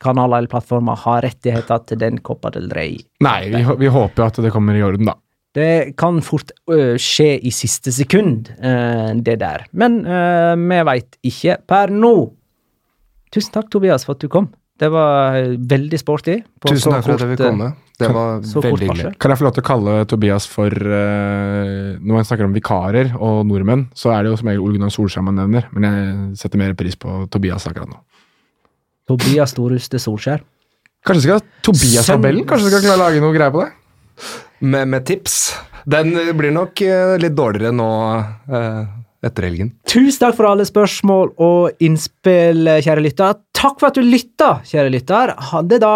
kanaler 0.03 0.43
eller 0.43 0.51
plattformer 0.51 0.99
har 1.03 1.23
rettigheter 1.25 1.83
til 1.87 1.99
den 2.01 2.19
Copa 2.23 2.51
del 2.53 2.69
Rey. 2.75 2.97
Nei, 3.23 3.39
vi, 3.51 3.63
vi 3.79 3.91
håper 3.91 4.27
at 4.27 4.39
det 4.43 4.51
kommer 4.53 4.77
i 4.77 4.83
orden, 4.85 5.09
da. 5.09 5.17
Det 5.53 5.93
kan 5.99 6.17
fort 6.25 6.49
ø, 6.71 6.95
skje 6.97 7.35
i 7.45 7.51
siste 7.53 7.93
sekund, 7.93 8.49
eh, 8.57 9.11
det 9.21 9.37
der. 9.43 9.67
Men 9.77 9.99
eh, 10.01 10.55
vi 10.57 10.79
veit 10.89 11.19
ikke 11.29 11.59
per 11.69 11.93
nå. 11.93 12.15
Tusen 13.33 13.53
takk, 13.53 13.69
Tobias, 13.73 14.05
for 14.07 14.17
at 14.17 14.23
du 14.23 14.29
kom. 14.33 14.49
Det 14.81 14.89
var 14.89 15.37
veldig 15.69 15.99
sporty. 16.01 16.39
Tusen 16.65 16.95
takk 16.95 17.05
for 17.05 17.13
at 17.15 17.25
jeg 17.25 17.35
fikk 17.35 17.43
komme. 17.45 17.69
Det 18.01 18.09
var 18.09 18.39
veldig 18.41 18.87
hyggelig. 18.87 19.11
Kan 19.21 19.31
jeg 19.31 19.39
få 19.39 19.45
lov 19.45 19.53
til 19.53 19.61
å 19.61 19.67
kalle 19.67 19.91
Tobias 20.09 20.47
for 20.49 20.73
eh, 20.73 21.91
Når 22.01 22.15
man 22.17 22.25
snakker 22.25 22.47
om 22.47 22.55
vikarer 22.55 23.11
og 23.19 23.43
nordmenn, 23.45 23.85
så 23.93 24.15
er 24.15 24.25
det 24.25 24.31
jo 24.33 24.39
som 24.41 24.49
regel 24.49 24.63
Ole 24.65 24.79
Gunnar 24.79 24.93
Solskjær 24.95 25.27
man 25.27 25.37
nevner, 25.37 25.69
men 25.75 25.85
jeg 25.85 26.15
setter 26.41 26.61
mer 26.61 26.73
pris 26.79 26.97
på 26.97 27.27
Tobias 27.29 27.69
akkurat 27.69 27.93
nå. 27.93 28.01
Tobias 29.09 29.53
Storhus 29.53 29.85
til 29.93 30.01
Solskjær. 30.01 30.41
Kanskje 31.05 31.27
skal 31.27 31.37
ha 31.37 31.63
Tobias-tabellen? 31.67 32.47
Kanskje 32.49 32.71
skal 32.73 32.85
klare 32.87 32.97
å 32.97 33.03
lage 33.03 33.21
noe 33.21 33.35
greier 33.35 33.53
på 33.53 33.61
det? 33.61 33.71
Med, 34.63 34.87
med 34.87 35.05
tips. 35.07 35.53
Den 35.85 36.15
blir 36.37 36.53
nok 36.55 36.79
eh, 36.85 37.17
litt 37.19 37.35
dårligere 37.35 37.73
nå 37.75 37.87
eh, 38.47 38.83
etter 39.27 39.47
helgen. 39.47 39.73
Tusen 39.89 40.21
takk 40.21 40.37
for 40.37 40.47
alle 40.49 40.65
spørsmål 40.67 41.33
og 41.43 41.83
innspill, 41.83 42.69
kjære 42.83 43.03
lytter. 43.03 43.41
Takk 43.55 43.81
for 43.81 43.91
at 43.91 43.99
du 43.99 44.07
lytta, 44.07 44.55
kjære 44.67 44.93
lytter. 44.93 45.35
Ha 45.51 45.63
det, 45.67 45.81
da. 45.83 45.95